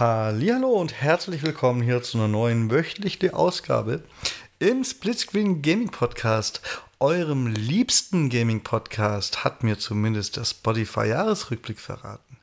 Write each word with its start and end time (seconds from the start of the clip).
Hallo 0.00 0.70
und 0.70 0.94
herzlich 0.94 1.42
willkommen 1.42 1.82
hier 1.82 2.02
zu 2.02 2.16
einer 2.16 2.26
neuen 2.26 2.70
wöchentlichen 2.70 3.34
Ausgabe 3.34 4.02
im 4.58 4.82
Splitscreen 4.82 5.60
Gaming 5.60 5.90
Podcast. 5.90 6.62
Eurem 7.00 7.48
liebsten 7.48 8.30
Gaming 8.30 8.62
Podcast 8.62 9.44
hat 9.44 9.62
mir 9.62 9.78
zumindest 9.78 10.38
der 10.38 10.46
Spotify 10.46 11.08
Jahresrückblick 11.08 11.78
verraten. 11.78 12.38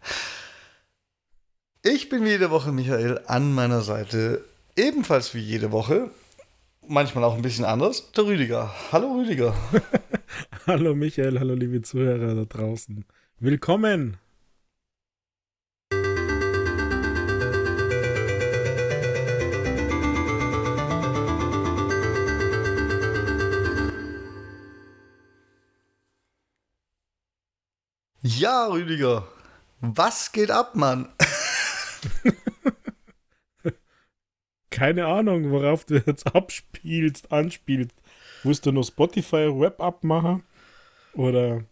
Ich 1.82 2.10
bin 2.10 2.24
wie 2.24 2.30
jede 2.30 2.52
Woche 2.52 2.72
Michael 2.72 3.22
an 3.26 3.52
meiner 3.56 3.82
Seite, 3.82 4.46
ebenfalls 4.76 5.34
wie 5.34 5.40
jede 5.40 5.72
Woche, 5.72 6.12
manchmal 6.88 7.24
auch 7.24 7.34
ein 7.34 7.42
bisschen 7.42 7.66
anders, 7.66 8.12
der 8.12 8.28
Rüdiger. 8.28 8.72
Hallo 8.92 9.16
Rüdiger. 9.16 9.56
hallo 10.68 10.94
Michael, 10.94 11.40
hallo 11.40 11.56
liebe 11.56 11.82
Zuhörer 11.82 12.36
da 12.36 12.46
draußen. 12.46 13.04
Willkommen 13.40 14.18
Ja, 28.28 28.68
Rüdiger. 28.68 29.26
Was 29.80 30.34
geht 30.34 30.52
ab, 30.52 30.76
Mann? 30.76 31.08
Keine 34.70 35.06
Ahnung, 35.06 35.50
worauf 35.50 35.86
du 35.86 36.04
jetzt 36.06 36.36
abspielst, 36.36 37.32
anspielst. 37.32 37.96
Musst 38.44 38.66
du 38.66 38.74
nur 38.74 38.84
Spotify 38.84 39.48
Web 39.48 39.80
abmachen? 39.82 40.44
Oder. 41.14 41.64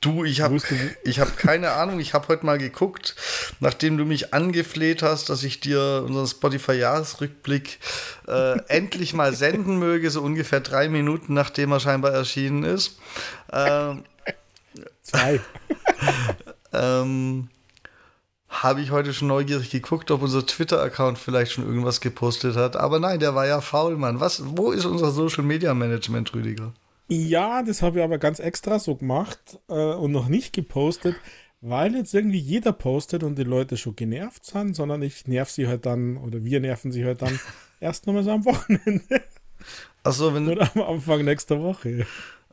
Du, 0.00 0.24
ich 0.24 0.40
habe 0.40 0.56
hab 0.56 1.36
keine 1.36 1.72
Ahnung. 1.72 2.00
Ich 2.00 2.12
habe 2.12 2.26
heute 2.28 2.44
mal 2.44 2.58
geguckt, 2.58 3.14
nachdem 3.60 3.96
du 3.96 4.04
mich 4.04 4.34
angefleht 4.34 5.02
hast, 5.02 5.28
dass 5.28 5.44
ich 5.44 5.60
dir 5.60 6.02
unseren 6.06 6.26
Spotify-Jahresrückblick 6.26 7.78
äh, 8.26 8.58
endlich 8.68 9.14
mal 9.14 9.34
senden 9.34 9.78
möge, 9.78 10.10
so 10.10 10.22
ungefähr 10.22 10.60
drei 10.60 10.88
Minuten 10.88 11.34
nachdem 11.34 11.70
er 11.70 11.80
scheinbar 11.80 12.12
erschienen 12.12 12.64
ist. 12.64 12.98
Äh, 13.52 13.94
Zwei. 15.02 15.40
ähm, 16.72 17.48
habe 18.48 18.80
ich 18.80 18.90
heute 18.90 19.14
schon 19.14 19.28
neugierig 19.28 19.70
geguckt, 19.70 20.10
ob 20.10 20.22
unser 20.22 20.44
Twitter-Account 20.44 21.18
vielleicht 21.18 21.52
schon 21.52 21.64
irgendwas 21.64 22.00
gepostet 22.00 22.56
hat. 22.56 22.76
Aber 22.76 22.98
nein, 22.98 23.20
der 23.20 23.34
war 23.34 23.46
ja 23.46 23.60
faul, 23.60 23.96
Mann. 23.96 24.20
Was, 24.20 24.42
wo 24.44 24.72
ist 24.72 24.84
unser 24.84 25.12
Social 25.12 25.44
Media 25.44 25.72
Management, 25.72 26.34
Rüdiger? 26.34 26.72
Ja, 27.08 27.62
das 27.62 27.82
habe 27.82 27.98
ich 27.98 28.04
aber 28.04 28.18
ganz 28.18 28.38
extra 28.38 28.78
so 28.78 28.96
gemacht 28.96 29.58
äh, 29.68 29.72
und 29.72 30.12
noch 30.12 30.28
nicht 30.28 30.52
gepostet, 30.52 31.16
weil 31.60 31.94
jetzt 31.94 32.14
irgendwie 32.14 32.38
jeder 32.38 32.72
postet 32.72 33.22
und 33.22 33.36
die 33.36 33.44
Leute 33.44 33.76
schon 33.76 33.96
genervt 33.96 34.44
sind, 34.46 34.74
sondern 34.74 35.02
ich 35.02 35.26
nerv 35.26 35.50
sie 35.50 35.66
halt 35.66 35.86
dann 35.86 36.16
oder 36.16 36.44
wir 36.44 36.60
nerven 36.60 36.92
sie 36.92 37.04
halt 37.04 37.22
dann 37.22 37.38
erst 37.80 38.06
nochmal 38.06 38.24
so 38.24 38.30
am 38.30 38.44
Wochenende. 38.44 39.22
Achso, 40.02 40.34
wenn. 40.34 40.48
Oder 40.48 40.70
am 40.74 40.82
Anfang 40.82 41.24
nächster 41.24 41.60
Woche. 41.60 42.06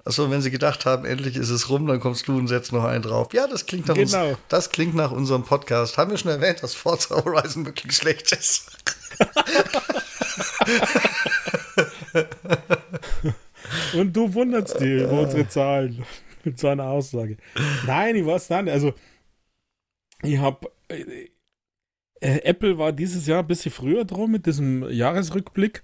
Achso, 0.08 0.32
wenn 0.32 0.42
sie 0.42 0.52
gedacht 0.52 0.86
haben, 0.86 1.04
endlich 1.04 1.36
ist 1.36 1.50
es 1.50 1.70
rum, 1.70 1.86
dann 1.86 2.00
kommst 2.00 2.30
du 2.30 2.38
und 2.38 2.48
setzt 2.48 2.72
noch 2.72 2.86
einen 2.86 3.04
drauf. 3.04 3.34
Ja, 3.34 3.46
das 3.46 3.66
klingt 3.66 3.90
nach, 3.90 3.96
genau. 3.96 4.30
uns, 4.30 4.38
das 4.48 4.70
klingt 4.70 4.96
nach 4.96 5.12
unserem 5.12 5.44
Podcast. 5.44 5.98
Haben 5.98 6.12
wir 6.12 6.18
schon 6.18 6.32
erwähnt, 6.32 6.64
dass 6.64 6.76
Forza 6.76 7.26
Horizon 7.26 7.66
wirklich 7.66 7.94
schlecht 7.94 8.32
ist? 8.32 8.72
und 13.96 14.16
du 14.16 14.34
wunderst 14.34 14.80
dich 14.80 15.02
über 15.02 15.24
unsere 15.24 15.46
Zahlen 15.50 16.06
mit 16.46 16.58
so 16.58 16.70
einer 16.70 16.86
Aussage. 16.86 17.36
Nein, 17.86 18.16
ich 18.16 18.26
weiß 18.26 18.50
nicht. 18.50 18.70
Also, 18.70 18.94
ich 20.24 20.38
habe. 20.38 20.72
Äh, 20.88 21.28
äh, 22.22 22.44
Apple 22.44 22.78
war 22.78 22.94
dieses 22.94 23.28
Jahr 23.28 23.40
ein 23.40 23.48
bisschen 23.48 23.74
früher 23.74 24.06
dran 24.06 24.32
mit 24.32 24.46
diesem 24.46 24.90
Jahresrückblick. 24.90 25.84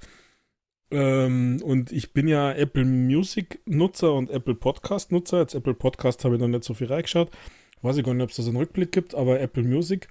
Ähm, 0.94 1.59
und 1.63 1.91
ich 1.91 2.13
bin 2.13 2.27
ja 2.27 2.52
Apple 2.53 2.86
Music 2.86 3.59
Nutzer 3.66 4.13
und 4.13 4.29
Apple 4.29 4.53
Podcast 4.53 5.12
Nutzer. 5.12 5.40
Jetzt 5.40 5.56
Apple 5.56 5.73
Podcast 5.73 6.23
habe 6.23 6.35
ich 6.35 6.41
noch 6.41 6.47
nicht 6.47 6.63
so 6.63 6.75
viel 6.75 6.88
reingeschaut. 6.88 7.31
Weiß 7.81 7.97
ich 7.97 8.06
gar 8.06 8.13
nicht, 8.13 8.23
ob 8.23 8.29
es 8.29 8.35
da 8.35 8.44
so 8.44 8.50
einen 8.50 8.59
Rückblick 8.59 8.91
gibt, 8.91 9.16
aber 9.16 9.40
Apple 9.40 9.63
Music. 9.63 10.07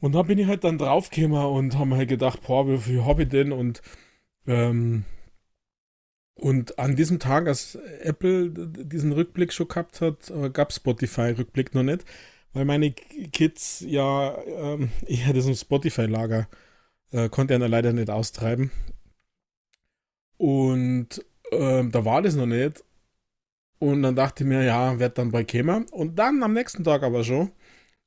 Und 0.00 0.14
da 0.14 0.22
bin 0.22 0.38
ich 0.38 0.46
halt 0.46 0.62
dann 0.64 0.78
draufgekommen 0.78 1.42
und 1.46 1.76
habe 1.76 1.86
mir 1.90 1.96
halt 1.96 2.10
gedacht, 2.10 2.42
boah, 2.46 2.68
wie 2.68 2.78
viel 2.78 3.04
habe 3.04 3.22
ich 3.22 3.30
denn? 3.30 3.50
Und, 3.50 3.82
ähm, 4.46 5.04
und 6.34 6.78
an 6.78 6.94
diesem 6.94 7.18
Tag, 7.18 7.48
als 7.48 7.74
Apple 8.02 8.50
diesen 8.50 9.12
Rückblick 9.12 9.52
schon 9.52 9.68
gehabt 9.68 10.00
hat, 10.02 10.30
äh, 10.30 10.50
gab 10.50 10.72
Spotify-Rückblick 10.72 11.74
noch 11.74 11.82
nicht, 11.82 12.04
weil 12.52 12.64
meine 12.66 12.92
Kids 12.92 13.84
ja 13.86 14.36
ähm, 14.46 14.90
eher 15.06 15.32
diesem 15.32 15.54
Spotify-Lager 15.54 16.48
äh, 17.12 17.28
konnte 17.30 17.54
er 17.54 17.68
leider 17.68 17.92
nicht 17.92 18.10
austreiben. 18.10 18.70
Und 20.38 21.24
ähm, 21.52 21.90
da 21.92 22.04
war 22.04 22.22
das 22.22 22.34
noch 22.34 22.46
nicht. 22.46 22.84
Und 23.78 24.02
dann 24.02 24.16
dachte 24.16 24.42
ich 24.42 24.48
mir, 24.48 24.64
ja, 24.64 24.98
wird 24.98 25.18
dann 25.18 25.30
bei 25.30 25.44
kämen. 25.44 25.86
Und 25.90 26.18
dann 26.18 26.42
am 26.42 26.54
nächsten 26.54 26.82
Tag 26.84 27.02
aber 27.02 27.22
schon 27.22 27.52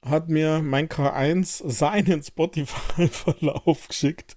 hat 0.03 0.29
mir 0.29 0.61
mein 0.61 0.89
K1 0.89 1.69
seinen 1.69 2.23
Spotify-Verlauf 2.23 3.87
geschickt, 3.87 4.35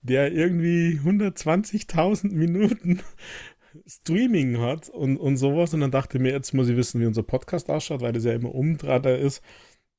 der 0.00 0.32
irgendwie 0.32 1.00
120.000 1.04 2.32
Minuten 2.32 3.00
Streaming 3.86 4.58
hat 4.60 4.88
und, 4.88 5.16
und 5.16 5.36
sowas. 5.36 5.74
Und 5.74 5.80
dann 5.80 5.90
dachte 5.90 6.18
ich 6.18 6.22
mir, 6.22 6.32
jetzt 6.32 6.54
muss 6.54 6.68
ich 6.68 6.76
wissen, 6.76 7.00
wie 7.00 7.06
unser 7.06 7.22
Podcast 7.22 7.68
ausschaut, 7.70 8.00
weil 8.00 8.12
das 8.12 8.24
ja 8.24 8.32
immer 8.32 8.54
umdrahter 8.54 9.18
ist 9.18 9.42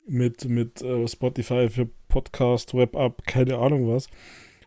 mit, 0.06 0.46
mit 0.46 0.82
uh, 0.82 1.08
Spotify 1.08 1.70
für 1.70 1.88
Podcast, 2.08 2.74
Web-Up, 2.74 3.26
keine 3.26 3.58
Ahnung 3.58 3.88
was. 3.90 4.08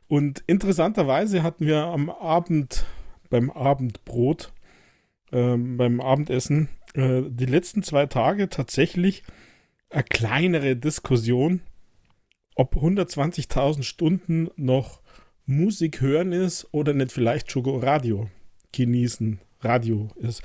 Und 0.09 0.45
interessanterweise 0.47 1.43
hatten 1.43 1.67
wir 1.67 1.79
am 1.79 2.11
Abend, 2.11 2.87
beim 3.29 3.51
Abendbrot, 3.51 4.53
äh, 5.33 5.57
beim 5.57 6.01
Abendessen, 6.01 6.69
äh, 6.95 7.23
die 7.29 7.47
letzten 7.47 7.83
zwei 7.83 8.07
Tage 8.07 8.49
tatsächlich 8.49 9.25
eine 9.91 10.05
kleinere 10.05 10.77
Diskussion, 10.77 11.61
ob 12.55 12.77
120.000 12.77 13.83
Stunden 13.83 14.49
noch 14.57 15.01
Musik 15.45 16.01
hören 16.01 16.33
ist 16.33 16.69
oder 16.73 16.93
nicht 16.93 17.13
vielleicht 17.13 17.51
schon 17.51 17.67
Radio 17.67 18.29
genießen, 18.73 19.41
Radio 19.61 20.09
ist. 20.17 20.43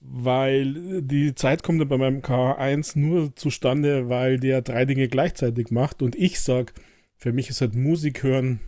Weil 0.00 1.02
die 1.02 1.34
Zeit 1.34 1.62
kommt 1.62 1.88
bei 1.88 1.96
meinem 1.96 2.22
K1 2.22 2.98
nur 2.98 3.36
zustande, 3.36 4.08
weil 4.08 4.40
der 4.40 4.62
drei 4.62 4.84
Dinge 4.84 5.06
gleichzeitig 5.06 5.70
macht 5.70 6.02
und 6.02 6.16
ich 6.16 6.40
sage, 6.40 6.72
für 7.16 7.32
mich 7.32 7.50
ist 7.50 7.60
halt 7.60 7.76
Musik 7.76 8.24
hören 8.24 8.60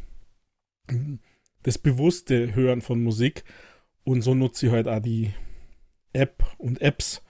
das 1.63 1.79
bewusste 1.79 2.55
Hören 2.55 2.83
von 2.83 3.03
Musik. 3.03 3.45
Und 4.05 4.23
so 4.23 4.35
nutze 4.35 4.67
ich 4.67 4.73
halt 4.73 4.89
auch 4.89 5.01
die 5.01 5.33
App 6.13 6.45
und 6.59 6.81
Apps. 6.81 7.23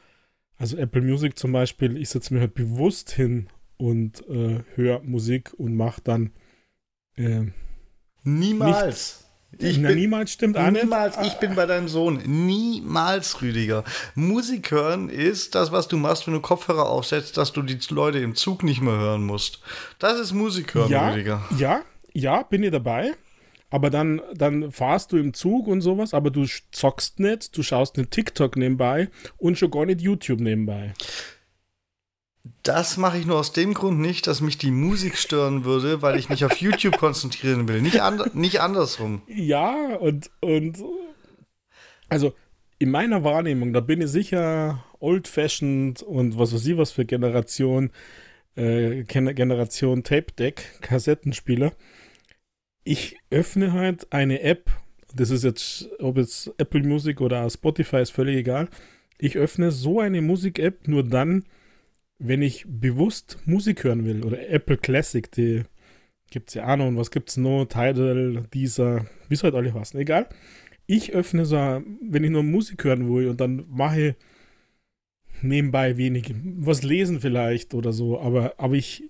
Also 0.57 0.77
Apple 0.77 1.03
Music 1.03 1.39
zum 1.39 1.53
Beispiel, 1.53 1.97
ich 1.97 2.09
setze 2.09 2.33
mir 2.33 2.41
halt 2.41 2.55
bewusst 2.55 3.11
hin 3.11 3.49
und 3.77 4.27
äh, 4.29 4.63
höre 4.75 5.01
Musik 5.01 5.53
und 5.57 5.77
mache 5.77 6.01
dann 6.03 6.33
äh, 7.17 7.47
Niemals. 8.25 9.25
Ich 9.59 9.79
Na, 9.79 9.89
bin, 9.89 9.99
niemals 9.99 10.33
stimmt 10.33 10.57
auch 10.57 10.71
Niemals, 10.71 11.17
ich 11.23 11.35
bin 11.35 11.55
bei 11.55 11.67
deinem 11.67 11.87
Sohn. 11.87 12.21
Niemals, 12.25 13.41
Rüdiger. 13.41 13.85
Musik 14.17 14.71
hören 14.73 15.09
ist 15.09 15.55
das, 15.55 15.71
was 15.71 15.87
du 15.87 15.97
machst, 15.97 16.27
wenn 16.27 16.35
du 16.35 16.41
Kopfhörer 16.41 16.89
aufsetzt, 16.89 17.37
dass 17.37 17.53
du 17.53 17.63
die 17.63 17.79
Leute 17.91 18.19
im 18.19 18.35
Zug 18.35 18.65
nicht 18.65 18.81
mehr 18.81 18.97
hören 18.97 19.25
musst. 19.25 19.61
Das 19.99 20.19
ist 20.19 20.33
Musik 20.33 20.75
hören, 20.75 20.91
ja, 20.91 21.11
Rüdiger. 21.11 21.45
Ja, 21.57 21.83
ja, 22.13 22.43
bin 22.43 22.65
ich 22.65 22.73
dabei. 22.73 23.13
Aber 23.75 23.91
dann, 23.91 24.23
dann 24.33 24.71
fahrst 24.71 25.11
du 25.11 25.17
im 25.17 25.35
Zug 25.35 25.67
und 25.67 25.81
sowas, 25.81 26.15
aber 26.15 26.31
du 26.31 26.47
zockst 26.71 27.19
nicht, 27.19 27.57
du 27.57 27.65
schaust 27.65 27.97
nicht 27.97 28.13
TikTok 28.13 28.55
nebenbei 28.57 29.09
und 29.37 29.59
schon 29.59 29.73
gar 29.73 29.85
nicht 29.85 30.01
YouTube 30.01 30.39
nebenbei. 30.39 30.95
Das 32.63 32.99
mache 32.99 33.19
ich 33.19 33.27
nur 33.27 33.37
aus 33.37 33.53
dem 33.53 33.75
Grund 33.75 33.99
nicht, 33.99 34.29
dass 34.29 34.41
mich 34.41 34.59
die 34.59 34.71
Musik 34.71 35.17
stören 35.17 35.65
würde, 35.65 36.03
weil 36.03 36.21
ich 36.21 36.29
mich 36.29 36.45
auf 36.45 36.55
YouTube 36.59 36.99
konzentrieren 36.99 37.67
will. 37.67 37.83
Nicht, 37.83 38.01
and 38.01 38.37
nicht 38.37 38.61
andersrum. 38.61 39.23
Ja, 39.27 39.97
und, 39.97 40.31
und 40.41 40.79
also 42.09 42.33
in 42.79 42.93
meiner 42.93 43.25
Wahrnehmung, 43.25 43.73
da 43.73 43.81
bin 43.81 44.01
ich 44.01 44.11
sicher 44.11 44.85
old-fashioned 45.01 46.01
und 46.01 46.39
was 46.39 46.55
weiß 46.55 46.65
ich 46.65 46.77
was 46.77 46.93
für 46.93 47.05
Generation, 47.05 47.91
äh, 48.55 49.03
Generation 49.03 50.05
Tape 50.05 50.31
Deck, 50.39 50.79
Kassettenspieler 50.81 51.73
ich 52.85 53.17
öffne 53.31 53.73
halt 53.73 54.13
eine 54.13 54.43
App, 54.43 54.71
das 55.15 55.31
ist 55.31 55.45
jetzt, 55.45 55.89
ob 55.99 56.19
jetzt 56.19 56.53
Apple 56.59 56.83
Music 56.83 57.21
oder 57.21 57.49
Spotify, 57.49 58.03
ist 58.03 58.11
völlig 58.11 58.37
egal. 58.37 58.69
Ich 59.19 59.37
öffne 59.37 59.71
so 59.71 60.01
eine 60.01 60.21
Musik-App 60.21 60.89
nur 60.89 61.05
dann, 61.05 61.45
wenn 62.19 62.43
ich 62.43 62.65
bewusst 62.69 63.39
Musik 63.47 63.85
hören 63.85 64.05
will. 64.05 64.25
Oder 64.25 64.49
Apple 64.49 64.77
Classic, 64.77 65.31
die 65.31 65.63
gibt 66.31 66.49
es 66.49 66.55
ja 66.55 66.73
auch 66.73 66.77
noch. 66.77 66.89
Und 66.89 66.97
was 66.97 67.11
gibt 67.11 67.31
es 67.31 67.37
noch? 67.37 67.65
Tidal, 67.67 68.45
dieser, 68.53 69.07
wie 69.29 69.37
soll 69.37 69.53
halt 69.53 69.65
alle 69.65 69.75
heißen? 69.75 69.99
Egal. 70.01 70.29
Ich 70.87 71.13
öffne 71.15 71.47
so, 71.47 71.57
wenn 71.57 72.25
ich 72.25 72.31
nur 72.31 72.43
Musik 72.43 72.85
hören 72.85 73.09
will 73.09 73.29
und 73.29 73.41
dann 73.41 73.65
mache 73.69 74.17
nebenbei 75.41 75.97
wenig, 75.97 76.35
was 76.59 76.83
lesen 76.83 77.21
vielleicht 77.21 77.73
oder 77.73 77.93
so. 77.93 78.21
Aber, 78.21 78.55
aber 78.59 78.75
ich, 78.75 79.05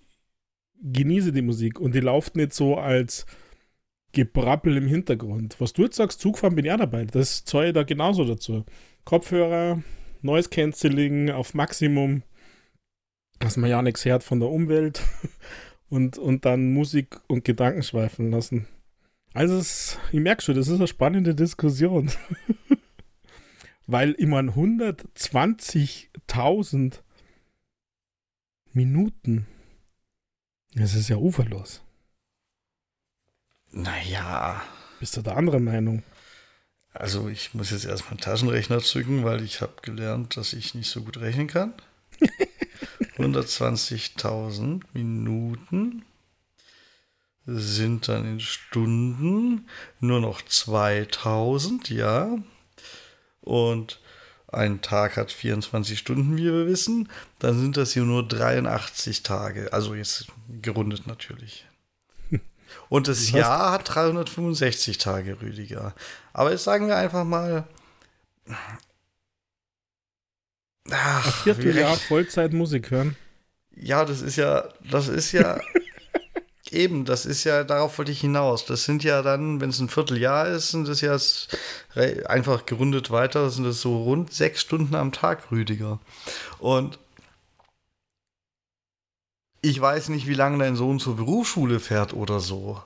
genieße 0.84 1.32
die 1.32 1.42
Musik 1.42 1.80
und 1.80 1.94
die 1.94 2.00
läuft 2.00 2.36
nicht 2.36 2.52
so 2.52 2.76
als 2.76 3.26
Gebrappel 4.14 4.78
im 4.78 4.86
Hintergrund. 4.86 5.60
Was 5.60 5.74
du 5.74 5.82
jetzt 5.82 5.96
sagst, 5.96 6.20
Zugfahren 6.20 6.54
bin 6.54 6.64
ich 6.64 6.72
auch 6.72 6.78
dabei. 6.78 7.04
Das 7.04 7.44
zahle 7.44 7.68
ich 7.68 7.74
da 7.74 7.82
genauso 7.82 8.24
dazu. 8.24 8.64
Kopfhörer, 9.04 9.82
Noise 10.22 10.48
Cancelling 10.48 11.30
auf 11.30 11.52
Maximum, 11.52 12.22
dass 13.40 13.58
man 13.58 13.68
ja 13.68 13.82
nichts 13.82 14.06
hört 14.06 14.24
von 14.24 14.40
der 14.40 14.48
Umwelt 14.48 15.02
und, 15.90 16.16
und 16.16 16.46
dann 16.46 16.72
Musik 16.72 17.20
und 17.26 17.44
Gedanken 17.44 17.82
schweifen 17.82 18.30
lassen. 18.30 18.66
Also, 19.34 19.58
es, 19.58 19.98
ich 20.12 20.20
merke 20.20 20.42
schon, 20.42 20.54
das 20.54 20.68
ist 20.68 20.76
eine 20.76 20.86
spannende 20.86 21.34
Diskussion. 21.34 22.10
Weil 23.86 24.12
immer 24.12 24.38
120.000 24.38 27.00
Minuten, 28.72 29.46
das 30.74 30.94
ist 30.94 31.08
ja 31.08 31.16
uferlos. 31.16 31.83
Naja. 33.74 34.62
Bist 35.00 35.16
du 35.16 35.22
der 35.22 35.36
andere 35.36 35.58
Meinung? 35.58 36.04
Also 36.92 37.28
ich 37.28 37.54
muss 37.54 37.70
jetzt 37.70 37.84
erstmal 37.84 38.12
einen 38.12 38.20
Taschenrechner 38.20 38.78
zücken, 38.78 39.24
weil 39.24 39.42
ich 39.42 39.60
habe 39.60 39.74
gelernt, 39.82 40.36
dass 40.36 40.52
ich 40.52 40.74
nicht 40.74 40.88
so 40.88 41.02
gut 41.02 41.18
rechnen 41.18 41.48
kann. 41.48 41.74
120.000 43.18 44.82
Minuten 44.92 46.04
sind 47.46 48.06
dann 48.06 48.24
in 48.24 48.40
Stunden 48.40 49.68
nur 49.98 50.20
noch 50.20 50.40
2000, 50.42 51.90
ja. 51.90 52.38
Und 53.40 54.00
ein 54.46 54.82
Tag 54.82 55.16
hat 55.16 55.32
24 55.32 55.98
Stunden, 55.98 56.36
wie 56.36 56.44
wir 56.44 56.68
wissen. 56.68 57.08
Dann 57.40 57.58
sind 57.58 57.76
das 57.76 57.92
hier 57.92 58.04
nur 58.04 58.26
83 58.26 59.24
Tage. 59.24 59.72
Also 59.72 59.96
jetzt 59.96 60.28
gerundet 60.62 61.08
natürlich. 61.08 61.66
Und 62.88 63.08
das, 63.08 63.18
das 63.18 63.30
Jahr 63.30 63.72
hat 63.72 63.94
365 63.94 64.98
Tage, 64.98 65.40
Rüdiger. 65.40 65.94
Aber 66.32 66.50
jetzt 66.50 66.64
sagen 66.64 66.88
wir 66.88 66.96
einfach 66.96 67.24
mal. 67.24 67.64
Ach, 70.90 71.26
Ein 71.26 71.32
Vierteljahr 71.32 71.96
Vollzeit 71.96 72.52
Musik 72.52 72.90
hören. 72.90 73.16
Ja, 73.74 74.04
das 74.04 74.20
ist 74.20 74.36
ja, 74.36 74.68
das 74.90 75.08
ist 75.08 75.32
ja 75.32 75.58
eben, 76.70 77.04
das 77.04 77.26
ist 77.26 77.44
ja, 77.44 77.64
darauf 77.64 77.98
wollte 77.98 78.12
ich 78.12 78.20
hinaus. 78.20 78.66
Das 78.66 78.84
sind 78.84 79.02
ja 79.02 79.22
dann, 79.22 79.60
wenn 79.60 79.70
es 79.70 79.80
ein 79.80 79.88
Vierteljahr 79.88 80.48
ist, 80.48 80.70
sind 80.70 80.86
das 80.88 81.00
ja 81.00 81.16
einfach 82.26 82.66
gerundet 82.66 83.10
weiter, 83.10 83.48
sind 83.50 83.64
das 83.64 83.80
so 83.80 84.02
rund 84.02 84.32
sechs 84.32 84.60
Stunden 84.60 84.94
am 84.94 85.12
Tag, 85.12 85.50
Rüdiger. 85.50 86.00
Und 86.58 86.98
ich 89.64 89.80
weiß 89.80 90.10
nicht, 90.10 90.26
wie 90.26 90.34
lange 90.34 90.58
dein 90.58 90.76
Sohn 90.76 91.00
zur 91.00 91.16
Berufsschule 91.16 91.80
fährt 91.80 92.12
oder 92.12 92.38
so. 92.38 92.82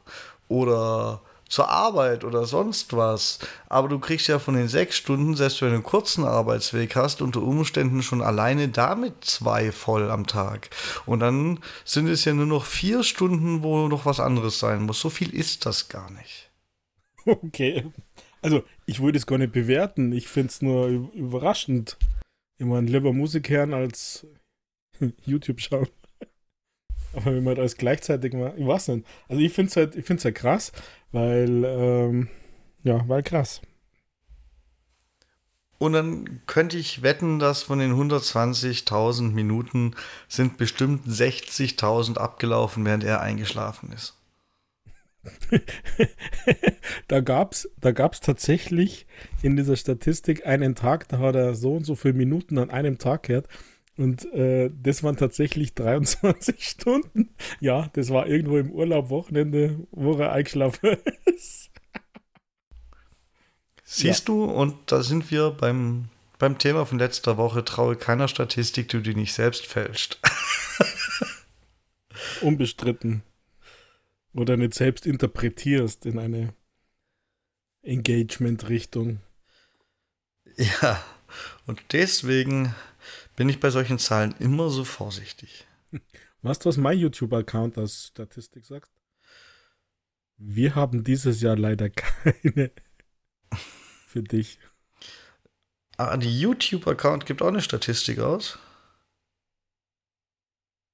Oder 0.46 1.20
zur 1.48 1.68
Arbeit 1.68 2.22
oder 2.22 2.44
sonst 2.44 2.96
was. 2.96 3.40
Aber 3.68 3.88
du 3.88 3.98
kriegst 3.98 4.28
ja 4.28 4.38
von 4.38 4.54
den 4.54 4.68
sechs 4.68 4.96
Stunden, 4.96 5.34
selbst 5.34 5.60
wenn 5.60 5.70
du 5.70 5.74
einen 5.74 5.82
kurzen 5.82 6.24
Arbeitsweg 6.24 6.94
hast, 6.94 7.20
unter 7.20 7.42
Umständen 7.42 8.02
schon 8.02 8.22
alleine 8.22 8.68
damit 8.68 9.24
zwei 9.24 9.72
voll 9.72 10.08
am 10.10 10.26
Tag. 10.26 10.70
Und 11.04 11.20
dann 11.20 11.58
sind 11.84 12.06
es 12.06 12.24
ja 12.24 12.32
nur 12.32 12.46
noch 12.46 12.64
vier 12.64 13.02
Stunden, 13.02 13.64
wo 13.64 13.88
noch 13.88 14.06
was 14.06 14.20
anderes 14.20 14.60
sein 14.60 14.82
muss. 14.82 15.00
So 15.00 15.10
viel 15.10 15.34
ist 15.34 15.66
das 15.66 15.88
gar 15.88 16.10
nicht. 16.12 16.50
Okay. 17.26 17.90
Also, 18.40 18.62
ich 18.86 19.02
würde 19.02 19.18
es 19.18 19.26
gar 19.26 19.38
nicht 19.38 19.52
bewerten. 19.52 20.12
Ich 20.12 20.28
finde 20.28 20.48
es 20.48 20.62
nur 20.62 20.86
überraschend. 20.86 21.98
Immer 22.58 22.80
lieber 22.82 23.12
Musik 23.12 23.50
als 23.50 24.26
YouTube 25.26 25.60
schauen. 25.60 25.88
Aber 27.14 27.34
wenn 27.34 27.44
man 27.44 27.56
das 27.56 27.76
gleichzeitig 27.76 28.34
mal, 28.34 28.54
ich 28.56 28.66
weiß 28.66 28.88
nicht. 28.88 29.06
Also 29.28 29.42
ich 29.42 29.52
finde 29.52 29.70
es 29.70 29.76
halt, 29.76 29.96
ich 29.96 30.08
halt 30.08 30.34
krass, 30.34 30.72
weil, 31.12 31.64
ähm, 31.64 32.28
ja, 32.84 33.02
weil 33.08 33.22
krass. 33.22 33.62
Und 35.78 35.92
dann 35.92 36.40
könnte 36.46 36.76
ich 36.76 37.02
wetten, 37.02 37.38
dass 37.38 37.62
von 37.62 37.78
den 37.78 37.92
120.000 37.92 39.30
Minuten 39.30 39.94
sind 40.26 40.58
bestimmt 40.58 41.06
60.000 41.06 42.18
abgelaufen, 42.18 42.84
während 42.84 43.04
er 43.04 43.20
eingeschlafen 43.20 43.92
ist. 43.92 44.14
da 47.08 47.20
gab 47.20 47.52
es 47.52 47.68
da 47.80 47.92
gab's 47.92 48.20
tatsächlich 48.20 49.06
in 49.42 49.56
dieser 49.56 49.76
Statistik 49.76 50.46
einen 50.46 50.74
Tag, 50.74 51.08
da 51.08 51.18
hat 51.18 51.34
er 51.34 51.54
so 51.54 51.74
und 51.74 51.84
so 51.84 51.96
viele 51.96 52.14
Minuten 52.14 52.58
an 52.58 52.70
einem 52.70 52.98
Tag 52.98 53.24
gehört. 53.24 53.48
Und 53.98 54.32
äh, 54.32 54.70
das 54.80 55.02
waren 55.02 55.16
tatsächlich 55.16 55.74
23 55.74 56.64
Stunden. 56.64 57.30
Ja, 57.58 57.90
das 57.94 58.10
war 58.10 58.28
irgendwo 58.28 58.56
im 58.56 58.70
Urlaub, 58.70 59.10
Wochenende, 59.10 59.88
wo 59.90 60.16
er 60.16 60.30
eingeschlafen 60.30 60.96
ist. 61.24 61.70
Siehst 63.82 64.28
ja. 64.28 64.34
du, 64.34 64.44
und 64.44 64.76
da 64.86 65.02
sind 65.02 65.32
wir 65.32 65.50
beim, 65.50 66.10
beim 66.38 66.58
Thema 66.58 66.86
von 66.86 67.00
letzter 67.00 67.38
Woche, 67.38 67.64
traue 67.64 67.96
keiner 67.96 68.28
Statistik, 68.28 68.88
die 68.88 69.02
du 69.02 69.14
nicht 69.14 69.32
selbst 69.32 69.66
fälscht. 69.66 70.20
Unbestritten. 72.40 73.24
Oder 74.32 74.56
nicht 74.56 74.74
selbst 74.74 75.06
interpretierst 75.06 76.06
in 76.06 76.20
eine 76.20 76.54
Engagement-Richtung. 77.82 79.18
Ja, 80.56 81.02
und 81.66 81.82
deswegen 81.90 82.74
bin 83.38 83.48
ich 83.48 83.60
bei 83.60 83.70
solchen 83.70 84.00
Zahlen 84.00 84.34
immer 84.40 84.68
so 84.68 84.82
vorsichtig. 84.82 85.64
Was 86.42 86.58
du, 86.58 86.68
was 86.68 86.76
mein 86.76 86.98
YouTube-Account 86.98 87.78
als 87.78 88.08
Statistik 88.08 88.66
sagt? 88.66 88.90
Wir 90.36 90.74
haben 90.74 91.04
dieses 91.04 91.40
Jahr 91.40 91.56
leider 91.56 91.88
keine 91.90 92.72
für 94.08 94.24
dich. 94.24 94.58
Ah, 95.96 96.16
die 96.16 96.40
YouTube-Account 96.40 97.26
gibt 97.26 97.40
auch 97.40 97.46
eine 97.48 97.60
Statistik 97.60 98.18
aus. 98.18 98.58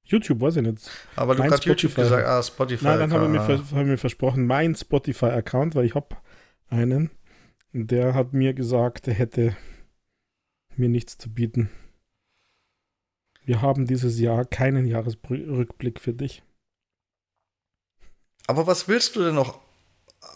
YouTube 0.05 0.43
weiß 0.43 0.57
ich 0.57 0.63
nicht. 0.65 0.91
Aber 1.17 1.35
mein 1.37 1.49
du 1.49 1.55
hast 1.55 1.65
YouTube 1.65 1.95
gesagt, 1.95 2.27
ah, 2.27 2.43
Spotify. 2.43 2.85
Nein, 2.85 2.99
dann 2.99 3.13
haben 3.15 3.33
wir, 3.33 3.41
mir, 3.41 3.71
haben 3.71 3.89
wir 3.89 3.97
versprochen, 3.97 4.47
mein 4.47 4.75
Spotify-Account, 4.75 5.75
weil 5.75 5.87
ich 5.87 5.95
habe 5.95 6.17
einen, 6.69 7.11
der 7.73 8.13
hat 8.13 8.35
mir 8.35 8.53
gesagt, 8.53 9.09
er 9.09 9.15
hätte 9.15 9.57
mir 10.77 10.91
nichts 10.91 11.17
zu 11.17 11.33
bieten. 11.33 11.71
Wir 13.45 13.61
haben 13.61 13.87
dieses 13.87 14.19
Jahr 14.19 14.45
keinen 14.47 14.87
Jahresrückblick 14.87 16.01
für 16.01 16.15
dich. 16.15 16.43
Aber 18.47 18.67
was 18.67 18.89
willst 18.89 19.17
du 19.17 19.25
denn 19.25 19.35
noch 19.35 19.61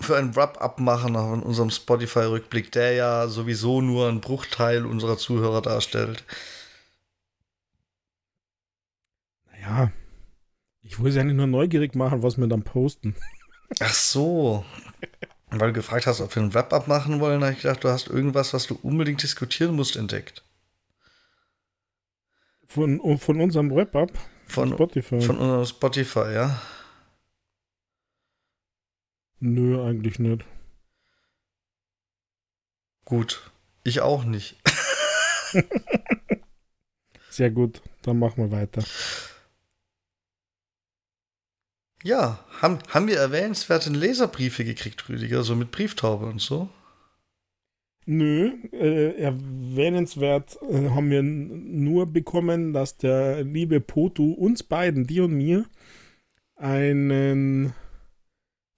für 0.01 0.17
ein 0.17 0.37
Wrap-up 0.37 0.79
machen 0.79 1.15
von 1.15 1.43
unserem 1.43 1.71
Spotify-Rückblick, 1.71 2.71
der 2.73 2.93
ja 2.93 3.29
sowieso 3.29 3.81
nur 3.81 4.09
einen 4.09 4.21
Bruchteil 4.21 4.85
unserer 4.85 5.17
Zuhörer 5.17 5.63
darstellt? 5.63 6.25
Naja, 9.51 9.91
ich 10.83 10.99
wollte 10.99 11.11
es 11.11 11.17
ja 11.17 11.25
nicht 11.25 11.37
nur 11.37 11.47
neugierig 11.47 11.95
machen, 11.95 12.23
was 12.23 12.39
wir 12.39 12.47
dann 12.47 12.63
posten. 12.63 13.15
Ach 13.81 13.93
so. 13.93 14.65
Weil 15.51 15.69
du 15.69 15.75
gefragt 15.75 16.07
hast, 16.07 16.21
ob 16.21 16.35
wir 16.35 16.43
ein 16.43 16.53
Wrap-up 16.53 16.89
machen 16.89 17.21
wollen, 17.21 17.43
habe 17.43 17.53
ich 17.53 17.63
gedacht, 17.63 17.85
du 17.85 17.89
hast 17.89 18.09
irgendwas, 18.09 18.53
was 18.53 18.67
du 18.67 18.79
unbedingt 18.83 19.23
diskutieren 19.23 19.75
musst, 19.75 19.97
entdeckt. 19.97 20.45
Von, 22.69 23.19
von 23.19 23.41
unserem 23.41 23.75
Wrap-Up? 23.75 24.13
Von 24.47 24.73
Spotify. 24.73 25.21
Von 25.21 25.39
unserem 25.39 25.65
Spotify, 25.65 26.33
ja. 26.35 26.63
Nö, 29.41 29.83
eigentlich 29.83 30.19
nicht. 30.19 30.45
Gut. 33.05 33.51
Ich 33.85 34.01
auch 34.01 34.25
nicht. 34.25 34.57
Sehr 37.31 37.51
gut. 37.51 37.81
Dann 38.03 38.19
machen 38.19 38.45
wir 38.45 38.51
weiter. 38.51 38.85
Ja, 42.03 42.45
haben, 42.61 42.79
haben 42.91 43.07
wir 43.09 43.19
erwähnenswerte 43.19 43.91
Leserbriefe 43.91 44.65
gekriegt, 44.65 45.09
Rüdiger, 45.09 45.43
so 45.43 45.57
mit 45.57 45.71
Brieftaube 45.71 46.27
und 46.27 46.41
so? 46.41 46.69
Nö, 48.11 48.53
äh, 48.73 49.21
erwähnenswert 49.21 50.59
äh, 50.63 50.89
haben 50.89 51.11
wir 51.11 51.23
nur 51.23 52.07
bekommen, 52.07 52.73
dass 52.73 52.97
der 52.97 53.45
liebe 53.45 53.81
Potu 53.81 54.33
uns 54.33 54.63
beiden, 54.63 55.07
die 55.07 55.21
und 55.21 55.35
mir, 55.35 55.67
einen 56.57 57.75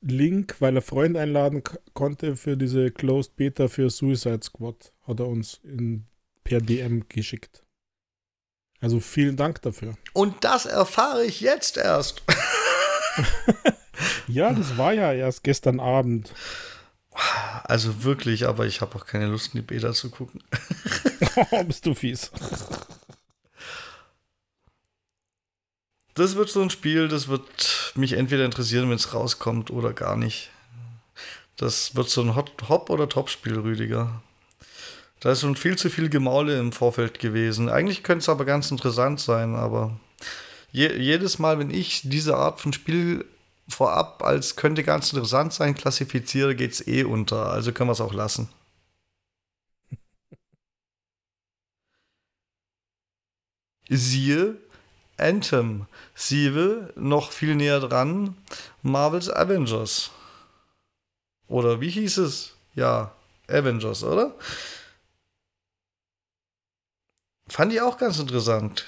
Link, 0.00 0.56
weil 0.58 0.74
er 0.74 0.82
Freund 0.82 1.16
einladen 1.16 1.62
konnte 1.94 2.34
für 2.34 2.56
diese 2.56 2.90
Closed 2.90 3.36
Beta 3.36 3.68
für 3.68 3.88
Suicide 3.88 4.40
Squad, 4.42 4.92
hat 5.02 5.20
er 5.20 5.28
uns 5.28 5.60
in, 5.62 6.06
per 6.42 6.60
DM 6.60 7.04
geschickt. 7.08 7.64
Also 8.80 8.98
vielen 8.98 9.36
Dank 9.36 9.62
dafür. 9.62 9.94
Und 10.12 10.42
das 10.42 10.66
erfahre 10.66 11.24
ich 11.24 11.40
jetzt 11.40 11.76
erst. 11.76 12.24
ja, 14.26 14.52
das 14.52 14.76
war 14.76 14.92
ja 14.92 15.12
erst 15.12 15.44
gestern 15.44 15.78
Abend. 15.78 16.34
Also 17.64 18.02
wirklich, 18.04 18.46
aber 18.46 18.66
ich 18.66 18.80
habe 18.80 18.96
auch 18.96 19.06
keine 19.06 19.26
Lust, 19.26 19.54
in 19.54 19.60
die 19.60 19.66
Beta 19.66 19.92
zu 19.92 20.10
gucken. 20.10 20.42
oh, 21.50 21.64
bist 21.64 21.86
du 21.86 21.94
fies. 21.94 22.30
das 26.20 26.36
wird 26.36 26.50
so 26.50 26.60
ein 26.60 26.70
Spiel, 26.70 27.08
das 27.08 27.28
wird 27.28 27.92
mich 27.94 28.12
entweder 28.12 28.44
interessieren, 28.44 28.88
wenn 28.88 28.96
es 28.96 29.14
rauskommt 29.14 29.70
oder 29.70 29.92
gar 29.92 30.16
nicht. 30.16 30.50
Das 31.56 31.94
wird 31.94 32.08
so 32.08 32.22
ein 32.22 32.34
Hot, 32.34 32.52
Hop- 32.68 32.90
oder 32.90 33.08
Top-Spiel, 33.08 33.58
Rüdiger. 33.58 34.22
Da 35.20 35.32
ist 35.32 35.40
schon 35.42 35.56
viel 35.56 35.76
zu 35.76 35.90
viel 35.90 36.08
Gemaule 36.08 36.58
im 36.58 36.72
Vorfeld 36.72 37.18
gewesen. 37.18 37.68
Eigentlich 37.68 38.02
könnte 38.02 38.20
es 38.22 38.28
aber 38.28 38.44
ganz 38.44 38.70
interessant 38.70 39.20
sein, 39.20 39.54
aber 39.54 39.98
je, 40.72 40.96
jedes 40.96 41.38
Mal, 41.38 41.58
wenn 41.58 41.70
ich 41.70 42.02
diese 42.04 42.36
Art 42.36 42.60
von 42.60 42.72
Spiel 42.72 43.24
vorab 43.70 44.22
als 44.22 44.56
könnte 44.56 44.82
ganz 44.84 45.12
interessant 45.12 45.52
sein 45.52 45.74
klassifiziere, 45.74 46.54
geht 46.54 46.72
es 46.72 46.86
eh 46.86 47.04
unter. 47.04 47.50
Also 47.50 47.72
können 47.72 47.88
wir 47.88 47.92
es 47.92 48.00
auch 48.00 48.12
lassen. 48.12 48.48
Siehe 53.88 54.56
Anthem. 55.16 55.86
Siehe 56.14 56.92
noch 56.96 57.32
viel 57.32 57.54
näher 57.54 57.80
dran 57.80 58.36
Marvel's 58.82 59.28
Avengers. 59.30 60.10
Oder 61.48 61.80
wie 61.80 61.90
hieß 61.90 62.18
es? 62.18 62.54
Ja, 62.74 63.12
Avengers, 63.48 64.04
oder? 64.04 64.34
Fand 67.48 67.72
ich 67.72 67.80
auch 67.80 67.98
ganz 67.98 68.18
interessant. 68.18 68.86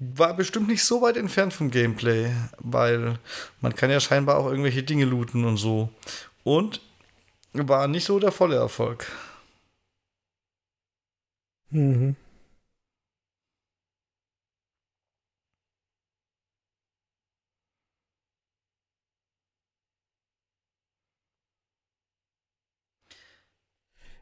War 0.00 0.34
bestimmt 0.34 0.68
nicht 0.68 0.84
so 0.84 1.02
weit 1.02 1.16
entfernt 1.16 1.52
vom 1.52 1.70
Gameplay, 1.70 2.32
weil 2.58 3.18
man 3.60 3.74
kann 3.74 3.90
ja 3.90 3.98
scheinbar 4.00 4.38
auch 4.38 4.46
irgendwelche 4.46 4.82
Dinge 4.84 5.04
looten 5.04 5.44
und 5.44 5.56
so. 5.56 5.90
Und 6.44 6.80
war 7.52 7.88
nicht 7.88 8.04
so 8.04 8.18
der 8.20 8.32
volle 8.32 8.56
Erfolg. 8.56 9.06
Mhm. 11.70 12.16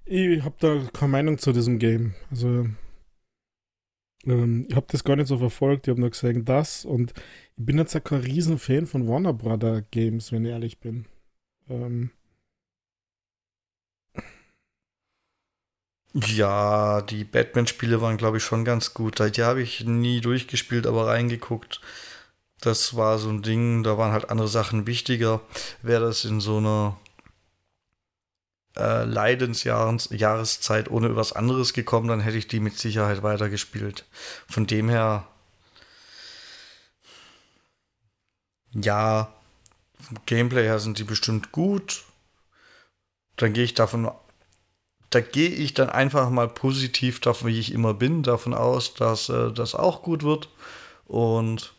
Ich 0.05 0.43
habe 0.43 0.55
da 0.59 0.81
keine 0.93 1.13
Meinung 1.13 1.39
zu 1.39 1.53
diesem 1.53 1.79
Game. 1.79 2.15
Also, 2.31 2.67
ähm, 4.27 4.67
ich 4.69 4.77
habe 4.77 4.87
das 4.91 5.05
gar 5.05 5.17
nicht 5.17 5.29
so 5.29 5.39
verfolgt. 5.39 5.87
Ich 5.87 5.91
habe 5.91 6.01
nur 6.01 6.11
gesagt, 6.11 6.49
das. 6.49 6.85
Und 6.85 7.13
ich 7.57 7.65
bin 7.65 7.79
jetzt 7.79 8.05
kein 8.05 8.21
Riesenfan 8.21 8.87
von 8.87 9.09
Warner 9.09 9.33
Brother 9.33 9.83
Games, 9.91 10.33
wenn 10.33 10.45
ich 10.45 10.51
ehrlich 10.51 10.81
bin. 10.81 11.07
Ähm. 11.69 12.11
Ja, 16.15 17.03
die 17.03 17.25
Batman-Spiele 17.25 18.01
waren, 18.01 18.17
glaube 18.17 18.39
ich, 18.39 18.43
schon 18.43 18.65
ganz 18.65 18.95
gut. 18.95 19.19
Die 19.37 19.43
habe 19.43 19.61
ich 19.63 19.85
nie 19.85 20.21
durchgespielt, 20.21 20.87
aber 20.87 21.09
reingeguckt. 21.09 21.81
Das 22.61 22.97
war 22.97 23.19
so 23.19 23.29
ein 23.29 23.43
Ding, 23.43 23.83
da 23.83 23.99
waren 23.99 24.13
halt 24.13 24.31
andere 24.31 24.49
Sachen 24.49 24.87
wichtiger. 24.87 25.43
Wäre 25.83 26.07
das 26.07 26.25
in 26.25 26.41
so 26.41 26.57
einer 26.57 26.97
äh, 28.77 29.05
Leidensjahreszeit 29.05 30.91
ohne 30.91 31.17
was 31.17 31.33
anderes 31.33 31.73
gekommen, 31.73 32.09
dann 32.09 32.21
hätte 32.21 32.39
ich 32.39 32.49
die 32.49 32.61
mit 32.61 32.79
Sicherheit 32.79 33.23
weitergespielt. 33.23 34.05
Von 34.49 34.67
dem 34.67 34.89
her, 34.89 35.27
ja, 38.73 39.33
vom 40.01 40.19
Gameplay 40.27 40.65
her 40.65 40.79
sind 40.79 40.99
die 40.99 41.05
bestimmt 41.05 41.53
gut. 41.53 42.05
Dann 43.37 43.53
gehe 43.53 43.65
ich 43.65 43.75
davon, 43.75 44.11
da 45.11 45.21
gehe 45.21 45.51
ich 45.51 45.75
dann 45.75 45.91
einfach 45.91 46.31
mal 46.31 46.49
positiv 46.49 47.21
davon, 47.21 47.49
wie 47.49 47.59
ich 47.59 47.73
immer 47.73 47.95
bin, 47.95 48.23
davon 48.23 48.55
aus, 48.55 48.95
dass 48.95 49.29
äh, 49.29 49.53
das 49.53 49.75
auch 49.75 50.03
gut 50.03 50.23
wird. 50.23 50.49
Und 51.07 51.75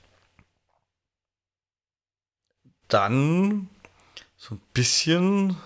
dann 2.87 3.69
so 4.37 4.55
ein 4.55 4.61
bisschen 4.73 5.57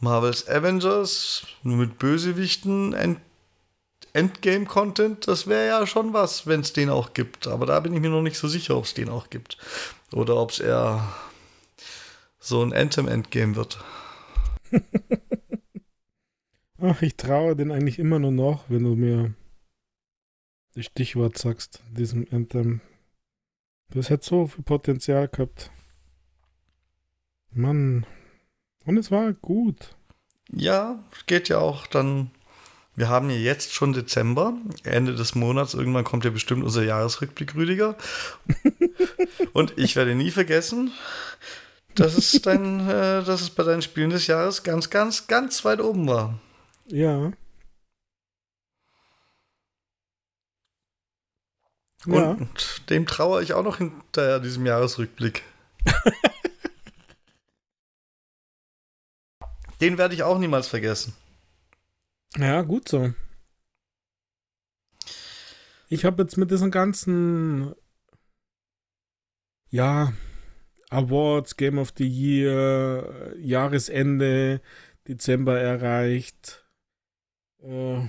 Marvel's 0.00 0.48
Avengers, 0.48 1.46
nur 1.62 1.76
mit 1.76 1.98
Bösewichten, 1.98 2.92
End 2.92 3.20
Endgame-Content, 4.12 5.28
das 5.28 5.46
wäre 5.46 5.66
ja 5.66 5.86
schon 5.86 6.14
was, 6.14 6.46
wenn 6.46 6.60
es 6.60 6.72
den 6.72 6.88
auch 6.88 7.12
gibt. 7.12 7.46
Aber 7.46 7.66
da 7.66 7.80
bin 7.80 7.92
ich 7.92 8.00
mir 8.00 8.08
noch 8.08 8.22
nicht 8.22 8.38
so 8.38 8.48
sicher, 8.48 8.74
ob 8.76 8.84
es 8.84 8.94
den 8.94 9.10
auch 9.10 9.28
gibt. 9.28 9.58
Oder 10.12 10.36
ob 10.36 10.52
es 10.52 10.58
eher 10.58 11.06
so 12.38 12.62
ein 12.62 12.72
Anthem-Endgame 12.72 13.56
wird. 13.56 13.78
Ach, 16.78 17.02
ich 17.02 17.16
traue 17.16 17.56
den 17.56 17.70
eigentlich 17.70 17.98
immer 17.98 18.18
nur 18.18 18.32
noch, 18.32 18.64
wenn 18.68 18.84
du 18.84 18.94
mir 18.94 19.34
das 20.74 20.86
Stichwort 20.86 21.36
sagst, 21.36 21.82
diesem 21.90 22.26
Anthem. 22.30 22.80
Das 23.90 24.10
hätte 24.10 24.26
so 24.26 24.46
viel 24.46 24.64
Potenzial 24.64 25.28
gehabt. 25.28 25.70
Mann. 27.50 28.06
Und 28.86 28.96
es 28.96 29.10
war 29.10 29.32
gut. 29.32 29.94
Ja, 30.50 31.02
geht 31.26 31.48
ja 31.48 31.58
auch 31.58 31.86
dann. 31.86 32.30
Wir 32.94 33.10
haben 33.10 33.28
ja 33.28 33.36
jetzt 33.36 33.74
schon 33.74 33.92
Dezember, 33.92 34.54
Ende 34.84 35.14
des 35.14 35.34
Monats. 35.34 35.74
Irgendwann 35.74 36.04
kommt 36.04 36.24
ja 36.24 36.30
bestimmt 36.30 36.64
unser 36.64 36.82
Jahresrückblick, 36.82 37.54
Rüdiger. 37.54 37.94
Und 39.52 39.74
ich 39.76 39.96
werde 39.96 40.14
nie 40.14 40.30
vergessen, 40.30 40.92
dass 41.94 42.16
es, 42.16 42.40
dein, 42.40 42.80
äh, 42.88 43.22
dass 43.22 43.42
es 43.42 43.50
bei 43.50 43.64
deinen 43.64 43.82
Spielen 43.82 44.10
des 44.10 44.28
Jahres 44.28 44.62
ganz, 44.62 44.88
ganz, 44.88 45.26
ganz 45.26 45.62
weit 45.66 45.80
oben 45.80 46.08
war. 46.08 46.38
Ja. 46.86 47.32
Und 52.06 52.14
ja. 52.14 52.36
dem 52.88 53.04
traue 53.06 53.42
ich 53.42 53.52
auch 53.52 53.64
noch 53.64 53.78
hinterher, 53.78 54.38
diesem 54.38 54.64
Jahresrückblick. 54.64 55.42
Den 59.80 59.98
werde 59.98 60.14
ich 60.14 60.22
auch 60.22 60.38
niemals 60.38 60.68
vergessen. 60.68 61.14
Ja, 62.36 62.62
gut 62.62 62.88
so. 62.88 63.12
Ich 65.88 66.04
habe 66.04 66.22
jetzt 66.22 66.36
mit 66.36 66.50
diesen 66.50 66.70
ganzen 66.70 67.74
ja, 69.70 70.12
Awards, 70.90 71.56
Game 71.56 71.78
of 71.78 71.92
the 71.96 72.06
Year, 72.06 73.34
Jahresende, 73.38 74.60
Dezember 75.06 75.58
erreicht. 75.58 76.64
Äh, 77.62 78.00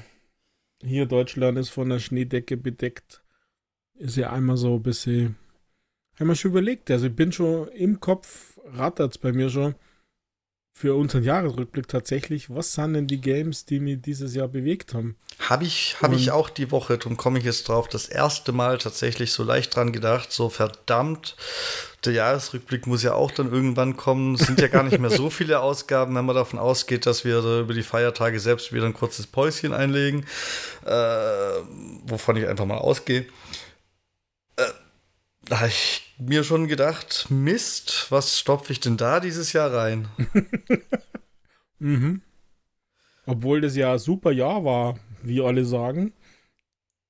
hier 0.82 1.06
Deutschland 1.06 1.58
ist 1.58 1.70
von 1.70 1.90
der 1.90 2.00
Schneedecke 2.00 2.58
bedeckt. 2.58 3.24
Ist 3.96 4.18
ja 4.18 4.32
einmal 4.32 4.58
so 4.58 4.76
ein 4.76 4.84
bisschen. 4.84 5.38
Haben 6.20 6.28
wir 6.28 6.36
schon 6.36 6.52
überlegt. 6.52 6.90
Also 6.90 7.08
ich 7.08 7.16
bin 7.16 7.32
schon 7.32 7.68
im 7.70 8.00
Kopf, 8.00 8.60
rattert 8.66 9.12
es 9.12 9.18
bei 9.18 9.34
mir 9.34 9.50
schon 9.50 9.76
für 10.78 10.94
unseren 10.94 11.24
Jahresrückblick 11.24 11.88
tatsächlich, 11.88 12.52
was 12.54 12.74
sind 12.74 12.94
denn 12.94 13.08
die 13.08 13.20
Games, 13.20 13.66
die 13.66 13.80
mich 13.80 14.00
dieses 14.00 14.36
Jahr 14.36 14.48
bewegt 14.48 14.94
haben? 14.94 15.16
Habe 15.40 15.64
ich, 15.64 15.96
hab 16.04 16.14
ich 16.14 16.30
auch 16.30 16.52
die 16.52 16.70
Woche, 16.70 17.00
darum 17.00 17.18
komme 17.18 17.40
ich 17.40 17.46
jetzt 17.46 17.68
drauf, 17.68 17.88
das 17.88 18.08
erste 18.08 18.52
Mal 18.52 18.78
tatsächlich 18.78 19.32
so 19.32 19.44
leicht 19.44 19.76
dran 19.76 19.92
gedacht, 19.92 20.32
so 20.32 20.50
verdammt, 20.50 21.36
der 22.06 22.14
Jahresrückblick 22.14 22.86
muss 22.86 23.02
ja 23.02 23.16
auch 23.16 23.32
dann 23.32 23.52
irgendwann 23.52 23.98
kommen. 23.98 24.36
Es 24.36 24.46
sind 24.46 24.62
ja 24.62 24.68
gar 24.68 24.84
nicht 24.84 25.00
mehr 25.00 25.10
so 25.10 25.32
viele 25.32 25.60
Ausgaben, 25.62 26.14
wenn 26.16 26.26
man 26.26 26.36
davon 26.36 26.60
ausgeht, 26.60 27.08
dass 27.08 27.26
wir 27.26 27.40
über 27.40 27.74
die 27.74 27.82
Feiertage 27.82 28.40
selbst 28.40 28.72
wieder 28.72 28.86
ein 28.86 28.94
kurzes 28.94 29.26
Päuschen 29.26 29.74
einlegen, 29.74 30.28
äh, 30.86 30.92
wovon 32.06 32.38
ich 32.38 32.48
einfach 32.48 32.66
mal 32.66 32.78
ausgehe. 32.78 33.26
Da 35.50 35.60
habe 35.60 35.70
ich 35.70 36.16
mir 36.18 36.44
schon 36.44 36.68
gedacht, 36.68 37.28
Mist, 37.30 38.08
was 38.10 38.40
stopfe 38.40 38.74
ich 38.74 38.80
denn 38.80 38.98
da 38.98 39.20
dieses 39.20 39.54
Jahr 39.54 39.74
rein? 39.74 40.08
mhm. 41.80 42.22
Obwohl 43.26 43.62
das 43.62 43.76
ja 43.76 43.94
ein 43.94 44.00
super 44.00 44.32
Jahr 44.32 44.66
war, 44.66 45.00
wie 45.22 45.42
alle 45.42 45.64
sagen. 45.66 46.14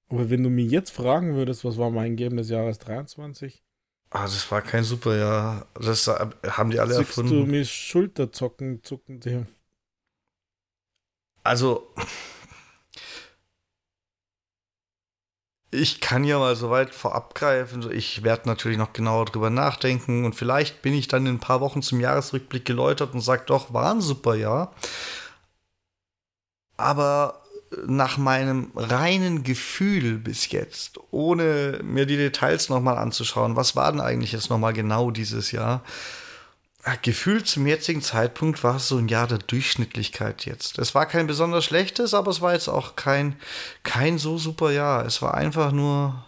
Aber 0.10 0.30
wenn 0.30 0.44
du 0.44 0.50
mich 0.50 0.72
jetzt 0.72 0.92
fragen 0.92 1.36
würdest, 1.36 1.66
was 1.66 1.78
war 1.78 1.90
mein 1.90 2.16
Game 2.16 2.38
des 2.38 2.50
Jahres 2.50 2.80
23? 2.80 3.64
Ah, 4.10 4.24
das 4.24 4.50
war 4.52 4.62
kein 4.62 4.84
super 4.84 5.18
Jahr. 5.18 5.68
Das 5.74 6.08
haben 6.08 6.70
die 6.70 6.80
alle 6.80 6.94
Siehst 6.94 7.10
erfunden. 7.10 7.32
du 7.32 7.46
mir 7.46 7.66
Schulterzocken 7.66 8.84
zucken. 8.84 9.48
Also, 11.44 11.94
Ich 15.70 16.00
kann 16.00 16.24
ja 16.24 16.40
mal 16.40 16.56
so 16.56 16.70
weit 16.70 16.96
vorab 16.96 17.36
greifen. 17.36 17.92
Ich 17.92 18.24
werde 18.24 18.48
natürlich 18.48 18.78
noch 18.78 18.94
genauer 18.94 19.26
drüber 19.26 19.50
nachdenken 19.50 20.24
und 20.24 20.34
vielleicht 20.34 20.82
bin 20.82 20.94
ich 20.94 21.10
dann 21.10 21.26
in 21.26 21.36
ein 21.36 21.40
paar 21.40 21.60
Wochen 21.60 21.82
zum 21.82 22.00
Jahresrückblick 22.00 22.64
geläutert 22.64 23.14
und 23.14 23.22
sage 23.22 23.44
doch, 23.46 23.74
war 23.74 23.92
ein 23.92 24.02
super 24.02 24.36
Jahr. 24.36 24.74
Aber 26.78 27.42
nach 27.86 28.18
meinem 28.18 28.72
reinen 28.76 29.44
Gefühl 29.44 30.18
bis 30.20 30.52
jetzt, 30.52 31.00
ohne 31.12 31.80
mir 31.84 32.06
die 32.06 32.18
Details 32.18 32.70
nochmal 32.70 32.98
anzuschauen, 32.98 33.56
was 33.56 33.76
war 33.76 33.92
denn 33.92 34.02
eigentlich 34.02 34.32
jetzt 34.32 34.50
nochmal 34.50 34.74
genau 34.74 35.12
dieses 35.12 35.52
Jahr, 35.52 35.84
gefühlt 36.96 37.48
zum 37.48 37.68
jetzigen 37.68 38.02
Zeitpunkt 38.02 38.64
war 38.64 38.78
es 38.78 38.88
so 38.88 38.98
ein 38.98 39.08
Jahr 39.08 39.28
der 39.28 39.40
Durchschnittlichkeit 39.40 40.46
jetzt. 40.46 40.78
Es 40.80 40.96
war 40.96 41.06
kein 41.06 41.28
besonders 41.28 41.66
schlechtes, 41.66 42.14
aber 42.14 42.32
es 42.32 42.42
war 42.42 42.54
jetzt 42.54 42.68
auch 42.70 42.96
kein, 42.96 43.36
kein 43.84 44.18
so 44.18 44.38
super 44.38 44.72
Jahr. 44.72 45.06
Es 45.06 45.22
war 45.22 45.34
einfach 45.34 45.72
nur 45.72 46.26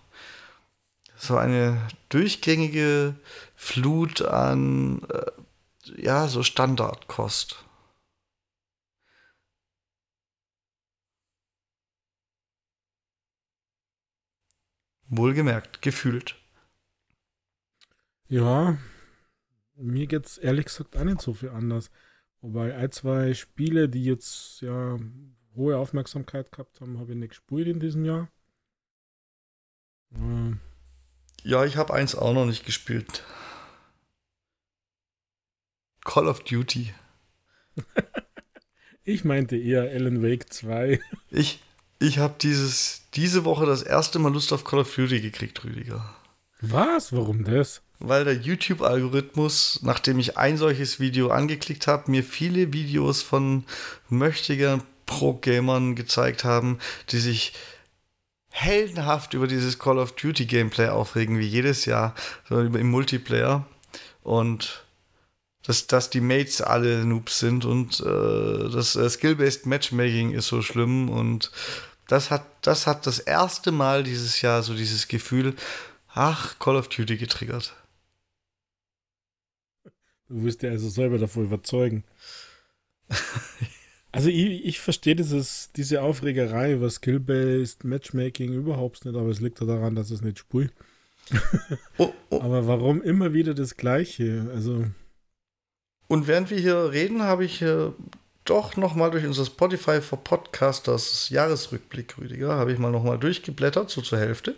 so 1.15 1.37
eine 1.37 1.87
durchgängige 2.09 3.15
Flut 3.55 4.21
an, 4.21 5.01
äh, 5.09 6.01
ja, 6.01 6.27
so 6.27 6.43
Standardkost. 6.43 7.63
Wohlgemerkt, 15.09 15.81
gefühlt. 15.81 16.35
Ja, 18.29 18.77
mir 19.79 20.07
geht's 20.07 20.37
ehrlich 20.37 20.65
gesagt 20.65 20.95
auch 20.97 21.03
nicht 21.03 21.21
so 21.21 21.33
viel 21.33 21.49
anders. 21.49 21.89
Wobei 22.41 22.75
ein, 22.75 22.91
zwei 22.91 23.33
Spiele, 23.33 23.89
die 23.89 24.03
jetzt 24.05 24.61
ja 24.61 24.97
hohe 25.55 25.77
Aufmerksamkeit 25.77 26.51
gehabt 26.51 26.79
haben, 26.81 26.99
habe 26.99 27.11
ich 27.11 27.17
nicht 27.17 27.29
gespielt 27.29 27.67
in 27.67 27.79
diesem 27.79 28.05
Jahr. 28.05 28.29
Ähm. 30.15 30.59
Ja, 31.43 31.65
ich 31.65 31.77
habe 31.77 31.93
eins 31.93 32.15
auch 32.15 32.33
noch 32.33 32.45
nicht 32.45 32.65
gespielt. 32.65 33.23
Call 36.03 36.27
of 36.27 36.41
Duty. 36.41 36.93
ich 39.03 39.23
meinte 39.23 39.57
eher 39.57 39.83
Alan 39.83 40.21
Wake 40.23 40.51
2. 40.51 40.99
Ich, 41.31 41.61
ich 41.99 42.17
habe 42.17 42.35
diese 42.39 43.45
Woche 43.45 43.67
das 43.67 43.83
erste 43.83 44.17
Mal 44.17 44.33
Lust 44.33 44.51
auf 44.51 44.63
Call 44.63 44.79
of 44.79 44.95
Duty 44.95 45.21
gekriegt, 45.21 45.63
Rüdiger. 45.63 46.15
Was? 46.59 47.13
Warum 47.13 47.43
das? 47.43 47.83
Weil 47.99 48.23
der 48.23 48.35
YouTube-Algorithmus, 48.35 49.79
nachdem 49.83 50.19
ich 50.19 50.37
ein 50.37 50.57
solches 50.57 50.99
Video 50.99 51.29
angeklickt 51.29 51.87
habe, 51.87 52.09
mir 52.09 52.23
viele 52.23 52.71
Videos 52.71 53.21
von 53.21 53.65
mächtigen 54.07 54.83
Pro-Gamern 55.05 55.95
gezeigt 55.95 56.43
haben, 56.43 56.79
die 57.09 57.19
sich 57.19 57.53
heldenhaft 58.51 59.33
über 59.33 59.47
dieses 59.47 59.79
Call 59.79 59.97
of 59.97 60.13
Duty 60.13 60.45
Gameplay 60.45 60.87
aufregen, 60.87 61.39
wie 61.39 61.47
jedes 61.47 61.85
Jahr, 61.85 62.15
im 62.49 62.89
Multiplayer. 62.89 63.65
Und 64.23 64.83
dass, 65.63 65.87
dass 65.87 66.09
die 66.09 66.21
Mates 66.21 66.61
alle 66.61 67.05
Noobs 67.05 67.39
sind 67.39 67.65
und 67.65 67.99
äh, 67.99 68.69
das 68.69 68.95
äh, 68.95 69.09
Skill-Based 69.09 69.65
Matchmaking 69.65 70.31
ist 70.31 70.47
so 70.47 70.61
schlimm 70.61 71.09
und 71.09 71.51
das 72.07 72.31
hat, 72.31 72.45
das 72.61 72.87
hat 72.87 73.05
das 73.05 73.19
erste 73.19 73.71
Mal 73.71 74.03
dieses 74.03 74.41
Jahr 74.41 74.63
so 74.63 74.73
dieses 74.73 75.07
Gefühl, 75.07 75.55
ach, 76.13 76.57
Call 76.59 76.75
of 76.75 76.87
Duty 76.87 77.17
getriggert. 77.17 77.75
Du 80.29 80.43
wirst 80.43 80.61
ja 80.63 80.69
also 80.69 80.89
selber 80.89 81.17
davon 81.17 81.45
überzeugen. 81.45 82.03
also 84.11 84.29
ich, 84.29 84.65
ich 84.65 84.79
verstehe 84.79 85.15
dieses, 85.15 85.71
diese 85.75 86.01
Aufregerei 86.01 86.73
über 86.73 86.89
Skill-Based 86.89 87.83
Matchmaking 87.83 88.53
überhaupt 88.53 89.05
nicht, 89.05 89.15
aber 89.15 89.29
es 89.29 89.41
liegt 89.41 89.59
ja 89.59 89.65
daran, 89.65 89.95
dass 89.95 90.11
es 90.11 90.21
nicht 90.21 90.39
spult. 90.39 90.71
oh, 91.97 92.13
oh. 92.29 92.41
Aber 92.41 92.67
warum 92.67 93.01
immer 93.01 93.33
wieder 93.33 93.53
das 93.53 93.75
Gleiche? 93.75 94.49
Also. 94.53 94.85
Und 96.07 96.27
während 96.27 96.49
wir 96.49 96.57
hier 96.57 96.91
reden, 96.91 97.21
habe 97.23 97.45
ich 97.45 97.59
hier 97.59 97.93
doch 98.45 98.77
nochmal 98.77 99.11
durch 99.11 99.25
unser 99.25 99.45
Spotify 99.45 100.01
for 100.01 100.23
Podcasters 100.23 101.29
Jahresrückblick, 101.29 102.17
Rüdiger, 102.17 102.55
habe 102.55 102.71
ich 102.71 102.79
mal 102.79 102.91
nochmal 102.91 103.19
durchgeblättert, 103.19 103.89
so 103.89 104.01
zur 104.01 104.19
Hälfte. 104.19 104.55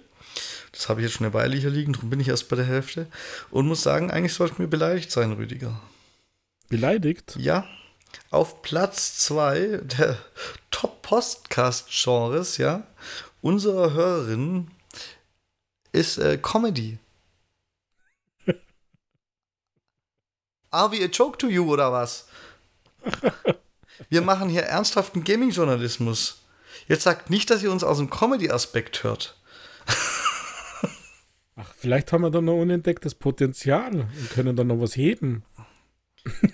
Das 0.71 0.89
habe 0.89 1.01
ich 1.01 1.07
jetzt 1.07 1.17
schon 1.17 1.25
eine 1.25 1.33
Weile 1.33 1.55
hier 1.57 1.69
liegen, 1.69 1.93
darum 1.93 2.09
bin 2.09 2.19
ich 2.19 2.27
erst 2.27 2.49
bei 2.49 2.55
der 2.55 2.65
Hälfte. 2.65 3.07
Und 3.49 3.67
muss 3.67 3.83
sagen, 3.83 4.11
eigentlich 4.11 4.33
sollten 4.33 4.59
wir 4.59 4.67
beleidigt 4.67 5.11
sein, 5.11 5.31
Rüdiger. 5.33 5.81
Beleidigt? 6.69 7.35
Ja. 7.37 7.65
Auf 8.29 8.61
Platz 8.61 9.17
2 9.19 9.81
der 9.83 10.17
Top-Podcast-Genres, 10.71 12.57
ja, 12.57 12.87
unserer 13.41 13.93
Hörerin 13.93 14.71
ist 15.91 16.17
äh, 16.17 16.37
Comedy. 16.37 16.97
Are 20.71 20.91
we 20.91 21.03
a 21.03 21.07
joke 21.07 21.37
to 21.37 21.47
you 21.47 21.71
oder 21.71 21.91
was? 21.91 22.27
Wir 24.09 24.21
machen 24.21 24.49
hier 24.49 24.63
ernsthaften 24.63 25.23
Gaming-Journalismus. 25.23 26.41
Jetzt 26.87 27.03
sagt 27.03 27.29
nicht, 27.29 27.49
dass 27.49 27.63
ihr 27.63 27.71
uns 27.71 27.83
aus 27.83 27.97
dem 27.97 28.09
Comedy-Aspekt 28.09 29.03
hört. 29.03 29.37
Ach, 31.55 31.73
vielleicht 31.75 32.11
haben 32.13 32.21
wir 32.21 32.31
da 32.31 32.41
noch 32.41 32.59
unentdecktes 32.59 33.15
Potenzial 33.15 34.01
und 34.01 34.29
können 34.31 34.55
da 34.55 34.63
noch 34.63 34.79
was 34.79 34.95
heben. 34.95 35.43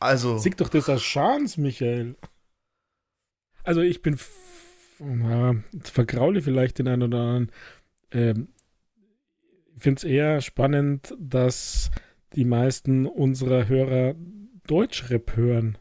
Also. 0.00 0.38
Sieg 0.38 0.56
doch 0.56 0.68
das 0.68 0.88
als 0.88 1.02
Chance, 1.02 1.60
Michael. 1.60 2.14
Also 3.64 3.80
ich 3.80 4.00
bin 4.00 4.16
ja, 5.00 5.54
vergraule 5.82 6.42
vielleicht 6.42 6.78
den 6.78 6.88
einen 6.88 7.02
oder 7.02 7.18
anderen. 7.18 7.52
Ähm, 8.12 8.48
ich 9.74 9.82
finde 9.82 9.98
es 9.98 10.04
eher 10.04 10.40
spannend, 10.40 11.14
dass 11.18 11.90
die 12.34 12.44
meisten 12.44 13.06
unserer 13.06 13.68
Hörer 13.68 14.14
Deutschrap 14.66 15.36
hören. 15.36 15.78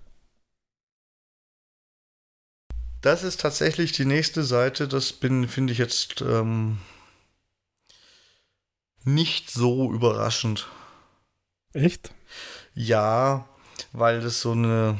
Das 3.01 3.23
ist 3.23 3.41
tatsächlich 3.41 3.91
die 3.91 4.05
nächste 4.05 4.43
Seite. 4.43 4.87
Das 4.87 5.13
bin, 5.13 5.47
finde 5.47 5.73
ich 5.73 5.79
jetzt 5.79 6.21
ähm, 6.21 6.79
nicht 9.08 9.50
so 9.50 9.91
überraschend. 9.93 10.67
Echt? 11.74 12.13
Ja, 12.74 13.48
weil 13.93 14.20
das 14.20 14.41
so 14.41 14.52
eine 14.52 15.00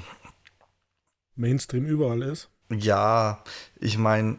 Mainstream 1.36 1.86
überall 1.86 2.22
ist. 2.22 2.50
Ja, 2.70 3.44
ich 3.76 3.98
meine, 3.98 4.38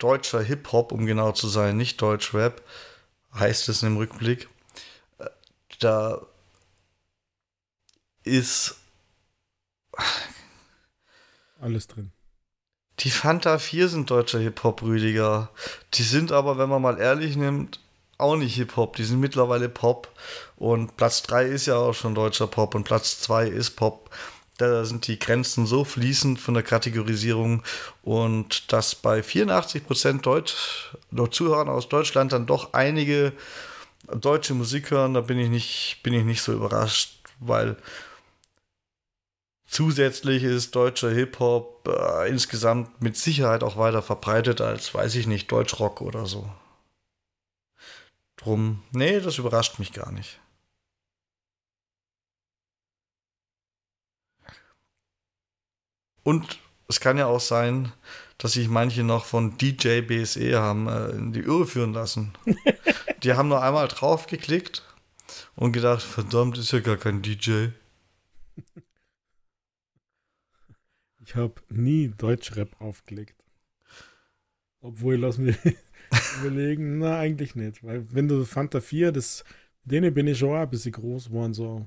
deutscher 0.00 0.42
Hip-Hop, 0.42 0.90
um 0.90 1.06
genau 1.06 1.32
zu 1.32 1.48
sein, 1.48 1.76
nicht 1.76 2.02
Deutsch-Rap, 2.02 2.62
heißt 3.34 3.68
es 3.68 3.82
im 3.84 3.96
Rückblick. 3.96 4.48
Äh, 5.18 5.30
da 5.78 6.26
ist 8.24 8.76
alles 11.60 11.86
drin. 11.86 12.10
Die 13.00 13.10
Fanta 13.10 13.58
4 13.58 13.88
sind 13.88 14.10
deutscher 14.10 14.40
Hip-Hop, 14.40 14.82
Rüdiger. 14.82 15.50
Die 15.94 16.02
sind 16.02 16.32
aber, 16.32 16.58
wenn 16.58 16.68
man 16.68 16.82
mal 16.82 16.98
ehrlich 16.98 17.36
nimmt, 17.36 17.80
auch 18.18 18.36
nicht 18.36 18.54
Hip-Hop. 18.56 18.96
Die 18.96 19.04
sind 19.04 19.20
mittlerweile 19.20 19.68
Pop. 19.68 20.08
Und 20.56 20.96
Platz 20.96 21.22
3 21.22 21.46
ist 21.46 21.66
ja 21.66 21.76
auch 21.76 21.94
schon 21.94 22.14
deutscher 22.14 22.46
Pop 22.46 22.74
und 22.74 22.84
Platz 22.84 23.20
2 23.20 23.48
ist 23.48 23.72
Pop. 23.72 24.10
Da 24.56 24.84
sind 24.84 25.08
die 25.08 25.18
Grenzen 25.18 25.66
so 25.66 25.84
fließend 25.84 26.40
von 26.40 26.54
der 26.54 26.62
Kategorisierung 26.62 27.64
und 28.02 28.72
dass 28.72 28.94
bei 28.94 29.20
84% 29.20 30.20
Deutsch, 30.20 30.94
Zuhörern 31.30 31.68
aus 31.68 31.88
Deutschland 31.88 32.32
dann 32.32 32.46
doch 32.46 32.72
einige 32.72 33.32
deutsche 34.06 34.54
Musik 34.54 34.92
hören, 34.92 35.14
da 35.14 35.22
bin 35.22 35.40
ich 35.40 35.48
nicht, 35.48 36.00
bin 36.04 36.14
ich 36.14 36.24
nicht 36.24 36.42
so 36.42 36.52
überrascht, 36.52 37.18
weil 37.40 37.76
zusätzlich 39.66 40.44
ist 40.44 40.76
deutscher 40.76 41.10
Hip-Hop 41.10 41.88
äh, 41.88 42.28
insgesamt 42.28 43.02
mit 43.02 43.16
Sicherheit 43.16 43.64
auch 43.64 43.76
weiter 43.76 44.02
verbreitet 44.02 44.60
als, 44.60 44.94
weiß 44.94 45.16
ich 45.16 45.26
nicht, 45.26 45.50
Deutschrock 45.50 46.00
oder 46.00 46.26
so. 46.26 46.48
Drum, 48.44 48.82
nee, 48.92 49.20
das 49.20 49.38
überrascht 49.38 49.78
mich 49.78 49.94
gar 49.94 50.12
nicht. 50.12 50.38
Und 56.22 56.58
es 56.86 57.00
kann 57.00 57.16
ja 57.16 57.24
auch 57.24 57.40
sein, 57.40 57.90
dass 58.36 58.52
sich 58.52 58.68
manche 58.68 59.02
noch 59.02 59.24
von 59.24 59.56
DJ 59.56 60.02
BSE 60.02 60.60
haben 60.60 60.88
äh, 60.88 61.08
in 61.12 61.32
die 61.32 61.40
Irre 61.40 61.66
führen 61.66 61.94
lassen. 61.94 62.34
die 63.22 63.32
haben 63.32 63.48
nur 63.48 63.62
einmal 63.62 63.88
drauf 63.88 64.26
geklickt 64.26 64.82
und 65.56 65.72
gedacht, 65.72 66.02
verdammt, 66.02 66.58
ist 66.58 66.72
ja 66.72 66.80
gar 66.80 66.98
kein 66.98 67.22
DJ. 67.22 67.68
Ich 71.24 71.34
habe 71.34 71.54
nie 71.70 72.08
Deutschrap 72.08 72.78
aufgelegt. 72.78 73.42
Obwohl, 74.82 75.16
lass 75.16 75.38
mich 75.38 75.56
überlegen, 76.40 76.98
na, 76.98 77.18
eigentlich 77.18 77.54
nicht. 77.54 77.82
Weil 77.84 78.12
wenn 78.12 78.28
du 78.28 78.44
Fanta 78.44 78.80
4, 78.80 79.12
das, 79.12 79.44
denen 79.84 80.14
bin 80.14 80.26
ich 80.26 80.38
schon 80.38 80.56
ein 80.56 80.70
bisschen 80.70 80.92
groß 80.92 81.26
geworden, 81.26 81.54
so 81.54 81.86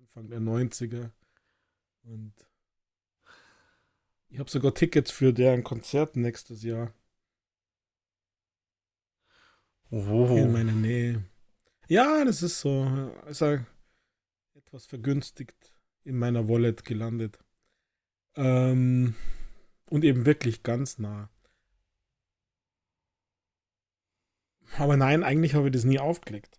Anfang 0.00 0.28
der 0.28 0.40
90er. 0.40 1.10
Und 2.04 2.34
ich 4.28 4.38
habe 4.38 4.50
sogar 4.50 4.74
Tickets 4.74 5.10
für 5.10 5.32
deren 5.32 5.62
Konzert 5.62 6.16
nächstes 6.16 6.62
Jahr. 6.62 6.92
Oh. 9.90 10.36
In 10.36 10.52
meiner 10.52 10.72
Nähe. 10.72 11.22
Ja, 11.88 12.24
das 12.24 12.42
ist 12.42 12.60
so. 12.60 13.12
Ist 13.26 13.42
er 13.42 13.66
etwas 14.54 14.86
vergünstigt 14.86 15.74
in 16.04 16.18
meiner 16.18 16.48
Wallet 16.48 16.84
gelandet. 16.84 17.38
Ähm, 18.36 19.14
und 19.90 20.04
eben 20.04 20.24
wirklich 20.24 20.62
ganz 20.62 20.98
nah. 20.98 21.28
Aber 24.78 24.96
nein, 24.96 25.22
eigentlich 25.22 25.54
habe 25.54 25.68
ich 25.68 25.72
das 25.72 25.84
nie 25.84 25.98
aufgelegt. 25.98 26.58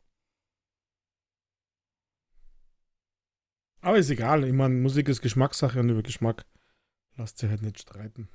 Aber 3.82 3.98
ist 3.98 4.10
egal. 4.10 4.46
Ich 4.46 4.54
meine, 4.54 4.76
Musik 4.76 5.10
ist 5.10 5.22
Geschmackssache 5.22 5.80
und 5.80 5.90
über 5.90 6.04
Geschmack 6.04 6.46
lasst 7.18 7.40
sie 7.40 7.50
halt 7.50 7.62
nicht 7.62 7.80
streiten. 7.80 8.30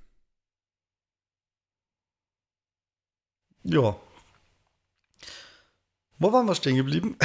Ja. 3.62 3.96
Wo 6.18 6.32
waren 6.32 6.46
wir 6.46 6.54
stehen 6.54 6.76
geblieben? 6.76 7.16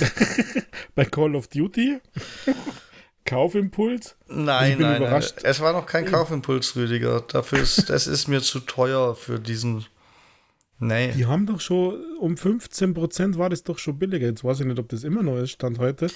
Bei 0.94 1.04
Call 1.04 1.36
of 1.36 1.48
Duty? 1.48 2.00
Kaufimpuls? 3.24 4.16
Nein, 4.26 4.78
nein, 4.78 5.02
nein, 5.02 5.24
es 5.44 5.60
war 5.60 5.72
noch 5.72 5.86
kein 5.86 6.04
Kaufimpuls, 6.04 6.74
Rüdiger. 6.74 7.20
Dafür 7.20 7.60
ist, 7.60 7.90
das 7.90 8.06
ist 8.06 8.26
mir 8.26 8.40
zu 8.40 8.60
teuer 8.60 9.14
für 9.14 9.38
diesen. 9.38 9.86
Nee. 10.80 11.12
Die 11.12 11.26
haben 11.26 11.44
doch 11.46 11.60
schon 11.60 12.02
um 12.18 12.34
15% 12.34 13.36
war 13.36 13.50
das 13.50 13.62
doch 13.62 13.78
schon 13.78 13.98
billiger. 13.98 14.26
Jetzt 14.26 14.42
weiß 14.42 14.60
ich 14.60 14.66
nicht, 14.66 14.78
ob 14.78 14.88
das 14.88 15.04
immer 15.04 15.22
noch 15.22 15.36
ist, 15.36 15.50
Stand 15.50 15.78
heute. 15.78 16.08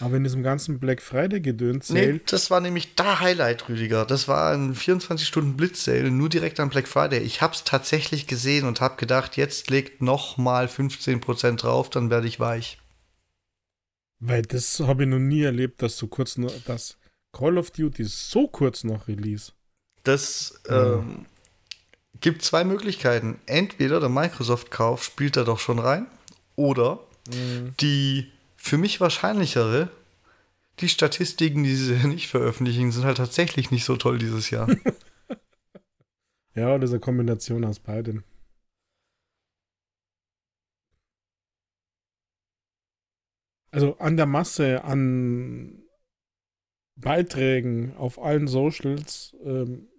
Aber 0.00 0.16
in 0.16 0.24
diesem 0.24 0.42
ganzen 0.42 0.78
Black 0.78 1.02
Friday 1.02 1.40
gedöns 1.40 1.90
Nee, 1.90 2.20
das 2.26 2.50
war 2.50 2.60
nämlich 2.60 2.94
da 2.94 3.20
Highlight, 3.20 3.68
Rüdiger. 3.68 4.06
Das 4.06 4.26
war 4.26 4.52
ein 4.52 4.74
24 4.74 5.26
Stunden 5.26 5.56
Blitzsale, 5.56 6.10
nur 6.10 6.30
direkt 6.30 6.60
am 6.60 6.70
Black 6.70 6.88
Friday. 6.88 7.20
Ich 7.20 7.42
hab's 7.42 7.64
tatsächlich 7.64 8.26
gesehen 8.26 8.66
und 8.66 8.80
hab 8.80 8.98
gedacht, 8.98 9.36
jetzt 9.36 9.70
legt 9.70 10.02
noch 10.02 10.38
mal 10.38 10.66
15% 10.66 11.56
drauf, 11.56 11.90
dann 11.90 12.10
werde 12.10 12.26
ich 12.26 12.40
weich. 12.40 12.78
Weil 14.18 14.42
das 14.42 14.80
habe 14.80 15.04
ich 15.04 15.08
noch 15.10 15.18
nie 15.18 15.42
erlebt, 15.42 15.82
dass 15.82 15.98
so 15.98 16.06
kurz 16.06 16.38
noch, 16.38 16.52
dass 16.64 16.96
Call 17.32 17.58
of 17.58 17.70
Duty 17.70 18.04
so 18.04 18.48
kurz 18.48 18.82
nach 18.82 19.08
Release. 19.08 19.52
Das 20.04 20.60
ähm, 20.68 21.26
gibt 22.20 22.42
zwei 22.42 22.64
Möglichkeiten. 22.64 23.38
Entweder 23.46 24.00
der 24.00 24.08
Microsoft-Kauf 24.08 25.04
spielt 25.04 25.36
da 25.36 25.44
doch 25.44 25.58
schon 25.58 25.78
rein, 25.78 26.06
oder 26.56 27.00
mhm. 27.28 27.74
die 27.80 28.32
für 28.56 28.78
mich 28.78 29.00
wahrscheinlichere, 29.00 29.90
die 30.80 30.88
Statistiken, 30.88 31.62
die 31.62 31.76
sie 31.76 31.94
nicht 32.08 32.28
veröffentlichen, 32.28 32.90
sind 32.90 33.04
halt 33.04 33.18
tatsächlich 33.18 33.70
nicht 33.70 33.84
so 33.84 33.96
toll 33.96 34.18
dieses 34.18 34.50
Jahr. 34.50 34.68
ja, 36.54 36.78
diese 36.78 36.98
Kombination 36.98 37.64
aus 37.64 37.78
beidem. 37.78 38.24
Also 43.70 43.98
an 43.98 44.16
der 44.16 44.26
Masse 44.26 44.84
an 44.84 45.82
Beiträgen 46.98 47.94
auf 47.96 48.18
allen 48.18 48.48
Socials 48.48 49.36
ähm, 49.44 49.90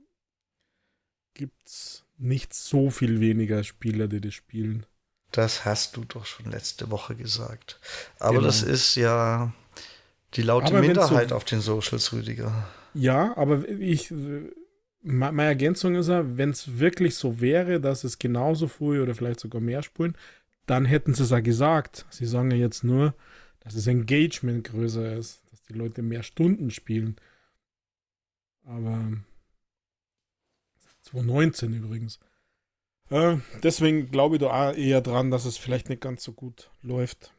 gibt 1.35 1.67
es 1.67 2.06
nicht 2.17 2.53
so 2.53 2.89
viel 2.89 3.19
weniger 3.19 3.63
Spieler, 3.63 4.07
die 4.07 4.21
das 4.21 4.33
spielen. 4.33 4.85
Das 5.31 5.65
hast 5.65 5.97
du 5.97 6.05
doch 6.05 6.25
schon 6.25 6.51
letzte 6.51 6.89
Woche 6.89 7.15
gesagt. 7.15 7.79
Aber 8.19 8.35
genau. 8.35 8.45
das 8.45 8.63
ist 8.63 8.95
ja 8.95 9.53
die 10.33 10.41
laute 10.41 10.67
aber 10.67 10.81
Minderheit 10.81 11.29
so, 11.29 11.35
auf 11.35 11.45
den 11.45 11.61
Socials, 11.61 12.13
Rüdiger. 12.13 12.67
Ja, 12.93 13.35
aber 13.37 13.67
ich, 13.67 14.13
meine 15.01 15.43
Ergänzung 15.43 15.95
ist 15.95 16.07
ja, 16.09 16.37
wenn 16.37 16.51
es 16.51 16.79
wirklich 16.79 17.15
so 17.15 17.39
wäre, 17.39 17.79
dass 17.79 18.03
es 18.03 18.19
genauso 18.19 18.67
früh 18.67 19.01
oder 19.01 19.15
vielleicht 19.15 19.39
sogar 19.39 19.61
mehr 19.61 19.83
spulen, 19.83 20.17
dann 20.65 20.85
hätten 20.85 21.13
sie 21.13 21.23
es 21.23 21.29
ja 21.29 21.39
gesagt. 21.39 22.05
Sie 22.09 22.25
sagen 22.25 22.51
ja 22.51 22.57
jetzt 22.57 22.83
nur, 22.83 23.13
dass 23.61 23.75
das 23.75 23.87
Engagement 23.87 24.65
größer 24.65 25.13
ist, 25.13 25.41
dass 25.51 25.61
die 25.63 25.73
Leute 25.73 26.01
mehr 26.01 26.23
Stunden 26.23 26.71
spielen. 26.71 27.15
Aber 28.65 29.11
2019 31.07 31.73
übrigens. 31.73 32.19
Äh, 33.09 33.37
deswegen 33.63 34.11
glaube 34.11 34.35
ich 34.35 34.41
da 34.41 34.73
eher 34.73 35.01
dran, 35.01 35.31
dass 35.31 35.45
es 35.45 35.57
vielleicht 35.57 35.89
nicht 35.89 36.01
ganz 36.01 36.23
so 36.23 36.33
gut 36.33 36.69
läuft. 36.81 37.33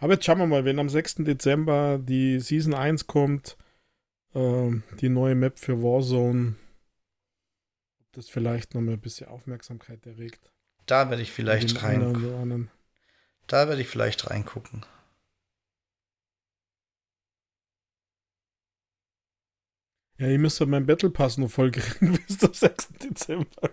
Aber 0.00 0.14
jetzt 0.14 0.24
schauen 0.24 0.38
wir 0.38 0.46
mal, 0.46 0.64
wenn 0.64 0.78
am 0.78 0.88
6. 0.88 1.16
Dezember 1.18 1.98
die 1.98 2.38
Season 2.40 2.74
1 2.74 3.06
kommt, 3.06 3.56
äh, 4.34 4.70
die 5.00 5.08
neue 5.08 5.34
Map 5.34 5.58
für 5.58 5.82
Warzone, 5.82 6.56
ob 8.00 8.12
das 8.12 8.28
vielleicht 8.28 8.74
noch 8.74 8.82
mal 8.82 8.92
ein 8.92 9.00
bisschen 9.00 9.28
Aufmerksamkeit 9.28 10.06
erregt. 10.06 10.52
Da 10.86 11.10
werde 11.10 11.22
ich 11.22 11.32
vielleicht 11.32 11.82
rein. 11.82 12.70
Da 13.46 13.68
werde 13.68 13.80
ich 13.80 13.88
vielleicht 13.88 14.30
reingucken. 14.30 14.84
Ja, 20.18 20.28
ihr 20.28 20.38
müsst 20.38 20.58
ja 20.58 20.66
meinen 20.66 20.86
Battle 20.86 21.10
Pass 21.10 21.38
noch 21.38 21.50
voll 21.50 21.70
kriegen 21.70 22.12
bis 22.26 22.38
zum 22.38 22.52
6. 22.52 22.88
Dezember. 22.94 23.70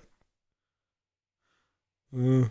Äh, 2.13 2.45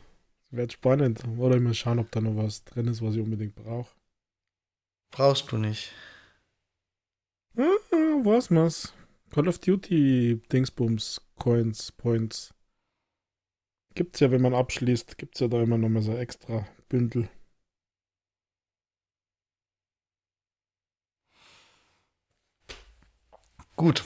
Wird 0.50 0.72
spannend. 0.72 1.24
Oder 1.38 1.56
ich 1.56 1.62
mal 1.62 1.74
schauen, 1.74 2.00
ob 2.00 2.10
da 2.10 2.20
noch 2.20 2.36
was 2.36 2.64
drin 2.64 2.88
ist, 2.88 3.02
was 3.02 3.14
ich 3.14 3.20
unbedingt 3.20 3.54
brauche. 3.54 3.94
Brauchst 5.12 5.50
du 5.52 5.58
nicht. 5.58 5.92
Ah, 7.56 7.62
was 8.24 8.50
was? 8.50 8.92
Call 9.30 9.48
of 9.48 9.58
Duty 9.58 10.42
Dingsbums, 10.52 11.20
Coins, 11.36 11.92
Points. 11.92 12.52
Gibt's 13.94 14.18
ja, 14.18 14.30
wenn 14.32 14.42
man 14.42 14.54
abschließt, 14.54 15.18
gibt's 15.18 15.38
ja 15.38 15.46
da 15.46 15.62
immer 15.62 15.78
noch 15.78 15.88
mal 15.88 16.02
so 16.02 16.16
extra 16.16 16.66
Bündel. 16.88 17.28
Gut. 23.84 24.02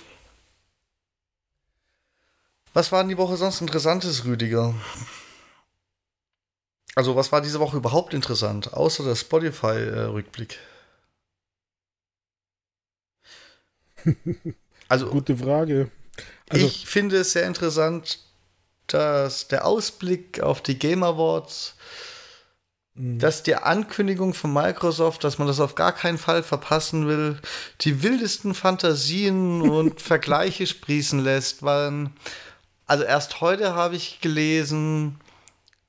Was 2.75 2.91
war 2.91 3.01
denn 3.01 3.11
die 3.11 3.17
Woche 3.17 3.37
sonst 3.37 3.61
Interessantes, 3.61 4.25
Rüdiger? 4.25 4.75
Also, 6.97 7.15
was 7.15 7.31
war 7.31 7.41
diese 7.41 7.61
Woche 7.61 7.77
überhaupt 7.77 8.13
interessant, 8.13 8.75
außer 8.75 9.05
der 9.05 9.15
Spotify-Rückblick? 9.15 10.59
also, 14.89 15.11
Gute 15.11 15.37
Frage. 15.37 15.93
Also, 16.49 16.67
ich 16.67 16.85
finde 16.89 17.19
es 17.19 17.31
sehr 17.31 17.47
interessant, 17.47 18.19
dass 18.89 19.47
der 19.47 19.65
Ausblick 19.65 20.41
auf 20.41 20.61
die 20.61 20.77
Game 20.77 21.05
Awards. 21.05 21.77
Dass 22.99 23.45
die 23.45 23.55
Ankündigung 23.55 24.35
von 24.35 24.53
Microsoft, 24.53 25.23
dass 25.23 25.39
man 25.39 25.47
das 25.47 25.61
auf 25.61 25.77
gar 25.77 25.93
keinen 25.93 26.19
Fall 26.19 26.43
verpassen 26.43 27.07
will, 27.07 27.39
die 27.83 28.03
wildesten 28.03 28.55
Fantasien 28.55 29.63
und 29.71 30.01
Vergleiche 30.01 30.67
sprießen 30.67 31.21
lässt, 31.21 31.63
weil, 31.63 32.11
also 32.87 33.05
erst 33.05 33.41
heute 33.41 33.75
habe 33.75 33.97
ich 33.97 34.21
gelesen, 34.21 35.21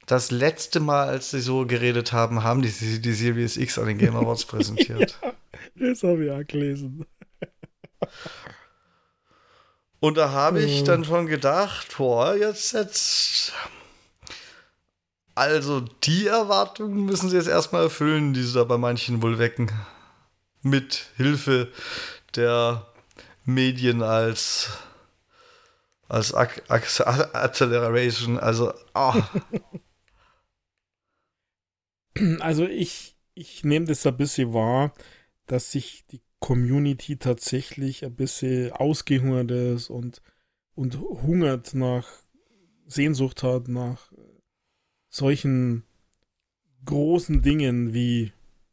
das 0.06 0.32
letzte 0.32 0.80
Mal, 0.80 1.08
als 1.08 1.32
sie 1.32 1.42
so 1.42 1.66
geredet 1.66 2.14
haben, 2.14 2.44
haben 2.44 2.62
die 2.62 2.72
die 3.02 3.14
Series 3.14 3.58
X 3.58 3.80
an 3.80 3.88
den 3.88 3.98
Game 3.98 4.16
Awards 4.16 4.46
präsentiert. 4.48 5.20
ja, 5.22 5.34
das 5.90 6.04
habe 6.04 6.26
ich 6.26 6.32
auch 6.32 6.46
gelesen. 6.48 7.06
Und 10.00 10.18
da 10.18 10.32
habe 10.32 10.62
ich 10.62 10.84
dann 10.84 11.04
schon 11.04 11.28
gedacht, 11.28 11.96
boah, 11.98 12.36
jetzt, 12.36 12.74
jetzt. 12.74 13.54
Also, 15.40 15.80
die 15.80 16.28
Erwartungen 16.28 17.06
müssen 17.06 17.30
sie 17.30 17.38
jetzt 17.38 17.48
erstmal 17.48 17.84
erfüllen, 17.84 18.34
die 18.34 18.44
sie 18.44 18.56
da 18.56 18.66
bei 18.66 18.78
manchen 18.78 19.22
wohl 19.22 19.40
wecken. 19.40 19.72
Mit 20.64 21.12
Hilfe 21.16 21.72
der 22.36 22.86
Medien 23.46 24.04
als 24.04 24.70
als 26.10 26.34
Acceleration, 26.34 28.38
also 28.38 28.74
oh. 28.94 29.14
Also 32.42 32.66
ich, 32.66 33.16
ich 33.34 33.64
nehme 33.64 33.86
das 33.86 34.06
ein 34.06 34.18
bisschen 34.18 34.54
wahr, 34.54 34.94
dass 35.46 35.72
sich 35.72 36.06
die 36.08 36.20
Community 36.40 37.16
tatsächlich 37.16 38.04
ein 38.04 38.14
bisschen 38.14 38.74
ausgehungert 38.74 39.52
ist 39.52 39.90
und, 39.90 40.22
und 40.76 41.00
hungert 41.00 41.74
nach, 41.76 42.06
Sehnsucht 42.88 43.42
hat 43.44 43.70
nach 43.70 44.09
solchen 45.10 45.84
großen 46.86 47.42
Dingen 47.42 47.94
wie, 47.94 48.32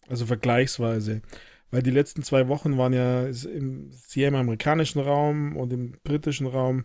also 0.09 0.27
vergleichsweise. 0.27 1.23
Weil 1.71 1.83
die 1.83 1.91
letzten 1.91 2.23
zwei 2.23 2.49
Wochen 2.49 2.79
waren 2.79 2.93
ja 2.93 3.27
im, 3.27 3.91
sehr 3.91 4.29
im 4.29 4.37
amerikanischen 4.37 5.01
Raum 5.01 5.57
und 5.57 5.73
im 5.73 5.99
britischen 6.05 6.47
Raum 6.47 6.85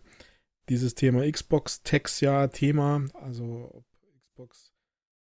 dieses 0.70 0.96
Thema 0.96 1.30
Xbox 1.30 1.84
Tax 1.84 2.22
ja 2.22 2.48
Thema, 2.48 3.06
also 3.14 3.70
ob 3.74 3.86
Xbox 4.18 4.74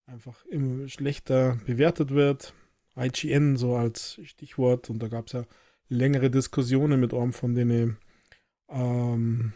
einfach 0.05 0.45
immer 0.45 0.87
schlechter 0.87 1.57
bewertet 1.65 2.11
wird. 2.11 2.53
IGN 2.95 3.55
so 3.55 3.75
als 3.75 4.19
Stichwort 4.23 4.89
und 4.89 5.01
da 5.01 5.07
gab 5.07 5.27
es 5.27 5.33
ja 5.33 5.45
längere 5.87 6.29
Diskussionen 6.29 6.99
mit 6.99 7.13
einem 7.13 7.33
von 7.33 7.55
den 7.55 7.97
ähm, 8.69 9.53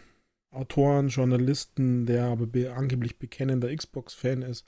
Autoren, 0.54 1.08
Journalisten, 1.08 2.06
der 2.06 2.26
aber 2.26 2.48
be 2.48 2.74
angeblich 2.74 3.18
bekennender 3.18 3.76
Xbox-Fan 3.76 4.42
ist 4.42 4.66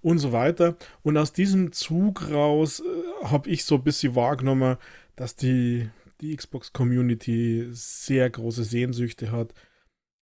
und 0.00 0.18
so 0.18 0.32
weiter. 0.32 0.76
Und 1.02 1.16
aus 1.16 1.32
diesem 1.32 1.72
Zug 1.72 2.30
raus 2.30 2.80
äh, 2.80 3.24
habe 3.26 3.48
ich 3.50 3.64
so 3.64 3.76
ein 3.76 3.84
bisschen 3.84 4.14
wahrgenommen, 4.14 4.76
dass 5.16 5.36
die, 5.36 5.88
die 6.20 6.36
Xbox-Community 6.36 7.68
sehr 7.72 8.30
große 8.30 8.64
Sehnsüchte 8.64 9.32
hat, 9.32 9.54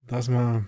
dass 0.02 0.30
man 0.30 0.68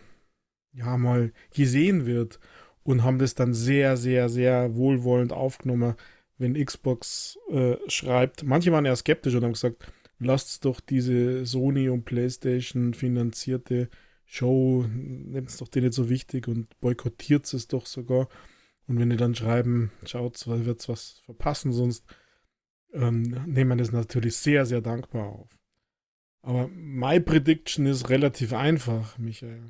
ja 0.71 0.97
mal 0.97 1.31
gesehen 1.53 2.05
wird 2.05 2.39
und 2.83 3.03
haben 3.03 3.19
das 3.19 3.35
dann 3.35 3.53
sehr, 3.53 3.97
sehr, 3.97 4.29
sehr 4.29 4.75
wohlwollend 4.75 5.33
aufgenommen, 5.33 5.95
wenn 6.37 6.53
Xbox 6.53 7.37
äh, 7.49 7.75
schreibt. 7.87 8.43
Manche 8.43 8.71
waren 8.71 8.85
eher 8.85 8.95
skeptisch 8.95 9.35
und 9.35 9.43
haben 9.43 9.53
gesagt, 9.53 9.91
lasst 10.19 10.65
doch 10.65 10.79
diese 10.79 11.45
Sony 11.45 11.89
und 11.89 12.05
PlayStation 12.05 12.93
finanzierte 12.93 13.89
Show, 14.29 14.85
nehmt 14.87 15.49
es 15.49 15.57
doch 15.57 15.71
nicht 15.73 15.93
so 15.93 16.09
wichtig 16.09 16.47
und 16.49 16.77
boykottiert 16.81 17.51
es 17.53 17.67
doch 17.67 17.85
sogar. 17.85 18.27
Und 18.85 18.99
wenn 18.99 19.09
die 19.09 19.17
dann 19.17 19.35
schreiben, 19.35 19.91
schaut, 20.05 20.45
wird's 20.47 20.89
was 20.89 21.21
verpassen, 21.25 21.71
sonst 21.71 22.05
ähm, 22.93 23.21
nehmen 23.45 23.71
wir 23.71 23.77
das 23.77 23.91
natürlich 23.91 24.35
sehr, 24.35 24.65
sehr 24.65 24.81
dankbar 24.81 25.27
auf. 25.27 25.49
Aber 26.41 26.67
my 26.67 27.19
Prediction 27.19 27.85
ist 27.85 28.09
relativ 28.09 28.53
einfach, 28.53 29.17
Michael. 29.17 29.69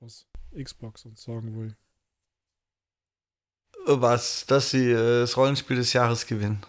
Was 0.00 0.26
Xbox 0.56 1.04
uns 1.04 1.22
sagen 1.22 1.56
will. 1.56 1.76
Was? 3.86 4.46
Dass 4.46 4.70
sie 4.70 4.90
äh, 4.90 5.20
das 5.20 5.36
Rollenspiel 5.36 5.76
des 5.76 5.92
Jahres 5.92 6.26
gewinnen. 6.26 6.60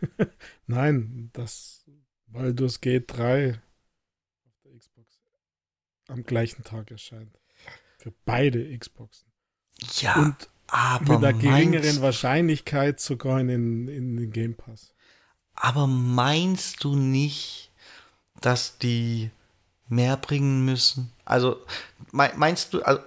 Nein, 0.66 1.30
dass 1.32 1.84
Baldur's 2.26 2.80
Gate 2.80 3.04
3 3.06 3.52
auf 3.52 3.54
der 3.54 3.54
Xbox 3.54 3.73
am 6.08 6.24
gleichen 6.24 6.64
Tag 6.64 6.90
erscheint. 6.90 7.38
Für 7.98 8.12
beide 8.24 8.76
Xboxen. 8.76 9.26
Ja, 10.00 10.14
Und 10.16 10.48
aber 10.66 11.18
mit 11.18 11.24
einer 11.24 11.38
geringeren 11.38 12.00
Wahrscheinlichkeit 12.00 13.00
sogar 13.00 13.40
in 13.40 13.48
den, 13.48 13.88
in 13.88 14.16
den 14.16 14.30
Game 14.30 14.54
Pass. 14.54 14.94
Aber 15.54 15.86
meinst 15.86 16.82
du 16.84 16.96
nicht, 16.96 17.70
dass 18.40 18.78
die 18.78 19.30
mehr 19.88 20.16
bringen 20.16 20.64
müssen? 20.64 21.12
Also, 21.24 21.64
meinst 22.12 22.74
du, 22.74 22.82
also, 22.82 23.02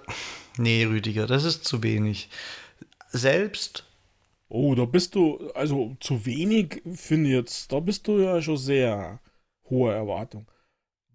nee, 0.56 0.84
Rüdiger, 0.84 1.26
das 1.26 1.44
ist 1.44 1.64
zu 1.64 1.82
wenig. 1.82 2.30
Selbst. 3.10 3.84
Oh, 4.48 4.74
da 4.74 4.86
bist 4.86 5.14
du, 5.14 5.50
also 5.50 5.94
zu 6.00 6.24
wenig, 6.24 6.82
finde 6.94 7.28
ich 7.28 7.36
jetzt, 7.36 7.70
da 7.70 7.80
bist 7.80 8.06
du 8.08 8.18
ja 8.18 8.40
schon 8.40 8.56
sehr 8.56 9.20
hohe 9.68 9.92
Erwartung. 9.92 10.46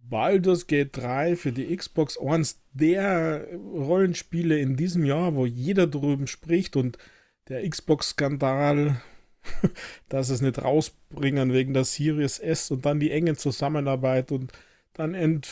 Baldur's 0.10 0.68
Gate 0.68 0.96
3 0.98 1.36
für 1.36 1.52
die 1.52 1.76
Xbox, 1.76 2.18
eins 2.18 2.62
der 2.74 3.48
Rollenspiele 3.54 4.60
in 4.60 4.76
diesem 4.76 5.06
Jahr, 5.06 5.36
wo 5.36 5.46
jeder 5.46 5.88
drüben 5.88 6.28
spricht 6.28 6.76
und 6.76 6.98
der 7.48 7.68
Xbox-Skandal, 7.68 9.02
dass 10.10 10.30
es 10.30 10.42
nicht 10.42 10.62
rausbringen 10.62 11.54
wegen 11.54 11.74
der 11.74 11.86
Series 11.86 12.40
S 12.40 12.72
und 12.72 12.86
dann 12.86 13.00
die 13.00 13.12
enge 13.12 13.36
Zusammenarbeit 13.36 14.32
und 14.32 14.52
dann 14.94 15.14
ent 15.14 15.48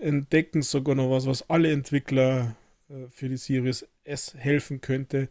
entdecken 0.00 0.62
sogar 0.62 0.94
noch 0.94 1.10
was, 1.10 1.26
was 1.26 1.50
alle 1.50 1.70
Entwickler 1.70 2.56
äh, 2.88 3.06
für 3.10 3.28
die 3.28 3.36
Series 3.36 3.86
S 4.04 4.34
helfen 4.34 4.80
könnte. 4.80 5.28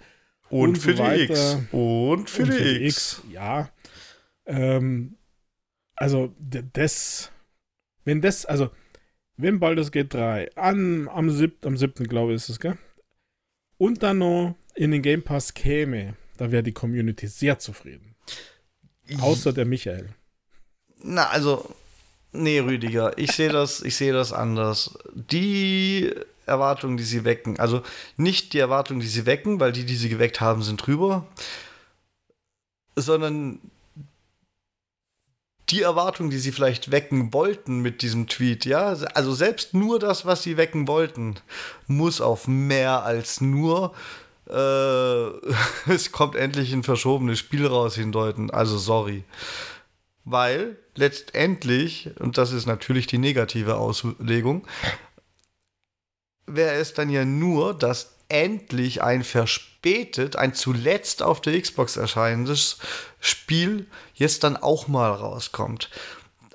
Und, 0.50 0.70
und 0.70 0.78
für 0.78 0.96
so 0.96 1.04
die 1.04 1.24
X. 1.24 1.58
Und 1.72 2.30
für, 2.30 2.44
und 2.44 2.54
die, 2.54 2.58
für 2.58 2.64
die 2.64 2.86
X. 2.86 3.24
X. 3.24 3.24
Ja. 3.34 3.70
Ähm, 4.46 5.16
also 5.96 6.34
das 6.40 7.32
wenn 8.10 8.22
das, 8.22 8.44
also, 8.48 8.72
wenn 9.38 9.60
Baldur's 9.60 9.92
Gate 9.92 10.12
3 10.16 10.56
an, 10.56 11.08
am 11.10 11.30
7., 11.30 11.60
am 11.64 11.78
7. 11.78 12.08
glaube 12.08 12.32
ich 12.32 12.38
ist 12.38 12.50
es, 12.50 12.60
gell? 12.60 12.76
Und 13.78 14.02
dann 14.02 14.18
noch 14.18 14.56
in 14.74 14.90
den 14.90 15.04
Game 15.04 15.22
Pass 15.22 15.54
käme, 15.54 16.16
da 16.38 16.52
wäre 16.52 16.64
die 16.64 16.72
Community 16.72 17.28
sehr 17.28 17.60
zufrieden. 17.60 18.16
Außer 19.22 19.54
der 19.54 19.66
Michael. 19.66 20.10
Na, 21.04 21.30
also, 21.30 21.76
nee, 22.32 22.58
Rüdiger, 22.58 23.16
ich 23.20 23.32
sehe 23.32 23.50
das, 23.50 23.84
ich 23.84 23.96
sehe 23.96 24.12
das 24.12 24.34
anders. 24.34 24.98
Die 25.14 26.12
Erwartungen, 26.48 26.98
die 26.98 27.04
sie 27.04 27.26
wecken, 27.26 27.60
also 27.60 27.84
nicht 28.18 28.54
die 28.54 28.60
Erwartungen, 28.60 29.02
die 29.02 29.08
sie 29.08 29.28
wecken, 29.28 29.60
weil 29.60 29.72
die, 29.72 29.86
die 29.86 29.96
sie 29.96 30.10
geweckt 30.10 30.42
haben, 30.42 30.64
sind 30.64 30.78
drüber, 30.84 31.28
sondern 32.96 33.60
die 35.70 35.82
Erwartung, 35.82 36.30
die 36.30 36.40
sie 36.40 36.52
vielleicht 36.52 36.92
wecken 36.92 37.34
wollten 37.34 37.80
mit 37.80 38.02
diesem 38.02 38.28
Tweet, 38.28 38.66
ja, 38.66 38.94
also 39.14 39.34
selbst 39.34 39.74
nur 39.74 40.00
das, 40.00 40.26
was 40.26 40.44
sie 40.44 40.58
wecken 40.58 40.88
wollten, 40.88 41.36
muss 41.88 42.22
auf 42.22 42.48
mehr 42.48 43.04
als 43.04 43.42
nur 43.42 43.94
äh, 44.50 45.30
es 45.92 46.12
kommt 46.12 46.36
endlich 46.36 46.74
ein 46.74 46.84
verschobenes 46.84 47.40
Spiel 47.40 47.66
raus 47.68 47.96
hindeuten. 47.96 48.50
Also 48.52 48.78
sorry. 48.78 49.24
Weil 50.26 50.78
letztendlich, 50.96 52.12
und 52.20 52.38
das 52.38 52.52
ist 52.52 52.66
natürlich 52.66 53.08
die 53.08 53.18
negative 53.18 53.76
Auslegung, 53.76 54.68
wäre 56.46 56.76
es 56.76 56.94
dann 56.94 57.10
ja 57.10 57.26
nur, 57.26 57.74
dass 57.74 58.16
endlich 58.28 59.02
ein 59.02 59.24
verspätet, 59.82 60.36
ein 60.36 60.54
zuletzt 60.54 61.24
auf 61.24 61.42
der 61.42 61.60
Xbox 61.60 61.96
erscheinendes 61.96 62.78
Spiel 63.20 63.88
jetzt 64.14 64.44
dann 64.44 64.58
auch 64.58 64.88
mal 64.88 65.12
rauskommt. 65.12 65.90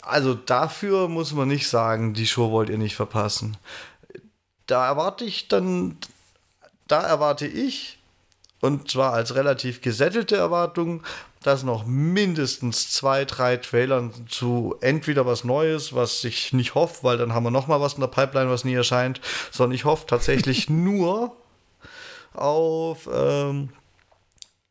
Also 0.03 0.35
dafür 0.35 1.09
muss 1.09 1.33
man 1.33 1.49
nicht 1.49 1.69
sagen, 1.69 2.13
die 2.13 2.27
Show 2.27 2.51
wollt 2.51 2.69
ihr 2.69 2.79
nicht 2.79 2.97
verpassen. 2.97 3.57
Da 4.67 4.87
erwarte 4.87 5.25
ich 5.25 5.49
dann, 5.49 5.97
da 6.87 7.03
erwarte 7.03 7.47
ich, 7.47 7.99
und 8.61 8.91
zwar 8.91 9.15
als 9.15 9.35
relativ 9.35 9.81
gesättelte 9.81 10.37
Erwartung, 10.37 11.03
dass 11.43 11.63
noch 11.63 11.87
mindestens 11.87 12.91
zwei, 12.93 13.25
drei 13.25 13.59
Trailern 13.59 14.13
zu 14.29 14.77
entweder 14.81 15.27
was 15.27 15.45
Neues, 15.45 15.95
was 15.95 16.25
ich 16.25 16.53
nicht 16.55 16.75
hoffe, 16.75 17.05
weil 17.05 17.19
dann 17.19 17.35
haben 17.35 17.45
wir 17.45 17.51
noch 17.51 17.67
mal 17.67 17.81
was 17.81 17.95
in 17.95 18.01
der 18.01 18.09
Pipeline, 18.09 18.51
was 18.51 18.65
nie 18.65 18.75
erscheint, 18.75 19.21
sondern 19.51 19.75
ich 19.75 19.85
hoffe 19.85 20.07
tatsächlich 20.07 20.69
nur 20.71 21.37
auf 22.35 23.09
ähm, 23.13 23.71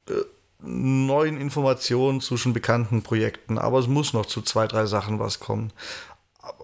äh, 0.10 0.14
neuen 0.60 1.40
Informationen 1.40 2.22
zu 2.22 2.38
schon 2.38 2.54
bekannten 2.54 3.04
Projekten. 3.04 3.58
Aber 3.58 3.80
es 3.80 3.88
muss 3.88 4.14
noch 4.14 4.26
zu 4.26 4.42
zwei, 4.42 4.68
drei 4.68 4.86
Sachen 4.86 5.20
was 5.20 5.40
kommen. 5.40 5.72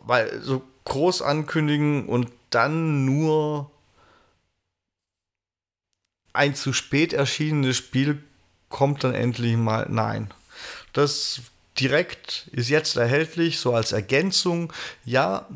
Weil 0.05 0.41
so 0.41 0.61
groß 0.85 1.21
ankündigen 1.21 2.07
und 2.07 2.31
dann 2.49 3.05
nur 3.05 3.69
ein 6.33 6.55
zu 6.55 6.73
spät 6.73 7.13
erschienenes 7.13 7.77
Spiel 7.77 8.23
kommt 8.69 9.03
dann 9.03 9.13
endlich 9.13 9.57
mal. 9.57 9.87
Nein. 9.89 10.31
Das 10.93 11.41
direkt 11.79 12.47
ist 12.51 12.69
jetzt 12.69 12.97
erhältlich, 12.97 13.59
so 13.59 13.73
als 13.73 13.91
Ergänzung. 13.91 14.73
Ja, 15.05 15.47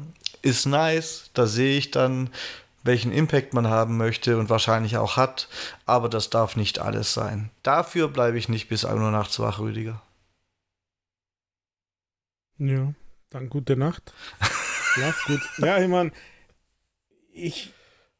ist 0.41 0.65
nice. 0.65 1.29
Da 1.33 1.47
sehe 1.47 1.77
ich 1.77 1.91
dann 1.91 2.29
welchen 2.83 3.11
Impact 3.11 3.53
man 3.53 3.67
haben 3.67 3.97
möchte 3.97 4.37
und 4.37 4.49
wahrscheinlich 4.49 4.97
auch 4.97 5.17
hat, 5.17 5.47
aber 5.85 6.09
das 6.09 6.29
darf 6.29 6.55
nicht 6.55 6.79
alles 6.79 7.13
sein. 7.13 7.49
Dafür 7.63 8.09
bleibe 8.09 8.37
ich 8.37 8.49
nicht 8.49 8.67
bis 8.67 8.85
1 8.85 8.99
Uhr 8.99 9.11
nachts 9.11 9.39
wach, 9.39 9.59
Rüdiger. 9.59 10.01
Ja, 12.57 12.93
dann 13.29 13.49
gute 13.49 13.75
Nacht. 13.77 14.13
Schlaf 14.41 15.25
gut. 15.25 15.41
Ja, 15.57 15.81
ich 15.81 15.87
meine, 15.87 16.11
ich, 17.31 17.73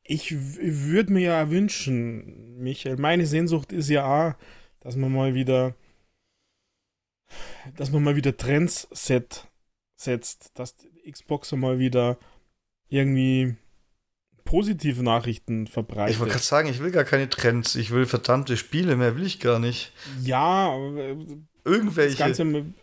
ich 0.03 0.31
würde 0.31 1.13
mir 1.13 1.21
ja 1.21 1.49
wünschen, 1.49 2.57
Michael, 2.57 2.97
meine 2.97 3.25
Sehnsucht 3.25 3.71
ist 3.71 3.89
ja 3.89 4.05
auch, 4.05 4.33
dass 4.79 4.95
man 4.95 5.13
mal 5.13 5.33
wieder, 5.33 5.75
dass 7.75 7.91
man 7.91 8.03
mal 8.03 8.15
wieder 8.15 8.35
Trends 8.35 8.87
set, 8.91 9.47
setzt, 9.95 10.57
dass 10.57 10.75
Xboxer 11.09 11.57
mal 11.57 11.79
wieder 11.79 12.17
irgendwie 12.89 13.55
positive 14.45 15.03
Nachrichten 15.03 15.67
verbreitet. 15.67 16.13
Ich 16.13 16.19
wollte 16.19 16.33
gerade 16.33 16.45
sagen, 16.45 16.69
ich 16.69 16.81
will 16.81 16.91
gar 16.91 17.03
keine 17.03 17.29
Trends, 17.29 17.75
ich 17.75 17.91
will 17.91 18.05
verdammte 18.05 18.57
Spiele, 18.57 18.95
mehr 18.95 19.15
will 19.15 19.25
ich 19.25 19.39
gar 19.39 19.59
nicht. 19.59 19.91
Ja, 20.23 20.75
irgendwelche. 21.65 22.17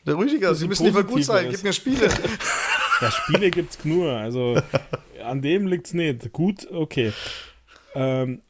Der 0.06 0.16
Rüdiger, 0.16 0.54
sie 0.54 0.68
müssen 0.68 0.84
nicht 0.84 0.94
mal 0.94 1.04
gut 1.04 1.24
sein, 1.24 1.48
gib 1.50 1.62
mir 1.62 1.72
Spiele. 1.72 2.08
ja, 3.00 3.10
Spiele 3.10 3.50
gibt's 3.50 3.84
nur, 3.84 4.12
also 4.12 4.60
an 5.22 5.42
dem 5.42 5.66
liegt's 5.66 5.94
nicht. 5.94 6.32
Gut, 6.32 6.66
okay. 6.70 7.12
Ähm, 7.94 8.42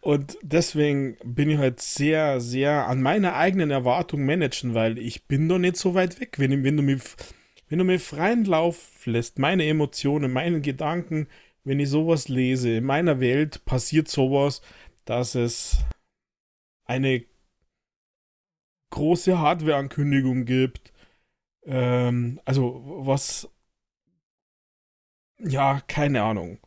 und 0.00 0.38
deswegen 0.42 1.16
bin 1.24 1.50
ich 1.50 1.58
halt 1.58 1.80
sehr, 1.80 2.40
sehr 2.40 2.86
an 2.86 3.02
meiner 3.02 3.34
eigenen 3.34 3.72
Erwartung 3.72 4.24
managen, 4.24 4.72
weil 4.72 4.98
ich 4.98 5.24
bin 5.24 5.48
doch 5.48 5.58
nicht 5.58 5.76
so 5.76 5.94
weit 5.94 6.20
weg. 6.20 6.38
Wenn, 6.38 6.62
wenn, 6.62 6.76
du, 6.76 6.82
mir, 6.84 6.98
wenn 7.68 7.78
du 7.80 7.84
mir 7.84 7.98
freien 7.98 8.44
Lauf 8.44 9.04
lässt, 9.04 9.40
meine 9.40 9.66
Emotionen, 9.66 10.32
meine 10.32 10.60
Gedanken, 10.60 11.26
wenn 11.66 11.80
ich 11.80 11.90
sowas 11.90 12.28
lese, 12.28 12.76
in 12.76 12.84
meiner 12.84 13.18
Welt 13.18 13.64
passiert 13.64 14.06
sowas, 14.06 14.62
dass 15.04 15.34
es 15.34 15.78
eine 16.84 17.24
große 18.90 19.36
Hardware-Ankündigung 19.40 20.44
gibt. 20.44 20.92
Ähm, 21.64 22.40
also 22.44 22.82
was, 22.84 23.48
ja, 25.38 25.80
keine 25.88 26.22
Ahnung. 26.22 26.60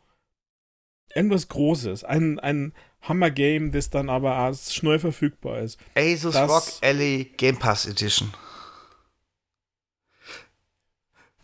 Irgendwas 1.16 1.48
Großes. 1.48 2.04
Ein, 2.04 2.38
ein 2.40 2.74
Hammer-Game, 3.02 3.72
das 3.72 3.90
dann 3.90 4.10
aber 4.10 4.36
als 4.36 4.76
schnell 4.76 5.00
verfügbar 5.00 5.60
ist. 5.60 5.80
Asus 5.96 6.34
das, 6.34 6.50
Rock 6.50 6.84
Alley 6.84 7.32
Game 7.38 7.58
Pass 7.58 7.86
Edition. 7.86 8.34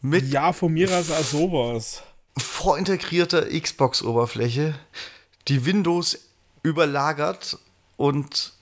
Mit 0.01 0.25
ja, 0.25 0.51
von 0.51 0.73
mir 0.73 0.91
aus 0.91 1.09
auch 1.09 1.23
sowas 1.23 2.03
vorintegrierter 2.37 3.47
Xbox-Oberfläche, 3.47 4.75
die 5.47 5.65
Windows 5.65 6.29
überlagert 6.63 7.57
und. 7.97 8.53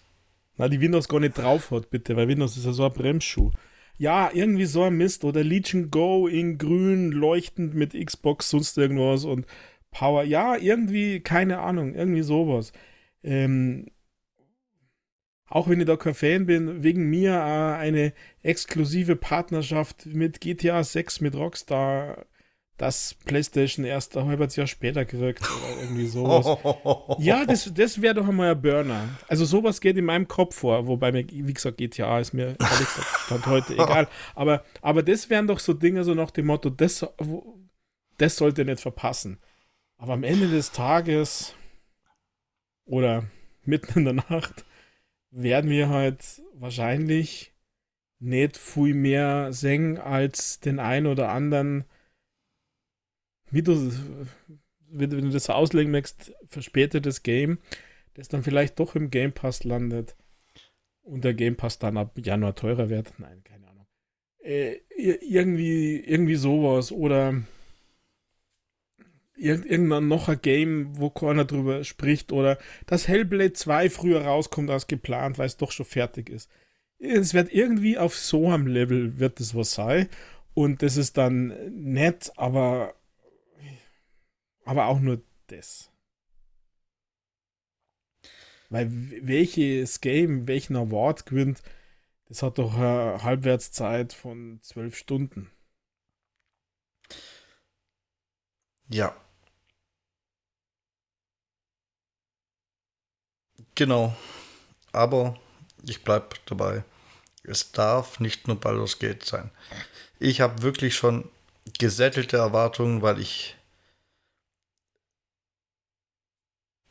Na, 0.56 0.68
die 0.68 0.82
Windows 0.82 1.08
gar 1.08 1.20
nicht 1.20 1.38
drauf 1.38 1.72
hat, 1.72 1.90
bitte, 1.90 2.16
weil 2.16 2.28
Windows 2.28 2.58
ist 2.58 2.66
ja 2.66 2.74
so 2.74 2.86
ein 2.86 2.94
Bremsschuh. 2.94 3.52
Ja, 3.98 4.30
irgendwie 4.32 4.66
so 4.66 4.84
ein 4.84 4.96
Mist. 4.96 5.24
Oder 5.24 5.44
Legion 5.44 5.90
Go 5.90 6.28
in 6.28 6.60
grün, 6.60 7.12
leuchtend 7.12 7.74
mit 7.74 7.94
Xbox, 7.94 8.52
sonst 8.52 8.78
irgendwas 8.78 9.26
und 9.26 9.48
Power. 9.90 10.24
Ja, 10.24 10.56
irgendwie, 10.56 11.22
keine 11.22 11.60
Ahnung, 11.60 11.96
irgendwie 11.96 12.22
sowas. 12.22 12.72
ähm, 13.24 13.88
auch 15.54 15.70
wenn 15.70 15.80
ich 15.80 15.86
da 15.86 15.96
kein 15.98 16.16
Fan 16.16 16.46
bin, 16.48 16.82
wegen 16.84 17.12
mir 17.12 17.34
äh, 17.34 17.78
eine 17.78 18.14
exklusive 18.42 19.16
Partnerschaft 19.16 20.08
mit 20.08 20.42
GTA 20.42 20.84
6 20.84 21.22
mit 21.22 21.36
Rockstar, 21.36 22.26
das 22.78 23.16
PlayStation 23.26 23.86
erst 23.86 24.18
ein 24.18 24.26
halbes 24.26 24.56
Jahr 24.56 24.68
später 24.68 25.06
kriegt 25.06 25.42
oder 25.42 25.82
irgendwie 25.82 26.08
sowas. 26.08 27.18
ja, 27.20 27.46
das, 27.46 27.72
das 27.74 28.02
wäre 28.02 28.16
doch 28.16 28.28
einmal 28.28 28.52
ein 28.52 28.62
Burner. 28.62 29.10
Also 29.28 29.46
sowas 29.46 29.80
geht 29.80 29.98
in 29.98 30.06
meinem 30.06 30.28
Kopf 30.28 30.56
vor, 30.56 30.88
wobei 30.88 31.12
mir, 31.12 31.26
wie 31.30 31.54
gesagt, 31.54 31.78
GTA 31.78 32.20
ist 32.20 32.34
mir 32.34 32.56
ehrlich 32.60 32.60
gesagt 32.60 33.08
Stand 33.26 33.46
heute 33.46 33.74
egal. 33.74 34.08
Aber, 34.34 34.64
aber 34.82 35.04
das 35.04 35.30
wären 35.30 35.48
doch 35.48 35.60
so 35.60 35.74
Dinge, 35.74 36.04
so 36.04 36.16
nach 36.16 36.32
dem 36.32 36.48
Motto, 36.48 36.70
das, 36.70 37.06
das 38.18 38.36
sollte 38.38 38.62
ihr 38.62 38.66
nicht 38.66 38.82
verpassen. 38.82 39.40
Aber 39.98 40.14
am 40.14 40.24
Ende 40.24 40.50
des 40.50 40.72
Tages 40.72 41.54
oder 42.86 43.26
mitten 43.64 44.00
in 44.00 44.06
der 44.06 44.14
Nacht 44.30 44.66
werden 45.30 45.70
wir 45.70 45.90
halt 45.90 46.42
wahrscheinlich 46.56 47.54
nicht 48.20 48.58
viel 48.58 48.94
mehr 48.94 49.54
singen 49.54 49.98
als 49.98 50.60
den 50.60 50.80
einen 50.80 51.08
oder 51.08 51.30
anderen, 51.30 51.86
wie 53.54 53.62
du, 53.62 53.92
wenn 54.90 55.10
du 55.10 55.30
das 55.30 55.50
auslegen 55.50 55.92
möchtest, 55.92 56.34
verspätetes 56.46 57.24
Game, 57.24 57.60
das 58.16 58.28
dann 58.28 58.44
vielleicht 58.44 58.80
doch 58.80 58.96
im 58.96 59.12
Game 59.12 59.32
Pass 59.32 59.64
landet 59.64 60.16
und 61.04 61.24
der 61.24 61.34
Game 61.34 61.56
Pass 61.56 61.78
dann 61.78 61.98
ab 61.98 62.18
Januar 62.18 62.56
teurer 62.56 62.90
wird. 62.90 63.14
Nein, 63.20 63.44
keine 63.44 63.68
Ahnung. 63.68 63.86
Äh, 64.40 64.78
irgendwie, 64.98 65.98
irgendwie 65.98 66.36
sowas 66.36 66.92
oder 66.92 67.44
irgendein 69.36 70.08
noch 70.08 70.30
ein 70.30 70.42
Game, 70.42 70.98
wo 70.98 71.10
keiner 71.12 71.46
drüber 71.46 71.84
spricht 71.84 72.32
oder 72.32 72.58
dass 72.88 73.08
Hellblade 73.08 73.54
2 73.54 73.90
früher 73.90 74.24
rauskommt 74.24 74.70
als 74.70 74.88
geplant, 74.88 75.38
weil 75.38 75.48
es 75.48 75.58
doch 75.58 75.72
schon 75.72 75.86
fertig 75.86 76.30
ist. 76.30 76.50
Es 76.98 77.34
wird 77.34 77.54
irgendwie 77.54 77.98
auf 77.98 78.16
so 78.16 78.50
einem 78.50 78.68
Level 78.68 79.20
wird 79.20 79.40
es 79.40 79.54
was 79.54 79.74
sein 79.74 80.08
und 80.54 80.82
das 80.82 80.98
ist 80.98 81.18
dann 81.18 81.54
nett, 81.72 82.32
aber 82.36 82.96
aber 84.66 84.88
auch 84.88 85.00
nur 85.00 85.22
das. 85.48 85.92
Weil 88.70 88.90
welches 88.92 90.02
Game, 90.02 90.48
welchen 90.48 90.76
Award 90.76 91.26
gewinnt, 91.26 91.62
das 92.28 92.42
hat 92.44 92.58
doch 92.58 92.76
eine 92.76 93.24
Halbwertszeit 93.24 94.14
von 94.14 94.60
zwölf 94.62 94.98
Stunden. 94.98 95.52
Ja, 98.90 99.16
Genau. 103.76 104.16
Aber 104.92 105.38
ich 105.86 106.04
bleibe 106.04 106.36
dabei. 106.46 106.84
Es 107.44 107.72
darf 107.72 108.20
nicht 108.20 108.48
nur 108.48 108.60
Baldur's 108.60 109.00
Gate 109.00 109.26
sein. 109.26 109.52
Ich 110.20 110.42
habe 110.42 110.62
wirklich 110.62 110.96
schon 110.96 111.30
gesättelte 111.80 112.38
Erwartungen, 112.38 113.02
weil 113.02 113.20
ich 113.20 113.56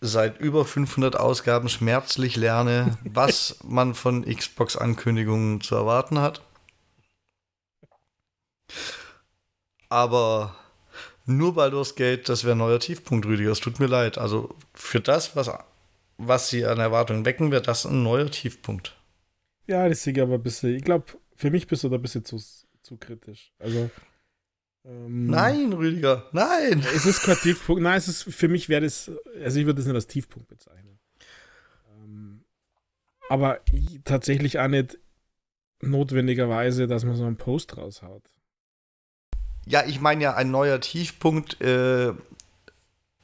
seit 0.03 0.41
über 0.41 0.65
500 0.65 1.17
Ausgaben 1.17 1.69
schmerzlich 1.69 2.37
lerne, 2.37 2.99
was 3.05 3.57
man 3.65 3.95
von 3.95 4.25
Xbox-Ankündigungen 4.25 5.61
zu 5.61 5.75
erwarten 5.75 6.19
hat. 6.19 6.43
Aber 9.89 10.57
nur 11.25 11.55
Baldur's 11.55 11.95
Gate, 11.95 12.29
das 12.29 12.45
wäre 12.45 12.57
ein 12.57 12.59
neuer 12.59 12.81
Tiefpunkt, 12.81 13.27
Rüdiger. 13.27 13.53
Es 13.53 13.61
tut 13.61 13.79
mir 13.79 13.87
leid. 13.87 14.19
Also 14.19 14.55
für 14.75 15.01
das, 15.01 15.37
was 15.37 15.51
was 16.19 16.49
sie 16.51 16.65
an 16.65 16.79
Erwartungen 16.79 17.25
wecken, 17.25 17.51
wird 17.51 17.69
das 17.69 17.85
ein 17.85 18.03
neuer 18.03 18.31
Tiefpunkt. 18.31 18.97
Ja, 19.67 19.89
das 19.89 20.07
ich 20.07 20.21
aber 20.21 20.35
ein 20.35 20.43
bisschen. 20.43 20.75
Ich 20.75 20.85
glaube, 20.85 21.07
für 21.37 21.51
mich 21.51 21.67
bist 21.67 21.85
du 21.85 21.89
da 21.89 21.97
ein 21.97 22.03
bisschen 22.03 22.25
zu, 22.25 22.39
zu 22.83 22.97
kritisch. 22.97 23.53
Also. 23.59 23.91
Ähm, 24.85 25.27
nein, 25.27 25.73
Rüdiger, 25.73 26.29
nein! 26.33 26.85
Es 26.95 27.07
ist 27.07 27.23
kein 27.23 27.37
Tiefpunkt. 27.37 27.83
Nein, 27.83 27.99
es 27.99 28.09
ist, 28.09 28.23
für 28.23 28.49
mich 28.49 28.69
wäre 28.69 28.83
das, 28.83 29.11
also 29.43 29.61
ich 29.61 29.67
würde 29.67 29.79
das 29.79 29.87
nicht 29.87 29.95
als 29.95 30.07
Tiefpunkt 30.09 30.49
bezeichnen. 30.49 30.99
Ähm, 31.95 32.45
aber 33.29 33.61
tatsächlich 34.05 34.59
auch 34.59 34.69
nicht 34.69 34.99
notwendigerweise, 35.81 36.87
dass 36.87 37.05
man 37.05 37.17
so 37.17 37.25
einen 37.25 37.37
Post 37.37 37.77
raushaut. 37.77 38.23
Ja, 39.67 39.85
ich 39.87 40.01
meine 40.01 40.25
ja, 40.25 40.35
ein 40.35 40.51
neuer 40.51 40.81
Tiefpunkt 40.81 41.61
äh, 41.61 42.13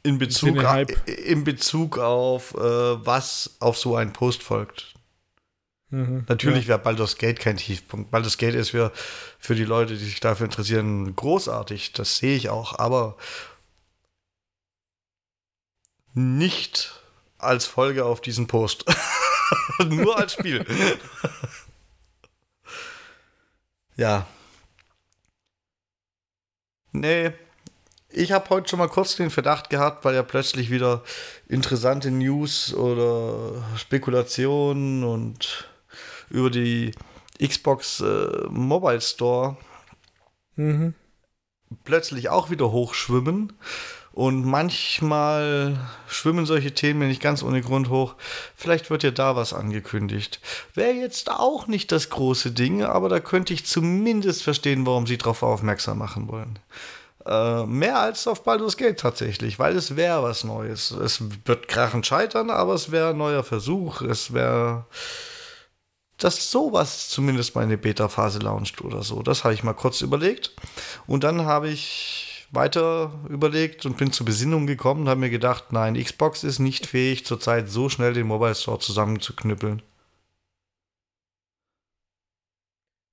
in 0.04 0.18
Bezug, 0.18 0.62
auf, 0.62 0.86
in 1.06 1.42
Bezug 1.42 1.98
auf, 1.98 2.54
äh, 2.54 2.58
was 2.60 3.56
auf 3.58 3.76
so 3.76 3.96
einen 3.96 4.12
Post 4.12 4.44
folgt. 4.44 4.94
Mhm, 5.90 6.24
Natürlich 6.28 6.64
ja. 6.64 6.68
wäre 6.68 6.78
Baldur's 6.80 7.16
Gate 7.16 7.40
kein 7.40 7.56
Tiefpunkt. 7.56 8.10
Baldur's 8.10 8.36
Gate 8.36 8.54
ist 8.54 8.70
für, 8.70 8.92
für 9.38 9.54
die 9.54 9.64
Leute, 9.64 9.96
die 9.96 10.04
sich 10.04 10.20
dafür 10.20 10.44
interessieren, 10.44 11.16
großartig. 11.16 11.92
Das 11.92 12.18
sehe 12.18 12.36
ich 12.36 12.50
auch. 12.50 12.78
Aber 12.78 13.16
nicht 16.14 17.00
als 17.38 17.66
Folge 17.66 18.04
auf 18.04 18.20
diesen 18.20 18.46
Post. 18.46 18.84
Nur 19.86 20.18
als 20.18 20.34
Spiel. 20.34 20.66
ja. 23.96 24.26
Nee, 26.92 27.32
ich 28.10 28.32
habe 28.32 28.48
heute 28.50 28.68
schon 28.68 28.78
mal 28.78 28.88
kurz 28.88 29.16
den 29.16 29.30
Verdacht 29.30 29.70
gehabt, 29.70 30.04
weil 30.04 30.14
ja 30.14 30.22
plötzlich 30.22 30.70
wieder 30.70 31.02
interessante 31.46 32.10
News 32.10 32.74
oder 32.74 33.62
Spekulationen 33.76 35.04
und 35.04 35.67
über 36.30 36.50
die 36.50 36.92
Xbox 37.42 38.00
äh, 38.00 38.46
Mobile 38.48 39.00
Store 39.00 39.56
mhm. 40.56 40.94
plötzlich 41.84 42.28
auch 42.28 42.50
wieder 42.50 42.70
hochschwimmen. 42.70 43.52
Und 44.12 44.44
manchmal 44.44 45.78
schwimmen 46.08 46.44
solche 46.44 46.74
Themen 46.74 47.06
nicht 47.06 47.22
ganz 47.22 47.44
ohne 47.44 47.60
Grund 47.60 47.88
hoch. 47.88 48.16
Vielleicht 48.56 48.90
wird 48.90 49.04
ja 49.04 49.12
da 49.12 49.36
was 49.36 49.52
angekündigt. 49.52 50.40
Wäre 50.74 50.94
jetzt 50.94 51.30
auch 51.30 51.68
nicht 51.68 51.92
das 51.92 52.10
große 52.10 52.50
Ding, 52.50 52.82
aber 52.82 53.08
da 53.08 53.20
könnte 53.20 53.54
ich 53.54 53.64
zumindest 53.64 54.42
verstehen, 54.42 54.86
warum 54.86 55.06
sie 55.06 55.18
darauf 55.18 55.44
aufmerksam 55.44 55.98
machen 55.98 56.26
wollen. 56.26 56.58
Äh, 57.28 57.66
mehr 57.66 58.00
als 58.00 58.26
auf 58.26 58.42
Baldur's 58.42 58.76
Gate 58.76 58.98
tatsächlich, 58.98 59.58
weil 59.58 59.76
es 59.76 59.96
wäre 59.96 60.22
was 60.22 60.44
Neues. 60.44 60.90
Es 60.90 61.22
wird 61.44 61.68
krachend 61.68 62.06
scheitern, 62.06 62.50
aber 62.50 62.74
es 62.74 62.90
wäre 62.90 63.10
ein 63.10 63.18
neuer 63.18 63.44
Versuch. 63.44 64.00
Es 64.00 64.32
wäre, 64.32 64.86
dass 66.18 66.50
sowas 66.50 67.08
zumindest 67.08 67.54
mal 67.54 67.62
in 67.62 67.68
eine 67.68 67.78
Beta-Phase 67.78 68.40
launcht 68.40 68.82
oder 68.82 69.02
so. 69.02 69.22
Das 69.22 69.44
habe 69.44 69.54
ich 69.54 69.62
mal 69.62 69.72
kurz 69.72 70.00
überlegt. 70.00 70.52
Und 71.06 71.24
dann 71.24 71.46
habe 71.46 71.68
ich 71.68 72.46
weiter 72.50 73.12
überlegt 73.28 73.86
und 73.86 73.96
bin 73.96 74.12
zur 74.12 74.26
Besinnung 74.26 74.66
gekommen 74.66 75.02
und 75.02 75.08
habe 75.08 75.20
mir 75.20 75.30
gedacht, 75.30 75.72
nein, 75.72 75.94
Xbox 76.02 76.44
ist 76.44 76.58
nicht 76.58 76.86
fähig, 76.86 77.24
zurzeit 77.24 77.68
so 77.70 77.88
schnell 77.88 78.14
den 78.14 78.26
Mobile 78.26 78.54
Store 78.54 78.78
zusammenzuknüppeln. 78.78 79.82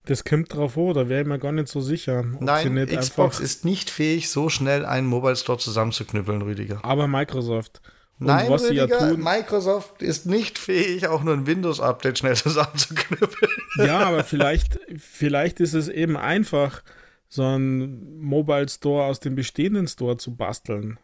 Das 0.06 0.24
kommt 0.24 0.54
drauf 0.54 0.74
vor, 0.74 0.94
da 0.94 1.10
wäre 1.10 1.22
ich 1.22 1.28
mir 1.28 1.40
gar 1.40 1.52
nicht 1.52 1.68
so 1.68 1.82
sicher. 1.82 2.24
Nein, 2.40 2.76
Xbox 2.88 3.40
ist 3.40 3.66
nicht 3.66 3.90
fähig, 3.90 4.30
so 4.30 4.50
schnell 4.50 4.86
einen 4.86 5.08
Mobile 5.08 5.36
Store 5.36 5.58
zusammenzuknüppeln, 5.58 6.44
Rüdiger. 6.44 6.80
Aber 6.84 7.08
Microsoft. 7.08 7.82
Und 8.20 8.28
Nein, 8.28 8.50
was 8.50 8.64
Rüdiger, 8.64 8.88
ja 8.88 9.10
tun, 9.10 9.22
Microsoft 9.22 10.02
ist 10.02 10.26
nicht 10.26 10.58
fähig, 10.58 11.08
auch 11.08 11.24
nur 11.24 11.34
ein 11.34 11.48
Windows-Update 11.48 12.20
schnell 12.20 12.36
zusammenzuknüppeln. 12.36 13.52
Ja, 13.78 14.00
aber 14.00 14.24
vielleicht, 14.24 14.80
vielleicht 14.98 15.60
ist 15.60 15.74
es 15.74 15.90
eben 15.90 16.16
einfach, 16.16 16.82
so 17.28 17.44
einen 17.44 18.20
Mobile 18.22 18.70
Store 18.70 19.06
aus 19.06 19.20
dem 19.20 19.36
bestehenden 19.36 19.88
Store 19.88 20.18
zu 20.18 20.36
basteln. 20.36 21.00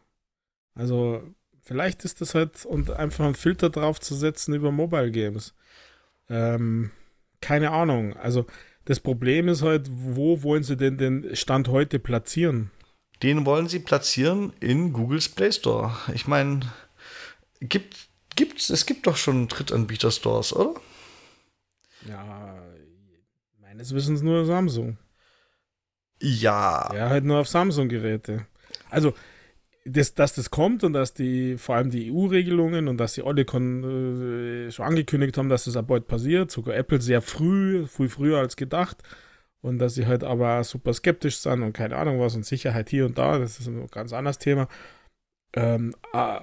Also, 0.76 1.22
vielleicht 1.62 2.05
ist 2.05 2.22
das 2.22 2.34
halt, 2.36 2.66
und 2.66 2.91
einfach 2.91 3.26
einen 3.26 3.36
Filter 3.36 3.70
drauf 3.70 3.99
zu 3.99 4.16
setzen 4.16 4.53
über 4.53 4.72
Mobile 4.72 5.12
Games. 5.12 5.53
Ähm, 6.30 6.91
keine 7.41 7.72
Ahnung. 7.72 8.16
Also, 8.16 8.45
das 8.86 8.99
Problem 8.99 9.47
ist 9.47 9.62
halt, 9.62 9.89
wo 9.91 10.43
wollen 10.43 10.64
sie 10.64 10.78
denn 10.78 10.97
den 10.97 11.36
Stand 11.36 11.68
heute 11.68 11.99
platzieren? 11.99 12.72
Den 13.22 13.45
wollen 13.45 13.68
sie 13.68 13.80
platzieren 13.80 14.53
in 14.59 14.93
Googles 14.93 15.30
Play 15.30 15.51
Store. 15.51 15.91
Ich 16.14 16.28
meine, 16.28 16.62
gibt, 17.62 18.09
gibt's, 18.36 18.70
es 18.70 18.86
gibt 18.86 19.07
doch 19.07 19.18
schon 19.18 19.47
Drittanbieter-Stores, 19.47 20.53
oder? 20.53 20.80
Ja, 22.07 22.62
meines 23.59 23.93
Wissens 23.93 24.22
nur 24.22 24.45
Samsung. 24.45 24.97
Ja. 26.20 26.91
Ja, 26.93 27.09
halt 27.09 27.24
nur 27.24 27.39
auf 27.39 27.47
Samsung-Geräte. 27.47 28.45
Also, 28.89 29.14
das, 29.86 30.14
dass 30.14 30.36
das 30.36 30.51
kommt 30.51 30.84
und 30.84 30.93
dass 30.93 31.14
die, 31.14 31.57
vor 31.57 31.76
allem 31.76 31.89
die 31.89 32.12
EU-Regelungen 32.12 32.88
und 32.88 32.97
dass 32.97 33.14
die 33.14 33.24
alle 33.24 33.41
äh, 33.41 34.72
schon 34.72 34.86
angekündigt 34.86 35.38
haben, 35.38 35.49
dass 35.49 35.66
das 35.66 35.76
ab 35.76 35.88
bald 35.88 36.07
passiert, 36.07 36.51
sogar 36.51 36.76
Apple 36.76 37.01
sehr 37.01 37.22
früh, 37.22 37.88
viel 37.88 38.09
früher 38.09 38.38
als 38.38 38.55
gedacht 38.55 38.97
und 39.62 39.80
dass 39.80 39.95
sie 39.95 40.05
halt 40.05 40.24
aber 40.24 40.64
super 40.64 40.93
skeptisch 40.93 41.38
sind 41.38 41.64
und 41.64 41.74
keine 41.74 41.95
Ahnung 41.95 42.20
was 42.20 42.36
und 42.36 42.45
Sicherheit 42.45 42.89
hier 42.89 43.05
und 43.05 43.18
da, 43.18 43.39
das 43.39 43.59
ist 43.59 43.68
ein 43.68 43.88
ganz 43.88 44.14
anderes 44.14 44.38
Thema. 44.38 44.68
Ähm, 45.53 45.95
äh, 46.14 46.39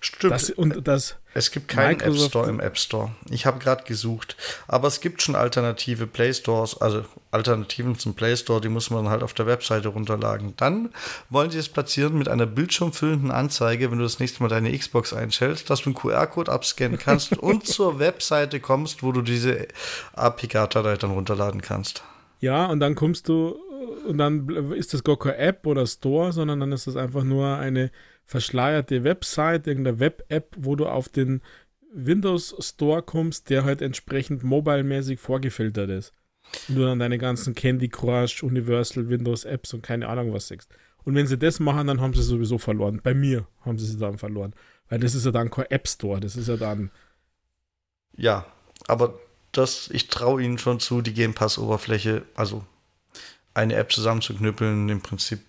Stimmt. 0.00 0.32
Das, 0.32 0.50
und 0.50 0.86
das 0.86 1.16
es 1.34 1.50
gibt 1.50 1.68
keinen 1.68 2.00
App 2.00 2.14
Store 2.14 2.48
im 2.48 2.60
App 2.60 2.78
Store. 2.78 3.12
Ich 3.30 3.46
habe 3.46 3.58
gerade 3.58 3.84
gesucht. 3.84 4.36
Aber 4.68 4.88
es 4.88 5.00
gibt 5.00 5.22
schon 5.22 5.34
alternative 5.34 6.06
Play 6.06 6.34
Stores, 6.34 6.80
also 6.80 7.04
Alternativen 7.30 7.98
zum 7.98 8.14
Play 8.14 8.36
Store, 8.36 8.60
die 8.60 8.68
muss 8.68 8.90
man 8.90 9.08
halt 9.08 9.22
auf 9.22 9.32
der 9.32 9.46
Webseite 9.46 9.88
runterladen. 9.88 10.54
Dann 10.56 10.90
wollen 11.30 11.50
sie 11.50 11.58
es 11.58 11.70
platzieren 11.70 12.18
mit 12.18 12.28
einer 12.28 12.46
bildschirmfüllenden 12.46 13.30
Anzeige, 13.30 13.90
wenn 13.90 13.98
du 13.98 14.04
das 14.04 14.20
nächste 14.20 14.42
Mal 14.42 14.50
deine 14.50 14.76
Xbox 14.76 15.14
einstellst, 15.14 15.70
dass 15.70 15.82
du 15.82 15.86
einen 15.86 15.94
QR-Code 15.94 16.52
abscannen 16.52 16.98
kannst 16.98 17.38
und 17.38 17.66
zur 17.66 17.98
Webseite 17.98 18.60
kommst, 18.60 19.02
wo 19.02 19.12
du 19.12 19.22
diese 19.22 19.68
APK-Datei 20.14 20.96
dann 20.96 21.12
runterladen 21.12 21.62
kannst. 21.62 22.04
Ja, 22.40 22.66
und 22.66 22.80
dann 22.80 22.94
kommst 22.94 23.28
du, 23.28 23.56
und 24.06 24.18
dann 24.18 24.48
ist 24.72 24.92
das 24.92 25.02
gar 25.02 25.18
keine 25.18 25.38
App 25.38 25.66
oder 25.66 25.86
Store, 25.86 26.32
sondern 26.32 26.60
dann 26.60 26.72
ist 26.72 26.86
das 26.86 26.96
einfach 26.96 27.22
nur 27.22 27.56
eine 27.56 27.90
verschleierte 28.24 29.04
Website, 29.04 29.66
irgendeine 29.66 30.00
Web-App, 30.00 30.56
wo 30.58 30.76
du 30.76 30.86
auf 30.86 31.08
den 31.08 31.42
Windows 31.92 32.54
Store 32.60 33.02
kommst, 33.02 33.50
der 33.50 33.64
halt 33.64 33.82
entsprechend 33.82 34.42
mobile-mäßig 34.42 35.20
vorgefiltert 35.20 35.90
ist. 35.90 36.12
Und 36.68 36.76
du 36.76 36.82
dann 36.82 36.98
deine 36.98 37.18
ganzen 37.18 37.54
Candy 37.54 37.88
Crush, 37.88 38.42
Universal 38.42 39.08
Windows 39.08 39.44
Apps 39.44 39.74
und 39.74 39.82
keine 39.82 40.08
Ahnung 40.08 40.32
was 40.32 40.48
siehst. 40.48 40.74
Und 41.04 41.14
wenn 41.14 41.26
sie 41.26 41.38
das 41.38 41.60
machen, 41.60 41.88
dann 41.88 42.00
haben 42.00 42.14
sie 42.14 42.22
sowieso 42.22 42.58
verloren. 42.58 43.00
Bei 43.02 43.14
mir 43.14 43.46
haben 43.62 43.78
sie 43.78 43.86
sie 43.86 43.98
dann 43.98 44.18
verloren. 44.18 44.54
Weil 44.88 45.00
das 45.00 45.14
ist 45.14 45.24
ja 45.24 45.32
dann 45.32 45.50
kein 45.50 45.70
App 45.70 45.88
Store, 45.88 46.20
das 46.20 46.36
ist 46.36 46.48
ja 46.48 46.56
dann. 46.56 46.90
Ja, 48.16 48.46
aber 48.86 49.18
das, 49.52 49.88
ich 49.90 50.08
traue 50.08 50.42
ihnen 50.42 50.58
schon 50.58 50.80
zu, 50.80 51.02
die 51.02 51.14
Game 51.14 51.34
Pass-Oberfläche, 51.34 52.22
also 52.34 52.64
eine 53.54 53.74
App 53.74 53.92
zusammenzuknüppeln, 53.92 54.88
im 54.88 55.00
Prinzip 55.00 55.40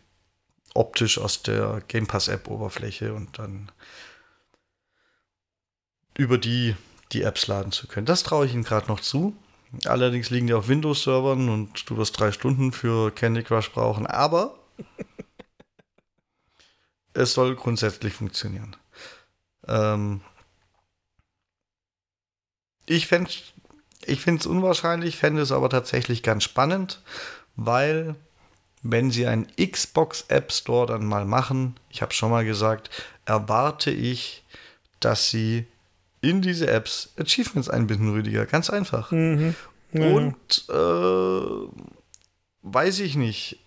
optisch 0.73 1.17
aus 1.17 1.43
der 1.43 1.81
Game 1.87 2.07
Pass 2.07 2.27
App 2.27 2.47
Oberfläche 2.47 3.13
und 3.13 3.39
dann 3.39 3.71
über 6.17 6.37
die 6.37 6.75
die 7.11 7.23
Apps 7.23 7.47
laden 7.47 7.71
zu 7.71 7.87
können. 7.87 8.05
Das 8.05 8.23
traue 8.23 8.45
ich 8.45 8.53
ihnen 8.53 8.63
gerade 8.63 8.87
noch 8.87 8.99
zu. 8.99 9.35
Allerdings 9.85 10.29
liegen 10.29 10.47
die 10.47 10.53
auf 10.53 10.67
Windows-Servern 10.67 11.49
und 11.49 11.89
du 11.89 11.97
wirst 11.97 12.19
drei 12.19 12.31
Stunden 12.31 12.71
für 12.71 13.11
Candy 13.11 13.43
Crush 13.43 13.71
brauchen, 13.71 14.05
aber 14.05 14.57
es 17.13 17.33
soll 17.33 17.55
grundsätzlich 17.55 18.13
funktionieren. 18.13 18.75
Ähm 19.67 20.21
ich 22.85 23.07
fände 23.07 23.31
ich 24.05 24.21
finde 24.21 24.41
es 24.41 24.45
unwahrscheinlich, 24.45 25.17
fände 25.17 25.41
es 25.41 25.51
aber 25.51 25.69
tatsächlich 25.69 26.23
ganz 26.23 26.43
spannend, 26.43 27.01
weil 27.55 28.15
wenn 28.83 29.11
sie 29.11 29.25
einen 29.25 29.47
Xbox 29.55 30.25
App 30.27 30.51
Store 30.51 30.85
dann 30.87 31.05
mal 31.05 31.25
machen, 31.25 31.75
ich 31.89 32.01
habe 32.01 32.13
schon 32.13 32.29
mal 32.29 32.45
gesagt, 32.45 32.89
erwarte 33.25 33.91
ich, 33.91 34.43
dass 34.99 35.29
sie 35.29 35.65
in 36.21 36.41
diese 36.41 36.67
Apps 36.67 37.13
Achievements 37.17 37.69
einbinden, 37.69 38.11
Rüdiger. 38.11 38.45
Ganz 38.45 38.69
einfach. 38.69 39.11
Mhm. 39.11 39.55
Ja. 39.93 40.07
Und 40.07 40.65
äh, 40.69 41.67
weiß 42.61 42.99
ich 42.99 43.15
nicht. 43.15 43.59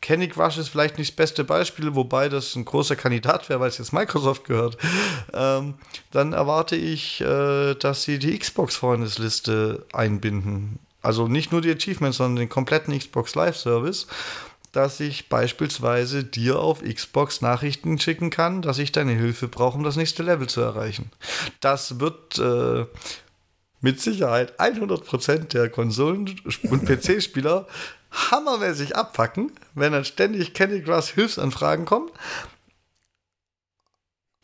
Candy 0.00 0.28
Crush 0.28 0.56
ist 0.56 0.68
vielleicht 0.68 0.98
nicht 0.98 1.10
das 1.10 1.16
beste 1.16 1.42
Beispiel, 1.42 1.96
wobei 1.96 2.28
das 2.28 2.54
ein 2.54 2.64
großer 2.64 2.94
Kandidat 2.94 3.48
wäre, 3.48 3.58
weil 3.58 3.70
es 3.70 3.78
jetzt 3.78 3.92
Microsoft 3.92 4.44
gehört. 4.44 4.78
Ähm, 5.34 5.74
dann 6.12 6.32
erwarte 6.32 6.76
ich, 6.76 7.20
äh, 7.20 7.74
dass 7.74 8.04
sie 8.04 8.20
die 8.20 8.38
Xbox-Freundesliste 8.38 9.84
einbinden 9.92 10.78
also 11.06 11.28
nicht 11.28 11.52
nur 11.52 11.60
die 11.60 11.70
Achievements, 11.70 12.16
sondern 12.16 12.34
den 12.34 12.48
kompletten 12.48 12.98
Xbox 12.98 13.36
Live 13.36 13.56
Service, 13.56 14.08
dass 14.72 14.98
ich 14.98 15.28
beispielsweise 15.28 16.24
dir 16.24 16.58
auf 16.58 16.82
Xbox 16.82 17.42
Nachrichten 17.42 18.00
schicken 18.00 18.30
kann, 18.30 18.60
dass 18.60 18.78
ich 18.78 18.90
deine 18.90 19.12
Hilfe 19.12 19.46
brauche, 19.46 19.78
um 19.78 19.84
das 19.84 19.94
nächste 19.94 20.24
Level 20.24 20.48
zu 20.48 20.60
erreichen. 20.62 21.12
Das 21.60 22.00
wird 22.00 22.40
äh, 22.40 22.86
mit 23.80 24.00
Sicherheit 24.00 24.58
100% 24.58 25.48
der 25.48 25.70
Konsolen- 25.70 26.40
und 26.64 26.84
PC-Spieler 26.84 27.68
hammermäßig 28.10 28.96
abpacken, 28.96 29.52
wenn 29.74 29.92
dann 29.92 30.04
ständig 30.04 30.54
Candy 30.54 30.82
Crush 30.82 31.10
Hilfsanfragen 31.10 31.84
kommen. 31.84 32.10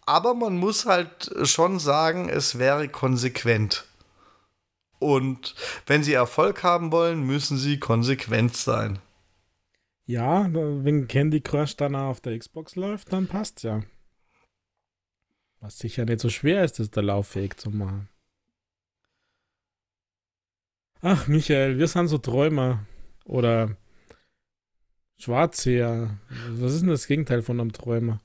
Aber 0.07 0.35
man 0.35 0.57
muss 0.57 0.87
halt 0.87 1.29
schon 1.43 1.81
sagen, 1.81 2.29
es 2.29 2.57
wäre 2.59 2.89
konsequent. 2.89 3.85
Und 5.03 5.55
wenn 5.87 6.03
sie 6.03 6.13
Erfolg 6.13 6.63
haben 6.63 6.93
wollen, 6.93 7.23
müssen 7.25 7.59
sie 7.59 7.79
konsequent 7.79 8.57
sein. 8.57 9.01
Ja, 10.07 10.49
wenn 10.53 11.09
Candy 11.09 11.41
Crush 11.41 11.77
dann 11.77 11.97
auf 11.97 12.21
der 12.21 12.39
Xbox 12.39 12.77
läuft, 12.77 13.13
dann 13.13 13.27
passt 13.27 13.63
ja. 13.63 13.83
Was 15.61 15.79
sicher 15.79 16.05
nicht 16.05 16.21
so 16.21 16.29
schwer 16.29 16.65
ist, 16.65 16.81
ist 16.81 16.97
der 16.97 17.03
lauffähig 17.03 17.57
zu 17.57 17.71
machen. 17.71 18.09
Ach, 21.01 21.27
Michael, 21.27 21.79
wir 21.79 21.89
sind 21.89 22.09
so 22.09 22.19
Träumer. 22.19 22.87
Oder 23.25 23.77
Schwarzseher. 25.19 26.19
Was 26.51 26.75
ist 26.75 26.83
denn 26.83 26.91
das 26.91 27.07
Gegenteil 27.07 27.43
von 27.43 27.61
einem 27.61 27.73
Träumer? 27.73 28.21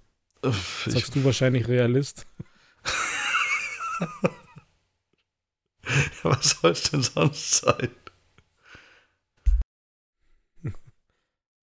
Sagst 0.86 1.16
du 1.16 1.24
wahrscheinlich 1.24 1.68
Realist. 1.68 2.28
Was 6.24 6.52
soll 6.52 6.72
es 6.72 6.84
denn 6.84 7.02
sonst 7.02 7.62
sein? 7.62 7.90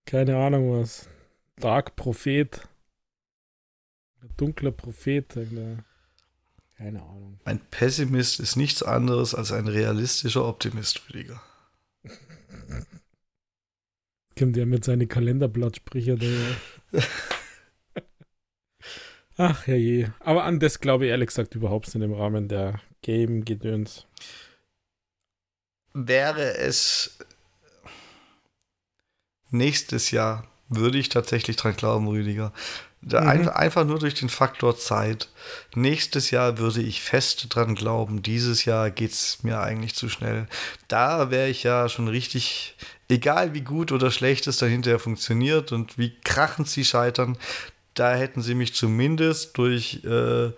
Keine 0.07 0.37
Ahnung 0.37 0.81
was. 0.81 1.09
Dark 1.57 1.97
Prophet. 1.97 2.69
Dunkler 4.37 4.71
Prophet. 4.71 5.35
Keine 6.77 7.03
Ahnung. 7.03 7.41
Ein 7.45 7.61
Pessimist 7.71 8.41
ist 8.41 8.57
nichts 8.57 8.83
anderes 8.83 9.35
als 9.35 9.53
ein 9.53 9.67
realistischer 9.67 10.47
Optimist, 10.47 11.09
Rüdiger. 11.09 11.43
Kommt 14.39 14.57
ja 14.57 14.67
mit 14.67 14.85
seinen 14.85 15.09
Kalenderblattsprüche 15.09 16.17
da. 16.17 17.01
Ach 19.37 19.67
ja 19.67 19.75
je. 19.75 20.09
Aber 20.21 20.45
an 20.45 20.61
das 20.61 20.81
glaube 20.81 21.07
ich 21.07 21.11
ehrlich 21.11 21.29
gesagt 21.29 21.55
überhaupt 21.55 21.93
nicht 21.95 22.05
im 22.05 22.13
Rahmen 22.13 22.49
der 22.49 22.81
Game-Gedöns. 23.05 24.07
Wäre 25.93 26.57
es 26.57 27.19
nächstes 29.51 30.11
Jahr, 30.11 30.49
würde 30.69 30.99
ich 30.99 31.11
tatsächlich 31.11 31.57
dran 31.57 31.77
glauben, 31.77 32.09
Rüdiger. 32.09 32.53
Mhm. 33.03 33.15
Ein, 33.15 33.49
einfach 33.49 33.85
nur 33.85 33.99
durch 33.99 34.15
den 34.15 34.31
Faktor 34.31 34.77
Zeit. 34.77 35.29
Nächstes 35.75 36.31
Jahr 36.31 36.59
würde 36.59 36.81
ich 36.81 37.03
fest 37.03 37.47
dran 37.51 37.75
glauben, 37.75 38.23
dieses 38.23 38.65
Jahr 38.65 38.91
geht 38.91 39.13
es 39.13 39.43
mir 39.43 39.61
eigentlich 39.61 39.95
zu 39.95 40.09
schnell. 40.09 40.49
Da 40.89 41.31
wäre 41.31 41.49
ich 41.49 41.63
ja 41.63 41.89
schon 41.89 42.09
richtig, 42.09 42.77
egal 43.09 43.53
wie 43.53 43.61
gut 43.61 43.93
oder 43.93 44.11
schlecht 44.11 44.47
es 44.47 44.57
dann 44.57 44.71
hinterher 44.71 44.99
funktioniert 44.99 45.71
und 45.73 45.99
wie 45.99 46.19
krachend 46.25 46.69
sie 46.69 46.85
scheitern, 46.85 47.37
da 47.93 48.15
hätten 48.15 48.43
sie 48.43 48.55
mich 48.55 48.75
zumindest 48.75 49.57
durch 49.59 50.03
äh, 50.05 50.51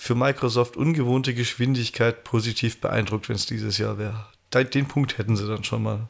für 0.00 0.14
Microsoft 0.14 0.76
ungewohnte 0.76 1.34
Geschwindigkeit 1.34 2.22
positiv 2.22 2.80
beeindruckt, 2.80 3.28
wenn 3.28 3.34
es 3.34 3.46
dieses 3.46 3.78
Jahr 3.78 3.98
wäre. 3.98 4.28
Den 4.54 4.86
Punkt 4.86 5.18
hätten 5.18 5.36
sie 5.36 5.48
dann 5.48 5.64
schon 5.64 5.82
mal. 5.82 6.08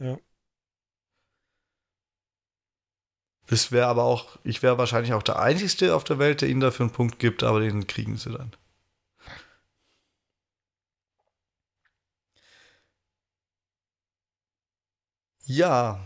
Ja. 0.00 0.18
Das 3.46 3.70
wäre 3.70 3.86
aber 3.86 4.02
auch, 4.02 4.36
ich 4.42 4.64
wäre 4.64 4.78
wahrscheinlich 4.78 5.12
auch 5.14 5.22
der 5.22 5.38
Einzige 5.38 5.94
auf 5.94 6.02
der 6.02 6.18
Welt, 6.18 6.40
der 6.42 6.48
ihnen 6.48 6.60
dafür 6.60 6.86
einen 6.86 6.92
Punkt 6.92 7.20
gibt, 7.20 7.44
aber 7.44 7.60
den 7.60 7.86
kriegen 7.86 8.16
sie 8.16 8.32
dann. 8.32 8.52
Ja. 15.46 16.00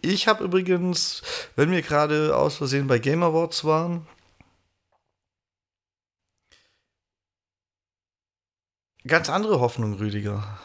Ich 0.00 0.28
habe 0.28 0.44
übrigens, 0.44 1.22
wenn 1.56 1.70
wir 1.70 1.82
gerade 1.82 2.34
aus 2.36 2.56
Versehen 2.56 2.86
bei 2.86 2.98
Game 2.98 3.22
Awards 3.22 3.64
waren, 3.64 4.06
ganz 9.08 9.28
andere 9.28 9.60
Hoffnung, 9.60 9.94
Rüdiger. 9.94 10.58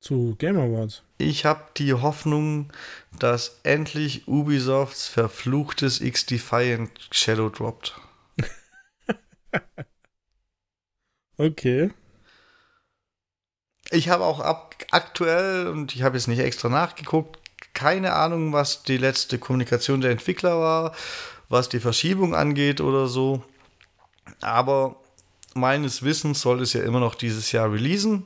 Zu 0.00 0.36
Game 0.38 0.58
Awards. 0.58 1.02
Ich 1.18 1.44
habe 1.44 1.64
die 1.76 1.92
Hoffnung, 1.92 2.72
dass 3.18 3.60
endlich 3.64 4.28
Ubisofts 4.28 5.08
verfluchtes 5.08 6.00
X-Defiant 6.00 7.08
Shadow 7.10 7.48
droppt. 7.48 8.00
okay. 11.36 11.90
Ich 13.90 14.08
habe 14.08 14.24
auch 14.24 14.40
ab 14.40 14.76
aktuell, 14.90 15.68
und 15.68 15.94
ich 15.94 16.02
habe 16.02 16.16
jetzt 16.16 16.28
nicht 16.28 16.40
extra 16.40 16.68
nachgeguckt, 16.68 17.38
keine 17.74 18.12
Ahnung, 18.12 18.52
was 18.52 18.82
die 18.82 18.98
letzte 18.98 19.38
Kommunikation 19.38 20.00
der 20.00 20.12
Entwickler 20.12 20.60
war, 20.60 20.94
was 21.48 21.68
die 21.68 21.80
Verschiebung 21.80 22.34
angeht 22.34 22.80
oder 22.80 23.08
so. 23.08 23.42
Aber 24.40 25.00
meines 25.54 26.02
Wissens 26.02 26.40
soll 26.40 26.62
es 26.62 26.72
ja 26.72 26.82
immer 26.82 27.00
noch 27.00 27.14
dieses 27.14 27.52
Jahr 27.52 27.72
releasen. 27.72 28.24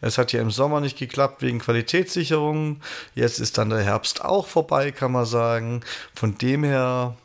Es 0.00 0.18
hat 0.18 0.32
ja 0.32 0.40
im 0.40 0.50
Sommer 0.50 0.80
nicht 0.80 0.98
geklappt 0.98 1.42
wegen 1.42 1.58
Qualitätssicherung. 1.58 2.80
Jetzt 3.14 3.40
ist 3.40 3.58
dann 3.58 3.70
der 3.70 3.82
Herbst 3.82 4.24
auch 4.24 4.46
vorbei, 4.46 4.92
kann 4.92 5.12
man 5.12 5.26
sagen. 5.26 5.82
Von 6.14 6.38
dem 6.38 6.64
her 6.64 7.16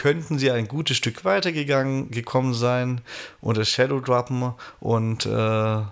könnten 0.00 0.38
sie 0.38 0.50
ein 0.50 0.66
gutes 0.66 0.96
Stück 0.96 1.24
weitergegangen 1.24 2.10
gekommen 2.10 2.54
sein 2.54 3.02
oder 3.42 3.64
Shadow 3.64 4.00
droppen 4.00 4.54
und 4.80 5.26
äh, 5.26 5.82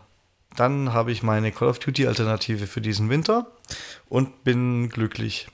dann 0.56 0.92
habe 0.92 1.12
ich 1.12 1.22
meine 1.22 1.52
Call 1.52 1.68
of 1.68 1.78
Duty 1.78 2.06
Alternative 2.06 2.66
für 2.66 2.80
diesen 2.80 3.10
Winter 3.10 3.52
und 4.08 4.44
bin 4.44 4.88
glücklich. 4.88 5.46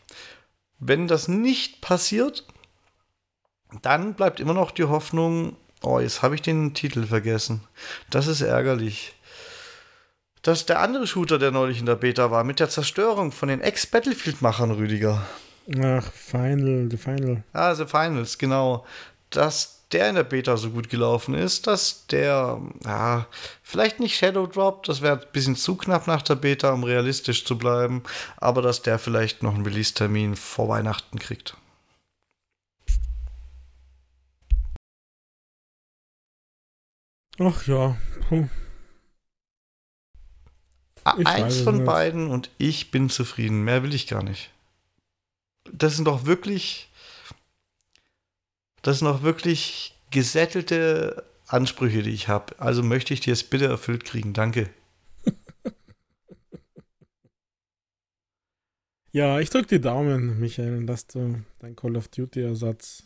Wenn 0.79 1.09
das 1.09 1.27
nicht 1.27 1.81
passiert, 1.81 2.47
dann 3.83 4.15
bleibt 4.15 4.39
immer 4.39 4.55
noch 4.55 4.71
die 4.71 4.85
Hoffnung, 4.85 5.57
oh, 5.85 6.01
jetzt 6.01 6.23
habe 6.23 6.35
ich 6.35 6.43
den 6.43 6.75
Titel 6.75 7.07
vergessen. 7.07 7.61
Das 8.11 8.27
ist 8.27 8.41
ärgerlich. 8.41 9.15
Das 10.43 10.61
ist 10.61 10.69
der 10.69 10.81
andere 10.81 11.07
Shooter, 11.07 11.39
der 11.39 11.51
neulich 11.51 11.81
in 11.81 11.87
der 11.87 11.97
Beta 11.97 12.31
war, 12.31 12.45
mit 12.45 12.61
der 12.61 12.69
Zerstörung 12.69 13.33
von 13.33 13.49
den 13.49 13.63
Ex-Battlefield-Machern, 13.63 14.73
Rüdiger. 14.73 15.25
Ach, 15.83 16.05
Final, 16.13 16.89
The 16.91 16.97
Final. 16.99 17.43
Ah, 17.53 17.75
The 17.75 17.87
Finals, 17.87 18.37
genau. 18.37 18.85
Dass 19.31 19.75
der 19.93 20.09
in 20.11 20.17
der 20.17 20.25
Beta 20.25 20.57
so 20.57 20.71
gut 20.71 20.91
gelaufen 20.91 21.35
ist, 21.35 21.67
dass 21.67 22.07
der, 22.09 22.61
ja, 22.85 23.27
vielleicht 23.63 24.01
nicht 24.01 24.17
Shadow 24.17 24.47
Drop, 24.47 24.83
das 24.83 25.03
wäre 25.03 25.21
ein 25.21 25.27
bisschen 25.33 25.57
zu 25.57 25.77
knapp 25.77 26.07
nach 26.07 26.23
der 26.23 26.35
Beta, 26.35 26.73
um 26.73 26.85
realistisch 26.85 27.45
zu 27.45 27.57
bleiben, 27.57 28.03
aber 28.37 28.61
dass 28.61 28.83
der 28.83 28.99
vielleicht 28.99 29.43
noch 29.43 29.55
einen 29.55 29.65
Release-Termin 29.65 30.37
vor 30.37 30.69
Weihnachten 30.69 31.19
kriegt. 31.19 31.57
Ach 37.39 37.67
ja. 37.67 37.97
Hm. 38.29 38.49
Eins 41.05 41.61
von 41.61 41.77
nicht. 41.79 41.87
beiden 41.87 42.29
und 42.29 42.51
ich 42.59 42.91
bin 42.91 43.11
zufrieden. 43.11 43.65
Mehr 43.65 43.83
will 43.83 43.95
ich 43.95 44.07
gar 44.07 44.23
nicht. 44.23 44.51
Das 45.71 45.97
sind 45.97 46.07
doch 46.07 46.25
wirklich. 46.25 46.89
Das 48.83 48.99
sind 48.99 49.09
doch 49.09 49.23
wirklich 49.23 49.95
gesättelte 50.11 51.25
Ansprüche, 51.47 52.03
die 52.03 52.11
ich 52.11 52.29
habe. 52.29 52.59
Also 52.59 52.83
möchte 52.83 53.13
ich 53.13 53.21
dir 53.21 53.33
es 53.33 53.45
bitte 53.45 53.67
erfüllt 53.67 54.05
kriegen. 54.05 54.33
Danke. 54.33 54.71
ja, 59.13 59.41
ich 59.41 59.51
drücke 59.51 59.69
die 59.69 59.81
Daumen, 59.81 60.39
Michael, 60.39 60.87
dass 60.87 61.07
du 61.07 61.43
dein 61.59 61.77
Call 61.77 61.97
of 61.97 62.09
Duty-Ersatz 62.09 63.05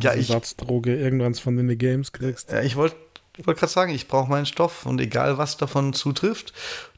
ja, 0.00 0.14
ich, 0.14 0.30
Ersatzdroge 0.30 0.96
irgendwann 0.96 1.34
von 1.34 1.56
den 1.56 1.76
Games 1.78 2.12
kriegst. 2.12 2.50
Ja, 2.50 2.62
ich 2.62 2.76
wollte 2.76 2.96
wollt 3.44 3.58
gerade 3.58 3.72
sagen, 3.72 3.92
ich 3.92 4.08
brauche 4.08 4.30
meinen 4.30 4.46
Stoff 4.46 4.86
und 4.86 5.00
egal 5.00 5.38
was 5.38 5.56
davon 5.56 5.92
zutrifft, 5.92 6.52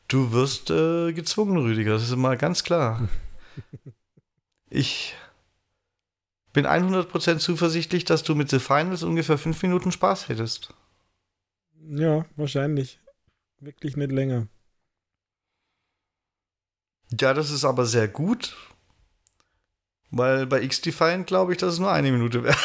du 0.09 0.33
wirst 0.33 0.71
äh, 0.71 1.13
gezwungen, 1.13 1.57
Rüdiger. 1.57 1.93
Das 1.93 2.05
ist 2.05 2.17
mal 2.17 2.37
ganz 2.37 2.63
klar. 2.63 3.09
ich 4.71 5.15
bin 6.53 6.67
100% 6.67 7.39
zuversichtlich, 7.39 8.05
dass 8.05 8.23
du 8.23 8.35
mit 8.35 8.51
The 8.51 8.59
Finals 8.59 9.03
ungefähr 9.03 9.39
fünf 9.39 9.63
Minuten 9.63 9.93
Spaß 9.93 10.29
hättest. 10.29 10.75
Ja, 11.91 12.27
wahrscheinlich. 12.37 13.01
Wirklich 13.61 13.97
nicht 13.97 14.13
länger. 14.13 14.47
Ja, 17.19 17.35
das 17.35 17.51
ist 17.51 17.65
aber 17.65 17.87
sehr 17.87 18.09
gut. 18.09 18.57
Weil 20.11 20.47
bei 20.47 20.63
X-Defiant 20.63 21.27
glaube 21.27 21.53
ich, 21.53 21.59
dass 21.59 21.75
es 21.75 21.79
nur 21.79 21.91
eine 21.91 22.13
Minute 22.13 22.45
wäre. 22.45 22.57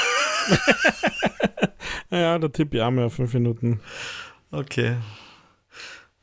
ja, 2.12 2.40
der 2.40 2.52
Tipp 2.52 2.74
ja 2.74 2.90
mehr 2.92 3.10
fünf 3.10 3.34
Minuten. 3.34 3.80
Okay. 4.52 4.98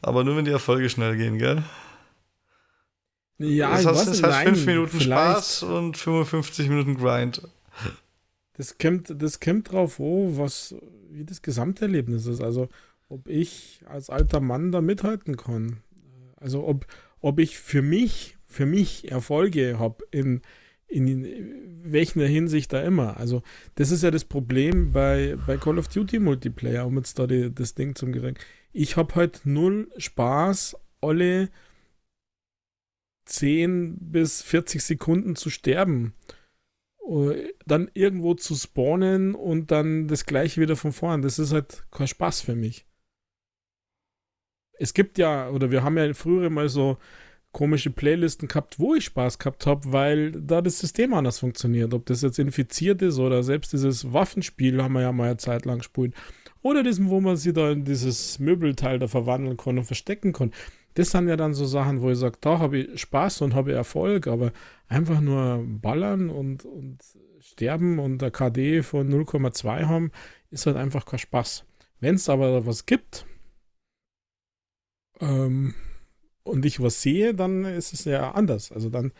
Aber 0.02 0.24
nur 0.24 0.36
wenn 0.36 0.44
die 0.44 0.50
Erfolge 0.50 0.88
schnell 0.88 1.16
gehen, 1.16 1.38
gell? 1.38 1.62
Ja, 3.38 3.70
das 3.70 3.86
heißt, 3.86 4.08
es 4.08 4.22
heißt 4.22 4.48
fünf 4.48 4.66
Minuten 4.66 5.00
Spaß 5.00 5.62
und 5.62 5.96
55 5.96 6.68
Minuten 6.68 6.96
Grind. 6.96 7.42
Das 8.54 8.76
kommt, 8.76 9.14
das 9.22 9.40
kommt 9.40 9.72
drauf, 9.72 9.98
oh, 9.98 10.36
was, 10.36 10.74
wie 11.10 11.24
das 11.24 11.40
Gesamterlebnis 11.40 12.26
ist. 12.26 12.42
Also, 12.42 12.68
ob 13.08 13.26
ich 13.28 13.80
als 13.86 14.10
alter 14.10 14.40
Mann 14.40 14.72
da 14.72 14.82
mithalten 14.82 15.38
kann. 15.38 15.78
Also, 16.36 16.66
ob, 16.66 16.86
ob 17.20 17.38
ich 17.38 17.58
für 17.58 17.80
mich, 17.80 18.36
für 18.46 18.66
mich 18.66 19.10
Erfolge 19.10 19.78
habe 19.78 20.04
in, 20.10 20.42
in 20.90 21.82
welcher 21.82 22.26
Hinsicht 22.26 22.72
da 22.72 22.82
immer. 22.82 23.16
Also, 23.16 23.42
das 23.76 23.90
ist 23.90 24.02
ja 24.02 24.10
das 24.10 24.24
Problem 24.24 24.92
bei, 24.92 25.36
bei 25.46 25.56
Call 25.56 25.78
of 25.78 25.88
Duty 25.88 26.18
Multiplayer, 26.18 26.86
um 26.86 26.96
jetzt 26.96 27.18
da 27.18 27.26
die, 27.26 27.54
das 27.54 27.74
Ding 27.74 27.94
zum 27.94 28.12
Gering. 28.12 28.38
Ich 28.72 28.96
habe 28.96 29.14
halt 29.14 29.42
null 29.44 29.90
Spaß, 29.96 30.76
alle 31.00 31.48
10 33.24 33.96
bis 34.00 34.42
40 34.42 34.82
Sekunden 34.82 35.36
zu 35.36 35.50
sterben. 35.50 36.14
Äh, 37.08 37.52
dann 37.66 37.90
irgendwo 37.94 38.34
zu 38.34 38.54
spawnen 38.54 39.34
und 39.34 39.70
dann 39.70 40.08
das 40.08 40.26
gleiche 40.26 40.60
wieder 40.60 40.76
von 40.76 40.92
vorn. 40.92 41.22
Das 41.22 41.38
ist 41.38 41.52
halt 41.52 41.84
kein 41.90 42.08
Spaß 42.08 42.40
für 42.40 42.54
mich. 42.54 42.86
Es 44.78 44.94
gibt 44.94 45.18
ja, 45.18 45.50
oder 45.50 45.70
wir 45.70 45.82
haben 45.82 45.98
ja 45.98 46.12
früher 46.14 46.50
mal 46.50 46.68
so 46.68 46.98
komische 47.52 47.90
Playlisten 47.90 48.48
gehabt, 48.48 48.78
wo 48.78 48.94
ich 48.94 49.04
Spaß 49.06 49.38
gehabt 49.38 49.66
habe, 49.66 49.92
weil 49.92 50.32
da 50.32 50.60
das 50.62 50.78
System 50.78 51.14
anders 51.14 51.40
funktioniert. 51.40 51.92
Ob 51.94 52.06
das 52.06 52.22
jetzt 52.22 52.38
infiziert 52.38 53.02
ist 53.02 53.18
oder 53.18 53.42
selbst 53.42 53.72
dieses 53.72 54.12
Waffenspiel 54.12 54.82
haben 54.82 54.92
wir 54.94 55.02
ja 55.02 55.12
mal 55.12 55.28
eine 55.28 55.36
Zeit 55.36 55.64
lang 55.64 55.78
gespielt. 55.78 56.14
Oder 56.62 56.82
diesem, 56.82 57.08
wo 57.08 57.20
man 57.20 57.36
sie 57.36 57.52
da 57.52 57.70
in 57.72 57.84
dieses 57.84 58.38
Möbelteil 58.38 58.98
da 58.98 59.08
verwandeln 59.08 59.56
kann 59.56 59.78
und 59.78 59.84
verstecken 59.84 60.32
kann. 60.32 60.52
Das 60.94 61.10
sind 61.10 61.28
ja 61.28 61.36
dann 61.36 61.54
so 61.54 61.64
Sachen, 61.64 62.02
wo 62.02 62.10
ich 62.10 62.18
sage, 62.18 62.38
da 62.40 62.58
habe 62.58 62.78
ich 62.78 63.00
Spaß 63.00 63.42
und 63.42 63.54
habe 63.54 63.72
Erfolg, 63.72 64.26
aber 64.26 64.52
einfach 64.88 65.20
nur 65.20 65.64
ballern 65.64 66.30
und, 66.30 66.64
und 66.64 66.98
sterben 67.40 67.98
und 67.98 68.18
der 68.18 68.30
KD 68.30 68.82
von 68.82 69.08
0,2 69.08 69.86
haben, 69.86 70.10
ist 70.50 70.66
halt 70.66 70.76
einfach 70.76 71.06
kein 71.06 71.18
Spaß. 71.18 71.64
Wenn 72.00 72.16
es 72.16 72.28
aber 72.28 72.66
was 72.66 72.86
gibt, 72.86 73.24
ähm, 75.20 75.74
und 76.42 76.64
ich 76.64 76.80
was 76.82 77.02
sehe, 77.02 77.34
dann 77.34 77.64
ist 77.64 77.92
es 77.92 78.04
ja 78.04 78.32
anders. 78.32 78.72
Also 78.72 78.90
dann, 78.90 79.12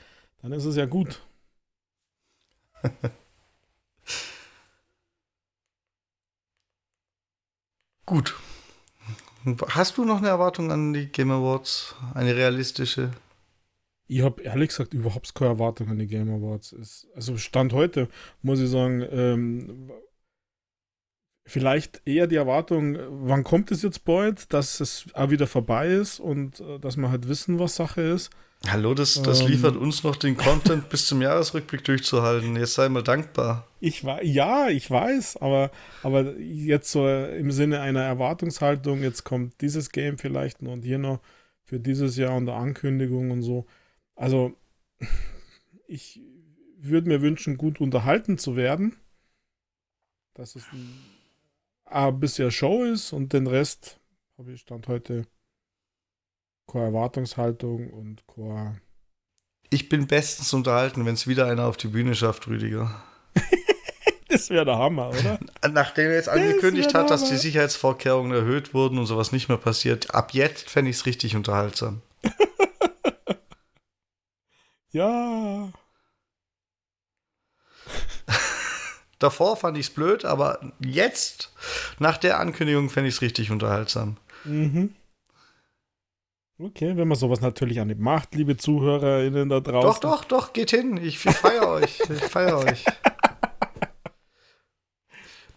dann 0.42 0.52
ist 0.52 0.64
es 0.64 0.76
ja 0.76 0.86
gut. 0.86 1.22
gut. 8.06 8.34
Hast 9.68 9.96
du 9.96 10.04
noch 10.04 10.18
eine 10.18 10.28
Erwartung 10.28 10.70
an 10.70 10.92
die 10.92 11.06
Game 11.06 11.30
Awards? 11.30 11.94
Eine 12.14 12.36
realistische? 12.36 13.10
Ich 14.06 14.22
habe 14.22 14.42
ehrlich 14.42 14.68
gesagt 14.70 14.92
überhaupt 14.92 15.34
keine 15.34 15.52
Erwartung 15.52 15.88
an 15.88 15.98
die 15.98 16.06
Game 16.08 16.30
Awards. 16.30 17.06
also 17.14 17.36
Stand 17.36 17.72
heute 17.72 18.08
muss 18.42 18.60
ich 18.60 18.68
sagen, 18.68 19.06
ähm, 19.10 19.92
vielleicht 21.51 22.01
eher 22.07 22.26
die 22.26 22.36
Erwartung, 22.36 22.96
wann 23.26 23.44
kommt 23.44 23.70
es 23.72 23.82
jetzt 23.82 24.05
bald, 24.05 24.53
dass 24.53 24.80
es 24.80 25.07
auch 25.14 25.30
wieder 25.30 25.46
vorbei 25.46 25.88
ist 25.88 26.20
und 26.20 26.61
äh, 26.61 26.78
dass 26.78 26.96
wir 26.96 27.11
halt 27.11 27.28
wissen, 27.28 27.59
was 27.59 27.76
Sache 27.76 28.01
ist. 28.01 28.30
Hallo, 28.68 28.94
das, 28.94 29.20
das 29.22 29.40
ähm, 29.40 29.48
liefert 29.48 29.76
uns 29.76 30.05
noch 30.05 30.16
den 30.16 30.36
Content 30.36 30.90
bis 30.90 31.07
zum 31.07 31.22
Jahresrückblick 31.22 31.82
durchzuhalten. 31.82 32.57
Jetzt 32.57 32.74
sei 32.74 32.88
mal 32.88 33.03
dankbar. 33.03 33.66
Ich 33.80 34.05
war, 34.05 34.22
ja, 34.22 34.68
ich 34.68 34.90
weiß, 34.90 35.38
aber, 35.38 35.70
aber 36.03 36.36
jetzt 36.38 36.92
so 36.92 37.09
im 37.09 37.51
Sinne 37.51 37.80
einer 37.80 38.03
Erwartungshaltung, 38.03 39.03
jetzt 39.03 39.24
kommt 39.24 39.61
dieses 39.62 39.90
Game 39.90 40.18
vielleicht 40.18 40.62
noch 40.62 40.72
und 40.72 40.82
hier 40.82 40.98
noch 40.98 41.20
für 41.64 41.80
dieses 41.80 42.16
Jahr 42.16 42.36
unter 42.36 42.55
Ankündigung 42.55 43.30
und 43.30 43.42
so. 43.42 43.66
Also, 44.14 44.53
ich 45.86 46.20
würde 46.78 47.09
mir 47.09 47.22
wünschen, 47.22 47.57
gut 47.57 47.80
unterhalten 47.80 48.36
zu 48.36 48.57
werden. 48.57 48.96
Das 50.34 50.55
ist 50.55 50.70
ein 50.72 51.19
A, 51.91 52.11
bisher 52.11 52.51
Show 52.53 52.84
ist 52.84 53.12
und 53.12 53.32
den 53.32 53.49
Rest 53.49 53.99
habe 54.38 54.53
ich 54.53 54.61
Stand 54.61 54.86
heute 54.86 55.26
keine 56.70 56.86
Erwartungshaltung 56.86 57.91
und 57.91 58.22
keine. 58.28 58.80
Ich 59.70 59.88
bin 59.88 60.07
bestens 60.07 60.53
unterhalten, 60.53 61.05
wenn 61.05 61.14
es 61.14 61.26
wieder 61.26 61.47
einer 61.47 61.66
auf 61.66 61.76
die 61.76 61.88
Bühne 61.88 62.14
schafft, 62.14 62.47
Rüdiger. 62.47 63.03
das 64.28 64.51
wäre 64.51 64.64
der 64.64 64.78
Hammer, 64.78 65.11
oder? 65.11 65.41
Nachdem 65.72 66.07
er 66.07 66.14
jetzt 66.14 66.28
angekündigt 66.28 66.95
hat, 66.95 67.11
dass 67.11 67.28
die 67.28 67.36
Sicherheitsvorkehrungen 67.36 68.32
erhöht 68.32 68.72
wurden 68.72 68.99
und 68.99 69.07
sowas 69.07 69.32
nicht 69.32 69.49
mehr 69.49 69.59
passiert, 69.59 70.14
ab 70.14 70.32
jetzt 70.32 70.70
fände 70.70 70.91
ich 70.91 70.97
es 70.97 71.07
richtig 71.07 71.34
unterhaltsam. 71.34 72.03
ja. 74.93 75.72
Davor 79.20 79.56
fand 79.56 79.78
ich 79.78 79.86
es 79.86 79.94
blöd, 79.94 80.24
aber 80.24 80.58
jetzt, 80.80 81.52
nach 81.98 82.16
der 82.16 82.40
Ankündigung, 82.40 82.88
fände 82.88 83.08
ich 83.08 83.16
es 83.16 83.22
richtig 83.22 83.50
unterhaltsam. 83.50 84.16
Mhm. 84.44 84.94
Okay, 86.58 86.96
wenn 86.96 87.06
man 87.06 87.16
sowas 87.16 87.40
natürlich 87.40 87.80
auch 87.80 87.84
nicht 87.84 88.00
macht, 88.00 88.34
liebe 88.34 88.56
ZuhörerInnen 88.56 89.48
da 89.48 89.60
draußen. 89.60 90.00
Doch, 90.02 90.24
doch, 90.24 90.24
doch, 90.24 90.52
geht 90.52 90.70
hin. 90.70 90.98
Ich 91.02 91.18
feiere 91.18 91.68
euch. 91.68 92.00
Ich 92.00 92.22
feiere 92.24 92.58
euch. 92.58 92.84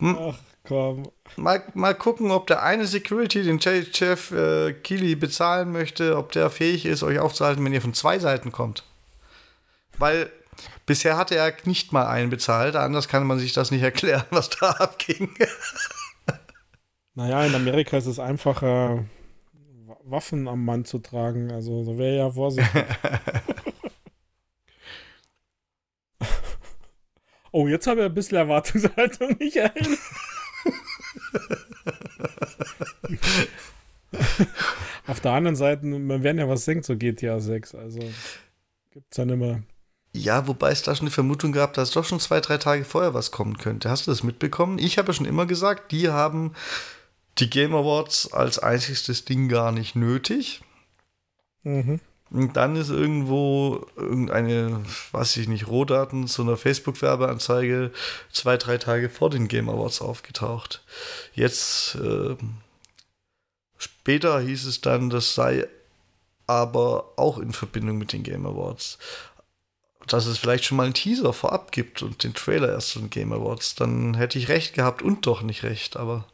Ach, 0.02 0.38
komm. 0.64 1.10
Mal, 1.38 1.64
mal 1.74 1.96
gucken, 1.96 2.32
ob 2.32 2.48
der 2.48 2.64
eine 2.64 2.86
Security, 2.86 3.44
den 3.44 3.62
Chef 3.62 4.32
äh, 4.32 4.74
Kili 4.74 5.16
bezahlen 5.16 5.72
möchte, 5.72 6.18
ob 6.18 6.34
der 6.34 6.50
fähig 6.50 6.86
ist, 6.86 7.04
euch 7.04 7.20
aufzuhalten, 7.20 7.64
wenn 7.64 7.74
ihr 7.74 7.82
von 7.82 7.94
zwei 7.94 8.20
Seiten 8.20 8.52
kommt. 8.52 8.84
Weil 9.98 10.30
Bisher 10.86 11.18
hatte 11.18 11.36
er 11.36 11.54
nicht 11.66 11.92
mal 11.92 12.08
einen 12.08 12.30
bezahlt, 12.30 12.76
anders 12.76 13.08
kann 13.08 13.26
man 13.26 13.40
sich 13.40 13.54
das 13.54 13.72
nicht 13.72 13.84
erklären, 13.84 14.26
was 14.30 14.50
da 14.50 14.70
abging. 14.80 15.30
Naja, 17.16 17.46
in 17.46 17.54
Amerika 17.54 17.98
ist 17.98 18.08
es 18.08 18.20
einfacher, 18.20 19.06
Waffen 20.04 20.48
am 20.48 20.66
Mann 20.66 20.86
zu 20.86 21.00
tragen. 21.00 21.52
Also 21.52 21.84
da 21.86 21.98
wäre 21.98 22.18
ja 22.18 22.32
vorsichtig. 22.32 22.86
oh, 27.52 27.68
jetzt 27.68 27.88
habe 27.88 28.02
ich 28.02 28.06
ein 28.06 28.14
bisschen 28.14 28.38
Erwartungshaltung, 28.38 29.36
Michael. 29.40 29.98
Auf 35.08 35.20
der 35.22 35.32
anderen 35.32 35.56
Seite, 35.56 35.86
man 35.86 36.24
werden 36.24 36.40
ja 36.40 36.50
was 36.50 36.66
senkt, 36.66 36.86
so 36.86 36.98
GTA 36.98 37.40
6. 37.40 37.76
Also 37.76 38.00
gibt 38.92 39.12
es 39.12 39.18
dann 39.18 39.30
immer. 39.30 39.64
Ja, 40.16 40.48
wobei 40.48 40.72
es 40.72 40.84
da 40.84 40.96
schon 40.96 41.08
die 41.08 41.12
Vermutung 41.12 41.52
gab, 41.52 41.74
dass 41.74 41.92
doch 41.92 42.06
schon 42.06 42.20
zwei, 42.20 42.40
drei 42.40 42.58
Tage 42.58 42.86
vorher 42.86 43.16
was 43.16 43.32
kommen 43.32 43.58
könnte. 43.58 43.90
Hast 43.90 44.06
du 44.06 44.12
das 44.12 44.22
mitbekommen? 44.22 44.78
Ich 44.78 44.98
habe 44.98 45.08
ja 45.08 45.14
schon 45.14 45.26
immer 45.26 45.48
gesagt, 45.48 45.92
die 45.92 46.10
haben 46.10 46.54
die 47.40 47.50
Game 47.50 47.74
Awards 47.74 48.32
als 48.32 48.60
einziges 48.60 49.26
Ding 49.26 49.50
gar 49.50 49.72
nicht 49.72 49.96
nötig. 49.96 50.62
Mhm. 51.64 52.00
Und 52.30 52.58
dann 52.58 52.76
ist 52.76 52.90
irgendwo 52.90 53.86
irgendeine, 53.96 54.84
weiß 55.12 55.38
ich 55.38 55.48
nicht, 55.48 55.68
Rohdaten 55.68 56.28
zu 56.28 56.42
einer 56.42 56.58
Facebook-Werbeanzeige 56.58 57.92
zwei, 58.32 58.58
drei 58.58 58.78
Tage 58.78 59.10
vor 59.10 59.30
den 59.30 59.48
Game 59.48 59.70
Awards 59.70 60.02
aufgetaucht. 60.02 60.84
Jetzt, 61.34 61.96
äh, 61.96 62.36
später 63.78 64.40
hieß 64.40 64.66
es 64.66 64.82
dann, 64.82 65.10
das 65.10 65.36
sei 65.36 65.68
aber 66.48 67.14
auch 67.18 67.38
in 67.38 67.54
Verbindung 67.54 67.98
mit 67.98 68.14
den 68.14 68.24
Game 68.24 68.46
Awards. 68.46 68.98
Dass 70.08 70.26
es 70.26 70.38
vielleicht 70.38 70.66
schon 70.66 70.78
mal 70.78 70.84
einen 70.84 70.94
Teaser 70.94 71.34
vorab 71.34 71.72
gibt 71.72 72.02
und 72.02 72.24
den 72.24 72.34
Trailer 72.34 72.70
erst 72.70 72.90
zu 72.90 73.00
den 73.00 73.10
Game 73.10 73.32
Awards, 73.32 73.76
dann 73.76 74.16
hätte 74.16 74.38
ich 74.38 74.50
recht 74.50 74.74
gehabt 74.74 75.02
und 75.02 75.26
doch 75.26 75.42
nicht 75.42 75.64
recht, 75.64 75.96
aber. 75.98 76.28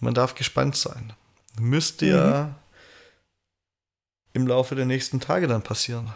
Man 0.00 0.14
darf 0.14 0.34
gespannt 0.34 0.76
sein. 0.76 1.12
Müsste 1.58 2.04
mhm. 2.04 2.10
ja 2.10 2.54
im 4.32 4.46
Laufe 4.46 4.74
der 4.74 4.86
nächsten 4.86 5.20
Tage 5.20 5.46
dann 5.48 5.62
passieren. 5.62 6.14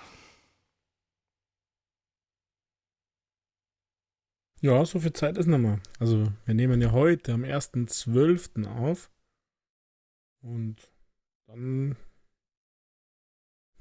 Ja, 4.61 4.85
so 4.85 5.01
viel 5.01 5.13
Zeit 5.13 5.39
ist 5.39 5.47
noch 5.47 5.59
mal. 5.59 5.81
Also, 5.99 6.33
wir 6.45 6.55
nehmen 6.55 6.81
ja 6.81 6.93
heute 6.93 7.33
am 7.33 7.43
1.12. 7.43 8.65
auf. 8.69 9.11
Und 10.41 10.77
dann 11.49 11.97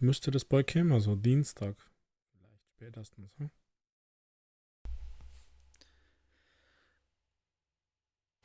müsste 0.02 0.32
das 0.32 0.46
bald 0.46 0.72
kommen, 0.72 0.92
also 0.92 1.16
Dienstag. 1.16 1.76
Vielleicht 2.32 2.64
spätestens. 2.76 3.32
Hm? 3.38 3.50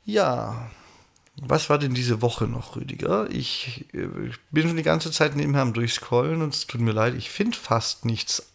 Ja, 0.03 0.71
was 1.41 1.69
war 1.69 1.77
denn 1.77 1.93
diese 1.93 2.21
Woche 2.21 2.47
noch, 2.47 2.75
Rüdiger? 2.75 3.29
Ich, 3.29 3.85
ich 3.91 3.93
äh, 3.93 4.31
bin 4.51 4.67
schon 4.67 4.77
die 4.77 4.83
ganze 4.83 5.11
Zeit 5.11 5.35
nebenher 5.35 5.61
am 5.61 5.73
Durchscrollen 5.73 6.41
und 6.41 6.53
es 6.53 6.65
tut 6.65 6.81
mir 6.81 6.93
leid, 6.93 7.13
ich 7.15 7.29
finde 7.29 7.57
fast 7.57 8.05
nichts. 8.05 8.51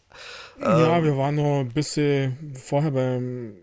Ja, 0.61 0.99
ähm, 0.99 1.05
wir 1.05 1.17
waren 1.17 1.37
noch 1.37 1.61
ein 1.61 1.69
bisschen 1.69 2.55
vorher 2.55 2.91
beim, 2.91 3.55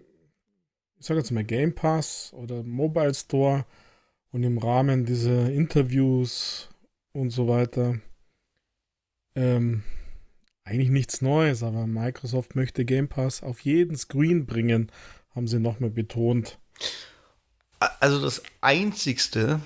ich 1.00 1.06
sage 1.06 1.20
jetzt 1.20 1.32
mal 1.32 1.44
Game 1.44 1.76
Pass 1.76 2.32
oder 2.34 2.64
Mobile 2.64 3.14
Store 3.14 3.66
und 4.32 4.44
im 4.44 4.58
Rahmen 4.58 5.06
dieser 5.06 5.52
Interviews 5.52 6.70
und 7.12 7.32
so 7.32 7.48
weiter. 7.48 8.00
Ähm, 9.40 9.84
eigentlich 10.64 10.90
nichts 10.90 11.22
Neues, 11.22 11.64
aber 11.64 11.88
Microsoft 11.88 12.56
möchte 12.56 12.86
Game 12.86 13.08
Pass 13.08 13.42
auf 13.42 13.62
jeden 13.62 13.96
Screen 13.96 14.46
bringen, 14.46 14.92
haben 15.34 15.48
sie 15.48 15.60
nochmal 15.60 15.90
betont 15.90 16.60
also 17.80 18.22
das 18.22 18.42
Einzigste, 18.62 19.60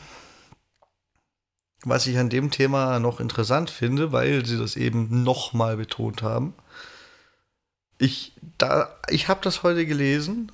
was 1.83 2.07
ich 2.07 2.17
an 2.17 2.29
dem 2.29 2.51
Thema 2.51 2.99
noch 2.99 3.19
interessant 3.19 3.69
finde, 3.69 4.11
weil 4.11 4.45
sie 4.45 4.57
das 4.57 4.75
eben 4.75 5.23
nochmal 5.23 5.77
betont 5.77 6.21
haben. 6.21 6.53
Ich, 7.97 8.33
ich 9.09 9.27
habe 9.27 9.41
das 9.43 9.63
heute 9.63 9.85
gelesen. 9.85 10.51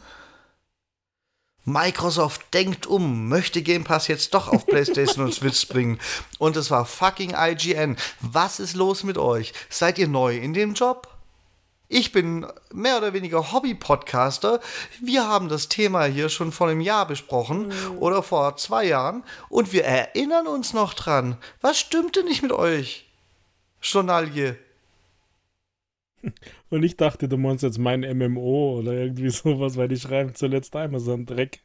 Microsoft 1.72 2.53
denkt 2.53 2.88
um, 2.88 3.28
möchte 3.28 3.61
Game 3.61 3.84
Pass 3.84 4.07
jetzt 4.07 4.34
doch 4.34 4.47
auf 4.47 4.65
PlayStation 4.65 5.26
und 5.26 5.34
Switch 5.34 5.67
bringen. 5.67 5.99
Und 6.38 6.57
es 6.57 6.72
war 6.72 6.86
fucking 6.86 7.36
IGN. 7.38 7.97
Was 8.22 8.59
ist 8.59 8.76
los 8.76 9.03
mit 9.03 9.17
euch? 9.17 9.53
Seid 9.70 9.97
ihr 9.97 10.07
neu 10.07 10.38
in 10.38 10.53
dem 10.53 10.74
Job? 10.74 11.07
Ich 11.91 12.11
bin 12.11 12.45
mehr 12.72 12.99
oder 12.99 13.13
weniger 13.13 13.51
Hobby-Podcaster. 13.51 14.59
Wir 15.01 15.28
haben 15.28 15.49
das 15.49 15.70
Thema 15.70 16.05
hier 16.05 16.30
schon 16.30 16.51
vor 16.51 16.70
einem 16.70 16.82
Jahr 16.82 17.07
besprochen 17.07 17.70
mhm. 17.70 17.97
oder 17.97 18.22
vor 18.22 18.57
zwei 18.57 18.86
Jahren 18.86 19.24
und 19.49 19.74
wir 19.74 19.86
erinnern 19.86 20.45
uns 20.45 20.74
noch 20.74 20.93
dran. 20.93 21.36
Was 21.61 21.80
stimmte 21.80 22.24
nicht 22.24 22.43
mit 22.43 22.51
euch? 22.51 23.07
Journalie. 23.82 24.57
Und 26.70 26.84
ich 26.84 26.97
dachte, 26.97 27.28
du 27.28 27.38
meinst 27.38 27.63
jetzt 27.63 27.80
mein 27.80 28.01
MMO 28.01 28.80
oder 28.80 28.93
irgendwie 28.93 29.30
sowas, 29.30 29.78
weil 29.78 29.88
die 29.88 29.99
schreiben 29.99 30.36
zuletzt 30.36 30.76
einmal 30.76 30.99
so 30.99 31.13
einen 31.13 31.26
Dreck. 31.26 31.59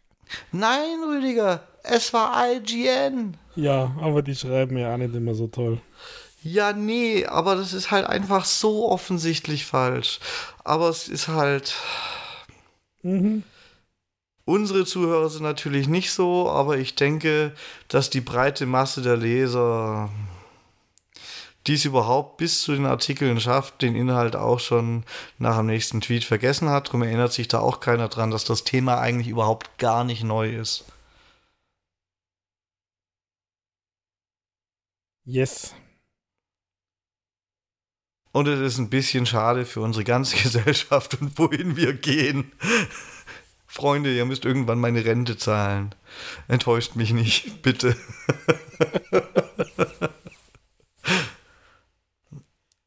Nein, 0.52 1.02
Rüdiger, 1.07 1.62
es 1.82 2.12
war 2.12 2.50
IGN. 2.50 3.36
Ja, 3.57 3.94
aber 4.00 4.22
die 4.22 4.34
schreiben 4.34 4.78
ja 4.78 4.94
auch 4.94 4.98
nicht 4.98 5.14
immer 5.14 5.34
so 5.34 5.46
toll. 5.46 5.80
Ja, 6.42 6.72
nee, 6.72 7.24
aber 7.24 7.57
das 7.57 7.72
ist 7.72 7.90
halt 7.90 8.07
einfach 8.07 8.44
so 8.44 8.90
offensichtlich 8.90 9.64
falsch. 9.64 10.20
Aber 10.62 10.88
es 10.88 11.09
ist 11.09 11.28
halt. 11.28 11.74
Mhm. 13.02 13.44
Unsere 14.46 14.84
Zuhörer 14.84 15.30
sind 15.30 15.42
natürlich 15.42 15.88
nicht 15.88 16.11
so, 16.12 16.50
aber 16.50 16.76
ich 16.76 16.96
denke, 16.96 17.55
dass 17.88 18.11
die 18.11 18.20
breite 18.20 18.66
Masse 18.66 19.00
der 19.00 19.16
Leser 19.16 20.11
dies 21.66 21.84
überhaupt 21.84 22.36
bis 22.36 22.62
zu 22.62 22.72
den 22.72 22.86
Artikeln 22.86 23.40
schafft, 23.40 23.82
den 23.82 23.94
Inhalt 23.94 24.36
auch 24.36 24.60
schon 24.60 25.04
nach 25.38 25.58
dem 25.58 25.66
nächsten 25.66 26.00
Tweet 26.00 26.24
vergessen 26.24 26.68
hat. 26.68 26.88
Darum 26.88 27.02
erinnert 27.02 27.32
sich 27.32 27.48
da 27.48 27.60
auch 27.60 27.80
keiner 27.80 28.08
dran, 28.08 28.30
dass 28.30 28.44
das 28.44 28.64
Thema 28.64 28.98
eigentlich 29.00 29.28
überhaupt 29.28 29.78
gar 29.78 30.04
nicht 30.04 30.24
neu 30.24 30.54
ist. 30.54 30.84
Yes. 35.26 35.74
Und 38.32 38.48
es 38.48 38.60
ist 38.60 38.78
ein 38.78 38.90
bisschen 38.90 39.26
schade 39.26 39.64
für 39.64 39.80
unsere 39.80 40.04
ganze 40.04 40.36
Gesellschaft 40.42 41.20
und 41.20 41.38
wohin 41.38 41.76
wir 41.76 41.94
gehen. 41.94 42.52
Freunde, 43.66 44.14
ihr 44.14 44.24
müsst 44.24 44.44
irgendwann 44.44 44.78
meine 44.78 45.04
Rente 45.04 45.36
zahlen. 45.36 45.94
Enttäuscht 46.46 46.94
mich 46.94 47.12
nicht, 47.12 47.62
bitte. 47.62 47.96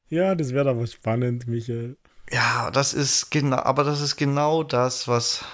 ja, 0.10 0.36
das 0.36 0.53
wäre 0.53 0.70
aber 0.70 0.88
spannend, 0.88 1.47
Michael. 1.47 1.97
Ja, 2.32 2.72
das 2.72 2.93
ist 2.93 3.32
genau, 3.32 3.58
aber 3.58 3.84
das 3.84 4.01
ist 4.01 4.18
genau 4.18 4.64
das, 4.64 5.08
was 5.08 5.45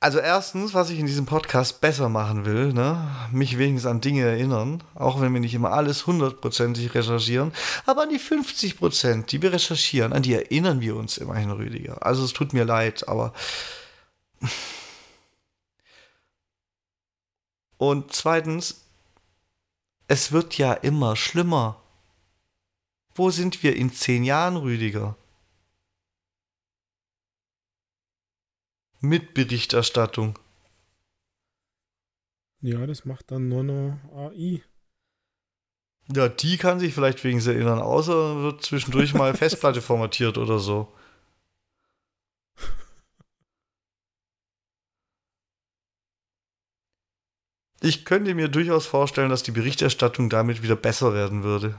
Also 0.00 0.20
erstens, 0.20 0.74
was 0.74 0.90
ich 0.90 1.00
in 1.00 1.06
diesem 1.06 1.26
Podcast 1.26 1.80
besser 1.80 2.08
machen 2.08 2.44
will, 2.44 2.72
ne? 2.72 3.10
mich 3.32 3.58
wenigstens 3.58 3.90
an 3.90 4.00
Dinge 4.00 4.22
erinnern, 4.22 4.84
auch 4.94 5.20
wenn 5.20 5.32
wir 5.32 5.40
nicht 5.40 5.54
immer 5.54 5.72
alles 5.72 6.06
hundertprozentig 6.06 6.94
recherchieren, 6.94 7.52
aber 7.84 8.02
an 8.02 8.10
die 8.10 8.20
50 8.20 8.78
Prozent, 8.78 9.32
die 9.32 9.42
wir 9.42 9.52
recherchieren, 9.52 10.12
an 10.12 10.22
die 10.22 10.34
erinnern 10.34 10.80
wir 10.80 10.94
uns 10.94 11.18
immerhin, 11.18 11.50
Rüdiger. 11.50 12.06
Also 12.06 12.24
es 12.24 12.32
tut 12.32 12.52
mir 12.52 12.64
leid, 12.64 13.08
aber... 13.08 13.32
Und 17.76 18.12
zweitens, 18.12 18.84
es 20.08 20.32
wird 20.32 20.58
ja 20.58 20.72
immer 20.72 21.14
schlimmer. 21.14 21.80
Wo 23.14 23.30
sind 23.30 23.62
wir 23.62 23.76
in 23.76 23.92
zehn 23.92 24.24
Jahren, 24.24 24.56
Rüdiger? 24.56 25.16
mit 29.00 29.34
Berichterstattung. 29.34 30.38
Ja, 32.60 32.84
das 32.86 33.04
macht 33.04 33.30
dann 33.30 33.48
nur 33.48 33.62
noch 33.62 33.98
AI. 34.12 34.62
Ja, 36.14 36.28
die 36.28 36.56
kann 36.56 36.80
sich 36.80 36.94
vielleicht 36.94 37.22
wegen 37.22 37.38
erinnern, 37.38 37.80
außer 37.80 38.42
wird 38.42 38.62
zwischendurch 38.62 39.14
mal 39.14 39.34
Festplatte 39.36 39.82
formatiert 39.82 40.38
oder 40.38 40.58
so. 40.58 40.92
Ich 47.80 48.04
könnte 48.04 48.34
mir 48.34 48.48
durchaus 48.48 48.86
vorstellen, 48.86 49.30
dass 49.30 49.44
die 49.44 49.52
Berichterstattung 49.52 50.28
damit 50.30 50.62
wieder 50.62 50.76
besser 50.76 51.14
werden 51.14 51.42
würde. 51.44 51.78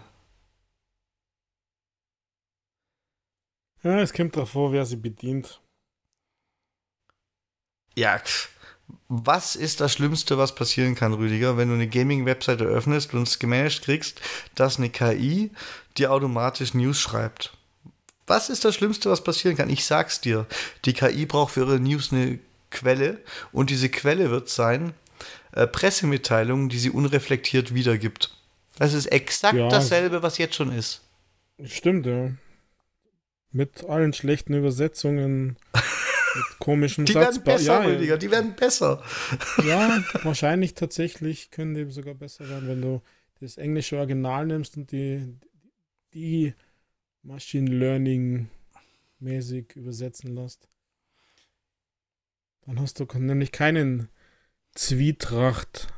Ja, 3.84 4.00
es 4.00 4.14
kommt 4.14 4.36
davor, 4.36 4.72
wer 4.72 4.86
sie 4.86 4.98
bedient. 4.98 5.62
Ja, 7.96 8.22
Was 9.08 9.56
ist 9.56 9.82
das 9.82 9.94
Schlimmste, 9.94 10.38
was 10.38 10.56
passieren 10.56 10.96
kann, 10.96 11.14
Rüdiger, 11.14 11.58
wenn 11.58 11.68
du 11.68 11.76
eine 11.76 11.88
Gaming-Webseite 11.88 12.64
öffnest 12.64 13.14
und 13.14 13.28
es 13.28 13.40
gemanagt 13.40 13.84
kriegst, 13.84 14.22
dass 14.56 14.78
eine 14.78 14.90
KI 14.90 15.52
dir 15.98 16.12
automatisch 16.12 16.74
News 16.74 17.00
schreibt? 17.00 17.56
Was 18.26 18.50
ist 18.50 18.66
das 18.66 18.76
Schlimmste, 18.76 19.10
was 19.10 19.24
passieren 19.24 19.58
kann? 19.58 19.70
Ich 19.70 19.86
sag's 19.86 20.22
dir. 20.22 20.46
Die 20.86 20.94
KI 20.94 21.26
braucht 21.26 21.54
für 21.54 21.62
ihre 21.62 21.80
News 21.80 22.12
eine 22.12 22.40
Quelle 22.72 23.24
und 23.52 23.70
diese 23.70 23.90
Quelle 23.90 24.30
wird 24.30 24.50
sein 24.50 24.94
äh, 25.52 25.68
Pressemitteilungen, 25.68 26.70
die 26.70 26.80
sie 26.80 26.90
unreflektiert 26.90 27.74
wiedergibt. 27.74 28.36
Das 28.78 28.94
ist 28.94 29.08
exakt 29.08 29.58
ja, 29.58 29.68
dasselbe, 29.68 30.24
was 30.24 30.38
jetzt 30.38 30.56
schon 30.56 30.72
ist. 30.72 31.02
Stimmt, 31.64 32.06
ja. 32.06 32.32
Mit 33.52 33.84
allen 33.86 34.14
schlechten 34.14 34.54
Übersetzungen, 34.54 35.58
mit 35.74 36.60
komischen 36.60 37.06
Die 37.06 37.16
werden 37.16 37.44
besser, 37.44 37.82
ja, 37.82 37.88
Rüdiger, 37.88 38.18
die 38.18 38.32
werden 38.32 38.56
besser. 38.56 39.04
Ja, 39.66 40.04
wahrscheinlich 40.24 40.76
tatsächlich 40.76 41.52
können 41.52 41.74
die 41.74 41.92
sogar 41.92 42.14
besser 42.14 42.48
werden, 42.48 42.68
wenn 42.68 42.82
du 42.82 43.02
das 43.42 43.58
englische 43.58 43.98
Original 43.98 44.46
nimmst 44.46 44.78
und 44.78 44.92
die, 44.92 45.36
die 46.14 46.54
Machine 47.24 47.70
Learning 47.70 48.50
mäßig 49.20 49.76
übersetzen 49.76 50.36
lässt. 50.36 50.68
Dann 52.66 52.80
hast 52.80 53.00
du 53.00 53.06
nämlich 53.18 53.52
keinen 53.52 54.10
Zwietracht 54.80 55.94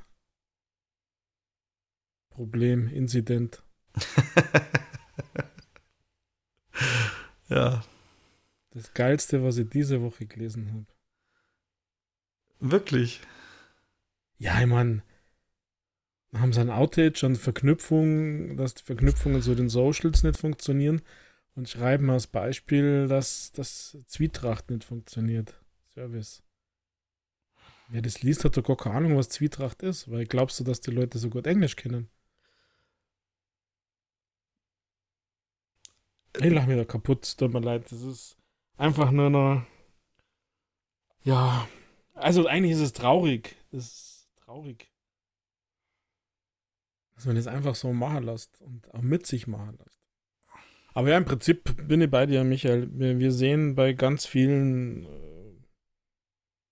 Problem, 2.32 2.88
Inzident. 2.88 3.62
ja. 7.50 7.86
Das 8.72 8.92
Geilste, 8.96 9.44
was 9.44 9.60
ich 9.60 9.70
diese 9.70 10.02
Woche 10.02 10.26
gelesen 10.26 10.74
habe. 10.74 10.88
Wirklich? 12.60 13.22
Ja, 14.40 14.60
ich 14.60 14.66
meine, 14.66 15.04
haben 16.34 16.52
sie 16.52 16.62
ein 16.62 16.72
Outage 16.72 17.24
und 17.24 17.36
Verknüpfungen, 17.36 18.58
dass 18.58 18.74
die 18.74 18.84
Verknüpfungen 18.84 19.44
zu 19.44 19.54
den 19.54 19.70
Socials 19.70 20.24
nicht 20.24 20.40
funktionieren 20.40 21.04
und 21.54 21.70
schreiben 21.70 22.10
als 22.10 22.26
Beispiel, 22.26 23.08
dass 23.08 23.52
das 23.52 23.96
Zwietracht 24.08 24.72
nicht 24.72 24.86
funktioniert. 24.86 25.62
Service. 25.94 26.42
Wer 27.94 28.02
das 28.02 28.22
liest, 28.22 28.46
hat 28.46 28.56
doch 28.56 28.64
gar 28.64 28.78
keine 28.78 28.96
Ahnung, 28.96 29.18
was 29.18 29.28
Zwietracht 29.28 29.84
ist, 29.84 30.10
weil 30.10 30.26
glaubst 30.26 30.58
du, 30.58 30.64
dass 30.64 30.80
die 30.80 30.92
Leute 30.92 31.20
so 31.20 31.30
gut 31.30 31.46
Englisch 31.46 31.76
kennen? 31.76 32.10
Ich 36.38 36.50
lach 36.50 36.68
mir 36.68 36.78
da 36.78 36.86
kaputt, 36.86 37.38
tut 37.38 37.52
mir 37.52 37.60
leid. 37.60 37.92
Das 37.92 38.02
ist 38.02 38.38
einfach 38.78 39.12
nur 39.12 39.30
noch. 39.30 39.64
Ja. 41.24 41.68
Also 42.14 42.48
eigentlich 42.48 42.72
ist 42.72 42.80
es 42.80 42.94
traurig. 42.94 43.58
Das 43.72 43.84
ist 43.84 44.30
traurig. 44.38 44.90
Dass 47.16 47.26
man 47.26 47.36
das 47.36 47.48
einfach 47.48 47.76
so 47.76 47.92
machen 47.92 48.24
lässt 48.24 48.62
und 48.62 48.90
auch 48.94 49.02
mit 49.02 49.28
sich 49.28 49.48
machen 49.48 49.78
lässt. 49.78 50.00
Aber 50.94 51.10
ja, 51.10 51.18
im 51.18 51.26
Prinzip 51.26 51.88
bin 51.90 52.00
ich 52.00 52.10
bei 52.10 52.26
dir, 52.26 52.46
Michael. 52.46 52.90
Wir, 52.94 53.20
wir 53.20 53.34
sehen 53.34 53.76
bei 53.76 53.92
ganz 53.92 54.26
vielen 54.26 55.06
äh, 55.06 55.31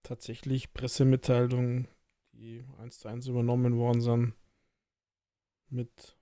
tatsächlich 0.04 0.74
Pressemitteilungen, 0.74 1.88
die 2.34 2.66
eins 2.80 3.00
zu 3.00 3.08
eins 3.08 3.28
übernommen 3.28 3.78
worden 3.78 4.02
sind. 4.02 4.34
Mit, 5.70 6.18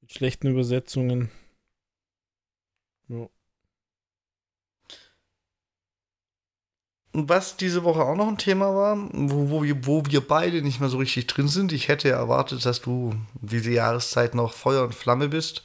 mit 0.00 0.12
schlechten 0.12 0.48
Übersetzungen. 0.48 1.30
Ja. 3.08 3.28
Was 7.12 7.56
diese 7.56 7.82
Woche 7.82 8.02
auch 8.02 8.14
noch 8.14 8.28
ein 8.28 8.36
Thema 8.36 8.74
war, 8.74 9.08
wo, 9.12 9.48
wo, 9.48 9.62
wir, 9.62 9.86
wo 9.86 10.04
wir 10.04 10.20
beide 10.20 10.60
nicht 10.60 10.80
mehr 10.80 10.90
so 10.90 10.98
richtig 10.98 11.26
drin 11.26 11.48
sind. 11.48 11.72
Ich 11.72 11.88
hätte 11.88 12.10
erwartet, 12.10 12.66
dass 12.66 12.82
du 12.82 13.14
diese 13.40 13.70
Jahreszeit 13.70 14.34
noch 14.34 14.52
Feuer 14.52 14.84
und 14.84 14.94
Flamme 14.94 15.28
bist. 15.28 15.62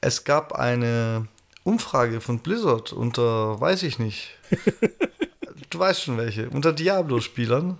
Es 0.00 0.22
gab 0.22 0.52
eine 0.52 1.26
Umfrage 1.64 2.20
von 2.20 2.38
Blizzard 2.38 2.92
unter, 2.92 3.60
weiß 3.60 3.82
ich 3.82 3.98
nicht. 3.98 4.38
du 5.70 5.78
weißt 5.78 6.02
schon 6.02 6.16
welche, 6.16 6.48
unter 6.50 6.72
Diablo-Spielern 6.72 7.78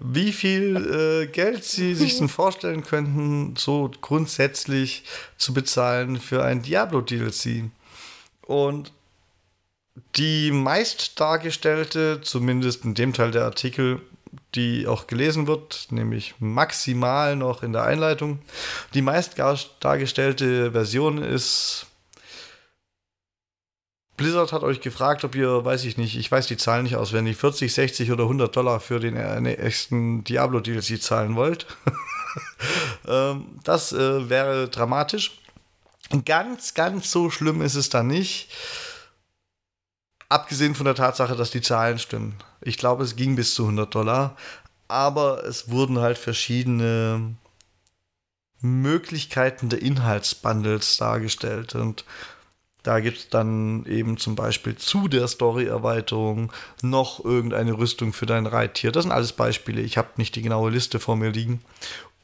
wie 0.00 0.32
viel 0.32 0.76
äh, 0.76 1.26
Geld 1.26 1.64
sie 1.64 1.94
sich 1.94 2.18
denn 2.18 2.28
vorstellen 2.28 2.84
könnten, 2.84 3.54
so 3.56 3.90
grundsätzlich 4.00 5.04
zu 5.36 5.54
bezahlen 5.54 6.18
für 6.20 6.42
ein 6.42 6.62
Diablo-DLC. 6.62 7.70
Und 8.42 8.92
die 10.16 10.50
meist 10.50 11.20
dargestellte, 11.20 12.20
zumindest 12.22 12.84
in 12.84 12.94
dem 12.94 13.12
Teil 13.12 13.30
der 13.30 13.44
Artikel, 13.44 14.00
die 14.56 14.86
auch 14.88 15.06
gelesen 15.06 15.46
wird, 15.46 15.86
nämlich 15.90 16.34
maximal 16.40 17.36
noch 17.36 17.62
in 17.62 17.72
der 17.72 17.84
Einleitung, 17.84 18.40
die 18.92 19.02
meist 19.02 19.38
dargestellte 19.80 20.72
Version 20.72 21.18
ist 21.18 21.86
Blizzard 24.16 24.52
hat 24.52 24.62
euch 24.62 24.80
gefragt, 24.80 25.24
ob 25.24 25.34
ihr, 25.34 25.64
weiß 25.64 25.84
ich 25.84 25.96
nicht, 25.96 26.16
ich 26.16 26.30
weiß 26.30 26.46
die 26.46 26.56
Zahlen 26.56 26.84
nicht 26.84 26.96
auswendig, 26.96 27.36
40, 27.36 27.72
60 27.72 28.12
oder 28.12 28.24
100 28.24 28.54
Dollar 28.54 28.78
für 28.78 29.00
den 29.00 29.14
nächsten 29.42 30.22
Diablo 30.24 30.60
DLC 30.60 31.00
zahlen 31.00 31.36
wollt. 31.36 31.66
Ähm, 33.06 33.60
das 33.62 33.92
äh, 33.92 34.28
wäre 34.28 34.68
dramatisch. 34.68 35.38
Ganz, 36.24 36.74
ganz 36.74 37.10
so 37.10 37.30
schlimm 37.30 37.62
ist 37.62 37.74
es 37.74 37.88
dann 37.88 38.06
nicht. 38.06 38.48
Abgesehen 40.28 40.74
von 40.74 40.86
der 40.86 40.94
Tatsache, 40.94 41.36
dass 41.36 41.50
die 41.50 41.60
Zahlen 41.60 41.98
stimmen. 41.98 42.34
Ich 42.60 42.78
glaube, 42.78 43.04
es 43.04 43.16
ging 43.16 43.36
bis 43.36 43.54
zu 43.54 43.64
100 43.64 43.94
Dollar. 43.94 44.36
Aber 44.88 45.44
es 45.44 45.70
wurden 45.70 45.98
halt 45.98 46.18
verschiedene 46.18 47.36
Möglichkeiten 48.60 49.68
der 49.68 49.82
Inhaltsbundles 49.82 50.96
dargestellt. 50.96 51.74
Und 51.74 52.04
da 52.84 53.00
gibt 53.00 53.18
es 53.18 53.28
dann 53.30 53.86
eben 53.86 54.18
zum 54.18 54.36
Beispiel 54.36 54.76
zu 54.76 55.08
der 55.08 55.26
Story-Erweiterung 55.26 56.52
noch 56.82 57.24
irgendeine 57.24 57.78
Rüstung 57.78 58.12
für 58.12 58.26
dein 58.26 58.44
Reittier. 58.46 58.92
Das 58.92 59.04
sind 59.04 59.12
alles 59.12 59.32
Beispiele. 59.32 59.80
Ich 59.80 59.96
habe 59.96 60.10
nicht 60.16 60.36
die 60.36 60.42
genaue 60.42 60.70
Liste 60.70 61.00
vor 61.00 61.16
mir 61.16 61.30
liegen. 61.30 61.62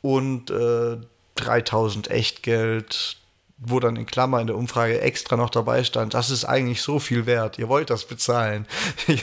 Und 0.02 0.50
äh, 0.50 0.98
3000 1.36 2.10
Echtgeld, 2.10 3.16
wo 3.56 3.80
dann 3.80 3.96
in 3.96 4.04
Klammer 4.04 4.38
in 4.42 4.48
der 4.48 4.56
Umfrage 4.56 5.00
extra 5.00 5.36
noch 5.36 5.48
dabei 5.48 5.82
stand, 5.82 6.12
das 6.12 6.28
ist 6.28 6.44
eigentlich 6.44 6.82
so 6.82 6.98
viel 6.98 7.24
wert. 7.24 7.58
Ihr 7.58 7.70
wollt 7.70 7.88
das 7.88 8.04
bezahlen. 8.04 8.66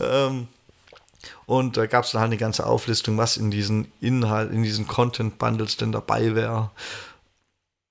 ähm, 0.00 0.48
und 1.44 1.76
da 1.76 1.84
gab 1.84 2.06
es 2.06 2.12
dann 2.12 2.22
halt 2.22 2.30
eine 2.30 2.38
ganze 2.38 2.66
Auflistung, 2.66 3.18
was 3.18 3.36
in 3.36 3.50
diesen 3.50 3.92
Inhalt, 4.00 4.52
in 4.52 4.62
diesen 4.62 4.86
Content-Bundles 4.86 5.76
denn 5.76 5.92
dabei 5.92 6.34
wäre. 6.34 6.70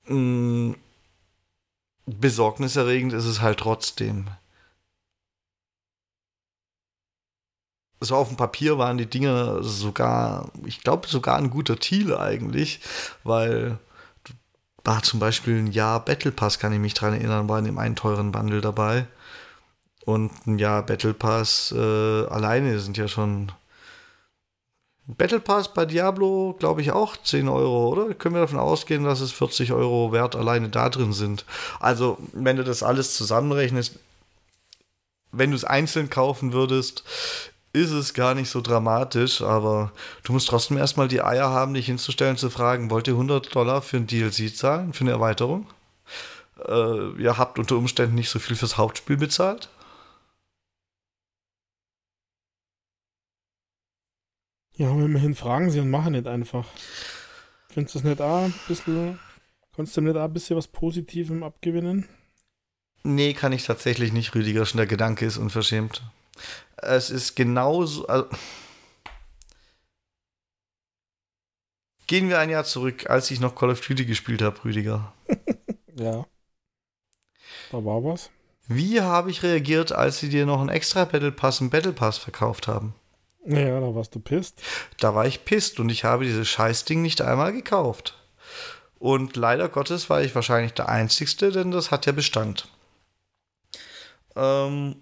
Mm 0.07 0.71
besorgniserregend 2.05 3.13
ist 3.13 3.25
es 3.25 3.41
halt 3.41 3.59
trotzdem. 3.59 4.27
So 7.99 8.15
auf 8.15 8.29
dem 8.29 8.37
Papier 8.37 8.77
waren 8.77 8.97
die 8.97 9.05
Dinge 9.05 9.63
sogar, 9.63 10.51
ich 10.65 10.81
glaube 10.81 11.07
sogar 11.07 11.37
ein 11.37 11.51
guter 11.51 11.75
Deal 11.75 12.17
eigentlich, 12.17 12.79
weil 13.23 13.79
war 14.83 15.03
zum 15.03 15.19
Beispiel 15.19 15.59
ein 15.59 15.71
Jahr 15.71 16.03
Battle 16.03 16.31
Pass, 16.31 16.59
kann 16.59 16.73
ich 16.73 16.79
mich 16.79 16.93
dran 16.93 17.13
erinnern, 17.13 17.47
war 17.47 17.59
in 17.59 17.65
dem 17.65 17.77
einen 17.77 17.95
teuren 17.95 18.31
Bundle 18.31 18.61
dabei. 18.61 19.05
Und 20.05 20.31
ein 20.47 20.57
Jahr 20.57 20.83
Battle 20.83 21.13
Pass 21.13 21.71
äh, 21.77 22.25
alleine 22.25 22.79
sind 22.79 22.97
ja 22.97 23.07
schon 23.07 23.51
Battle 25.07 25.39
Pass 25.39 25.73
bei 25.73 25.85
Diablo, 25.85 26.55
glaube 26.59 26.81
ich, 26.81 26.91
auch 26.91 27.17
10 27.17 27.49
Euro, 27.49 27.89
oder? 27.89 28.13
Können 28.13 28.35
wir 28.35 28.41
davon 28.41 28.59
ausgehen, 28.59 29.03
dass 29.03 29.19
es 29.19 29.31
40 29.31 29.73
Euro 29.73 30.11
wert 30.11 30.35
alleine 30.35 30.69
da 30.69 30.89
drin 30.89 31.11
sind? 31.11 31.45
Also, 31.79 32.17
wenn 32.33 32.57
du 32.57 32.63
das 32.63 32.83
alles 32.83 33.15
zusammenrechnest, 33.15 33.99
wenn 35.31 35.51
du 35.51 35.55
es 35.55 35.63
einzeln 35.63 36.09
kaufen 36.09 36.53
würdest, 36.53 37.03
ist 37.73 37.91
es 37.91 38.13
gar 38.13 38.35
nicht 38.35 38.49
so 38.49 38.61
dramatisch, 38.61 39.41
aber 39.41 39.91
du 40.23 40.33
musst 40.33 40.49
trotzdem 40.49 40.77
erstmal 40.77 41.07
die 41.07 41.23
Eier 41.23 41.49
haben, 41.49 41.73
dich 41.73 41.85
hinzustellen, 41.85 42.37
zu 42.37 42.49
fragen, 42.49 42.89
wollt 42.89 43.07
ihr 43.07 43.13
100 43.13 43.53
Dollar 43.55 43.81
für 43.81 43.97
ein 43.97 44.07
DLC 44.07 44.55
zahlen, 44.55 44.93
für 44.93 45.01
eine 45.01 45.11
Erweiterung? 45.11 45.67
Äh, 46.67 47.21
ihr 47.21 47.37
habt 47.37 47.59
unter 47.59 47.77
Umständen 47.77 48.15
nicht 48.15 48.29
so 48.29 48.39
viel 48.39 48.55
fürs 48.55 48.77
Hauptspiel 48.77 49.17
bezahlt. 49.17 49.69
Ja, 54.81 54.89
immerhin 54.89 55.35
fragen 55.35 55.69
sie 55.69 55.79
und 55.79 55.91
machen 55.91 56.13
nicht 56.13 56.25
einfach. 56.25 56.65
Findest 57.69 57.93
du 57.93 57.99
das 57.99 58.03
nicht 58.03 58.19
auch 58.19 58.45
ein 58.45 58.53
bisschen, 58.67 59.19
kannst 59.75 59.95
du 59.95 60.01
nicht 60.01 60.17
auch 60.17 60.23
ein 60.23 60.33
bisschen 60.33 60.57
was 60.57 60.67
Positivem 60.67 61.43
abgewinnen? 61.43 62.09
Nee, 63.03 63.33
kann 63.35 63.51
ich 63.51 63.63
tatsächlich 63.63 64.11
nicht, 64.11 64.33
Rüdiger. 64.33 64.65
Schon 64.65 64.79
der 64.79 64.87
Gedanke 64.87 65.23
ist 65.23 65.37
unverschämt. 65.37 66.01
Es 66.77 67.11
ist 67.11 67.35
genauso. 67.35 68.07
Also 68.07 68.27
Gehen 72.07 72.29
wir 72.29 72.39
ein 72.39 72.49
Jahr 72.49 72.63
zurück, 72.63 73.07
als 73.07 73.29
ich 73.29 73.39
noch 73.39 73.53
Call 73.53 73.69
of 73.69 73.81
Duty 73.81 74.05
gespielt 74.05 74.41
habe, 74.41 74.65
Rüdiger. 74.65 75.13
ja. 75.95 76.25
Da 77.71 77.85
war 77.85 78.03
was. 78.03 78.31
Wie 78.67 78.99
habe 78.99 79.29
ich 79.29 79.43
reagiert, 79.43 79.91
als 79.91 80.19
sie 80.19 80.29
dir 80.29 80.47
noch 80.47 80.59
einen 80.59 80.69
extra 80.69 81.05
Battle 81.05 81.31
Pass 81.31 81.61
im 81.61 81.69
Battle 81.69 81.93
Pass 81.93 82.17
verkauft 82.17 82.67
haben? 82.67 82.95
Naja, 83.43 83.79
da 83.79 83.95
warst 83.95 84.13
du 84.13 84.19
pisst. 84.19 84.61
Da 84.99 85.15
war 85.15 85.25
ich 85.25 85.45
pisst 85.45 85.79
und 85.79 85.89
ich 85.89 86.03
habe 86.03 86.25
dieses 86.25 86.47
Scheißding 86.47 87.01
nicht 87.01 87.21
einmal 87.21 87.51
gekauft. 87.51 88.15
Und 88.99 89.35
leider 89.35 89.67
Gottes 89.67 90.09
war 90.11 90.21
ich 90.21 90.35
wahrscheinlich 90.35 90.73
der 90.73 90.87
Einzigste, 90.87 91.51
denn 91.51 91.71
das 91.71 91.89
hat 91.89 92.05
ja 92.05 92.11
Bestand. 92.11 92.67
Ähm 94.35 95.01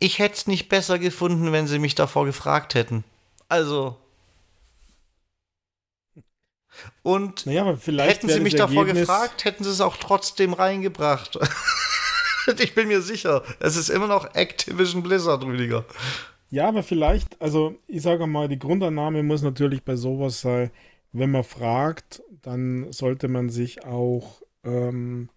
ich 0.00 0.18
hätte 0.18 0.34
es 0.34 0.46
nicht 0.48 0.68
besser 0.68 0.98
gefunden, 0.98 1.52
wenn 1.52 1.68
sie 1.68 1.78
mich 1.78 1.94
davor 1.94 2.24
gefragt 2.24 2.74
hätten. 2.74 3.04
Also. 3.48 3.96
Und 7.02 7.46
naja, 7.46 7.64
hätten 7.64 8.28
sie 8.28 8.40
mich 8.40 8.56
davor 8.56 8.86
gefragt, 8.86 9.44
hätten 9.44 9.62
sie 9.62 9.70
es 9.70 9.80
auch 9.80 9.96
trotzdem 9.96 10.52
reingebracht. 10.52 11.38
ich 12.58 12.74
bin 12.74 12.88
mir 12.88 13.02
sicher, 13.02 13.42
es 13.60 13.76
ist 13.76 13.88
immer 13.88 14.06
noch 14.06 14.34
Activision 14.34 15.02
Blizzard, 15.02 15.44
Rüdiger. 15.44 15.84
Ja, 16.50 16.68
aber 16.68 16.82
vielleicht, 16.82 17.40
also 17.40 17.76
ich 17.86 18.02
sage 18.02 18.26
mal, 18.26 18.48
die 18.48 18.58
Grundannahme 18.58 19.22
muss 19.22 19.42
natürlich 19.42 19.84
bei 19.84 19.96
sowas 19.96 20.40
sein, 20.40 20.70
wenn 21.12 21.30
man 21.30 21.44
fragt, 21.44 22.22
dann 22.42 22.92
sollte 22.92 23.28
man 23.28 23.50
sich 23.50 23.84
auch 23.84 24.42
ähm, 24.64 25.28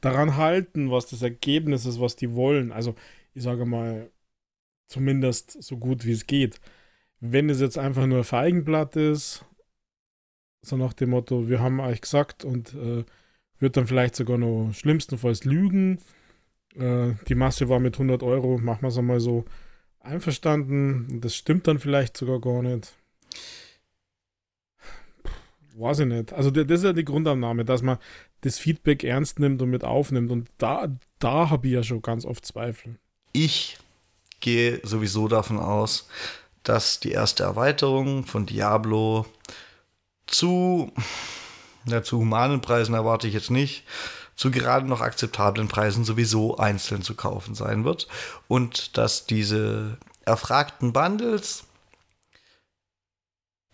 daran 0.00 0.36
halten, 0.36 0.90
was 0.90 1.06
das 1.06 1.22
Ergebnis 1.22 1.86
ist, 1.86 2.00
was 2.00 2.16
die 2.16 2.34
wollen. 2.34 2.72
Also 2.72 2.94
ich 3.34 3.42
sage 3.42 3.64
mal, 3.66 4.10
zumindest 4.88 5.62
so 5.62 5.76
gut 5.78 6.04
wie 6.04 6.12
es 6.12 6.26
geht. 6.26 6.60
Wenn 7.20 7.50
es 7.50 7.60
jetzt 7.60 7.78
einfach 7.78 8.06
nur 8.06 8.24
Feigenblatt 8.24 8.96
ist, 8.96 9.44
so 10.62 10.76
nach 10.76 10.92
dem 10.92 11.10
Motto, 11.10 11.48
wir 11.48 11.60
haben 11.60 11.80
euch 11.80 12.00
gesagt 12.00 12.44
und 12.44 12.74
äh, 12.74 13.04
wird 13.58 13.76
dann 13.76 13.86
vielleicht 13.86 14.16
sogar 14.16 14.38
noch 14.38 14.72
schlimmstenfalls 14.72 15.44
lügen. 15.44 15.98
Äh, 16.74 17.12
die 17.28 17.34
Masse 17.34 17.68
war 17.68 17.80
mit 17.80 17.94
100 17.94 18.22
Euro, 18.22 18.58
machen 18.58 18.82
wir 18.82 18.88
es 18.88 18.98
einmal 18.98 19.20
so, 19.20 19.44
einverstanden. 20.00 21.20
Das 21.20 21.34
stimmt 21.34 21.66
dann 21.66 21.78
vielleicht 21.78 22.16
sogar 22.16 22.40
gar 22.40 22.62
nicht. 22.62 22.94
Weiß 25.74 25.98
ich 26.00 26.06
nicht. 26.06 26.32
Also 26.32 26.50
das 26.50 26.80
ist 26.80 26.84
ja 26.84 26.92
die 26.92 27.04
Grundannahme, 27.04 27.64
dass 27.64 27.82
man 27.82 27.98
das 28.40 28.58
Feedback 28.58 29.04
ernst 29.04 29.38
nimmt 29.40 29.60
und 29.60 29.70
mit 29.70 29.84
aufnimmt. 29.84 30.30
Und 30.30 30.48
da, 30.58 30.88
da 31.18 31.50
habe 31.50 31.66
ich 31.66 31.74
ja 31.74 31.82
schon 31.82 32.00
ganz 32.00 32.24
oft 32.24 32.46
Zweifel. 32.46 32.96
Ich 33.32 33.76
gehe 34.40 34.80
sowieso 34.84 35.28
davon 35.28 35.58
aus, 35.58 36.08
dass 36.62 37.00
die 37.00 37.12
erste 37.12 37.42
Erweiterung 37.42 38.24
von 38.24 38.46
Diablo 38.46 39.26
zu, 40.26 40.92
ja, 41.86 42.02
zu 42.02 42.18
humanen 42.18 42.60
Preisen 42.60 42.94
erwarte 42.94 43.28
ich 43.28 43.34
jetzt 43.34 43.50
nicht, 43.50 43.84
zu 44.34 44.50
gerade 44.50 44.86
noch 44.86 45.00
akzeptablen 45.00 45.68
Preisen 45.68 46.04
sowieso 46.04 46.58
einzeln 46.58 47.02
zu 47.02 47.14
kaufen 47.14 47.54
sein 47.54 47.84
wird. 47.84 48.08
Und 48.48 48.98
dass 48.98 49.26
diese 49.26 49.96
erfragten 50.24 50.92
Bundles 50.92 51.64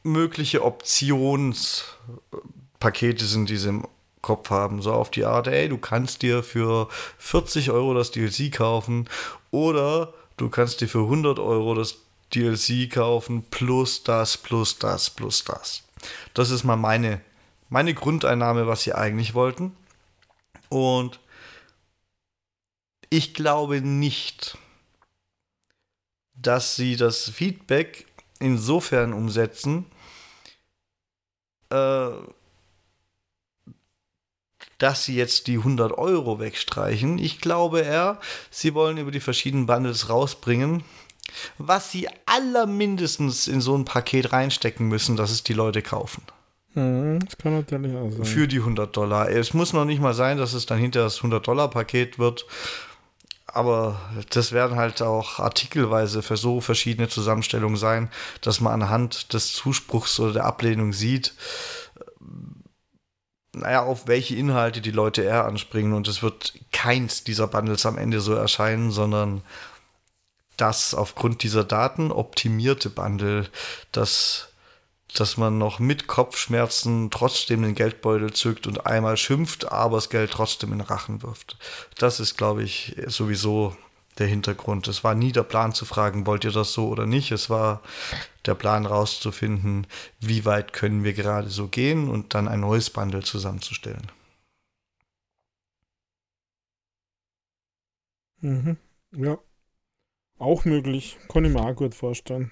mögliche 0.03 0.65
Optionspakete 0.65 3.25
sind, 3.25 3.49
die 3.49 3.57
sie 3.57 3.71
im 3.71 3.89
Kopf 4.21 4.51
haben. 4.51 4.83
So 4.83 4.93
auf 4.93 5.11
die 5.11 5.25
Art, 5.25 5.49
ey, 5.49 5.69
du 5.69 5.79
kannst 5.79 6.23
dir 6.23 6.43
für 6.43 6.89
40 7.19 7.71
Euro 7.71 7.95
das 7.95 8.11
DLC 8.13 8.53
kaufen 8.53 9.09
oder 9.51 10.13
du 10.37 10.49
kannst 10.49 10.81
dir 10.81 10.89
für 10.89 11.01
100 11.01 11.39
Euro 11.39 11.75
das 11.75 11.97
DLC 12.35 12.91
kaufen 12.91 13.45
plus 13.51 14.05
das, 14.05 14.39
plus 14.39 14.79
das, 14.79 15.11
plus 15.11 15.45
das. 15.45 15.83
Das 16.35 16.51
ist 16.51 16.65
mal 16.65 16.77
meine, 16.77 17.21
meine 17.73 17.95
Grundeinnahme, 17.95 18.67
was 18.67 18.83
sie 18.83 18.93
eigentlich 18.93 19.33
wollten. 19.33 19.75
Und 20.69 21.21
ich 23.09 23.33
glaube 23.33 23.81
nicht, 23.81 24.59
dass 26.35 26.77
sie 26.77 26.97
das 26.97 27.31
Feedback 27.31 28.05
insofern 28.41 29.15
umsetzen, 29.15 29.87
äh, 31.71 32.11
dass 34.77 35.05
sie 35.05 35.17
jetzt 35.17 35.47
die 35.47 35.57
100 35.57 35.93
Euro 35.93 36.41
wegstreichen. 36.41 37.17
Ich 37.17 37.41
glaube 37.41 37.81
eher, 37.81 38.21
sie 38.51 38.75
wollen 38.75 38.99
über 38.99 39.11
die 39.11 39.21
verschiedenen 39.21 39.65
Bundles 39.65 40.11
rausbringen, 40.11 40.85
was 41.57 41.91
sie 41.91 42.07
allermindestens 42.27 43.49
in 43.49 43.63
so 43.63 43.75
ein 43.75 43.87
Paket 43.87 44.33
reinstecken 44.33 44.89
müssen, 44.89 45.17
dass 45.17 45.31
es 45.31 45.43
die 45.43 45.55
Leute 45.55 45.81
kaufen. 45.81 46.23
Mhm, 46.75 47.21
das 47.25 47.37
kann 47.37 47.55
natürlich 47.55 47.95
auch 47.97 48.11
sein. 48.11 48.25
Für 48.25 48.49
die 48.49 48.59
100 48.59 48.97
Dollar. 48.97 49.31
Es 49.31 49.55
muss 49.55 49.73
noch 49.73 49.85
nicht 49.85 50.01
mal 50.01 50.15
sein, 50.15 50.39
dass 50.39 50.55
es 50.55 50.67
dann 50.67 50.79
hinter 50.79 51.03
das 51.03 51.21
100-Dollar-Paket 51.21 52.19
wird. 52.19 52.47
Aber 53.47 54.01
das 54.31 54.53
werden 54.53 54.79
halt 54.79 55.03
auch 55.03 55.39
artikelweise 55.39 56.23
für 56.23 56.39
so 56.39 56.63
verschiedene 56.63 57.09
Zusammenstellungen 57.09 57.77
sein, 57.77 58.11
dass 58.41 58.61
man 58.61 58.83
anhand 58.83 59.35
des 59.35 59.53
Zuspruchs 59.53 60.19
oder 60.21 60.33
der 60.33 60.45
Ablehnung 60.47 60.95
sieht, 60.95 61.35
naja, 63.55 63.83
auf 63.83 64.07
welche 64.07 64.37
Inhalte 64.37 64.81
die 64.81 64.91
Leute 64.91 65.23
eher 65.23 65.45
anspringen. 65.45 65.93
Und 65.93 66.09
es 66.09 66.23
wird 66.23 66.55
keins 66.73 67.25
dieser 67.25 67.47
Bundles 67.47 67.85
am 67.85 67.99
Ende 67.99 68.21
so 68.21 68.33
erscheinen, 68.33 68.91
sondern 68.91 69.43
das 70.57 70.95
aufgrund 70.95 71.43
dieser 71.43 71.65
Daten 71.65 72.11
optimierte 72.11 72.89
Bundle, 72.89 73.49
das 73.91 74.52
dass 75.15 75.37
man 75.37 75.59
noch 75.59 75.79
mit 75.79 76.07
Kopfschmerzen 76.07 77.11
trotzdem 77.11 77.63
den 77.63 77.75
Geldbeutel 77.75 78.33
zückt 78.33 78.67
und 78.67 78.87
einmal 78.87 79.17
schimpft, 79.17 79.71
aber 79.71 79.97
das 79.97 80.11
Geld 80.11 80.31
trotzdem 80.31 80.73
in 80.73 80.79
den 80.79 80.87
Rachen 80.87 81.23
wirft. 81.23 81.57
Das 81.99 82.21
ist, 82.21 82.37
glaube 82.37 82.63
ich, 82.63 82.97
sowieso 83.07 83.77
der 84.19 84.27
Hintergrund. 84.27 84.89
Es 84.89 85.05
war 85.05 85.15
nie 85.15 85.33
der 85.33 85.43
Plan 85.43 85.73
zu 85.73 85.85
fragen, 85.85 86.27
wollt 86.27 86.45
ihr 86.45 86.53
das 86.53 86.73
so 86.73 86.89
oder 86.89 87.07
nicht. 87.07 87.33
Es 87.33 87.49
war 87.51 87.83
der 88.47 88.55
Plan 88.55 88.87
rauszufinden, 88.87 89.87
wie 90.21 90.45
weit 90.45 90.73
können 90.73 91.05
wir 91.05 91.13
gerade 91.13 91.49
so 91.49 91.69
gehen 91.69 92.09
und 92.09 92.35
dann 92.35 92.49
ein 92.49 92.61
neues 92.61 92.91
Bundle 92.91 93.23
zusammenzustellen. 93.23 94.11
Mhm. 98.41 98.77
Ja. 99.13 99.39
Auch 100.39 100.65
möglich. 100.65 101.17
Kann 101.29 101.45
ich 101.45 101.53
mir 101.53 101.61
auch 101.61 101.75
gut 101.75 101.95
vorstellen. 101.95 102.51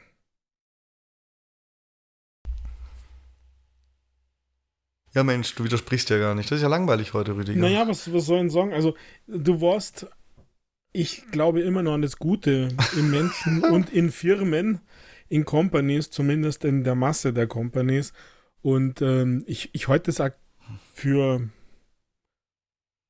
Ja, 5.14 5.24
Mensch, 5.24 5.54
du 5.56 5.64
widersprichst 5.64 6.10
ja 6.10 6.18
gar 6.18 6.34
nicht. 6.34 6.50
Das 6.50 6.56
ist 6.56 6.62
ja 6.62 6.68
langweilig 6.68 7.14
heute, 7.14 7.34
Rüdiger. 7.34 7.60
Naja, 7.60 7.86
was, 7.88 8.12
was 8.12 8.26
soll 8.26 8.46
ich 8.46 8.52
sagen? 8.52 8.72
Also, 8.72 8.94
du 9.26 9.60
warst, 9.60 10.06
ich 10.92 11.24
glaube 11.32 11.62
immer 11.62 11.82
noch 11.82 11.94
an 11.94 12.02
das 12.02 12.18
Gute 12.18 12.68
in 12.96 13.10
Menschen 13.10 13.64
und 13.72 13.92
in 13.92 14.10
Firmen, 14.10 14.80
in 15.28 15.44
Companies, 15.44 16.10
zumindest 16.10 16.64
in 16.64 16.84
der 16.84 16.94
Masse 16.94 17.32
der 17.32 17.48
Companies. 17.48 18.12
Und 18.62 19.02
ähm, 19.02 19.42
ich, 19.46 19.70
ich 19.72 19.86
das 19.86 20.20
auch 20.20 20.30
für. 20.94 21.48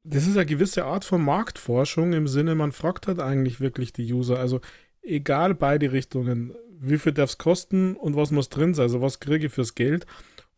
Das 0.03 0.27
ist 0.27 0.37
eine 0.37 0.47
gewisse 0.47 0.87
Art 0.87 1.05
von 1.05 1.23
Marktforschung 1.23 2.15
im 2.15 2.27
Sinne, 2.27 2.55
man 2.55 2.73
fragt 2.73 3.07
halt 3.07 3.21
eigentlich 3.21 3.61
wirklich 3.61 3.93
die 3.93 4.11
User. 4.11 4.39
Also, 4.39 4.63
egal 5.03 5.55
beide 5.55 5.93
Richtungen, 5.93 6.55
wie 6.79 6.97
viel 6.97 7.13
darf 7.13 7.31
es 7.31 7.39
kosten 7.39 7.95
und 7.95 8.17
was 8.17 8.31
muss 8.31 8.49
drin 8.49 8.73
sein? 8.73 8.85
Also, 8.85 9.03
was 9.03 9.21
kriege 9.21 9.49
ich 9.49 9.53
fürs 9.53 9.75
Geld? 9.75 10.07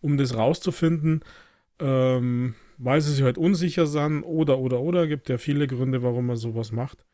Um 0.02 0.18
das 0.18 0.36
rauszufinden, 0.36 1.24
ähm, 1.78 2.54
weil 2.76 3.00
sie 3.00 3.12
sich 3.12 3.22
halt 3.22 3.38
unsicher 3.38 3.86
sind 3.86 4.22
oder, 4.24 4.58
oder, 4.58 4.80
oder. 4.80 5.06
Gibt 5.06 5.28
ja 5.28 5.38
viele 5.38 5.66
Gründe, 5.66 6.02
warum 6.02 6.26
man 6.26 6.36
sowas 6.36 6.72
macht. 6.72 7.04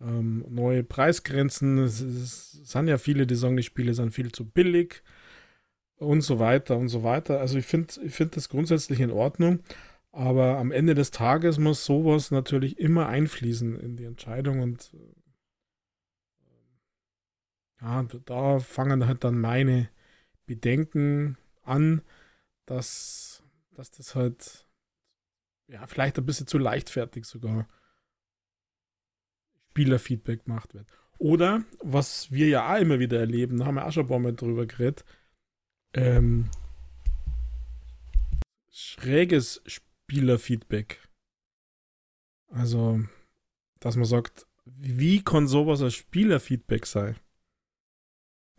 Ähm, 0.00 0.44
neue 0.48 0.84
Preisgrenzen, 0.84 1.78
es, 1.78 2.00
es, 2.00 2.52
sind 2.52 2.88
ja 2.88 2.98
viele, 2.98 3.26
die 3.26 3.36
sagen, 3.36 3.56
die 3.56 3.62
Spiele 3.62 3.94
sind 3.94 4.12
viel 4.12 4.32
zu 4.32 4.44
billig 4.44 5.02
und 5.96 6.22
so 6.22 6.38
weiter 6.38 6.76
und 6.76 6.88
so 6.88 7.02
weiter. 7.02 7.40
Also 7.40 7.58
ich 7.58 7.66
finde 7.66 7.94
ich 8.04 8.14
find 8.14 8.36
das 8.36 8.48
grundsätzlich 8.48 9.00
in 9.00 9.10
Ordnung, 9.10 9.60
aber 10.12 10.58
am 10.58 10.72
Ende 10.72 10.94
des 10.94 11.10
Tages 11.10 11.58
muss 11.58 11.84
sowas 11.84 12.30
natürlich 12.30 12.78
immer 12.78 13.06
einfließen 13.08 13.78
in 13.80 13.96
die 13.96 14.04
Entscheidung 14.04 14.60
und 14.60 14.92
äh, 14.94 14.98
ja, 17.82 18.04
da 18.24 18.58
fangen 18.60 19.06
halt 19.06 19.24
dann 19.24 19.38
meine 19.40 19.88
Bedenken 20.46 21.36
an, 21.62 22.02
dass, 22.66 23.42
dass 23.72 23.90
das 23.90 24.14
halt, 24.14 24.66
ja, 25.68 25.86
vielleicht 25.86 26.18
ein 26.18 26.26
bisschen 26.26 26.46
zu 26.46 26.58
leichtfertig 26.58 27.24
sogar 27.24 27.68
Spielerfeedback 29.70 30.44
gemacht 30.44 30.74
wird. 30.74 30.86
Oder, 31.18 31.64
was 31.80 32.30
wir 32.30 32.48
ja 32.48 32.72
auch 32.72 32.80
immer 32.80 32.98
wieder 32.98 33.18
erleben, 33.18 33.58
da 33.58 33.66
haben 33.66 33.76
wir 33.76 33.86
auch 33.86 33.92
schon 33.92 34.04
ein 34.04 34.08
paar 34.08 34.18
Mal 34.18 34.34
drüber 34.34 34.66
geredet, 34.66 35.04
ähm, 35.94 36.50
schräges 38.70 39.62
Spielerfeedback. 39.66 41.08
Also, 42.48 43.00
dass 43.80 43.96
man 43.96 44.04
sagt, 44.04 44.46
wie 44.64 45.22
kann 45.22 45.46
sowas 45.46 45.82
als 45.82 45.94
Spielerfeedback 45.94 46.86
sein? 46.86 47.16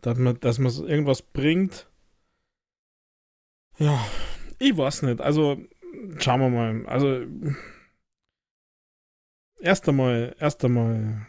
Dass 0.02 0.18
man, 0.18 0.38
dass 0.40 0.58
man 0.58 0.72
irgendwas 0.72 1.22
bringt, 1.22 1.90
ja, 3.78 4.06
ich 4.58 4.76
weiß 4.76 5.02
nicht. 5.02 5.20
Also, 5.20 5.58
schauen 6.18 6.40
wir 6.40 6.48
mal. 6.50 6.86
Also, 6.86 7.26
erst 9.60 9.88
einmal, 9.88 10.34
erst 10.38 10.64
einmal 10.64 11.26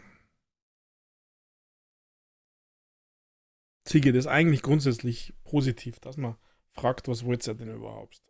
Ziege 3.88 4.12
das 4.12 4.26
eigentlich 4.26 4.60
grundsätzlich 4.60 5.32
positiv, 5.44 5.98
dass 5.98 6.18
man 6.18 6.36
fragt, 6.72 7.08
was 7.08 7.24
wollt 7.24 7.46
ihr 7.46 7.54
denn 7.54 7.74
überhaupt? 7.74 8.22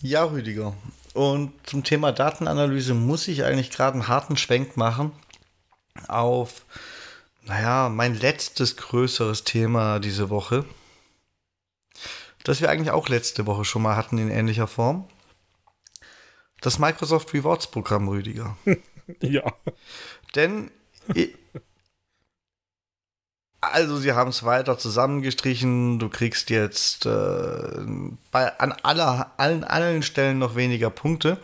Ja, 0.00 0.24
Rüdiger. 0.24 0.76
Und 1.14 1.52
zum 1.66 1.82
Thema 1.82 2.12
Datenanalyse 2.12 2.94
muss 2.94 3.26
ich 3.26 3.42
eigentlich 3.42 3.70
gerade 3.70 3.94
einen 3.94 4.08
harten 4.08 4.36
Schwenk 4.36 4.76
machen 4.76 5.12
auf, 6.06 6.64
naja, 7.44 7.88
mein 7.88 8.14
letztes 8.14 8.76
größeres 8.76 9.44
Thema 9.44 9.98
diese 9.98 10.30
Woche, 10.30 10.64
das 12.44 12.60
wir 12.60 12.70
eigentlich 12.70 12.90
auch 12.90 13.08
letzte 13.08 13.46
Woche 13.46 13.64
schon 13.64 13.82
mal 13.82 13.96
hatten 13.96 14.18
in 14.18 14.30
ähnlicher 14.30 14.66
Form. 14.66 15.08
Das 16.60 16.78
Microsoft 16.78 17.34
Rewards 17.34 17.68
Programm, 17.68 18.08
Rüdiger. 18.08 18.56
ja. 19.20 19.52
Denn 20.34 20.70
also 23.62 23.96
sie 23.96 24.12
haben 24.12 24.30
es 24.30 24.44
weiter 24.44 24.76
zusammengestrichen. 24.76 26.00
Du 26.00 26.08
kriegst 26.08 26.50
jetzt 26.50 27.06
äh, 27.06 27.86
bei, 28.32 28.58
an 28.58 28.72
aller, 28.82 29.32
allen, 29.36 29.62
allen 29.64 30.02
Stellen 30.02 30.38
noch 30.38 30.56
weniger 30.56 30.90
Punkte. 30.90 31.38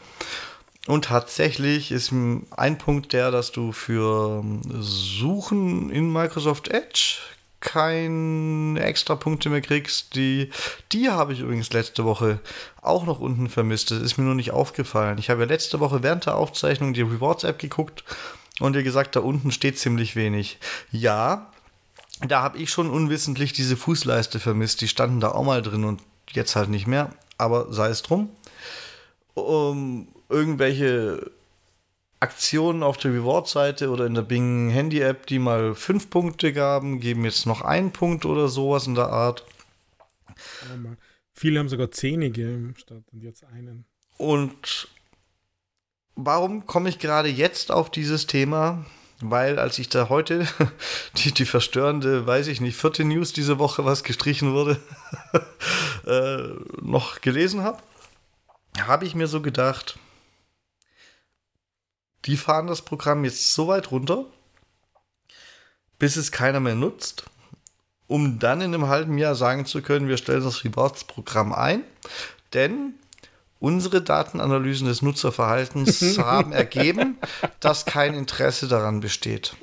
Und 0.89 1.05
tatsächlich 1.05 1.93
ist 1.93 2.13
ein 2.13 2.79
Punkt 2.79 3.13
der, 3.13 3.31
dass 3.31 3.53
du 3.53 3.73
für 3.73 4.43
Suchen 4.81 5.91
in 5.91 6.11
Microsoft 6.11 6.69
Edge 6.69 7.19
keine 7.61 8.81
extra 8.81 9.15
Punkte 9.15 9.51
mehr 9.51 9.61
kriegst. 9.61 10.15
Die, 10.15 10.49
die 10.93 11.11
habe 11.11 11.35
ich 11.35 11.41
übrigens 11.41 11.75
letzte 11.75 12.07
Woche 12.07 12.41
auch 12.81 13.05
noch 13.05 13.21
unten 13.21 13.51
vermisst. 13.51 13.91
Das 13.91 14.01
ist 14.01 14.17
mir 14.17 14.25
nur 14.25 14.35
nicht 14.35 14.53
aufgefallen. 14.53 15.19
Ich 15.19 15.29
habe 15.29 15.43
ja 15.43 15.47
letzte 15.47 15.79
Woche 15.79 16.03
während 16.03 16.25
der 16.25 16.37
Aufzeichnung 16.37 16.95
die 16.95 17.03
Rewards-App 17.03 17.59
geguckt 17.59 18.03
und 18.59 18.73
dir 18.73 18.83
gesagt, 18.83 19.15
da 19.15 19.21
unten 19.21 19.53
steht 19.53 19.79
ziemlich 19.79 20.17
wenig. 20.17 20.57
Ja, 20.91 21.53
da 22.27 22.41
habe 22.41 22.57
ich 22.57 22.71
schon 22.71 22.89
unwissentlich 22.89 23.53
diese 23.53 23.77
Fußleiste 23.77 24.41
vermisst. 24.41 24.81
Die 24.81 24.89
standen 24.89 25.21
da 25.21 25.33
auch 25.33 25.45
mal 25.45 25.61
drin 25.61 25.85
und 25.85 26.01
jetzt 26.31 26.57
halt 26.57 26.71
nicht 26.71 26.87
mehr. 26.87 27.11
Aber 27.37 27.71
sei 27.75 27.89
es 27.89 28.01
drum. 28.01 28.31
Um, 29.35 30.09
irgendwelche 30.29 31.31
Aktionen 32.21 32.83
auf 32.83 32.97
der 32.97 33.13
Reward-Seite 33.13 33.91
oder 33.91 34.07
in 34.07 34.15
der 34.15 34.23
Bing 34.23 34.71
Handy-App, 34.71 35.27
die 35.27 35.39
mal 35.39 35.75
fünf 35.75 36.11
Punkte 36.11 36.53
gaben, 36.53 37.01
geben 37.01 37.25
jetzt 37.25 37.47
noch 37.47 37.63
einen 37.63 37.93
Punkt 37.93 38.25
oder 38.25 38.49
sowas 38.49 38.87
in 38.87 38.95
der 38.95 39.09
Art. 39.09 39.45
Viele 41.35 41.61
haben 41.61 41.69
sogar 41.69 41.91
zehn 41.91 42.21
gegeben 42.21 42.75
statt 42.77 43.05
und 43.13 43.23
jetzt 43.23 43.45
einen. 43.45 43.85
Und 44.17 44.89
warum 46.17 46.67
komme 46.67 46.89
ich 46.89 46.99
gerade 46.99 47.29
jetzt 47.29 47.71
auf 47.71 47.91
dieses 47.91 48.27
Thema? 48.27 48.85
weil 49.21 49.59
als 49.59 49.79
ich 49.79 49.89
da 49.89 50.09
heute 50.09 50.47
die, 51.17 51.33
die 51.33 51.45
verstörende, 51.45 52.27
weiß 52.27 52.47
ich 52.49 52.61
nicht, 52.61 52.77
vierte 52.77 53.05
News 53.05 53.33
diese 53.33 53.59
Woche, 53.59 53.85
was 53.85 54.05
gestrichen 54.05 54.53
wurde, 54.53 54.81
äh, 56.07 56.83
noch 56.83 57.21
gelesen 57.21 57.63
habe, 57.63 57.83
habe 58.81 59.07
ich 59.07 59.15
mir 59.15 59.27
so 59.27 59.41
gedacht, 59.41 59.99
die 62.25 62.37
fahren 62.37 62.67
das 62.67 62.83
Programm 62.83 63.25
jetzt 63.25 63.53
so 63.53 63.69
weit 63.69 63.91
runter, 63.91 64.27
bis 65.99 66.17
es 66.17 66.33
keiner 66.33 66.61
mehr 66.61 66.75
nutzt, 66.75 67.25
um 68.07 68.39
dann 68.39 68.61
in 68.61 68.75
einem 68.75 68.89
halben 68.89 69.19
Jahr 69.19 69.35
sagen 69.35 69.67
zu 69.67 69.83
können, 69.83 70.09
wir 70.09 70.17
stellen 70.17 70.45
das 70.45 70.65
Rewards-Programm 70.65 71.53
ein, 71.53 71.83
denn 72.55 72.95
Unsere 73.61 74.01
Datenanalysen 74.01 74.87
des 74.87 75.03
Nutzerverhaltens 75.03 76.19
haben 76.19 76.53
ergeben, 76.53 77.19
dass 77.59 77.87
kein 77.87 78.15
Interesse 78.15 78.69
daran 78.69 79.01
besteht. 79.01 79.57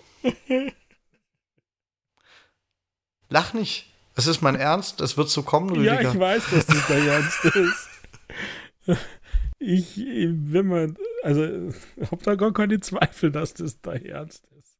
Lach 3.30 3.53
nicht. 3.53 3.91
Es 4.16 4.28
ist 4.28 4.41
mein 4.41 4.56
Ernst, 4.56 5.01
es 5.01 5.18
wird 5.18 5.30
so 5.30 5.43
kommen, 5.43 5.70
Rüdiger. 5.70 6.01
Ja, 6.01 6.12
ich 6.12 6.20
weiß, 6.20 6.43
dass 6.51 6.66
das 6.66 6.88
dein 6.88 7.08
Ernst 7.08 7.45
ist. 7.45 7.89
Ich, 9.60 9.97
wenn 9.97 10.68
man, 10.68 10.97
also, 11.26 11.73
da 12.23 12.36
gar 12.36 12.53
keine 12.53 12.80
Zweifel, 12.80 13.32
dass 13.32 13.55
das 13.55 13.82
dein 13.82 14.05
Ernst 14.05 14.45
ist. 14.59 14.78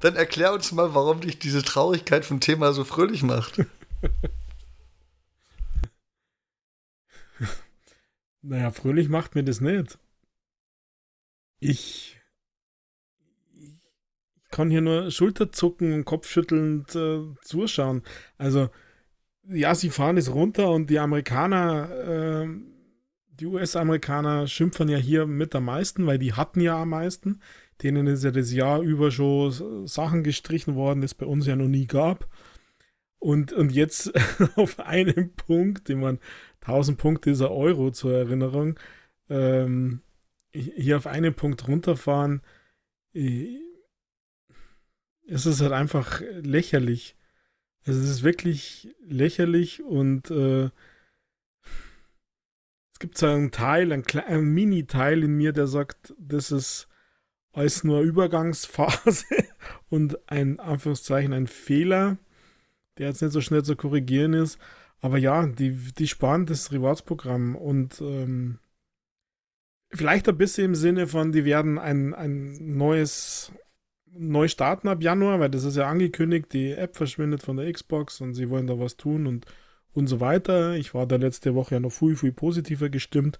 Dann 0.00 0.16
erklär 0.16 0.52
uns 0.52 0.70
mal, 0.72 0.94
warum 0.94 1.22
dich 1.22 1.38
diese 1.38 1.62
Traurigkeit 1.62 2.26
vom 2.26 2.40
Thema 2.40 2.74
so 2.74 2.84
fröhlich 2.84 3.22
macht. 3.22 3.64
Naja, 8.42 8.70
fröhlich 8.70 9.10
macht 9.10 9.34
mir 9.34 9.44
das 9.44 9.60
nicht. 9.60 9.98
Ich, 11.58 12.18
ich 13.52 13.78
kann 14.50 14.70
hier 14.70 14.80
nur 14.80 15.10
Schulterzucken 15.10 15.92
und 15.92 16.06
Kopfschüttelnd 16.06 16.94
äh, 16.94 17.34
zuschauen. 17.42 18.02
Also, 18.38 18.70
ja, 19.42 19.74
sie 19.74 19.90
fahren 19.90 20.16
es 20.16 20.32
runter 20.32 20.70
und 20.70 20.88
die 20.88 20.98
Amerikaner, 20.98 21.90
äh, 21.90 22.48
die 23.40 23.46
US-Amerikaner 23.46 24.46
schimpfen 24.46 24.88
ja 24.88 24.98
hier 24.98 25.26
mit 25.26 25.54
am 25.54 25.64
meisten, 25.64 26.06
weil 26.06 26.18
die 26.18 26.34
hatten 26.34 26.60
ja 26.60 26.82
am 26.82 26.90
meisten. 26.90 27.40
Denen 27.82 28.06
ist 28.06 28.22
ja 28.22 28.30
das 28.30 28.52
Jahr 28.52 28.82
über 28.82 29.10
schon 29.10 29.86
Sachen 29.86 30.22
gestrichen 30.22 30.74
worden, 30.74 31.00
das 31.00 31.14
bei 31.14 31.24
uns 31.24 31.46
ja 31.46 31.56
noch 31.56 31.68
nie 31.68 31.86
gab. 31.86 32.28
Und, 33.18 33.52
und 33.52 33.72
jetzt 33.72 34.12
auf 34.56 34.80
einem 34.80 35.32
Punkt, 35.32 35.88
den 35.88 36.00
man 36.00 36.18
1000 36.60 36.98
Punkte 36.98 37.30
ein 37.30 37.42
Euro 37.42 37.90
zur 37.90 38.14
Erinnerung. 38.14 38.78
Ähm, 39.30 40.02
hier 40.52 40.98
auf 40.98 41.06
einen 41.06 41.34
Punkt 41.34 41.66
runterfahren, 41.66 42.42
es 43.12 43.56
ist 45.46 45.60
halt 45.60 45.72
einfach 45.72 46.20
lächerlich. 46.42 47.16
Es 47.84 47.96
ist 47.96 48.22
wirklich 48.22 48.94
lächerlich 49.06 49.82
und 49.82 50.30
äh, 50.30 50.70
gibt 53.00 53.18
so 53.18 53.26
einen 53.26 53.50
Teil, 53.50 53.92
einen, 53.92 54.04
einen 54.26 54.54
Mini-Teil 54.54 55.24
in 55.24 55.36
mir, 55.36 55.52
der 55.52 55.66
sagt, 55.66 56.14
das 56.18 56.52
ist 56.52 56.86
alles 57.52 57.82
nur 57.82 58.00
Übergangsphase 58.00 59.24
und 59.88 60.30
ein 60.30 60.60
Anführungszeichen 60.60 61.32
ein 61.32 61.48
Fehler, 61.48 62.18
der 62.98 63.08
jetzt 63.08 63.22
nicht 63.22 63.32
so 63.32 63.40
schnell 63.40 63.64
zu 63.64 63.74
korrigieren 63.74 64.34
ist. 64.34 64.58
Aber 65.00 65.18
ja, 65.18 65.46
die, 65.46 65.72
die 65.72 66.06
sparen 66.06 66.46
das 66.46 66.72
Rewards-Programm 66.72 67.56
und 67.56 68.00
ähm, 68.00 68.58
vielleicht 69.90 70.28
ein 70.28 70.36
bisschen 70.36 70.66
im 70.66 70.74
Sinne 70.74 71.06
von, 71.06 71.32
die 71.32 71.44
werden 71.44 71.78
ein, 71.78 72.14
ein 72.14 72.76
neues 72.76 73.52
neu 74.12 74.48
starten 74.48 74.88
ab 74.88 75.02
Januar, 75.02 75.40
weil 75.40 75.50
das 75.50 75.64
ist 75.64 75.76
ja 75.76 75.88
angekündigt, 75.88 76.52
die 76.52 76.72
App 76.72 76.96
verschwindet 76.96 77.42
von 77.42 77.56
der 77.56 77.72
Xbox 77.72 78.20
und 78.20 78.34
sie 78.34 78.50
wollen 78.50 78.66
da 78.66 78.78
was 78.78 78.96
tun 78.96 79.26
und, 79.26 79.46
und 79.94 80.06
so 80.06 80.20
weiter. 80.20 80.74
Ich 80.76 80.94
war 80.94 81.06
da 81.06 81.16
letzte 81.16 81.54
Woche 81.54 81.76
ja 81.76 81.80
noch 81.80 81.92
viel, 81.92 82.16
viel 82.16 82.32
positiver 82.32 82.88
gestimmt. 82.88 83.38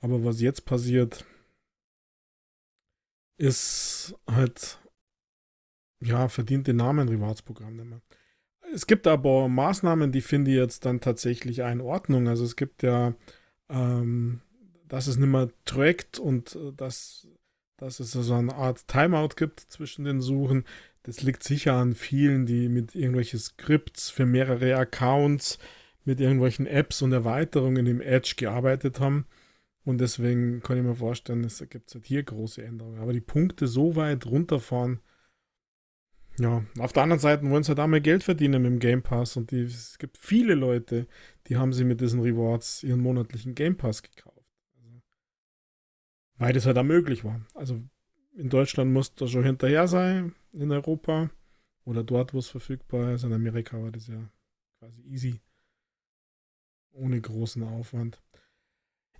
Aber 0.00 0.24
was 0.24 0.40
jetzt 0.40 0.64
passiert, 0.64 1.24
ist 3.36 4.14
halt, 4.26 4.78
ja, 6.00 6.28
verdient 6.28 6.66
den 6.66 6.76
Namen 6.76 7.08
Rewards-Programm 7.08 7.76
nicht 7.76 7.86
mehr 7.86 8.02
es 8.72 8.86
gibt 8.86 9.06
aber 9.06 9.48
Maßnahmen, 9.48 10.12
die 10.12 10.20
finde 10.20 10.50
ich 10.50 10.56
jetzt 10.56 10.84
dann 10.84 11.00
tatsächlich 11.00 11.60
in 11.60 11.80
Ordnung. 11.80 12.28
Also 12.28 12.44
es 12.44 12.56
gibt 12.56 12.82
ja, 12.82 13.14
ähm, 13.68 14.40
dass 14.88 15.06
es 15.06 15.16
nicht 15.16 15.28
mehr 15.28 15.50
trackt 15.64 16.18
und 16.18 16.54
äh, 16.54 16.72
dass, 16.76 17.28
dass 17.76 18.00
es 18.00 18.12
so 18.12 18.34
eine 18.34 18.54
Art 18.54 18.86
Timeout 18.88 19.34
gibt 19.36 19.60
zwischen 19.60 20.04
den 20.04 20.20
Suchen. 20.20 20.64
Das 21.02 21.22
liegt 21.22 21.42
sicher 21.42 21.74
an 21.74 21.94
vielen, 21.94 22.46
die 22.46 22.68
mit 22.68 22.94
irgendwelchen 22.94 23.38
Skripts 23.38 24.10
für 24.10 24.26
mehrere 24.26 24.76
Accounts, 24.76 25.58
mit 26.04 26.20
irgendwelchen 26.20 26.66
Apps 26.66 27.02
und 27.02 27.12
Erweiterungen 27.12 27.86
im 27.86 28.00
Edge 28.00 28.34
gearbeitet 28.36 29.00
haben. 29.00 29.26
Und 29.84 29.98
deswegen 29.98 30.60
kann 30.60 30.76
ich 30.76 30.82
mir 30.82 30.94
vorstellen, 30.94 31.44
es 31.44 31.64
gibt 31.68 31.92
halt 31.94 32.06
hier 32.06 32.22
große 32.22 32.62
Änderungen. 32.62 33.00
Aber 33.00 33.12
die 33.12 33.20
Punkte 33.20 33.66
so 33.66 33.96
weit 33.96 34.26
runterfahren, 34.26 35.00
ja, 36.38 36.64
auf 36.78 36.92
der 36.92 37.02
anderen 37.02 37.20
Seite 37.20 37.48
wollen 37.50 37.62
sie 37.62 37.68
halt 37.70 37.80
auch 37.80 37.86
mehr 37.86 38.00
Geld 38.00 38.22
verdienen 38.22 38.62
mit 38.62 38.72
dem 38.72 38.78
Game 38.78 39.02
Pass 39.02 39.36
und 39.36 39.50
die, 39.50 39.62
es 39.62 39.98
gibt 39.98 40.16
viele 40.16 40.54
Leute, 40.54 41.06
die 41.46 41.56
haben 41.56 41.72
sie 41.72 41.84
mit 41.84 42.00
diesen 42.00 42.20
Rewards 42.20 42.82
ihren 42.82 43.00
monatlichen 43.00 43.54
Game 43.54 43.76
Pass 43.76 44.02
gekauft. 44.02 44.46
Also, 44.78 45.02
weil 46.38 46.52
das 46.54 46.64
halt 46.66 46.78
auch 46.78 46.84
möglich 46.84 47.24
war. 47.24 47.44
Also 47.54 47.82
in 48.34 48.48
Deutschland 48.48 48.92
muss 48.92 49.14
das 49.14 49.30
schon 49.30 49.44
hinterher 49.44 49.86
sein, 49.86 50.34
in 50.52 50.70
Europa 50.70 51.30
oder 51.84 52.04
dort, 52.04 52.32
wo 52.32 52.38
es 52.38 52.48
verfügbar 52.48 53.12
ist. 53.12 53.24
In 53.24 53.32
Amerika 53.32 53.82
war 53.82 53.90
das 53.90 54.06
ja 54.06 54.30
quasi 54.78 55.02
easy. 55.02 55.40
Ohne 56.92 57.20
großen 57.20 57.62
Aufwand. 57.62 58.20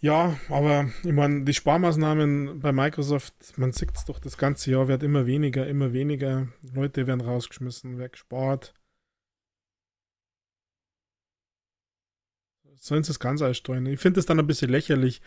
Ja, 0.00 0.38
aber 0.48 0.90
ich 1.04 1.12
meine, 1.12 1.44
die 1.44 1.52
Sparmaßnahmen 1.54 2.60
bei 2.60 2.72
Microsoft, 2.72 3.34
man 3.58 3.72
sieht 3.72 3.94
es 3.94 4.06
doch 4.06 4.18
das 4.18 4.38
ganze 4.38 4.70
Jahr, 4.70 4.88
wird 4.88 5.02
immer 5.02 5.26
weniger, 5.26 5.66
immer 5.66 5.92
weniger. 5.92 6.48
Leute 6.72 7.06
werden 7.06 7.20
rausgeschmissen, 7.20 7.98
weggespart. 7.98 8.74
sollen 12.80 13.04
sie 13.04 13.12
es 13.12 13.20
ganz 13.20 13.42
aussteuern. 13.42 13.86
Ich 13.86 14.00
finde 14.00 14.18
das 14.18 14.26
dann 14.26 14.40
ein 14.40 14.46
bisschen 14.46 14.70
lächerlich. 14.70 15.20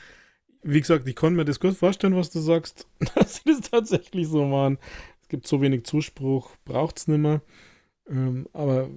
Wie 0.64 0.80
gesagt, 0.80 1.08
ich 1.08 1.16
kann 1.16 1.36
mir 1.36 1.46
das 1.46 1.60
gut 1.60 1.76
vorstellen, 1.76 2.16
was 2.16 2.32
du 2.32 2.40
sagst, 2.40 2.88
dass 3.16 3.36
sie 3.36 3.42
das 3.46 3.70
tatsächlich 3.70 4.28
so 4.28 4.46
machen. 4.46 4.80
Es 5.22 5.30
gibt 5.30 5.48
so 5.48 5.62
wenig 5.62 5.86
Zuspruch, 5.86 6.52
braucht 6.66 6.98
es 6.98 7.08
nicht 7.08 7.20
mehr. 7.20 7.42
Ähm, 8.08 8.50
aber 8.54 8.90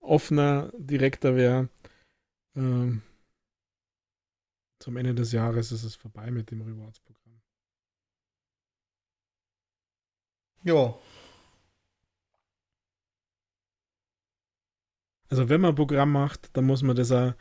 offener, 0.00 0.72
direkter 0.76 1.36
wäre, 1.36 1.68
ähm, 2.56 3.02
zum 4.78 4.96
Ende 4.96 5.14
des 5.14 5.32
Jahres 5.32 5.72
ist 5.72 5.84
es 5.84 5.94
vorbei 5.96 6.30
mit 6.30 6.50
dem 6.50 6.62
Rewards-Programm. 6.62 7.40
Ja. 10.62 10.98
Also 15.30 15.48
wenn 15.48 15.60
man 15.60 15.72
ein 15.72 15.76
Programm 15.76 16.12
macht, 16.12 16.56
dann 16.56 16.64
muss 16.64 16.82
man 16.82 16.96
das 16.96 17.12
auch 17.12 17.34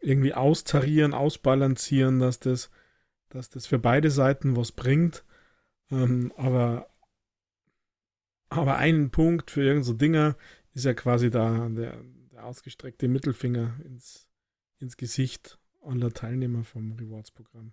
irgendwie 0.00 0.34
austarieren, 0.34 1.14
ausbalancieren, 1.14 2.18
dass 2.18 2.38
das, 2.38 2.70
dass 3.30 3.48
das 3.48 3.66
für 3.66 3.78
beide 3.78 4.10
Seiten 4.10 4.56
was 4.56 4.72
bringt. 4.72 5.24
Ähm, 5.90 6.32
aber, 6.36 6.90
aber 8.48 8.76
ein 8.76 9.10
Punkt 9.10 9.50
für 9.50 9.62
irgendeine 9.62 9.84
so 9.84 9.92
Dinger 9.94 10.36
ist 10.74 10.84
ja 10.84 10.94
quasi 10.94 11.30
da 11.30 11.68
der, 11.68 12.02
der 12.32 12.44
ausgestreckte 12.44 13.08
Mittelfinger 13.08 13.78
ins, 13.84 14.26
ins 14.80 14.96
Gesicht 14.96 15.58
aller 15.82 16.12
Teilnehmer 16.12 16.64
vom 16.64 16.92
Rewards-Programm. 16.92 17.72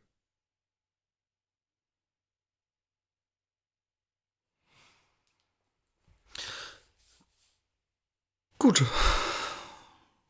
Gut. 8.60 8.86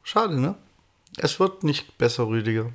Schade, 0.03 0.39
ne? 0.39 0.55
Es 1.17 1.39
wird 1.39 1.65
nicht 1.65 1.97
besser, 1.97 2.27
Rüdiger. 2.27 2.71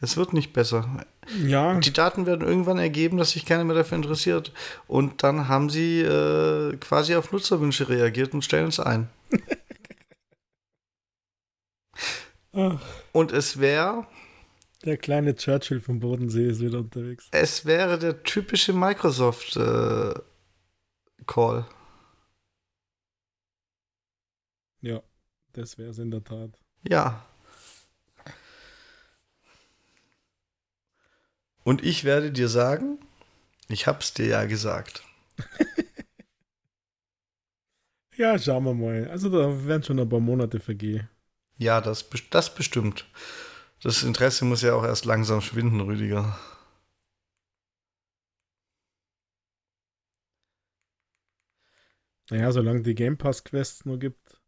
Es 0.00 0.18
wird 0.18 0.34
nicht 0.34 0.52
besser. 0.52 1.06
Ja. 1.46 1.78
Die 1.78 1.92
Daten 1.92 2.26
werden 2.26 2.46
irgendwann 2.46 2.78
ergeben, 2.78 3.16
dass 3.16 3.30
sich 3.30 3.46
keiner 3.46 3.64
mehr 3.64 3.76
dafür 3.76 3.96
interessiert. 3.96 4.52
Und 4.86 5.22
dann 5.22 5.48
haben 5.48 5.70
sie 5.70 6.00
äh, 6.00 6.76
quasi 6.76 7.14
auf 7.14 7.32
Nutzerwünsche 7.32 7.88
reagiert 7.88 8.34
und 8.34 8.44
stellen 8.44 8.68
es 8.68 8.80
ein. 8.80 9.08
und 12.52 13.32
es 13.32 13.60
wäre. 13.60 14.06
Der 14.84 14.96
kleine 14.96 15.34
Churchill 15.34 15.80
vom 15.80 15.98
Bodensee 15.98 16.48
ist 16.48 16.60
wieder 16.60 16.78
unterwegs. 16.78 17.26
Es 17.32 17.66
wäre 17.66 17.98
der 17.98 18.22
typische 18.22 18.72
Microsoft-Call. 18.72 21.66
Äh, 24.82 24.88
ja, 24.88 25.02
das 25.52 25.78
wäre 25.78 25.90
es 25.90 25.98
in 25.98 26.12
der 26.12 26.22
Tat. 26.22 26.56
Ja. 26.88 27.26
Und 31.64 31.84
ich 31.84 32.04
werde 32.04 32.30
dir 32.30 32.48
sagen, 32.48 33.00
ich 33.68 33.88
hab's 33.88 34.14
dir 34.14 34.26
ja 34.26 34.44
gesagt. 34.44 35.02
ja, 38.16 38.38
schauen 38.38 38.64
wir 38.64 38.74
mal. 38.74 39.08
Also 39.10 39.28
da 39.28 39.66
werden 39.66 39.82
schon 39.82 39.98
ein 39.98 40.08
paar 40.08 40.20
Monate 40.20 40.60
vergehen. 40.60 41.08
Ja, 41.58 41.80
das, 41.80 42.08
das 42.30 42.54
bestimmt. 42.54 43.06
Das 43.82 44.02
Interesse 44.02 44.44
muss 44.44 44.62
ja 44.62 44.74
auch 44.74 44.84
erst 44.84 45.04
langsam 45.04 45.40
schwinden, 45.40 45.80
Rüdiger. 45.80 46.38
Naja, 52.30 52.52
solange 52.52 52.82
die 52.82 52.94
Game 52.94 53.16
Pass 53.16 53.42
Quests 53.42 53.84
nur 53.84 53.98
gibt, 53.98 54.40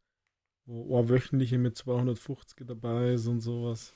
wo 0.66 1.08
wöchentliche 1.08 1.58
mit 1.58 1.76
250 1.76 2.66
dabei 2.66 3.14
ist 3.14 3.26
und 3.26 3.40
sowas, 3.40 3.92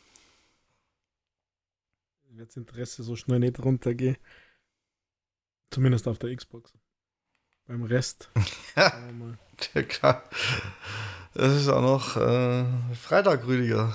wird 2.30 2.48
das 2.48 2.56
Interesse 2.56 3.02
so 3.02 3.14
schnell 3.14 3.40
nicht 3.40 3.62
runtergehen. 3.62 4.16
Zumindest 5.70 6.08
auf 6.08 6.18
der 6.18 6.34
Xbox. 6.34 6.72
Beim 7.66 7.84
Rest. 7.84 8.30
Ja, 9.74 9.82
klar. 9.82 10.24
Es 11.36 11.62
ist 11.62 11.68
auch 11.68 11.82
noch 11.82 12.16
äh, 12.16 12.64
Freitag, 12.94 13.46
Rüdiger. 13.46 13.92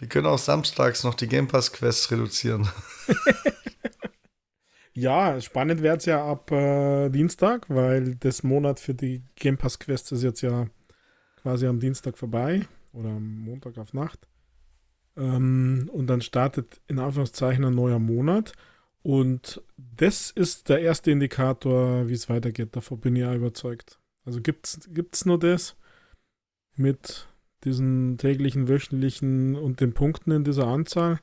Die 0.00 0.06
können 0.06 0.26
auch 0.26 0.38
samstags 0.38 1.02
noch 1.02 1.14
die 1.14 1.28
Game 1.28 1.48
Pass 1.48 1.72
Quests 1.72 2.10
reduzieren. 2.10 2.68
ja, 4.92 5.40
spannend 5.40 5.80
wird 5.80 6.00
es 6.00 6.04
ja 6.04 6.22
ab 6.22 6.50
äh, 6.52 7.08
Dienstag, 7.08 7.70
weil 7.70 8.16
das 8.16 8.42
Monat 8.42 8.80
für 8.80 8.92
die 8.92 9.22
Game 9.36 9.56
Pass 9.56 9.78
Quests 9.78 10.12
ist 10.12 10.22
jetzt 10.22 10.42
ja 10.42 10.66
quasi 11.40 11.66
am 11.66 11.80
Dienstag 11.80 12.18
vorbei 12.18 12.66
oder 12.92 13.08
am 13.08 13.38
Montag 13.38 13.78
auf 13.78 13.94
Nacht. 13.94 14.28
Ähm, 15.16 15.88
und 15.90 16.06
dann 16.08 16.20
startet 16.20 16.82
in 16.86 16.98
Anführungszeichen 16.98 17.64
ein 17.64 17.74
neuer 17.74 17.98
Monat. 17.98 18.52
Und 19.02 19.62
das 19.78 20.30
ist 20.30 20.68
der 20.68 20.80
erste 20.80 21.10
Indikator, 21.10 22.08
wie 22.08 22.14
es 22.14 22.28
weitergeht. 22.28 22.76
Davon 22.76 23.00
bin 23.00 23.16
ich 23.16 23.22
ja 23.22 23.34
überzeugt. 23.34 23.98
Also 24.26 24.42
gibt 24.42 24.66
es 24.66 25.24
nur 25.24 25.38
das 25.38 25.76
mit 26.76 27.28
diesen 27.64 28.18
täglichen, 28.18 28.68
wöchentlichen 28.68 29.56
und 29.56 29.80
den 29.80 29.94
Punkten 29.94 30.30
in 30.30 30.44
dieser 30.44 30.66
Anzahl. 30.66 31.20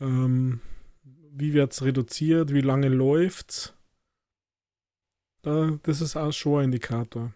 Ähm, 0.00 0.60
wie 1.02 1.52
wird 1.52 1.72
es 1.72 1.82
reduziert? 1.82 2.52
Wie 2.52 2.60
lange 2.60 2.88
läuft's? 2.88 3.74
Da, 5.42 5.78
das 5.82 6.00
ist 6.00 6.16
auch 6.16 6.32
schon 6.32 6.60
ein 6.60 6.64
Indikator. 6.66 7.32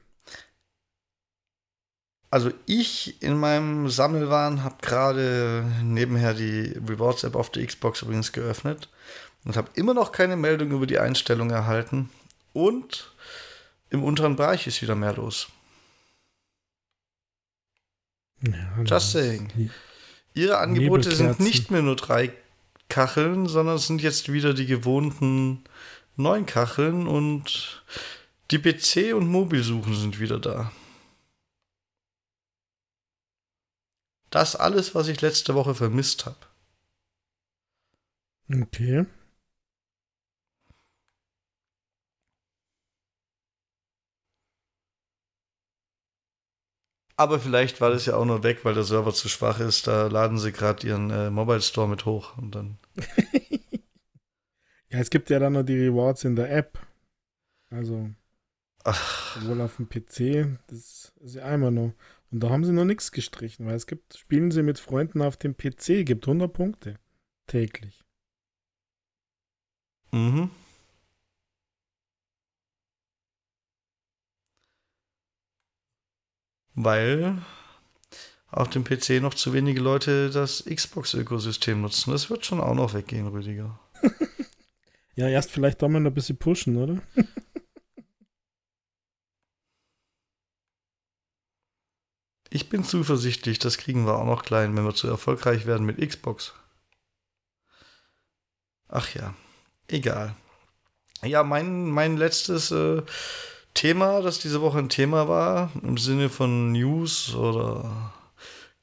Also 2.31 2.51
ich 2.67 3.23
in 3.23 3.39
meinem 3.39 3.89
Sammelwahn 3.89 4.63
habe 4.63 4.77
gerade 4.83 5.65
nebenher 5.83 6.35
die 6.35 6.79
Rewards-App 6.87 7.35
auf 7.35 7.51
der 7.51 7.67
Xbox 7.67 8.03
übrigens 8.03 8.33
geöffnet 8.33 8.89
und 9.45 9.57
habe 9.57 9.71
immer 9.75 9.95
noch 9.95 10.13
keine 10.13 10.37
Meldung 10.37 10.71
über 10.71 10.87
die 10.87 10.99
Einstellung 10.99 11.51
erhalten. 11.51 12.11
Und 12.53 13.13
im 13.89 14.05
unteren 14.05 14.37
Bereich 14.37 14.67
ist 14.67 14.83
wieder 14.83 14.95
mehr 14.95 15.15
los. 15.15 15.49
Ja, 18.43 18.83
Just 18.85 19.13
saying. 19.13 19.71
Ihre 20.35 20.59
Angebote 20.59 21.15
sind 21.15 21.41
nicht 21.41 21.71
mehr 21.71 21.83
nur 21.83 21.97
drei 21.97 22.33
Kacheln, 22.89 23.47
sondern 23.47 23.77
es 23.77 23.87
sind 23.87 24.03
jetzt 24.03 24.33
wieder 24.33 24.55
die 24.55 24.67
gewohnten 24.67 25.65
neun 26.17 26.47
Kacheln 26.47 27.07
und 27.07 27.83
die 28.51 28.59
PC- 28.59 29.15
und 29.15 29.29
Mobilsuchen 29.29 29.95
sind 29.95 30.21
wieder 30.21 30.39
da. 30.39 30.73
Das 34.31 34.57
alles, 34.57 34.95
was 34.95 35.09
ich 35.09 35.21
letzte 35.21 35.55
Woche 35.55 35.75
vermisst 35.75 36.27
habe. 36.27 36.37
Okay. 38.51 39.07
Aber 47.19 47.41
vielleicht 47.41 47.81
war 47.81 47.91
das 47.91 48.07
ja 48.07 48.15
auch 48.15 48.25
nur 48.25 48.45
weg, 48.45 48.65
weil 48.65 48.75
der 48.75 48.85
Server 48.85 49.13
zu 49.13 49.29
schwach 49.29 49.59
ist. 49.59 49.89
Da 49.89 50.07
laden 50.07 50.39
sie 50.39 50.53
gerade 50.53 50.87
ihren 50.87 51.11
äh, 51.11 51.31
Mobile 51.31 51.61
Store 51.61 51.89
mit 51.89 52.07
hoch 52.07 52.39
und 52.39 52.55
dann. 52.55 52.79
ja, 54.89 55.01
es 55.01 55.11
gibt 55.11 55.29
ja 55.29 55.41
dann 55.41 55.55
noch 55.55 55.65
die 55.65 55.77
Rewards 55.77 56.23
in 56.23 56.37
der 56.37 56.55
App. 56.57 56.79
Also. 57.71 58.09
Ach. 58.85 59.41
Sowohl 59.41 59.61
auf 59.63 59.77
dem 59.77 59.89
PC, 59.89 60.61
das 60.69 61.13
ist 61.21 61.35
ja 61.35 61.45
einmal 61.45 61.73
noch. 61.73 61.93
Und 62.31 62.41
da 62.41 62.51
haben 62.51 62.65
sie 62.65 62.73
noch 62.73 62.85
nichts 62.85 63.11
gestrichen, 63.11 63.67
weil 63.67 63.75
es 63.75 63.89
gibt, 63.89 64.17
spielen 64.17 64.53
sie 64.53 64.63
mit 64.63 64.79
Freunden 64.79 65.21
auf 65.21 65.37
dem 65.37 65.57
PC, 65.57 66.07
gibt 66.07 66.29
100 66.29 66.53
Punkte 66.53 67.01
täglich. 67.49 68.05
Mhm. 70.13 70.51
Weil 76.85 77.43
auf 78.51 78.71
dem 78.71 78.85
PC 78.85 79.21
noch 79.21 79.35
zu 79.35 79.53
wenige 79.53 79.81
Leute 79.81 80.31
das 80.31 80.65
Xbox-Ökosystem 80.65 81.83
nutzen. 81.83 82.13
Das 82.13 82.31
wird 82.31 82.47
schon 82.47 82.61
auch 82.61 82.75
noch 82.75 82.95
weggehen, 82.95 83.27
Rüdiger. 83.27 83.79
ja, 85.17 85.29
erst 85.29 85.51
vielleicht 85.51 85.83
da 85.83 85.89
mal 85.89 86.07
ein 86.07 86.15
bisschen 86.15 86.39
pushen, 86.39 86.77
oder? 86.77 87.03
ich 92.51 92.69
bin 92.69 92.85
zuversichtlich, 92.85 93.59
das 93.59 93.77
kriegen 93.77 94.07
wir 94.07 94.17
auch 94.17 94.25
noch 94.25 94.45
klein, 94.45 94.77
wenn 94.77 94.85
wir 94.85 94.95
zu 94.95 95.09
erfolgreich 95.09 95.67
werden 95.67 95.85
mit 95.85 95.99
Xbox. 95.99 96.55
Ach 98.89 99.13
ja, 99.15 99.35
egal. 99.89 100.37
Ja, 101.23 101.43
mein, 101.43 101.91
mein 101.91 102.17
letztes 102.17 102.71
äh, 102.71 103.03
Thema, 103.79 104.23
das 104.23 104.41
diese 104.41 104.61
Woche 104.61 104.79
ein 104.79 104.89
Thema 104.89 105.29
war, 105.29 105.71
im 105.85 105.99
Sinne 105.99 106.29
von 106.31 106.73
News 106.73 107.33
oder 107.37 108.13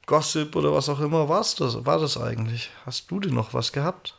Gossip 0.05 0.55
oder 0.55 0.71
was 0.71 0.87
auch 0.87 1.01
immer, 1.01 1.27
war's 1.27 1.53
das, 1.55 1.85
war 1.85 1.99
das 1.99 2.15
eigentlich? 2.17 2.71
Hast 2.85 3.11
du 3.11 3.19
denn 3.19 3.33
noch 3.33 3.53
was 3.53 3.73
gehabt? 3.73 4.17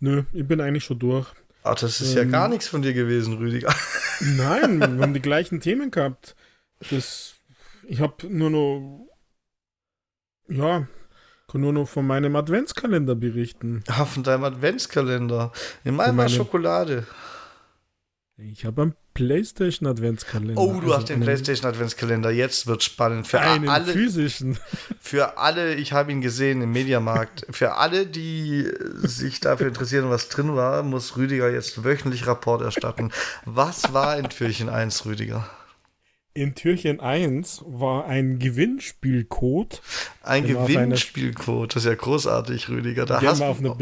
Nö, 0.00 0.24
ich 0.34 0.46
bin 0.46 0.60
eigentlich 0.60 0.84
schon 0.84 0.98
durch. 0.98 1.26
Ach, 1.64 1.76
das 1.76 2.02
ist 2.02 2.10
ähm, 2.14 2.18
ja 2.18 2.24
gar 2.24 2.48
nichts 2.48 2.68
von 2.68 2.82
dir 2.82 2.92
gewesen, 2.92 3.38
Rüdiger. 3.38 3.74
Nein, 4.20 4.80
wir 4.80 5.00
haben 5.02 5.14
die 5.14 5.22
gleichen 5.22 5.60
Themen 5.60 5.90
gehabt. 5.90 6.36
Das, 6.90 7.32
ich 7.88 8.00
habe 8.00 8.26
nur 8.28 8.50
noch, 8.50 9.08
ja, 10.48 10.86
kann 11.48 11.60
nur 11.62 11.72
noch 11.72 11.88
von 11.88 12.06
meinem 12.06 12.36
Adventskalender 12.36 13.14
berichten. 13.14 13.82
Ah, 13.86 14.04
von 14.04 14.24
deinem 14.24 14.44
Adventskalender. 14.44 15.52
In 15.84 15.96
meinem 15.96 16.16
meinem- 16.16 16.28
Schokolade. 16.28 17.06
Ich 18.38 18.64
habe 18.64 18.82
einen 18.82 18.94
PlayStation 19.14 19.86
Adventskalender. 19.86 20.60
Oh, 20.60 20.72
du 20.72 20.80
Also 20.80 20.96
hast 20.96 21.08
den 21.10 21.20
PlayStation 21.20 21.68
Adventskalender. 21.68 22.30
Jetzt 22.30 22.66
wird 22.66 22.82
spannend. 22.82 23.26
Für 23.26 23.40
Einen 23.40 23.68
alle, 23.68 23.92
physischen. 23.92 24.58
für 25.00 25.36
alle, 25.38 25.74
ich 25.74 25.92
habe 25.92 26.12
ihn 26.12 26.22
gesehen 26.22 26.62
im 26.62 26.72
Mediamarkt. 26.72 27.46
Für 27.50 27.74
alle, 27.76 28.06
die 28.06 28.68
sich 29.02 29.40
dafür 29.40 29.68
interessieren, 29.68 30.08
was 30.08 30.28
drin 30.28 30.56
war, 30.56 30.82
muss 30.82 31.16
Rüdiger 31.16 31.50
jetzt 31.50 31.84
wöchentlich 31.84 32.26
Rapport 32.26 32.62
erstatten. 32.62 33.10
Was 33.44 33.92
war 33.92 34.16
in 34.16 34.28
Türchen 34.28 34.70
1, 34.70 35.04
Rüdiger? 35.04 35.48
In 36.34 36.54
Türchen 36.54 37.00
1 37.00 37.62
war 37.66 38.06
ein 38.06 38.38
Gewinnspielcode, 38.38 39.82
Ein 40.22 40.46
Gewinnspielcode. 40.46 41.76
Das 41.76 41.84
ist 41.84 41.88
ja 41.88 41.94
großartig, 41.94 42.70
Rüdiger. 42.70 43.04
Da 43.04 43.20
den 43.20 43.28
hast 43.28 43.40
man 43.40 43.48
auf 43.50 43.58
einer 43.58 43.76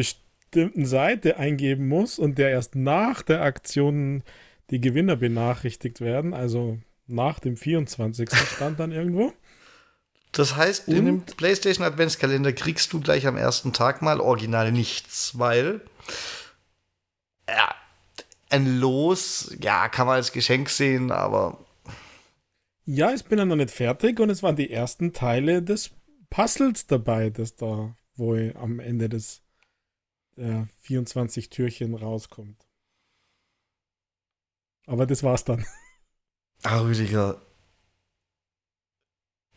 bestimmten 0.50 0.84
Seite 0.84 1.36
eingeben 1.36 1.86
muss 1.86 2.18
und 2.18 2.38
der 2.38 2.50
erst 2.50 2.74
nach 2.74 3.22
der 3.22 3.42
Aktion 3.42 4.24
die 4.70 4.80
Gewinner 4.80 5.16
benachrichtigt 5.16 6.00
werden. 6.00 6.34
Also 6.34 6.78
nach 7.06 7.38
dem 7.38 7.56
24. 7.56 8.28
stand 8.56 8.80
dann 8.80 8.92
irgendwo. 8.92 9.32
Das 10.32 10.56
heißt, 10.56 10.88
in 10.88 11.06
dem 11.06 11.22
PlayStation 11.22 11.84
Adventskalender 11.84 12.52
kriegst 12.52 12.92
du 12.92 13.00
gleich 13.00 13.26
am 13.26 13.36
ersten 13.36 13.72
Tag 13.72 14.00
mal 14.00 14.20
original 14.20 14.70
nichts, 14.70 15.38
weil 15.38 15.80
ja, 17.48 17.74
ein 18.48 18.78
Los, 18.78 19.56
ja, 19.60 19.88
kann 19.88 20.06
man 20.06 20.16
als 20.16 20.30
Geschenk 20.30 20.70
sehen, 20.70 21.10
aber 21.10 21.58
Ja, 22.84 23.12
ich 23.12 23.24
bin 23.24 23.38
dann 23.38 23.48
noch 23.48 23.56
nicht 23.56 23.72
fertig 23.72 24.20
und 24.20 24.30
es 24.30 24.42
waren 24.44 24.54
die 24.54 24.70
ersten 24.70 25.12
Teile 25.12 25.62
des 25.62 25.90
Puzzles 26.28 26.86
dabei, 26.86 27.30
das 27.30 27.56
da 27.56 27.96
wohl 28.14 28.54
am 28.56 28.78
Ende 28.78 29.08
des 29.08 29.39
der 30.40 30.68
24 30.80 31.50
Türchen 31.50 31.94
rauskommt. 31.94 32.66
Aber 34.86 35.06
das 35.06 35.22
war's 35.22 35.44
dann. 35.44 35.64
ah, 36.62 36.80
Rüdiger, 36.80 37.40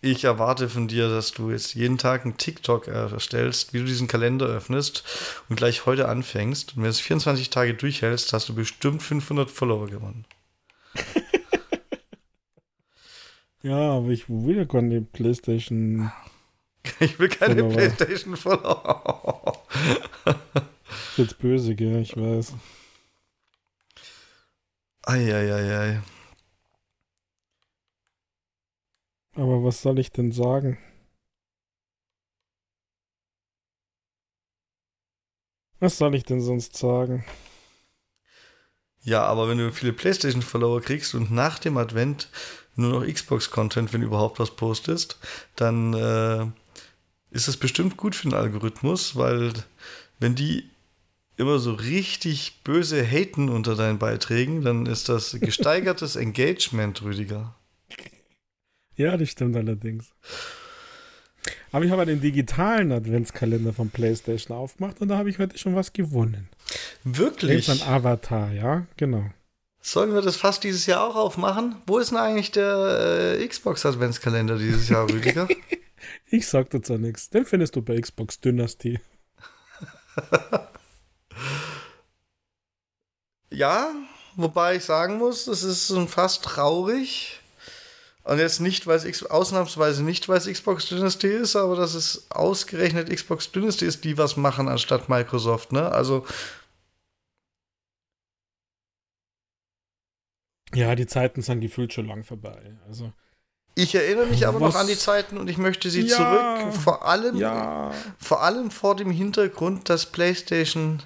ich 0.01 0.25
erwarte 0.25 0.67
von 0.67 0.89
dir, 0.89 1.07
dass 1.07 1.31
du 1.31 1.49
jetzt 1.49 1.75
jeden 1.75 1.97
Tag 1.97 2.25
einen 2.25 2.35
TikTok 2.35 2.89
erstellst, 2.89 3.73
wie 3.73 3.79
du 3.79 3.85
diesen 3.85 4.09
Kalender 4.09 4.45
öffnest 4.45 5.05
und 5.47 5.55
gleich 5.55 5.85
heute 5.85 6.09
anfängst. 6.09 6.71
Und 6.71 6.77
wenn 6.77 6.83
du 6.83 6.89
es 6.89 6.99
24 6.99 7.49
Tage 7.49 7.73
durchhältst, 7.73 8.33
hast 8.33 8.49
du 8.49 8.53
bestimmt 8.53 9.01
500 9.01 9.49
Follower 9.49 9.87
gewonnen. 9.87 10.25
Ja, 13.65 13.93
aber 13.93 14.09
ich 14.09 14.27
will 14.27 14.57
ja 14.57 14.65
keine 14.65 15.01
Playstation. 15.01 16.11
Ich 16.99 17.17
will 17.17 17.29
keine. 17.29 17.63
PlayStation 17.63 18.35
Follower. 18.35 19.63
Ist 21.09 21.17
jetzt 21.17 21.37
böse, 21.39 21.75
gell? 21.75 22.01
Ich 22.01 22.15
weiß. 22.15 22.53
Eieiei. 25.03 26.01
Aber 29.35 29.63
was 29.63 29.81
soll 29.81 29.99
ich 29.99 30.11
denn 30.11 30.31
sagen? 30.31 30.77
Was 35.79 35.97
soll 35.97 36.15
ich 36.15 36.23
denn 36.23 36.39
sonst 36.39 36.77
sagen? 36.77 37.25
Ja, 39.01 39.23
aber 39.23 39.49
wenn 39.49 39.57
du 39.57 39.71
viele 39.73 39.91
PlayStation-Follower 39.91 40.79
kriegst 40.81 41.13
und 41.13 41.29
nach 41.29 41.59
dem 41.59 41.77
Advent 41.77 42.29
nur 42.75 43.01
noch 43.01 43.05
Xbox-Content, 43.05 43.91
wenn 43.91 44.01
du 44.01 44.07
überhaupt 44.07 44.39
was 44.39 44.51
postest, 44.55 45.19
dann 45.55 45.93
äh, 45.93 46.45
ist 47.31 47.49
es 47.49 47.57
bestimmt 47.57 47.97
gut 47.97 48.15
für 48.15 48.29
den 48.29 48.37
Algorithmus, 48.37 49.17
weil 49.17 49.51
wenn 50.19 50.35
die 50.35 50.69
immer 51.37 51.59
so 51.59 51.73
richtig 51.73 52.61
böse 52.63 53.03
haten 53.03 53.49
unter 53.49 53.75
deinen 53.75 53.99
Beiträgen, 53.99 54.61
dann 54.61 54.85
ist 54.85 55.09
das 55.09 55.31
gesteigertes 55.39 56.15
Engagement, 56.15 57.01
Rüdiger. 57.01 57.55
Ja, 58.95 59.17
das 59.17 59.29
stimmt 59.29 59.55
allerdings. 59.57 60.11
Aber 61.71 61.83
ich 61.83 61.91
habe 61.91 62.05
den 62.05 62.21
digitalen 62.21 62.91
Adventskalender 62.91 63.73
von 63.73 63.89
PlayStation 63.89 64.55
aufgemacht 64.55 65.01
und 65.01 65.07
da 65.07 65.17
habe 65.17 65.29
ich 65.29 65.39
heute 65.39 65.57
schon 65.57 65.75
was 65.75 65.91
gewonnen. 65.91 66.47
Wirklich? 67.03 67.67
Jetzt 67.67 67.81
ein 67.81 67.87
Avatar, 67.87 68.51
ja, 68.51 68.85
genau. 68.95 69.25
Sollen 69.81 70.13
wir 70.13 70.21
das 70.21 70.37
fast 70.37 70.63
dieses 70.63 70.85
Jahr 70.85 71.03
auch 71.03 71.15
aufmachen? 71.15 71.75
Wo 71.87 71.97
ist 71.97 72.11
denn 72.11 72.17
eigentlich 72.17 72.51
der 72.51 73.37
äh, 73.39 73.47
Xbox-Adventskalender 73.47 74.57
dieses 74.57 74.87
Jahr, 74.89 75.09
Rüdiger? 75.09 75.47
Ich 76.27 76.47
sag 76.47 76.69
dazu 76.71 76.97
nichts. 76.97 77.29
Den 77.29 77.45
findest 77.45 77.75
du 77.75 77.81
bei 77.81 77.99
Xbox 77.99 78.39
Dynasty. 78.39 78.99
Ja, 83.53 83.91
wobei 84.35 84.77
ich 84.77 84.83
sagen 84.85 85.17
muss, 85.17 85.47
es 85.47 85.63
ist 85.63 85.93
fast 86.09 86.43
traurig. 86.43 87.39
Und 88.23 88.39
jetzt 88.39 88.61
nicht, 88.61 88.87
weil 88.87 88.97
es 88.97 89.25
ausnahmsweise 89.25 90.01
nicht, 90.01 90.29
weil 90.29 90.37
es 90.37 90.47
Xbox 90.47 90.87
Dynasty 90.87 91.27
ist, 91.27 91.55
aber 91.57 91.75
dass 91.75 91.93
es 91.93 92.25
ausgerechnet 92.31 93.09
Xbox 93.09 93.51
Dynasty 93.51 93.85
ist, 93.85 94.05
die 94.05 94.17
was 94.17 94.37
machen 94.37 94.69
anstatt 94.69 95.09
Microsoft, 95.09 95.71
ne? 95.71 95.91
Also, 95.91 96.25
Ja, 100.73 100.95
die 100.95 101.05
Zeiten 101.05 101.41
sind 101.43 101.61
gefühlt 101.61 101.93
schon 101.93 102.07
lang 102.07 102.23
vorbei. 102.23 102.77
Also, 102.87 103.13
ich 103.75 103.93
erinnere 103.93 104.25
mich 104.25 104.47
aber 104.47 104.59
Was? 104.61 104.73
noch 104.73 104.79
an 104.81 104.87
die 104.87 104.97
Zeiten 104.97 105.37
und 105.37 105.47
ich 105.47 105.57
möchte 105.59 105.89
sie 105.91 106.01
Ja. 106.07 106.15
zurück. 106.15 106.73
Vor 106.81 107.05
allem, 107.05 107.35
ja. 107.37 107.91
vor 108.17 108.41
allem 108.41 108.71
vor 108.71 108.95
dem 108.95 109.11
Hintergrund, 109.11 109.89
dass 109.89 110.07
PlayStation 110.07 111.03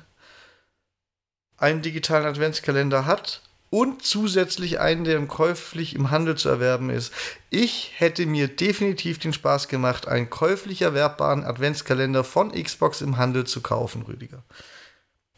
einen 1.57 1.81
digitalen 1.81 2.25
Adventskalender 2.25 3.05
hat 3.05 3.41
und 3.69 4.03
zusätzlich 4.03 4.79
einen, 4.79 5.03
der 5.03 5.17
im 5.17 5.27
käuflich 5.27 5.95
im 5.95 6.09
Handel 6.09 6.35
zu 6.35 6.49
erwerben 6.49 6.89
ist. 6.89 7.11
Ich 7.49 7.91
hätte 7.97 8.25
mir 8.25 8.47
definitiv 8.47 9.19
den 9.19 9.33
Spaß 9.33 9.67
gemacht, 9.67 10.07
einen 10.07 10.29
käuflich 10.29 10.81
erwerbbaren 10.81 11.43
Adventskalender 11.43 12.23
von 12.23 12.51
Xbox 12.51 13.01
im 13.01 13.17
Handel 13.17 13.45
zu 13.45 13.61
kaufen, 13.61 14.03
Rüdiger. 14.03 14.43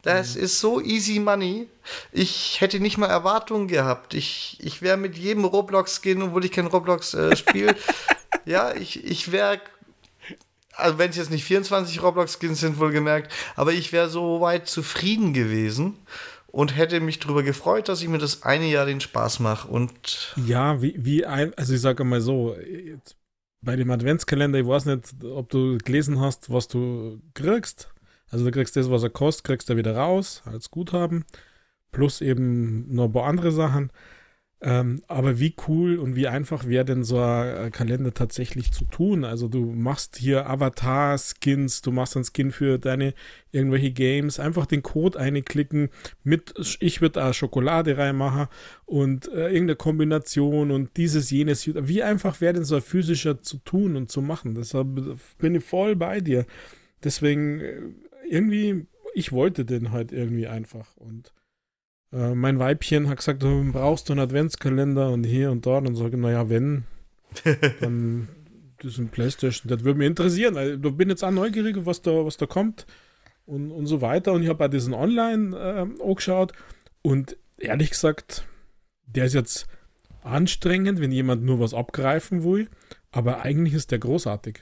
Das 0.02 0.38
ist 0.38 0.60
so 0.60 0.80
easy 0.80 1.20
money. 1.20 1.68
Ich 2.14 2.62
hätte 2.62 2.80
nicht 2.80 2.98
mal 2.98 3.08
Erwartungen 3.08 3.68
gehabt. 3.68 4.14
Ich, 4.14 4.58
ich 4.62 4.82
wäre 4.82 4.96
mit 4.96 5.18
jedem 5.18 5.44
Roblox-Skin, 5.44 6.22
obwohl 6.22 6.46
ich 6.46 6.52
kein 6.52 6.68
Roblox 6.68 7.14
äh, 7.16 7.36
spiele, 7.36 7.76
ja, 8.46 8.74
ich, 8.74 9.04
ich 9.04 9.34
wäre 9.34 9.60
also 10.76 10.98
wenn 10.98 11.10
es 11.10 11.18
jetzt 11.18 11.32
nicht 11.32 11.44
24 11.44 12.02
Roblox-Skins 12.02 12.60
sind, 12.60 12.80
wohlgemerkt, 12.80 13.32
aber 13.56 13.74
ich 13.74 13.92
wäre 13.92 14.10
so 14.10 14.42
weit 14.42 14.68
zufrieden 14.68 15.34
gewesen 15.34 15.96
und 16.48 16.76
hätte 16.76 17.00
mich 17.00 17.20
darüber 17.20 17.44
gefreut, 17.44 17.90
dass 17.90 18.02
ich 18.02 18.08
mir 18.08 18.18
das 18.18 18.44
eine 18.44 18.68
Jahr 18.68 18.86
den 18.86 19.02
Spaß 19.02 19.40
mache. 19.40 19.68
Und 19.68 20.34
Ja, 20.46 20.82
wie, 20.82 20.96
wie 20.98 21.26
ein, 21.26 21.54
also 21.56 21.74
ich 21.74 21.82
sage 21.82 22.04
mal 22.04 22.22
so, 22.22 22.56
bei 23.62 23.76
dem 23.76 23.92
Adventskalender, 23.92 24.60
ich 24.60 24.68
weiß 24.68 24.86
nicht, 24.86 25.24
ob 25.24 25.50
du 25.50 25.78
gelesen 25.78 26.20
hast, 26.20 26.52
was 26.52 26.68
du 26.68 27.22
kriegst. 27.34 27.90
Also 28.32 28.46
du 28.46 28.52
kriegst 28.52 28.76
das, 28.76 28.90
was 28.90 29.04
er 29.04 29.10
kostet, 29.10 29.46
kriegst 29.46 29.70
du 29.70 29.76
wieder 29.76 29.96
raus 29.96 30.44
als 30.46 30.72
Guthaben. 30.72 31.26
Plus 31.92 32.22
eben 32.22 32.94
noch 32.94 33.06
ein 33.06 33.12
paar 33.12 33.26
andere 33.26 33.52
Sachen. 33.52 33.92
Ähm, 34.62 35.02
aber 35.08 35.40
wie 35.40 35.56
cool 35.70 35.98
und 36.00 36.18
wie 36.18 36.28
einfach 36.28 36.68
wäre 36.68 36.84
denn 36.84 37.06
so 37.06 37.18
ein 37.18 37.68
äh, 37.68 37.70
Kalender 37.72 38.14
tatsächlich 38.14 38.74
zu 38.74 38.84
tun? 38.84 39.24
Also 39.24 39.48
du 39.48 39.72
machst 39.72 40.18
hier 40.18 40.50
Avatar-Skins, 40.50 41.82
du 41.82 41.92
machst 41.92 42.18
einen 42.18 42.26
Skin 42.26 42.52
für 42.52 42.78
deine 42.78 43.14
irgendwelche 43.54 43.92
Games, 43.92 44.38
einfach 44.38 44.66
den 44.66 44.84
Code 44.84 45.18
einklicken, 45.18 45.90
mit 46.24 46.54
ich 46.82 47.00
würde 47.00 47.22
da 47.22 47.32
Schokolade 47.32 47.98
reinmachen 47.98 48.48
und 48.86 49.30
äh, 49.30 49.46
irgendeine 49.46 49.78
Kombination 49.78 50.72
und 50.72 50.98
dieses, 50.98 51.32
jenes. 51.32 51.66
Wie 51.88 52.04
einfach 52.04 52.42
wäre 52.42 52.54
denn 52.54 52.66
so 52.66 52.76
ein 52.76 52.82
physischer 52.82 53.42
zu 53.42 53.60
tun 53.60 53.96
und 53.96 54.12
zu 54.12 54.22
machen? 54.22 54.56
Deshalb 54.56 54.90
bin 55.38 55.56
ich 55.56 55.64
voll 55.64 55.96
bei 55.96 56.20
dir. 56.20 56.46
Deswegen 57.02 57.62
äh, 57.62 57.80
irgendwie, 58.30 58.88
ich 59.14 59.32
wollte 59.32 59.64
den 59.64 59.94
halt 59.94 60.12
irgendwie 60.12 60.48
einfach 60.48 60.98
und 60.98 61.32
äh, 62.12 62.34
mein 62.34 62.60
Weibchen 62.60 63.08
hat 63.10 63.18
gesagt, 63.18 63.44
du 63.44 63.72
brauchst 63.72 64.10
du 64.10 64.14
einen 64.14 64.22
Adventskalender 64.22 65.12
und 65.12 65.24
hier 65.24 65.52
und 65.52 65.66
dort 65.66 65.88
und 65.88 65.96
sage, 65.96 66.18
naja, 66.18 66.50
wenn, 66.50 66.86
dann 67.82 68.28
das 68.78 68.94
ist 68.94 68.98
ein 68.98 69.10
Playstation, 69.10 69.70
das 69.70 69.84
würde 69.84 70.00
mich 70.00 70.08
interessieren. 70.08 70.58
Also, 70.58 70.78
da 70.78 70.90
bin 70.90 71.10
jetzt 71.10 71.24
auch 71.24 71.32
neugierig, 71.32 71.76
was 71.86 72.02
da, 72.02 72.26
was 72.26 72.38
da 72.38 72.46
kommt 72.46 72.86
und, 73.46 73.72
und 73.72 73.88
so 73.88 74.02
weiter. 74.02 74.34
Und 74.34 74.44
ich 74.44 74.50
habe 74.50 74.66
auch 74.66 74.70
diesen 74.70 74.94
Online 74.94 75.56
äh, 75.58 76.04
angeschaut 76.04 76.54
und 77.02 77.38
ehrlich 77.58 77.92
gesagt, 77.92 78.46
der 79.06 79.26
ist 79.26 79.34
jetzt 79.34 79.68
anstrengend, 80.22 81.00
wenn 81.02 81.12
jemand 81.12 81.44
nur 81.44 81.60
was 81.60 81.74
abgreifen 81.74 82.44
will, 82.44 82.70
aber 83.12 83.42
eigentlich 83.42 83.74
ist 83.74 83.92
der 83.92 84.00
großartig. 84.00 84.62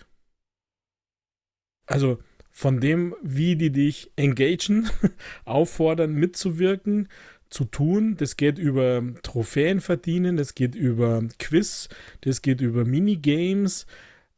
Also 1.86 2.20
von 2.52 2.80
dem, 2.80 3.16
wie 3.22 3.56
die 3.56 3.72
dich 3.72 4.12
engagen, 4.16 4.90
auffordern, 5.46 6.14
mitzuwirken, 6.14 7.08
zu 7.50 7.66
tun. 7.66 8.16
Das 8.18 8.38
geht 8.38 8.58
über 8.58 9.04
Trophäen 9.24 9.82
verdienen, 9.82 10.38
das 10.38 10.56
geht 10.56 10.76
über 10.76 11.24
Quiz, 11.40 11.90
das 12.22 12.42
geht 12.42 12.62
über 12.62 12.86
Minigames, 12.86 13.86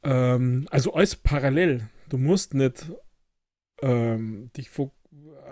ähm, 0.03 0.68
also 0.69 0.94
alles 0.94 1.15
parallel. 1.15 1.90
Du 2.10 2.18
musst 2.18 2.53
nicht 2.53 2.91
ähm, 3.81 4.52
dich 4.56 4.69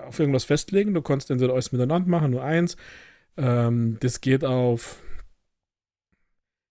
auf 0.05 0.19
irgendwas 0.19 0.45
festlegen. 0.45 0.93
Du 0.93 1.01
kannst 1.01 1.29
entweder 1.29 1.53
alles 1.53 1.71
miteinander 1.71 2.09
machen, 2.09 2.31
nur 2.31 2.43
eins. 2.43 2.77
Ähm, 3.37 3.97
das 3.99 4.21
geht 4.21 4.43
auf 4.43 4.97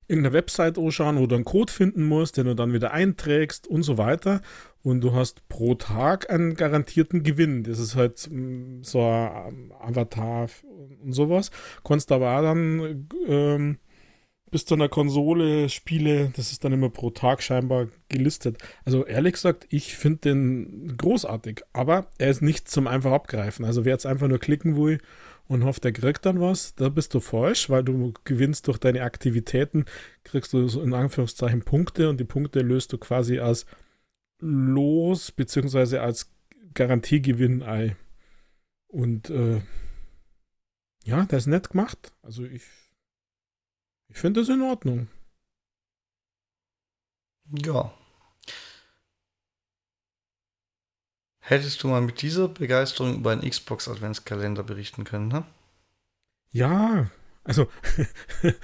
irgendeine 0.09 0.35
Website 0.35 0.78
anschauen, 0.78 1.19
wo 1.19 1.27
du 1.27 1.35
einen 1.35 1.45
Code 1.45 1.73
finden 1.73 2.05
musst, 2.05 2.37
den 2.37 2.47
du 2.47 2.55
dann 2.55 2.73
wieder 2.73 2.93
einträgst 2.93 3.66
und 3.66 3.83
so 3.83 3.99
weiter. 3.99 4.41
Und 4.83 5.01
du 5.01 5.15
hast 5.15 5.49
pro 5.49 5.74
Tag 5.74 6.31
einen 6.31 6.55
garantierten 6.55 7.23
Gewinn. 7.23 7.65
Das 7.65 7.78
ist 7.78 7.97
halt 7.97 8.28
mm, 8.31 8.83
so 8.83 9.03
ein 9.03 9.73
Avatar 9.81 10.49
und 11.03 11.12
sowas. 11.12 11.51
Kannst 11.83 12.12
aber 12.12 12.39
auch 12.39 12.43
dann 12.43 13.09
ähm, 13.27 13.78
bis 14.57 14.65
zu 14.65 14.73
einer 14.73 14.89
Konsole 14.89 15.69
Spiele, 15.69 16.33
das 16.35 16.51
ist 16.51 16.65
dann 16.65 16.73
immer 16.73 16.89
pro 16.89 17.11
Tag 17.11 17.43
scheinbar 17.43 17.89
gelistet. 18.09 18.57
Also 18.87 19.05
ehrlich 19.05 19.35
gesagt, 19.35 19.66
ich 19.69 19.95
finde 19.99 20.20
den 20.20 20.97
großartig, 20.97 21.61
aber 21.74 22.07
er 22.16 22.31
ist 22.31 22.41
nicht 22.41 22.66
zum 22.66 22.87
einfach 22.87 23.12
abgreifen. 23.12 23.66
Also 23.66 23.85
wer 23.85 23.93
jetzt 23.93 24.07
einfach 24.07 24.28
nur 24.28 24.39
klicken 24.39 24.74
will 24.78 24.99
und 25.47 25.65
hofft, 25.65 25.85
er 25.85 25.93
kriegt 25.93 26.24
dann 26.24 26.41
was, 26.41 26.74
da 26.74 26.89
bist 26.89 27.12
du 27.12 27.20
falsch, 27.20 27.69
weil 27.69 27.85
du 27.85 28.15
gewinnst 28.24 28.66
durch 28.66 28.78
deine 28.78 29.03
Aktivitäten, 29.03 29.85
kriegst 30.24 30.55
du 30.55 30.66
in 30.81 30.95
Anführungszeichen 30.95 31.61
Punkte 31.61 32.09
und 32.09 32.19
die 32.19 32.24
Punkte 32.24 32.61
löst 32.61 32.95
du 32.95 32.97
quasi 32.97 33.39
als 33.39 33.66
Los 34.39 35.33
beziehungsweise 35.33 36.01
als 36.01 36.31
Garantiegewinn 36.73 37.62
ein. 37.62 37.95
Und 38.87 39.28
äh, 39.28 39.61
ja, 41.05 41.27
das 41.27 41.43
ist 41.43 41.49
nett 41.49 41.69
gemacht. 41.69 42.15
Also 42.23 42.43
ich, 42.47 42.62
ich 44.17 44.23
finde 44.23 44.41
das 44.41 44.49
in 44.49 44.63
Ordnung. 44.63 45.09
Ja. 47.51 47.93
Hättest 51.41 51.83
du 51.83 51.89
mal 51.89 52.01
mit 52.01 52.23
dieser 52.23 52.49
Begeisterung 52.49 53.17
über 53.17 53.33
einen 53.33 53.49
Xbox 53.49 53.89
Adventskalender 53.89 54.63
berichten 54.63 55.05
können, 55.05 55.29
ne? 55.29 55.45
Ja, 56.51 57.11
also 57.45 57.69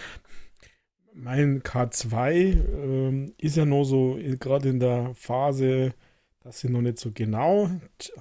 mein 1.13 1.63
K2 1.63 2.33
ähm, 2.33 3.35
ist 3.37 3.57
ja 3.57 3.67
noch 3.67 3.85
so 3.85 4.19
gerade 4.41 4.71
in 4.71 4.81
der 4.81 5.15
Phase, 5.15 5.93
dass 6.41 6.61
sie 6.61 6.71
noch 6.71 6.81
nicht 6.81 6.99
so 6.99 7.13
genau, 7.13 7.69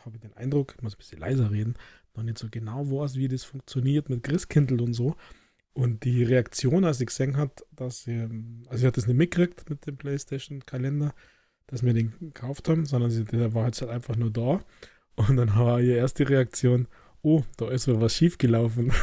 habe 0.04 0.16
ich 0.16 0.22
den 0.22 0.34
Eindruck, 0.34 0.74
ich 0.76 0.82
muss 0.82 0.96
ein 0.96 0.98
bisschen 0.98 1.20
leiser 1.20 1.50
reden, 1.50 1.76
noch 2.14 2.24
nicht 2.24 2.40
so 2.40 2.50
genau 2.52 2.92
weiß, 2.92 3.16
wie 3.16 3.30
das 3.30 3.46
funktioniert 3.46 4.10
mit 4.10 4.22
Christkindl 4.22 4.82
und 4.82 4.94
so. 4.94 5.16
Und 5.74 6.04
die 6.04 6.24
Reaktion, 6.24 6.84
als 6.84 7.00
ich 7.00 7.08
gesehen 7.08 7.38
hat, 7.38 7.64
dass 7.72 8.04
sie, 8.04 8.28
also 8.68 8.82
ich 8.82 8.86
hatte 8.86 9.00
das 9.00 9.08
nicht 9.08 9.18
mitgekriegt 9.18 9.70
mit 9.70 9.88
dem 9.88 9.96
PlayStation-Kalender, 9.98 11.14
dass 11.68 11.84
wir 11.84 11.94
den 11.94 12.14
gekauft 12.20 12.68
haben, 12.68 12.86
sondern 12.86 13.10
sie, 13.10 13.24
der 13.24 13.54
war 13.54 13.64
halt 13.64 13.82
einfach 13.84 14.18
nur 14.18 14.32
da. 14.32 14.60
Und 15.16 15.38
dann 15.38 15.56
war 15.56 15.80
ihre 15.80 15.98
erste 15.98 16.28
Reaktion, 16.28 16.88
oh, 17.22 17.44
da 17.58 17.70
ist 17.70 17.88
wohl 17.88 18.02
was 18.02 18.16
schiefgelaufen. 18.16 18.92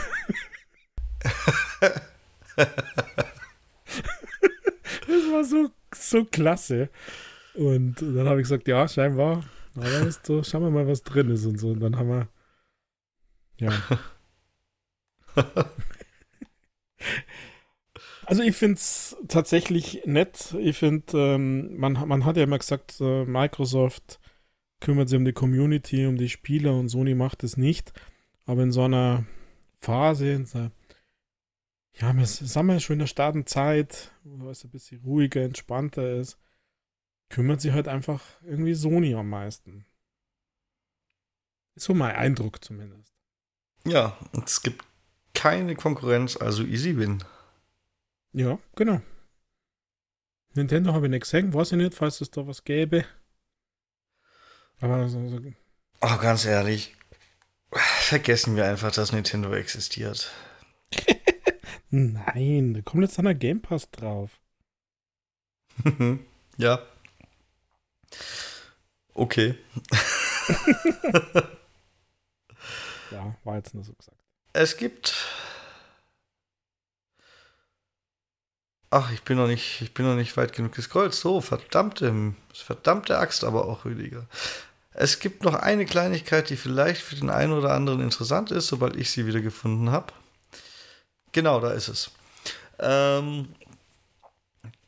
das 2.56 2.72
war 5.32 5.44
so, 5.44 5.70
so 5.94 6.24
klasse. 6.24 6.90
Und 7.54 8.02
dann 8.02 8.28
habe 8.28 8.40
ich 8.40 8.44
gesagt, 8.44 8.68
ja, 8.68 8.86
scheinbar, 8.86 9.44
aber 9.74 10.00
ist 10.06 10.26
so, 10.26 10.42
schauen 10.42 10.62
wir 10.62 10.70
mal, 10.70 10.86
was 10.86 11.02
drin 11.02 11.30
ist 11.30 11.46
und 11.46 11.58
so. 11.58 11.70
Und 11.70 11.80
dann 11.80 11.96
haben 11.96 12.08
wir, 12.08 12.28
ja. 13.58 13.72
Also 18.26 18.42
ich 18.42 18.54
finde 18.56 18.74
es 18.74 19.16
tatsächlich 19.28 20.02
nett. 20.04 20.54
Ich 20.58 20.76
finde, 20.76 21.18
ähm, 21.18 21.78
man, 21.78 21.94
man 22.06 22.24
hat 22.24 22.36
ja 22.36 22.44
immer 22.44 22.58
gesagt, 22.58 23.00
äh, 23.00 23.24
Microsoft 23.24 24.20
kümmert 24.80 25.08
sich 25.08 25.16
um 25.16 25.24
die 25.24 25.32
Community, 25.32 26.06
um 26.06 26.16
die 26.16 26.28
Spieler 26.28 26.74
und 26.74 26.88
Sony 26.88 27.14
macht 27.14 27.42
es 27.42 27.56
nicht. 27.56 27.92
Aber 28.44 28.62
in 28.62 28.72
so 28.72 28.82
einer 28.82 29.24
Phase, 29.78 30.30
in 30.30 30.46
so, 30.46 30.70
ja, 31.94 32.16
wir 32.16 32.26
sind 32.26 32.66
wir 32.66 32.80
schon 32.80 32.94
in 32.94 33.00
der 33.00 33.06
Startenzeit, 33.06 34.12
wo 34.24 34.50
es 34.50 34.64
ein 34.64 34.70
bisschen 34.70 35.00
ruhiger, 35.02 35.42
entspannter 35.42 36.12
ist, 36.12 36.38
kümmert 37.28 37.60
sich 37.60 37.72
halt 37.72 37.88
einfach 37.88 38.22
irgendwie 38.42 38.74
Sony 38.74 39.14
am 39.14 39.30
meisten. 39.30 39.84
Ist 41.74 41.84
so 41.84 41.94
mein 41.94 42.14
Eindruck 42.14 42.62
zumindest. 42.64 43.14
Ja, 43.86 44.18
es 44.44 44.62
gibt 44.62 44.84
keine 45.38 45.76
Konkurrenz, 45.76 46.36
also 46.36 46.64
easy 46.64 46.96
win. 46.96 47.22
Ja, 48.32 48.58
genau. 48.74 49.00
Nintendo 50.54 50.92
habe 50.92 51.06
ich 51.06 51.10
nicht 51.10 51.22
gesehen, 51.22 51.54
weiß 51.54 51.70
ich 51.72 51.78
nicht, 51.78 51.94
falls 51.94 52.20
es 52.20 52.32
da 52.32 52.44
was 52.44 52.64
gäbe. 52.64 53.04
Aber 54.80 54.96
also, 54.96 55.20
also 55.20 55.38
Oh, 56.00 56.16
ganz 56.18 56.44
ehrlich, 56.44 56.96
vergessen 57.70 58.56
wir 58.56 58.64
einfach, 58.64 58.90
dass 58.90 59.12
Nintendo 59.12 59.54
existiert. 59.54 60.32
Nein, 61.90 62.74
da 62.74 62.80
kommt 62.82 63.04
jetzt 63.04 63.16
dann 63.18 63.26
der 63.26 63.36
Game 63.36 63.62
Pass 63.62 63.88
drauf. 63.92 64.40
ja. 66.56 66.82
Okay. 69.14 69.54
ja, 73.12 73.36
war 73.44 73.56
jetzt 73.56 73.74
nur 73.74 73.84
so 73.84 73.92
gesagt. 73.92 74.27
Es 74.52 74.76
gibt 74.76 75.14
Ach, 78.90 79.12
ich 79.12 79.22
bin 79.22 79.36
noch 79.36 79.46
nicht, 79.46 79.82
ich 79.82 79.92
bin 79.92 80.06
noch 80.06 80.14
nicht 80.14 80.36
weit 80.36 80.54
genug 80.54 80.72
gescrollt. 80.72 81.12
So, 81.12 81.40
verdammte, 81.42 82.34
verdammte 82.54 83.18
Axt 83.18 83.44
aber 83.44 83.66
auch, 83.66 83.84
Rüdiger. 83.84 84.26
Es 84.92 85.20
gibt 85.20 85.44
noch 85.44 85.54
eine 85.54 85.84
Kleinigkeit, 85.84 86.48
die 86.48 86.56
vielleicht 86.56 87.02
für 87.02 87.14
den 87.14 87.28
einen 87.28 87.52
oder 87.52 87.74
anderen 87.74 88.00
interessant 88.00 88.50
ist, 88.50 88.68
sobald 88.68 88.96
ich 88.96 89.10
sie 89.10 89.26
wieder 89.26 89.40
gefunden 89.40 89.90
habe. 89.90 90.12
Genau, 91.32 91.60
da 91.60 91.72
ist 91.72 91.88
es. 91.88 92.10
Ähm, 92.78 93.54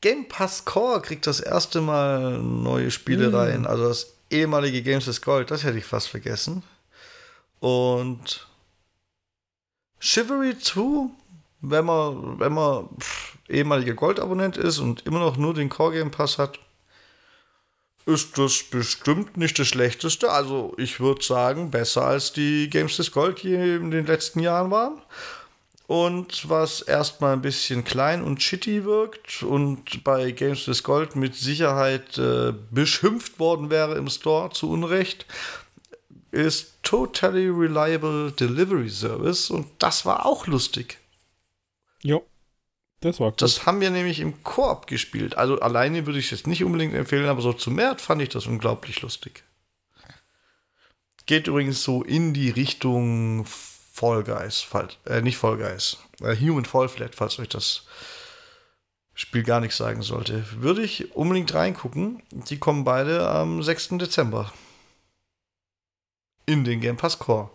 Game 0.01 0.27
Pass 0.29 0.65
Core 0.65 1.03
kriegt 1.03 1.27
das 1.27 1.41
erste 1.41 1.83
Mal 1.83 2.39
neue 2.39 2.91
Spielereien, 2.91 3.63
mm. 3.63 3.67
also 3.67 3.89
das 3.89 4.15
ehemalige 4.31 4.83
Games 4.83 5.07
is 5.07 5.21
Gold, 5.21 5.51
das 5.51 5.63
hätte 5.65 5.77
ich 5.77 5.85
fast 5.85 6.09
vergessen. 6.09 6.63
Und 7.59 8.49
Chivalry 10.01 10.59
2, 10.59 11.11
wenn 11.61 11.85
man, 11.85 12.41
wenn 12.41 12.55
man 12.55 12.89
pff, 12.99 13.37
ehemaliger 13.49 13.95
Goldabonnent 13.95 14.57
ist 14.57 14.79
und 14.79 15.07
immer 15.07 15.21
noch 15.21 15.37
nur 15.37 15.53
den 15.53 15.69
Core 15.69 15.93
Game 15.93 16.11
Pass 16.11 16.39
hat, 16.39 16.59
ist 18.07 18.39
das 18.39 18.63
bestimmt 18.63 19.37
nicht 19.37 19.59
das 19.59 19.69
Schlechteste. 19.69 20.31
Also 20.31 20.75
ich 20.79 21.01
würde 21.01 21.23
sagen, 21.23 21.71
besser 21.71 22.05
als 22.05 22.33
die 22.33 22.71
Games 22.71 22.97
des 22.97 23.13
Gold, 23.13 23.43
die 23.43 23.55
in 23.55 23.91
den 23.91 24.07
letzten 24.07 24.41
Jahren 24.41 24.71
waren. 24.71 25.03
Und 25.87 26.49
was 26.49 26.83
erstmal 26.83 27.33
ein 27.33 27.43
bisschen 27.43 27.83
klein 27.83 28.23
und 28.23 28.41
shitty 28.41 28.85
wirkt 28.85 29.43
und 29.43 30.05
bei 30.05 30.31
Games 30.31 30.65
des 30.65 30.85
Gold 30.85 31.17
mit 31.17 31.35
Sicherheit 31.35 32.17
äh, 32.17 32.53
beschimpft 32.71 33.41
worden 33.41 33.71
wäre 33.71 33.97
im 33.97 34.09
Store 34.09 34.51
zu 34.51 34.71
Unrecht, 34.71 35.27
ist 36.31 36.75
Totally 36.83 37.49
Reliable 37.49 38.33
Delivery 38.33 38.89
Service 38.89 39.51
und 39.51 39.67
das 39.79 40.07
war 40.07 40.27
auch 40.27 40.47
lustig. 40.47 40.99
Jo. 42.03 42.25
Das 43.01 43.19
war 43.19 43.29
cool. 43.29 43.35
Das 43.39 43.67
haben 43.67 43.81
wir 43.81 43.91
nämlich 43.91 44.21
im 44.21 44.43
Koop 44.43 44.87
gespielt. 44.87 45.37
Also 45.37 45.59
alleine 45.61 46.07
würde 46.07 46.19
ich 46.19 46.27
es 46.27 46.31
jetzt 46.33 46.47
nicht 46.47 46.65
unbedingt 46.65 46.95
empfehlen, 46.95 47.29
aber 47.29 47.41
so 47.41 47.53
zu 47.53 47.71
Mert 47.71 48.01
fand 48.01 48.21
ich 48.23 48.29
das 48.29 48.47
unglaublich 48.47 49.01
lustig. 49.03 49.43
Geht 51.27 51.47
übrigens 51.47 51.83
so 51.83 52.03
in 52.03 52.35
die 52.35 52.51
Richtung 52.51 53.47
Fall 53.47 54.25
Guys, 54.25 54.61
falls, 54.61 54.97
äh, 55.07 55.21
nicht 55.23 55.37
Fall 55.37 55.57
Guys, 55.57 55.99
äh, 56.21 56.37
Human 56.37 56.65
Fall 56.65 56.89
Flat, 56.89 57.15
falls 57.15 57.39
euch 57.39 57.49
das 57.49 57.85
Spiel 59.15 59.43
gar 59.43 59.61
nichts 59.61 59.77
sagen 59.77 60.03
sollte. 60.03 60.45
Würde 60.57 60.83
ich 60.83 61.15
unbedingt 61.15 61.53
reingucken. 61.55 62.23
Die 62.31 62.59
kommen 62.59 62.85
beide 62.85 63.29
am 63.29 63.63
6. 63.63 63.99
Dezember. 63.99 64.53
In 66.51 66.65
den 66.65 66.81
Game 66.81 66.97
Pass 66.97 67.17
Core. 67.17 67.49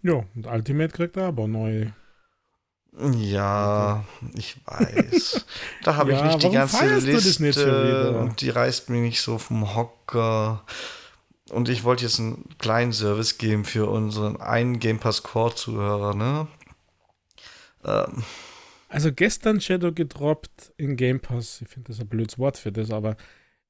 Ja, 0.00 0.24
und 0.34 0.46
Ultimate 0.46 0.94
kriegt 0.94 1.18
er 1.18 1.26
aber 1.26 1.46
neu. 1.46 1.90
Ja, 2.98 4.02
ich 4.34 4.56
weiß. 4.64 5.44
Da 5.82 5.96
habe 5.96 6.12
ja, 6.12 6.18
ich 6.18 6.24
nicht 6.24 6.42
die 6.44 6.50
ganze 6.50 6.98
Liste 7.00 8.18
und 8.18 8.40
die 8.40 8.48
reißt 8.48 8.88
mich 8.88 9.00
nicht 9.02 9.20
so 9.20 9.36
vom 9.36 9.74
Hocker. 9.74 10.64
Und 11.50 11.68
ich 11.68 11.84
wollte 11.84 12.04
jetzt 12.04 12.18
einen 12.18 12.48
kleinen 12.58 12.94
Service 12.94 13.36
geben 13.36 13.66
für 13.66 13.90
unseren 13.90 14.40
einen 14.40 14.80
Game 14.80 14.98
Pass 14.98 15.22
Core 15.22 15.54
Zuhörer, 15.54 16.14
ne? 16.14 16.46
Ähm. 17.84 18.24
Also 18.88 19.12
gestern 19.12 19.60
Shadow 19.60 19.92
gedroppt 19.92 20.72
in 20.76 20.96
Game 20.96 21.20
Pass. 21.20 21.60
Ich 21.60 21.68
finde 21.68 21.88
das 21.88 22.00
ein 22.00 22.08
blödes 22.08 22.38
Wort 22.38 22.56
für 22.56 22.72
das, 22.72 22.90
aber 22.90 23.16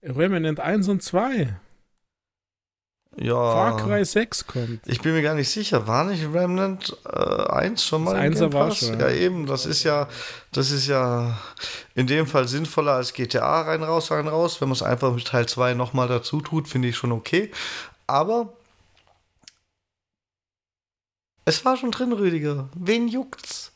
Remnant 0.03 0.61
1 0.61 0.89
und 0.89 1.03
2. 1.03 1.59
Ja. 3.20 3.35
Far 3.35 3.77
Cry 3.78 4.05
6 4.05 4.47
kommt. 4.47 4.81
Ich 4.86 5.01
bin 5.01 5.12
mir 5.12 5.23
gar 5.23 5.35
nicht 5.35 5.51
sicher. 5.51 5.89
War 5.89 6.05
nicht 6.05 6.23
Remnant 6.32 6.97
äh, 7.05 7.19
1 7.51 7.85
schon 7.85 8.05
mal? 8.05 8.15
Das 8.15 8.40
1 8.43 8.53
war 8.53 8.70
schon. 8.70 9.01
Ja, 9.01 9.11
eben. 9.11 9.47
Das 9.47 9.66
ist 9.66 9.82
ja, 9.82 10.09
das 10.53 10.70
ist 10.70 10.86
ja 10.86 11.36
in 11.97 12.07
dem 12.07 12.28
Fall 12.28 12.47
sinnvoller 12.47 12.93
als 12.93 13.12
GTA 13.12 13.62
rein, 13.62 13.82
raus, 13.82 14.12
rein, 14.12 14.28
raus. 14.28 14.61
Wenn 14.61 14.69
man 14.69 14.77
es 14.77 14.82
einfach 14.82 15.12
mit 15.12 15.27
Teil 15.27 15.47
2 15.47 15.74
nochmal 15.74 16.07
dazu 16.07 16.40
tut, 16.40 16.69
finde 16.69 16.89
ich 16.89 16.97
schon 16.97 17.11
okay. 17.11 17.51
Aber 18.07 18.53
es 21.45 21.65
war 21.65 21.77
schon 21.77 21.90
drin, 21.90 22.12
Rüdiger. 22.12 22.69
Wen 22.77 23.09
juckt's? 23.09 23.73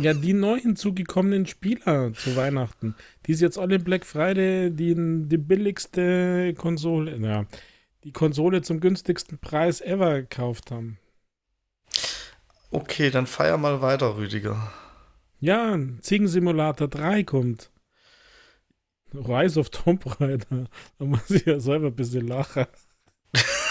Ja, 0.00 0.14
die 0.14 0.32
neu 0.32 0.58
hinzugekommenen 0.58 1.46
Spieler 1.46 2.12
zu 2.14 2.36
Weihnachten, 2.36 2.94
die 3.26 3.32
ist 3.32 3.40
jetzt 3.40 3.58
alle 3.58 3.78
Black 3.78 4.04
Friday 4.04 4.70
die, 4.70 4.94
die 4.94 5.38
billigste 5.38 6.54
Konsole, 6.54 7.16
ja, 7.16 7.46
die 8.04 8.12
Konsole 8.12 8.62
zum 8.62 8.80
günstigsten 8.80 9.38
Preis 9.38 9.80
ever 9.80 10.22
gekauft 10.22 10.70
haben. 10.70 10.98
Okay, 12.70 13.10
dann 13.10 13.26
feier 13.26 13.56
mal 13.56 13.80
weiter, 13.82 14.16
Rüdiger. 14.16 14.72
Ja, 15.38 15.78
Ziegensimulator 16.00 16.88
3 16.88 17.22
kommt. 17.22 17.70
Rise 19.12 19.60
of 19.60 19.70
Tomb 19.70 20.20
Raider. 20.20 20.66
Da 20.98 21.04
muss 21.04 21.30
ich 21.30 21.44
ja 21.44 21.60
selber 21.60 21.88
ein 21.88 21.94
bisschen 21.94 22.26
lachen. 22.26 22.66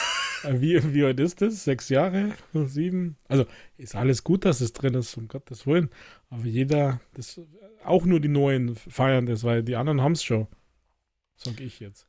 Wie, 0.50 0.94
wie 0.94 1.04
alt 1.04 1.20
ist 1.20 1.42
das? 1.42 1.64
Sechs 1.64 1.90
Jahre? 1.90 2.34
Sieben? 2.54 3.18
Also 3.28 3.46
ist 3.78 3.96
alles 3.96 4.24
gut, 4.24 4.46
dass 4.46 4.62
es 4.62 4.74
drin 4.74 4.94
ist, 4.94 5.16
um 5.18 5.28
Gottes 5.28 5.66
Willen. 5.66 5.90
Aber 6.30 6.46
jeder, 6.46 7.00
das, 7.14 7.40
auch 7.84 8.06
nur 8.06 8.20
die 8.20 8.28
Neuen 8.28 8.76
feiern 8.76 9.26
das, 9.26 9.44
weil 9.44 9.64
die 9.64 9.76
anderen 9.76 10.02
haben 10.02 10.14
es 10.14 10.24
schon. 10.24 10.48
Sag 11.36 11.60
ich 11.60 11.80
jetzt. 11.80 12.08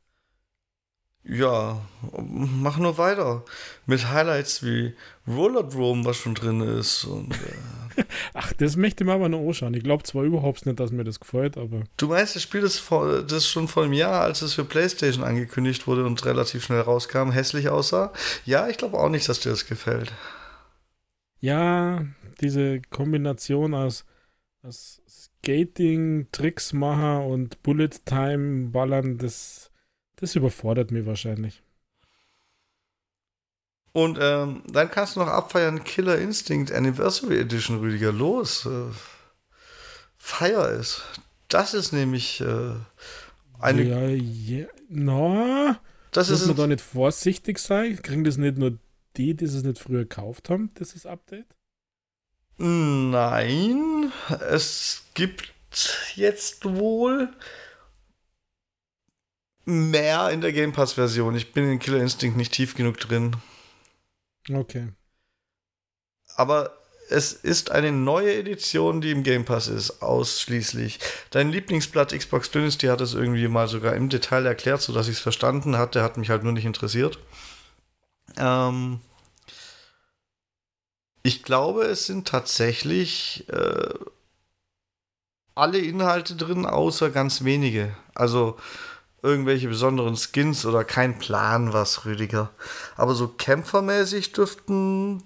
Ja, 1.23 1.81
mach 2.21 2.77
nur 2.77 2.97
weiter. 2.97 3.43
Mit 3.87 4.07
Highlights 4.09 4.63
wie 4.63 4.93
Rollerdrome, 5.27 6.05
was 6.05 6.17
schon 6.17 6.35
drin 6.35 6.61
ist. 6.61 7.03
Und, 7.05 7.33
äh 7.33 7.84
Ach, 8.33 8.53
das 8.53 8.75
möchte 8.75 9.03
ich 9.03 9.07
mir 9.07 9.13
aber 9.13 9.29
noch 9.29 9.45
anschauen. 9.45 9.73
Ich 9.73 9.83
glaube 9.83 10.03
zwar 10.03 10.23
überhaupt 10.23 10.65
nicht, 10.65 10.79
dass 10.79 10.91
mir 10.91 11.03
das 11.03 11.19
gefällt, 11.19 11.57
aber. 11.57 11.83
Du 11.97 12.07
meinst, 12.07 12.35
das 12.35 12.43
Spiel 12.43 12.61
ist, 12.61 12.79
vor, 12.79 13.21
das 13.23 13.47
schon 13.47 13.67
vor 13.67 13.83
einem 13.83 13.93
Jahr, 13.93 14.21
als 14.21 14.41
es 14.41 14.53
für 14.53 14.65
PlayStation 14.65 15.23
angekündigt 15.23 15.87
wurde 15.87 16.05
und 16.05 16.23
relativ 16.25 16.63
schnell 16.63 16.81
rauskam, 16.81 17.31
hässlich 17.31 17.69
aussah? 17.69 18.13
Ja, 18.45 18.67
ich 18.67 18.77
glaube 18.77 18.97
auch 18.97 19.09
nicht, 19.09 19.27
dass 19.29 19.39
dir 19.39 19.49
das 19.49 19.67
gefällt. 19.67 20.11
Ja, 21.39 22.05
diese 22.41 22.81
Kombination 22.89 23.73
aus, 23.73 24.05
aus 24.63 25.01
Skating, 25.07 26.27
Tricks 26.31 26.73
machen 26.73 27.25
und 27.31 27.61
Bullet 27.63 27.89
Time 28.05 28.69
ballern, 28.69 29.17
das 29.17 29.71
das 30.17 30.35
überfordert 30.35 30.91
mich 30.91 31.05
wahrscheinlich. 31.05 31.61
Und 33.95 34.17
ähm, 34.19 34.61
dann 34.67 34.91
kannst 34.91 35.15
du 35.15 35.21
noch 35.21 35.29
abfeiern 35.29 35.85
Killer 35.85 36.17
Instinct 36.17 36.69
Anniversary 36.69 37.39
Edition, 37.39 37.79
Rüdiger. 37.79 38.11
Los. 38.11 38.65
Äh, 38.65 38.91
feier 40.17 40.69
es. 40.71 41.01
Das 41.47 41.73
ist 41.73 41.93
nämlich 41.93 42.41
äh, 42.41 42.73
eine. 43.57 43.83
Ja, 43.83 44.09
ja. 44.09 44.67
No. 44.89 45.77
Das 46.11 46.29
Muss 46.29 46.41
ist 46.41 46.47
man 46.47 46.57
da 46.57 46.67
nicht 46.67 46.81
vorsichtig 46.81 47.57
sein? 47.57 48.01
Kriegen 48.01 48.25
das 48.25 48.35
nicht 48.35 48.57
nur 48.57 48.77
die, 49.15 49.33
die 49.33 49.45
es 49.45 49.63
nicht 49.63 49.79
früher 49.79 49.99
gekauft 49.99 50.49
haben, 50.49 50.71
dieses 50.77 51.05
Update? 51.05 51.47
Nein. 52.57 54.11
Es 54.49 55.03
gibt 55.13 55.53
jetzt 56.15 56.65
wohl 56.65 57.29
mehr 59.63 60.31
in 60.31 60.41
der 60.41 60.51
Game 60.51 60.73
Pass-Version. 60.73 61.33
Ich 61.37 61.53
bin 61.53 61.71
in 61.71 61.79
Killer 61.79 62.01
Instinct 62.01 62.35
nicht 62.35 62.51
tief 62.51 62.75
genug 62.75 62.99
drin. 62.99 63.37
Okay. 64.49 64.89
Aber 66.35 66.77
es 67.09 67.33
ist 67.33 67.71
eine 67.71 67.91
neue 67.91 68.35
Edition, 68.35 68.99
die 69.01 69.11
im 69.11 69.23
Game 69.23 69.45
Pass 69.45 69.67
ist, 69.67 70.01
ausschließlich. 70.01 70.99
Dein 71.29 71.51
Lieblingsblatt 71.51 72.17
Xbox 72.17 72.51
Dynasty 72.51 72.87
hat 72.87 73.01
es 73.01 73.13
irgendwie 73.13 73.47
mal 73.47 73.67
sogar 73.67 73.93
im 73.95 74.09
Detail 74.09 74.45
erklärt, 74.45 74.81
sodass 74.81 75.07
ich 75.07 75.17
es 75.17 75.21
verstanden 75.21 75.77
hatte, 75.77 76.01
hat 76.01 76.17
mich 76.17 76.29
halt 76.29 76.43
nur 76.43 76.53
nicht 76.53 76.65
interessiert. 76.65 77.19
Ähm 78.37 79.01
ich 81.23 81.41
glaube, 81.43 81.83
es 81.85 82.05
sind 82.05 82.27
tatsächlich 82.27 83.45
äh, 83.49 83.93
alle 85.55 85.79
Inhalte 85.79 86.35
drin, 86.35 86.65
außer 86.65 87.09
ganz 87.09 87.43
wenige. 87.43 87.95
Also 88.13 88.57
irgendwelche 89.25 89.67
besonderen 89.67 90.15
Skins 90.15 90.65
oder 90.65 90.85
kein 90.85 91.17
Plan 91.17 91.73
was, 91.73 92.05
Rüdiger. 92.05 92.51
Aber 92.95 93.15
so 93.15 93.27
kämpfermäßig 93.27 94.31
dürften, 94.31 95.23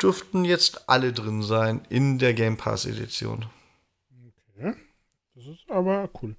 dürften 0.00 0.44
jetzt 0.44 0.88
alle 0.88 1.12
drin 1.12 1.42
sein 1.42 1.84
in 1.88 2.18
der 2.18 2.32
Game 2.32 2.56
Pass 2.56 2.86
Edition. 2.86 3.46
Okay. 4.56 4.74
Das 5.34 5.46
ist 5.46 5.68
aber 5.68 6.08
cool. 6.22 6.36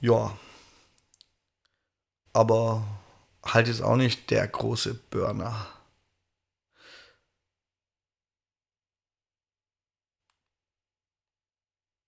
Ja. 0.00 0.36
Aber 2.34 2.84
halt 3.42 3.68
jetzt 3.68 3.82
auch 3.82 3.96
nicht 3.96 4.30
der 4.30 4.46
große 4.46 4.94
Burner. 5.10 5.66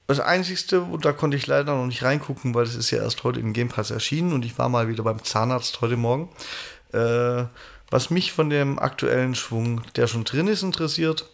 Das 0.06 0.20
Einzige, 0.20 0.82
und 0.82 1.04
da 1.04 1.12
konnte 1.12 1.36
ich 1.36 1.46
leider 1.46 1.74
noch 1.74 1.86
nicht 1.86 2.02
reingucken, 2.02 2.54
weil 2.54 2.64
es 2.64 2.74
ist 2.74 2.90
ja 2.90 3.02
erst 3.02 3.24
heute 3.24 3.40
im 3.40 3.54
Game 3.54 3.68
Pass 3.68 3.90
erschienen 3.90 4.32
und 4.34 4.44
ich 4.44 4.58
war 4.58 4.68
mal 4.68 4.88
wieder 4.88 5.02
beim 5.02 5.22
Zahnarzt 5.22 5.80
heute 5.80 5.96
Morgen. 5.96 6.28
Äh, 6.92 7.44
was 7.90 8.10
mich 8.10 8.32
von 8.32 8.50
dem 8.50 8.78
aktuellen 8.78 9.34
Schwung, 9.34 9.82
der 9.96 10.06
schon 10.06 10.24
drin 10.24 10.46
ist, 10.46 10.62
interessiert, 10.62 11.30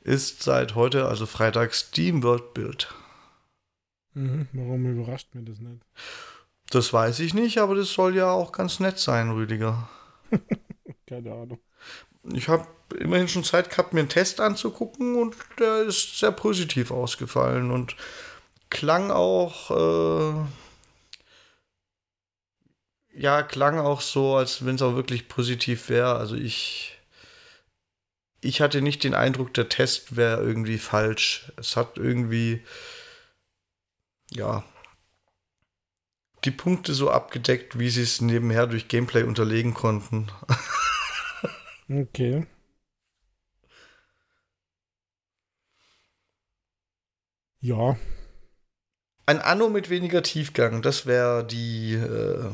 ist 0.00 0.42
seit 0.42 0.74
heute, 0.74 1.06
also 1.06 1.26
Freitag, 1.26 1.74
Steam 1.74 2.22
World 2.22 2.54
Build. 2.54 2.94
Mhm, 4.14 4.48
warum 4.52 4.86
überrascht 4.86 5.34
mir 5.34 5.42
das 5.42 5.58
nicht? 5.58 5.82
Das 6.70 6.92
weiß 6.92 7.20
ich 7.20 7.34
nicht, 7.34 7.58
aber 7.58 7.74
das 7.74 7.92
soll 7.92 8.16
ja 8.16 8.30
auch 8.30 8.52
ganz 8.52 8.80
nett 8.80 8.98
sein, 8.98 9.30
Rüdiger. 9.30 9.88
Keine 11.06 11.32
Ahnung. 11.32 11.60
Ich 12.32 12.48
habe 12.48 12.66
immerhin 12.98 13.28
schon 13.28 13.44
Zeit 13.44 13.70
gehabt, 13.70 13.92
mir 13.92 14.00
einen 14.00 14.08
Test 14.08 14.40
anzugucken 14.40 15.16
und 15.16 15.36
der 15.58 15.82
ist 15.82 16.18
sehr 16.18 16.32
positiv 16.32 16.90
ausgefallen 16.90 17.70
und 17.70 17.96
klang 18.70 19.10
auch, 19.10 19.70
äh, 19.70 20.46
ja, 23.12 23.42
klang 23.42 23.78
auch 23.78 24.00
so, 24.00 24.36
als 24.36 24.64
wenn 24.64 24.76
es 24.76 24.82
auch 24.82 24.94
wirklich 24.94 25.28
positiv 25.28 25.88
wäre. 25.88 26.16
Also 26.16 26.36
ich, 26.36 26.98
ich 28.40 28.60
hatte 28.60 28.80
nicht 28.80 29.04
den 29.04 29.14
Eindruck, 29.14 29.54
der 29.54 29.68
Test 29.68 30.16
wäre 30.16 30.40
irgendwie 30.42 30.78
falsch. 30.78 31.52
Es 31.56 31.76
hat 31.76 31.98
irgendwie, 31.98 32.62
ja, 34.30 34.64
die 36.44 36.50
Punkte 36.52 36.94
so 36.94 37.10
abgedeckt, 37.10 37.78
wie 37.78 37.90
sie 37.90 38.02
es 38.02 38.20
nebenher 38.20 38.66
durch 38.66 38.88
Gameplay 38.88 39.24
unterlegen 39.24 39.74
konnten. 39.74 40.28
okay. 41.88 42.46
Ja. 47.60 47.96
Ein 49.26 49.40
Anno 49.40 49.68
mit 49.68 49.90
weniger 49.90 50.22
Tiefgang, 50.22 50.80
das 50.80 51.04
wäre 51.04 51.44
die, 51.44 51.94
äh, 51.94 52.50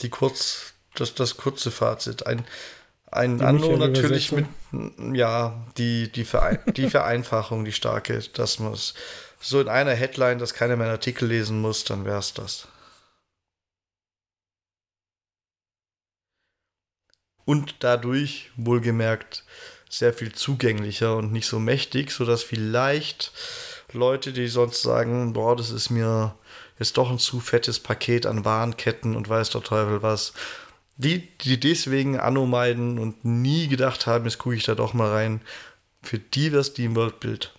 die 0.00 0.08
kurz, 0.08 0.72
das, 0.94 1.14
das 1.14 1.36
kurze 1.36 1.70
Fazit. 1.70 2.26
Ein, 2.26 2.44
ein 3.10 3.40
Anno 3.40 3.76
natürlich 3.76 4.32
mit, 4.32 4.46
ja, 5.14 5.64
die, 5.76 6.10
die, 6.10 6.24
Verein 6.24 6.58
die 6.66 6.90
Vereinfachung, 6.90 7.64
die 7.64 7.72
starke, 7.72 8.18
dass 8.34 8.58
man 8.58 8.72
es 8.72 8.94
so 9.40 9.60
in 9.60 9.68
einer 9.68 9.94
Headline, 9.94 10.38
dass 10.38 10.54
keiner 10.54 10.76
mehr 10.76 10.86
einen 10.86 10.96
Artikel 10.96 11.28
lesen 11.28 11.60
muss, 11.60 11.84
dann 11.84 12.04
wäre 12.04 12.18
es 12.18 12.34
das. 12.34 12.66
Und 17.48 17.76
dadurch, 17.78 18.50
wohlgemerkt, 18.56 19.42
sehr 19.88 20.12
viel 20.12 20.32
zugänglicher 20.32 21.16
und 21.16 21.32
nicht 21.32 21.46
so 21.46 21.58
mächtig, 21.58 22.10
sodass 22.10 22.42
vielleicht 22.42 23.32
Leute, 23.94 24.34
die 24.34 24.48
sonst 24.48 24.82
sagen, 24.82 25.32
boah, 25.32 25.56
das 25.56 25.70
ist 25.70 25.88
mir 25.88 26.34
jetzt 26.78 26.98
doch 26.98 27.10
ein 27.10 27.18
zu 27.18 27.40
fettes 27.40 27.80
Paket 27.80 28.26
an 28.26 28.44
Warenketten 28.44 29.16
und 29.16 29.30
weiß 29.30 29.48
der 29.48 29.62
Teufel 29.62 30.02
was. 30.02 30.34
Die, 30.98 31.26
die 31.38 31.58
deswegen 31.58 32.20
Anno 32.20 32.44
meiden 32.44 32.98
und 32.98 33.24
nie 33.24 33.66
gedacht 33.68 34.06
haben, 34.06 34.26
jetzt 34.26 34.36
gucke 34.36 34.56
ich 34.56 34.64
da 34.64 34.74
doch 34.74 34.92
mal 34.92 35.10
rein, 35.10 35.40
für 36.02 36.18
die 36.18 36.52
wäre 36.52 36.64
Steam 36.64 36.96
World 36.96 37.18
Bild 37.18 37.54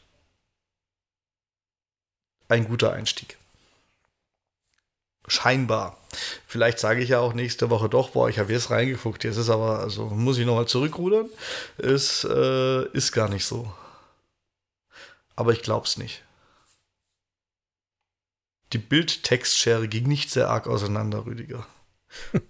ein 2.47 2.67
guter 2.67 2.93
Einstieg. 2.93 3.38
Scheinbar. 5.29 5.97
Vielleicht 6.47 6.79
sage 6.79 7.01
ich 7.01 7.09
ja 7.09 7.19
auch 7.19 7.33
nächste 7.33 7.69
Woche 7.69 7.87
doch, 7.87 8.09
boah, 8.09 8.29
ich 8.29 8.39
habe 8.39 8.51
jetzt 8.51 8.71
reingeguckt, 8.71 9.23
jetzt 9.23 9.37
ist 9.37 9.49
aber, 9.49 9.79
also 9.79 10.07
muss 10.07 10.37
ich 10.37 10.45
nochmal 10.45 10.67
zurückrudern. 10.67 11.29
Es 11.77 12.23
äh, 12.23 12.85
ist 12.89 13.11
gar 13.11 13.29
nicht 13.29 13.45
so 13.45 13.71
aber 15.39 15.53
ich 15.53 15.61
glaub's 15.61 15.95
nicht. 15.95 16.23
die 18.73 18.77
Bild-Text-Schere 18.77 19.87
ging 19.87 20.05
nicht 20.07 20.29
sehr 20.29 20.49
arg 20.49 20.67
auseinander, 20.67 21.25
Rüdiger. 21.25 21.65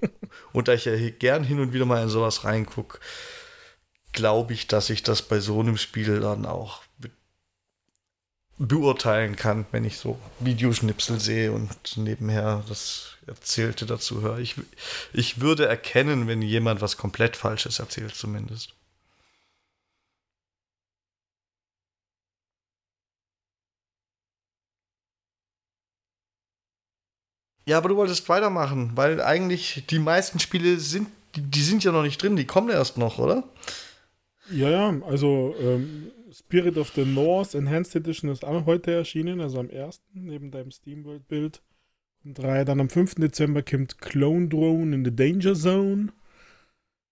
und 0.53 0.68
da 0.68 0.73
ich 0.73 0.85
ja 0.85 1.10
gern 1.11 1.43
hin 1.43 1.60
und 1.60 1.72
wieder 1.72 1.85
mal 1.85 2.01
in 2.01 2.10
sowas 2.10 2.43
reingucke, 2.43 2.99
glaube 4.11 4.53
ich, 4.53 4.68
dass 4.68 4.89
ich 4.89 5.03
das 5.03 5.22
bei 5.22 5.39
so 5.39 5.60
einem 5.60 5.77
Spiel 5.77 6.19
dann 6.19 6.47
auch 6.47 6.81
beurteilen 8.60 9.38
kann, 9.38 9.65
wenn 9.72 9.86
ich 9.86 9.98
so 9.98 10.19
Videoschnipsel 10.40 11.19
sehe 11.19 11.53
und 11.53 11.98
nebenher 11.98 12.64
das 12.68 13.15
Erzählte 13.26 13.86
dazu 13.86 14.22
höre. 14.22 14.40
Ich, 14.40 14.56
ich 15.14 15.40
würde 15.40 15.65
erkennen, 15.65 16.27
wenn 16.27 16.41
jemand 16.41 16.81
was 16.81 16.98
komplett 16.98 17.38
Falsches 17.38 17.80
erzählt, 17.80 18.14
zumindest. 18.15 18.73
Ja, 27.65 27.77
aber 27.77 27.90
du 27.90 27.95
wolltest 27.95 28.27
weitermachen, 28.27 28.91
weil 28.95 29.22
eigentlich 29.22 29.86
die 29.90 29.99
meisten 29.99 30.40
Spiele 30.40 30.80
sind, 30.80 31.07
die, 31.36 31.41
die 31.41 31.61
sind 31.61 31.84
ja 31.84 31.91
noch 31.91 32.03
nicht 32.03 32.22
drin, 32.22 32.36
die 32.36 32.45
kommen 32.45 32.69
erst 32.69 32.98
noch, 32.98 33.19
oder? 33.19 33.44
Ja, 34.52 34.69
ja, 34.69 35.02
also 35.07 35.56
ähm, 35.60 36.11
Spirit 36.40 36.78
of 36.78 36.91
the 36.95 37.03
North 37.03 37.53
Enhanced 37.53 37.95
Edition 37.98 38.30
ist 38.30 38.45
auch 38.45 38.66
heute 38.66 38.91
erschienen, 38.91 39.41
also 39.41 39.60
am 39.60 39.70
1. 39.70 40.02
neben 40.14 40.52
deinem 40.52 40.72
SteamWorld-Bild. 40.72 41.61
Um 42.24 42.34
3. 42.34 42.64
Dann 42.64 42.80
am 42.80 42.90
5. 42.90 43.16
Dezember 43.16 43.61
kommt 43.61 43.99
Clone 43.99 44.48
Drone 44.48 44.95
in 44.95 45.03
the 45.03 45.14
Danger 45.14 45.53
Zone. 45.53 46.14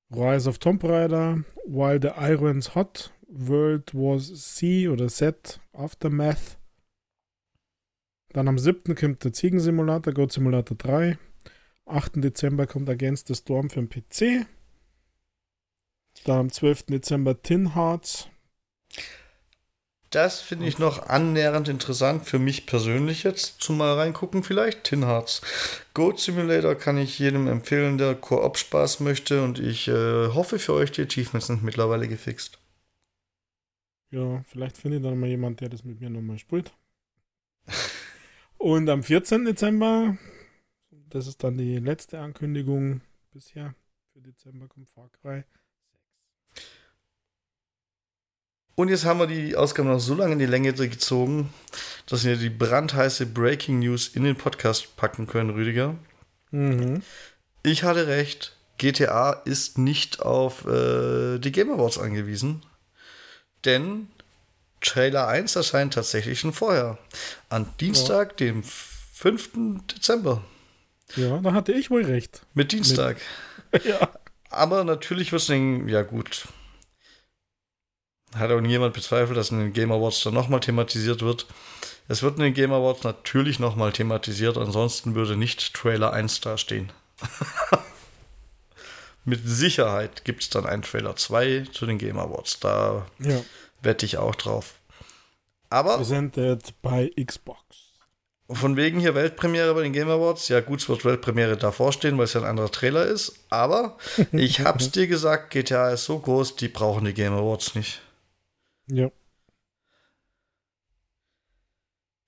Rise 0.10 0.48
of 0.48 0.60
Tomb 0.60 0.82
Raider, 0.82 1.44
While 1.66 2.00
the 2.02 2.12
Iron's 2.18 2.74
Hot, 2.74 3.14
World 3.28 3.94
Wars 3.94 4.56
C 4.56 4.88
oder 4.88 5.10
Z, 5.10 5.60
Aftermath. 5.74 6.58
Dann 8.30 8.48
am 8.48 8.58
7. 8.58 8.96
kommt 8.96 9.26
der 9.26 9.34
Ziegensimulator, 9.34 10.14
Goat 10.14 10.32
Simulator 10.32 10.78
3. 10.78 11.18
Am 11.86 11.98
8. 11.98 12.24
Dezember 12.24 12.66
kommt 12.66 12.90
Against 12.90 13.28
the 13.28 13.36
Storm 13.36 13.70
für 13.70 13.82
den 13.82 13.90
PC. 13.90 14.48
Dann 16.24 16.40
am 16.40 16.50
12. 16.50 16.84
Dezember 16.84 17.42
Tin 17.42 17.76
Hearts. 17.76 18.30
Das 20.10 20.40
finde 20.40 20.68
ich 20.68 20.80
noch 20.80 21.10
annähernd 21.10 21.68
interessant 21.68 22.26
für 22.26 22.40
mich 22.40 22.66
persönlich 22.66 23.24
jetzt 23.24 23.62
zum 23.62 23.78
mal 23.78 23.94
reingucken 23.94 24.42
vielleicht. 24.42 24.86
Tin 24.86 25.06
Hearts. 25.06 25.42
Goat 25.94 26.20
Simulator 26.20 26.76
kann 26.76 26.98
ich 26.98 27.20
jedem 27.20 27.48
empfehlen, 27.48 27.98
der 27.98 28.16
Koop 28.16 28.58
Spaß 28.58 29.02
möchte 29.02 29.44
und 29.44 29.60
ich 29.60 29.90
äh, 29.90 30.28
hoffe 30.30 30.60
für 30.60 30.74
euch, 30.74 30.94
die 30.94 31.02
Achievements 31.02 31.48
sind 31.48 31.62
mittlerweile 31.62 32.08
gefixt. 32.08 32.58
Ja, 34.10 34.42
vielleicht 34.48 34.78
findet 34.78 35.04
dann 35.04 35.20
mal 35.20 35.28
jemand, 35.28 35.60
der 35.60 35.68
das 35.68 35.84
mit 35.84 36.00
mir 36.00 36.10
nochmal 36.10 36.40
spielt. 36.40 36.72
und 38.58 38.90
am 38.90 39.04
14. 39.04 39.44
Dezember, 39.44 40.18
das 40.90 41.28
ist 41.28 41.44
dann 41.44 41.58
die 41.58 41.80
letzte 41.80 42.20
Ankündigung 42.20 43.02
bisher, 43.32 43.76
für 44.14 44.22
Dezember 44.22 44.70
kommt 44.70 44.90
Far 44.90 45.10
Cry 45.22 45.44
Und 48.80 48.90
jetzt 48.90 49.06
haben 49.06 49.20
wir 49.20 49.26
die 49.26 49.56
Ausgabe 49.56 49.90
noch 49.90 50.00
so 50.00 50.14
lange 50.14 50.34
in 50.34 50.40
die 50.40 50.46
Länge 50.46 50.72
gezogen, 50.72 51.52
dass 52.06 52.24
wir 52.24 52.36
die 52.36 52.52
brandheiße 52.52 53.26
Breaking 53.26 53.80
News 53.80 54.08
in 54.10 54.24
den 54.24 54.36
Podcast 54.36 54.96
packen 54.98 55.26
können, 55.26 55.50
Rüdiger. 55.50 55.96
Mhm. 56.52 57.02
Ich 57.64 57.82
hatte 57.82 58.06
recht. 58.06 58.56
GTA 58.78 59.32
ist 59.32 59.80
nicht 59.80 60.22
auf 60.22 60.68
äh, 60.68 61.40
die 61.40 61.52
Game 61.52 61.72
Awards 61.72 61.98
angewiesen. 61.98 62.62
Denn 63.66 64.10
Trailer 64.82 65.28
1 65.28 65.56
erscheint 65.56 65.96
tatsächlich 65.96 66.40
schon 66.40 66.54
vorher. 66.54 67.00
An 67.50 67.66
Dienstag, 67.80 68.40
ja. 68.40 68.46
dem 68.46 68.62
5. 68.62 69.50
Dezember. 69.92 70.44
Ja, 71.16 71.40
da 71.40 71.54
hatte 71.54 71.72
ich 71.72 71.90
wohl 71.90 72.06
recht. 72.06 72.42
Mit 72.54 72.74
Dienstag. 72.74 73.18
Mit, 73.72 73.86
ja. 73.86 74.12
Aber 74.52 74.84
natürlich 74.84 75.32
wird 75.32 75.42
es 75.42 75.48
den, 75.48 75.90
ja 75.90 76.04
gut, 76.04 76.48
hat 78.36 78.52
auch 78.52 78.62
niemand 78.62 78.94
bezweifelt, 78.94 79.38
dass 79.38 79.52
in 79.52 79.60
den 79.60 79.74
Game 79.74 79.92
Awards 79.92 80.22
dann 80.24 80.34
nochmal 80.34 80.60
thematisiert 80.60 81.22
wird. 81.22 81.46
Es 82.08 82.24
wird 82.24 82.38
in 82.38 82.44
den 82.44 82.54
Game 82.54 82.72
Awards 82.72 83.04
natürlich 83.04 83.60
nochmal 83.60 83.92
thematisiert, 83.92 84.58
ansonsten 84.58 85.16
würde 85.16 85.36
nicht 85.36 85.74
Trailer 85.74 86.14
1 86.14 86.42
dastehen. 86.42 86.92
Mit 89.26 89.42
Sicherheit 89.46 90.24
gibt 90.24 90.44
es 90.44 90.50
dann 90.50 90.66
einen 90.66 90.84
Trailer 90.84 91.16
2 91.18 91.68
zu 91.74 91.86
den 91.86 91.98
Game 91.98 92.18
Awards. 92.18 92.62
Da 92.62 93.06
ja. 93.20 93.42
wette 93.82 94.06
ich 94.06 94.18
auch 94.18 94.36
drauf. 94.36 94.76
Aber. 95.70 95.98
Presented 95.98 96.82
by 96.82 97.12
Xbox. 97.22 97.60
Von 98.50 98.78
wegen 98.78 99.02
hier 99.02 99.14
Weltpremiere 99.14 99.74
bei 99.74 99.84
den 99.84 99.92
Game 99.92 100.10
Awards. 100.10 100.48
Ja, 100.48 100.62
gut, 100.62 100.80
es 100.80 100.88
wird 100.88 101.04
Weltpremiere 101.04 101.58
davor 101.58 101.92
stehen, 101.92 102.18
weil 102.18 102.24
es 102.24 102.34
ja 102.34 102.40
ein 102.40 102.48
anderer 102.48 102.72
Trailer 102.72 103.06
ist. 103.06 103.34
Aber 103.50 103.98
ich 104.32 104.62
hab's 104.62 104.92
dir 104.92 105.08
gesagt, 105.08 105.50
GTA 105.50 105.90
ist 105.90 106.06
so 106.06 106.20
groß, 106.20 106.56
die 106.56 106.70
brauchen 106.70 107.04
die 107.04 107.14
Game 107.14 107.34
Awards 107.34 107.76
nicht. 107.76 108.02
Ja. 108.88 109.12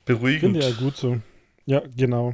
Beruhigend. 0.06 0.42
Finde 0.42 0.60
ja 0.60 0.72
gut 0.72 0.98
so. 0.98 1.22
Ja, 1.66 1.84
genau. 1.96 2.34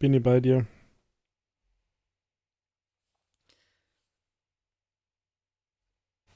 Bin 0.00 0.14
ich 0.14 0.22
bei 0.22 0.40
dir. 0.40 0.66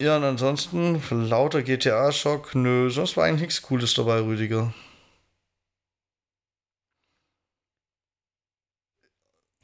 Ja, 0.01 0.17
und 0.17 0.25
ansonsten 0.25 1.01
lauter 1.29 1.63
GTA-Schock. 1.63 2.55
Nö, 2.55 2.91
sonst 2.91 3.17
war 3.17 3.25
eigentlich 3.25 3.43
nichts 3.43 3.63
Cooles 3.63 3.95
dabei, 3.95 4.21
Rüdiger. 4.21 4.75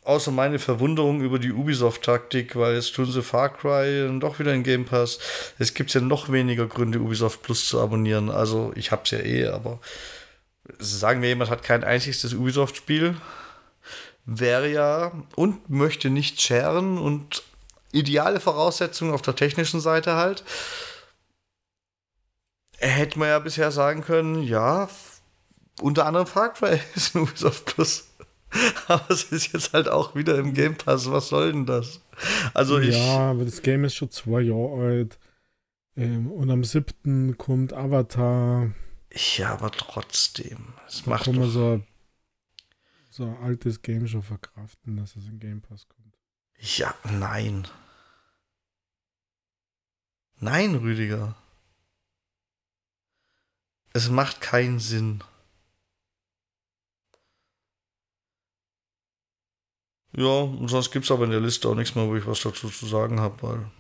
Außer 0.09 0.31
meine 0.31 0.59
Verwunderung 0.59 1.21
über 1.21 1.39
die 1.39 1.53
Ubisoft-Taktik, 1.53 2.57
weil 2.57 2.77
jetzt 2.77 2.95
tun 2.95 3.13
sie 3.13 3.23
Far 3.23 3.51
Cry 3.51 4.09
doch 4.19 4.39
wieder 4.39 4.55
in 4.55 4.63
Game 4.63 4.87
Pass. 4.87 5.19
Es 5.59 5.75
gibt 5.75 5.93
ja 5.93 6.01
noch 6.01 6.33
weniger 6.33 6.67
Gründe, 6.67 7.01
Ubisoft 7.01 7.43
Plus 7.43 7.69
zu 7.69 7.79
abonnieren. 7.79 8.31
Also 8.31 8.73
ich 8.75 8.91
hab's 8.91 9.11
ja 9.11 9.19
eh, 9.19 9.49
aber 9.49 9.81
sagen 10.79 11.21
wir, 11.21 11.29
jemand 11.29 11.51
hat 11.51 11.63
kein 11.63 11.85
einziges 11.85 12.33
Ubisoft-Spiel, 12.33 13.17
wäre 14.25 14.71
ja 14.71 15.13
und 15.37 15.69
möchte 15.69 16.09
nicht 16.09 16.41
scheren 16.41 16.97
und 16.97 17.43
ideale 17.93 18.41
Voraussetzungen 18.41 19.13
auf 19.13 19.21
der 19.21 19.37
technischen 19.37 19.81
Seite 19.81 20.15
halt. 20.17 20.43
Hätte 22.79 23.19
man 23.19 23.29
ja 23.29 23.39
bisher 23.41 23.73
sagen 23.73 24.03
können, 24.03 24.43
ja, 24.43 24.89
unter 25.83 26.07
anderem 26.07 26.27
Far 26.27 26.55
Cry 26.55 26.81
ist 26.95 27.15
ein 27.15 27.23
Ubisoft 27.23 27.67
Plus. 27.67 28.08
Aber 28.89 29.11
es 29.11 29.25
ist 29.25 29.53
jetzt 29.53 29.73
halt 29.73 29.89
auch 29.89 30.15
wieder 30.15 30.39
im 30.39 30.55
Game 30.55 30.77
Pass. 30.77 31.11
Was 31.11 31.29
soll 31.29 31.53
denn 31.53 31.67
das? 31.67 32.01
Also 32.55 32.79
ich. 32.79 32.97
Ja, 32.97 33.31
aber 33.31 33.45
das 33.45 33.63
Game 33.63 33.85
ist 33.85 33.95
schon 33.95 34.11
zwei 34.11 34.41
Jahre 34.41 34.83
alt. 34.83 35.19
Ähm, 35.97 36.31
und 36.31 36.51
am 36.51 36.65
7. 36.65 37.37
kommt 37.37 37.73
Avatar. 37.73 38.73
Ja, 39.13 39.53
aber 39.53 39.71
trotzdem. 39.71 40.75
Es 40.87 41.03
da 41.03 41.11
macht 41.11 41.25
kann 41.25 41.37
man 41.37 41.51
so, 41.51 41.83
so 43.11 43.25
ein 43.25 43.37
altes 43.39 43.83
Game 43.83 44.07
schon 44.07 44.23
verkraften, 44.23 44.97
dass 44.97 45.17
es 45.17 45.27
in 45.27 45.39
Game 45.39 45.61
Pass 45.61 45.87
kommt. 45.89 46.17
Ja, 46.59 46.95
nein. 47.05 47.67
Nein, 50.41 50.75
Rüdiger. 50.77 51.37
Es 53.93 54.09
macht 54.09 54.41
keinen 54.41 54.79
Sinn. 54.79 55.25
Ja, 60.19 60.41
und 60.41 60.67
sonst 60.67 60.91
gibt 60.91 61.05
es 61.05 61.13
aber 61.13 61.27
in 61.27 61.31
der 61.31 61.39
Liste 61.39 61.69
auch 61.69 61.77
nichts 61.77 61.95
mehr, 61.95 62.09
wo 62.09 62.17
ich 62.17 62.27
was 62.27 62.41
dazu 62.41 62.69
zu 62.69 62.87
sagen 62.87 63.21
habe, 63.21 63.41
weil. 63.41 63.71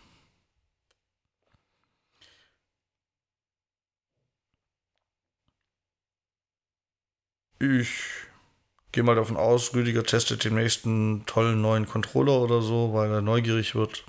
Ich 7.58 7.88
gehe 8.92 9.02
mal 9.02 9.16
davon 9.16 9.36
aus, 9.36 9.74
Rüdiger 9.74 10.04
testet 10.04 10.44
den 10.44 10.54
nächsten 10.54 11.26
tollen 11.26 11.60
neuen 11.60 11.88
Controller 11.88 12.40
oder 12.40 12.62
so, 12.62 12.92
weil 12.92 13.10
er 13.10 13.20
neugierig 13.20 13.74
wird. 13.74 14.04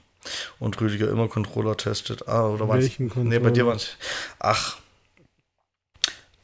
Und 0.60 0.80
Rüdiger 0.80 1.10
immer 1.10 1.30
Controller 1.30 1.77
testet. 1.77 2.27
Ah, 2.27 2.47
oder 2.47 2.68
was? 2.68 2.77
Welchen 2.77 3.10
Controller? 3.10 3.30
Nee, 3.30 3.39
bei 3.39 3.49
dir 3.49 3.65
war 3.65 3.76
es. 3.76 3.97
Ach. 4.38 4.77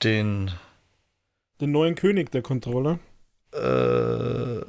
Den. 0.02 0.50
Den 1.62 1.72
neuen 1.72 1.94
König 1.94 2.32
der 2.32 2.42
Controller? 2.42 2.98
Äh 3.52 4.62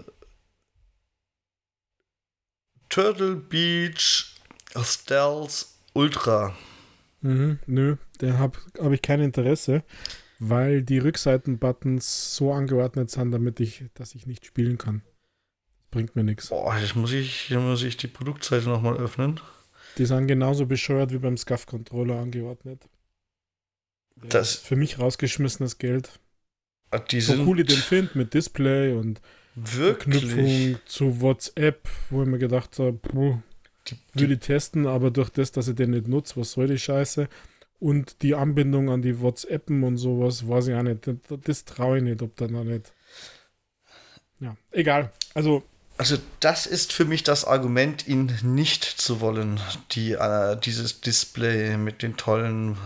Turtle 2.97 3.37
Beach 3.37 4.35
Stealth 4.83 5.67
Ultra. 5.93 6.57
Mhm, 7.21 7.59
nö, 7.67 7.97
der 8.23 8.39
habe 8.39 8.59
hab 8.81 8.91
ich 8.91 9.03
kein 9.03 9.21
Interesse, 9.21 9.85
weil 10.39 10.83
die 10.83 10.97
Rückseitenbuttons 10.97 12.35
so 12.35 12.55
angeordnet 12.55 13.11
sind, 13.11 13.33
damit 13.33 13.61
ich, 13.61 13.85
dass 13.93 14.15
ich 14.15 14.27
nicht 14.27 14.47
spielen 14.47 14.79
kann. 14.79 15.03
Bringt 15.91 16.17
mir 16.17 16.25
nichts. 16.25 16.49
Boah, 16.49 16.75
jetzt 16.79 16.97
muss 16.97 17.13
ich, 17.13 17.51
muss 17.51 17.83
ich 17.83 17.99
die 17.99 18.07
Produktseite 18.07 18.71
nochmal 18.71 18.97
öffnen. 18.97 19.41
Die 19.99 20.07
sind 20.07 20.27
genauso 20.27 20.65
bescheuert 20.65 21.13
wie 21.13 21.19
beim 21.19 21.37
SCUF-Controller 21.37 22.19
angeordnet. 22.19 22.89
Das 24.27 24.55
für 24.55 24.77
mich 24.77 24.99
rausgeschmissenes 24.99 25.77
Geld. 25.77 26.19
Ah, 26.93 27.01
die 27.01 27.21
so 27.21 27.35
cool 27.45 27.61
ich 27.61 27.67
den 27.67 27.77
finde 27.77 28.17
mit 28.17 28.33
Display 28.33 28.95
und 28.95 29.21
wirklich. 29.57 30.25
Verknüpfung 30.25 30.79
zu 30.87 31.21
WhatsApp, 31.21 31.89
wo 32.11 32.23
ich 32.23 32.29
mir 32.29 32.39
gedacht 32.39 32.79
habe, 32.79 32.93
puh, 32.95 33.39
Die, 33.89 33.97
würde 34.15 34.35
ich 34.35 34.41
testen, 34.41 34.87
aber 34.87 35.11
durch 35.11 35.31
das, 35.31 35.53
dass 35.53 35.69
ich 35.69 35.75
den 35.77 35.91
nicht 35.91 36.09
nutze, 36.09 36.37
was 36.37 36.53
soll 36.53 36.69
die 36.69 36.79
Scheiße? 36.79 37.29
Und 37.79 38.23
die 38.23 38.35
Anbindung 38.35 38.91
an 38.91 39.03
die 39.03 39.21
WhatsAppen 39.21 39.83
und 39.85 39.97
sowas, 39.99 40.49
weiß 40.49 40.69
ich 40.69 40.75
auch 40.75 40.83
nicht. 40.83 41.07
Das, 41.07 41.17
das 41.45 41.65
traue 41.65 41.99
ich 41.99 42.05
nicht, 42.05 42.23
ob 42.23 42.37
da 42.37 42.49
noch 42.49 42.65
nicht. 42.65 42.93
Ja, 44.41 44.57
egal. 44.71 45.13
Also, 45.35 45.63
Also 45.99 46.19
das 46.41 46.67
ist 46.67 46.93
für 46.93 47.05
mich 47.07 47.23
das 47.23 47.45
Argument, 47.45 48.07
ihn 48.07 48.33
nicht 48.43 48.85
zu 48.85 49.21
wollen. 49.21 49.61
Die, 49.93 50.13
äh, 50.13 50.57
dieses 50.61 51.01
Display 51.01 51.77
mit 51.79 52.03
den 52.03 52.17
tollen 52.17 52.77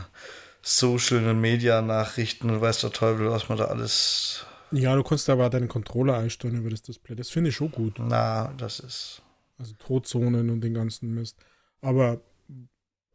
Social 0.62 1.34
Media 1.34 1.82
Nachrichten 1.82 2.50
und 2.50 2.60
weiß 2.60 2.80
der 2.80 2.92
Teufel, 2.92 3.30
was 3.30 3.48
man 3.48 3.58
da 3.58 3.64
alles. 3.66 4.44
Ja, 4.72 4.94
du 4.94 5.02
kannst 5.02 5.28
aber 5.28 5.46
auch 5.46 5.50
deinen 5.50 5.68
Controller 5.68 6.18
einstellen 6.18 6.56
über 6.56 6.70
das 6.70 6.82
Display. 6.82 7.16
Das 7.16 7.30
finde 7.30 7.50
ich 7.50 7.56
schon 7.56 7.70
gut. 7.70 7.98
Na, 7.98 8.52
das 8.56 8.80
ist. 8.80 9.22
Also 9.58 9.74
Todzonen 9.74 10.48
und 10.48 10.62
den 10.62 10.74
ganzen 10.74 11.12
Mist. 11.12 11.36
Aber 11.82 12.20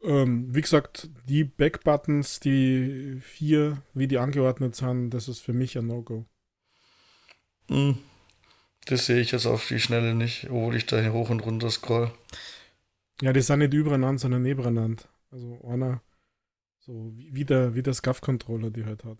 ähm, 0.03 0.53
wie 0.53 0.61
gesagt, 0.61 1.09
die 1.27 1.43
Backbuttons, 1.43 2.39
die 2.39 3.19
vier, 3.21 3.81
wie 3.93 4.07
die 4.07 4.19
angeordnet 4.19 4.75
sind, 4.75 5.09
das 5.09 5.27
ist 5.27 5.39
für 5.39 5.53
mich 5.53 5.77
ein 5.77 5.87
No-Go. 5.87 6.25
Hm, 7.69 7.97
das 8.85 9.07
sehe 9.07 9.19
ich 9.19 9.31
jetzt 9.31 9.47
auf 9.47 9.67
die 9.67 9.79
Schnelle 9.79 10.13
nicht, 10.13 10.49
obwohl 10.49 10.75
ich 10.75 10.85
da 10.85 10.99
hier 10.99 11.13
hoch 11.13 11.31
und 11.31 11.39
runter 11.39 11.71
scroll. 11.71 12.11
Ja, 13.21 13.33
die 13.33 13.41
sind 13.41 13.59
nicht 13.59 13.73
übereinander, 13.73 14.19
sondern 14.19 14.43
nebeneinander. 14.43 15.03
Also 15.31 15.59
einer, 15.67 16.01
so 16.79 17.11
wie, 17.15 17.33
wie 17.33 17.45
der, 17.45 17.73
wie 17.73 17.81
der 17.81 17.93
SCAF-Controller 17.93 18.69
die 18.69 18.85
halt 18.85 19.03
hat. 19.03 19.17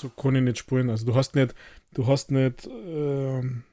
So 0.00 0.08
kann 0.08 0.34
ich 0.34 0.42
nicht 0.42 0.56
spulen. 0.56 0.88
Also 0.88 1.04
du 1.04 1.14
hast 1.14 1.34
nicht, 1.34 1.54
du 1.92 2.06
hast 2.06 2.30
nicht, 2.30 2.66
ähm, 2.66 3.64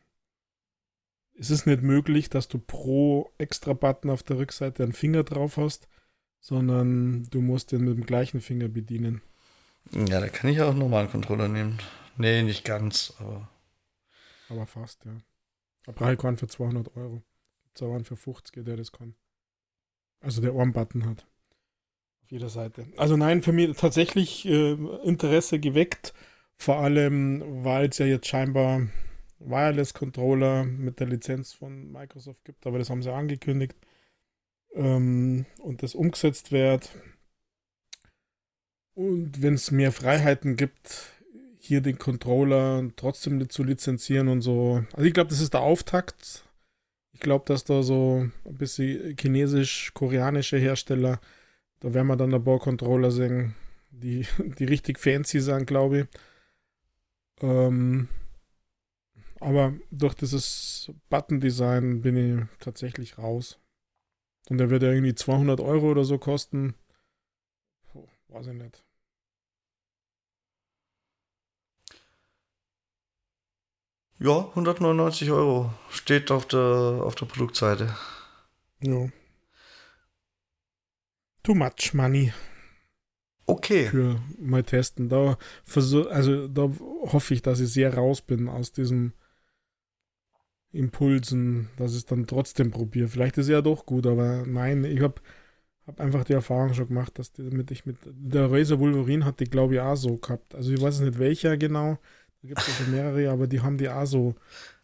es 1.40 1.50
ist 1.50 1.66
nicht 1.66 1.84
möglich, 1.84 2.30
dass 2.30 2.50
du 2.50 2.60
pro 2.60 3.32
extra 3.38 3.72
Button 3.72 4.10
auf 4.10 4.24
der 4.24 4.38
Rückseite 4.38 4.84
einen 4.84 4.92
Finger 4.92 5.24
drauf 5.24 5.56
hast, 5.56 5.88
sondern 6.42 7.28
du 7.30 7.42
musst 7.42 7.72
den 7.72 7.86
mit 7.86 7.98
dem 7.98 8.06
gleichen 8.06 8.42
Finger 8.42 8.68
bedienen. 8.68 9.22
Ja, 9.94 10.20
da 10.20 10.28
kann 10.28 10.50
ich 10.50 10.62
auch 10.62 10.72
einen 10.72 10.80
normalen 10.80 11.10
Controller 11.10 11.48
nehmen. 11.48 11.80
Nee, 12.18 12.44
nicht 12.44 12.66
ganz, 12.66 13.14
aber. 13.20 13.50
Aber 14.50 14.66
fast, 14.66 15.06
ja. 15.06 15.16
Da 15.86 15.94
brauche 15.94 16.14
ich 16.14 16.20
keinen 16.20 16.36
für 16.36 16.48
200 16.48 16.98
Euro. 16.98 17.24
Gibt's 17.64 17.82
auch 17.82 17.94
einen 17.94 18.04
für 18.04 18.18
50, 18.18 18.66
der 18.66 18.76
das 18.76 18.92
kann. 18.92 19.16
Also 20.20 20.42
der 20.42 20.52
Arm-Button 20.52 21.06
hat. 21.06 21.26
Auf 22.28 22.32
jeder 22.34 22.50
Seite. 22.50 22.88
Also 22.98 23.16
nein, 23.16 23.42
für 23.42 23.54
mich 23.54 23.78
tatsächlich 23.78 24.46
äh, 24.46 24.74
Interesse 25.06 25.60
geweckt. 25.62 26.14
Vor 26.58 26.76
allem, 26.76 27.64
weil 27.64 27.88
es 27.88 28.00
ja 28.00 28.06
jetzt 28.06 28.28
scheinbar 28.28 28.90
Wireless-Controller 29.40 30.66
mit 30.66 31.00
der 31.00 31.08
Lizenz 31.08 31.54
von 31.54 31.90
Microsoft 31.90 32.44
gibt, 32.44 32.68
aber 32.68 32.80
das 32.80 32.90
haben 32.90 33.02
sie 33.02 33.14
angekündigt. 33.14 33.78
Ähm, 34.74 35.46
und 35.60 35.84
das 35.84 35.96
umgesetzt 35.96 36.52
wird. 36.52 36.90
Und 38.94 39.42
wenn 39.42 39.54
es 39.54 39.72
mehr 39.72 39.94
Freiheiten 39.94 40.58
gibt, 40.58 41.14
hier 41.60 41.80
den 41.80 41.98
Controller 41.98 42.90
trotzdem 42.98 43.50
zu 43.50 43.64
lizenzieren 43.64 44.28
und 44.28 44.42
so. 44.42 44.84
Also 44.92 45.06
ich 45.06 45.14
glaube, 45.14 45.30
das 45.30 45.40
ist 45.40 45.54
der 45.54 45.62
Auftakt. 45.62 46.44
Ich 47.14 47.22
glaube, 47.22 47.46
dass 47.46 47.64
da 47.64 47.84
so 47.84 48.30
ein 48.44 48.58
bisschen 48.58 49.16
chinesisch-koreanische 49.18 50.58
Hersteller, 50.58 51.22
da 51.80 51.94
werden 51.94 52.08
wir 52.08 52.16
dann 52.16 52.34
ein 52.34 52.44
paar 52.44 52.60
Controller 52.60 53.12
sehen, 53.12 53.56
die, 53.92 54.26
die 54.38 54.66
richtig 54.66 55.00
fancy 55.00 55.40
sind, 55.40 55.66
glaube 55.66 56.00
ich. 56.02 56.08
Ähm, 57.42 58.08
aber 59.40 59.74
durch 59.92 60.16
dieses 60.16 60.92
Button-Design 61.10 62.02
bin 62.02 62.18
ich 62.18 62.60
tatsächlich 62.60 63.18
raus. 63.18 63.60
Und 64.50 64.58
der 64.58 64.70
wird 64.70 64.84
ja 64.84 64.92
irgendwie 64.92 65.14
200 65.16 65.60
Euro 65.60 65.92
oder 65.92 66.04
so 66.04 66.18
kosten. 66.18 66.74
Puh, 67.92 68.08
weiß 68.30 68.48
ich 68.48 68.54
nicht. 68.54 68.84
Ja, 74.20 74.50
199 74.50 75.30
Euro 75.30 75.72
steht 75.90 76.32
auf 76.32 76.48
der, 76.48 76.60
auf 76.60 77.14
der 77.14 77.28
Produktseite. 77.28 77.96
Ja. 78.82 79.10
Too 81.48 81.56
much 81.56 81.94
money 81.94 82.34
Okay. 83.46 83.88
für 83.88 84.20
mal 84.38 84.64
testen. 84.64 85.08
Da 85.08 85.38
versuch, 85.64 86.06
also 86.08 86.50
da 86.50 86.70
hoffe 87.04 87.34
ich, 87.34 87.42
dass 87.42 87.62
ich 87.62 87.70
sehr 87.70 87.94
raus 87.94 88.22
bin 88.22 88.50
aus 88.50 88.74
diesem 88.74 89.14
Impulsen, 90.74 91.70
dass 91.78 91.92
ich 91.92 92.00
es 92.00 92.06
dann 92.06 92.28
trotzdem 92.28 92.72
probiere. 92.72 93.08
Vielleicht 93.08 93.38
ist 93.38 93.46
es 93.46 93.52
ja 93.52 93.62
doch 93.62 93.86
gut, 93.86 94.06
aber 94.06 94.44
nein, 94.46 94.84
ich 94.84 95.00
habe 95.00 95.22
hab 95.86 96.02
einfach 96.02 96.26
die 96.26 96.34
Erfahrung 96.34 96.74
schon 96.74 96.90
gemacht, 96.90 97.18
dass 97.18 97.32
die, 97.32 97.50
damit 97.50 97.72
ich 97.72 97.86
mit 97.86 97.96
der 98.04 98.52
Razer 98.52 98.78
Wolverine 98.82 99.24
hat 99.24 99.40
die 99.40 99.46
glaube 99.46 99.76
ich 99.76 99.80
auch 99.80 99.96
so 99.96 100.18
gehabt. 100.18 100.54
Also 100.54 100.74
ich 100.74 100.82
weiß 100.82 101.00
nicht 101.00 101.18
welcher 101.18 101.56
genau, 101.56 101.98
da 102.42 102.48
gibt 102.50 102.60
es 102.60 102.68
also 102.68 102.92
mehrere, 102.92 103.30
aber 103.32 103.48
die 103.48 103.62
haben 103.62 103.78
die 103.78 103.88
auch 103.88 104.06
so, 104.06 104.36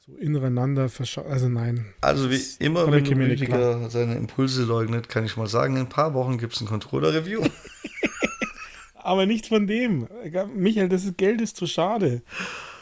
so 0.06 0.16
ineinander 0.18 0.90
verschaut. 0.90 1.28
Also 1.28 1.48
nein. 1.48 1.86
Also 2.02 2.30
wie 2.30 2.42
immer, 2.60 2.92
wenn 2.92 3.04
nicht 3.04 3.16
Rüdiger 3.16 3.90
seine 3.90 4.16
Impulse 4.16 4.64
leugnet, 4.64 5.08
kann 5.08 5.26
ich 5.26 5.38
mal 5.38 5.48
sagen, 5.48 5.76
in 5.76 5.84
ein 5.84 5.90
paar 5.90 6.14
Wochen 6.14 6.38
gibt 6.38 6.54
es 6.54 6.62
ein 6.62 6.68
Controller-Review. 6.68 7.42
Aber 8.96 9.26
nicht 9.26 9.48
von 9.48 9.68
dem. 9.68 10.08
Michael, 10.56 10.90
das 10.90 11.04
ist, 11.06 11.18
Geld 11.18 11.42
ist 11.42 11.58
zu 11.58 11.68
schade. 11.68 12.22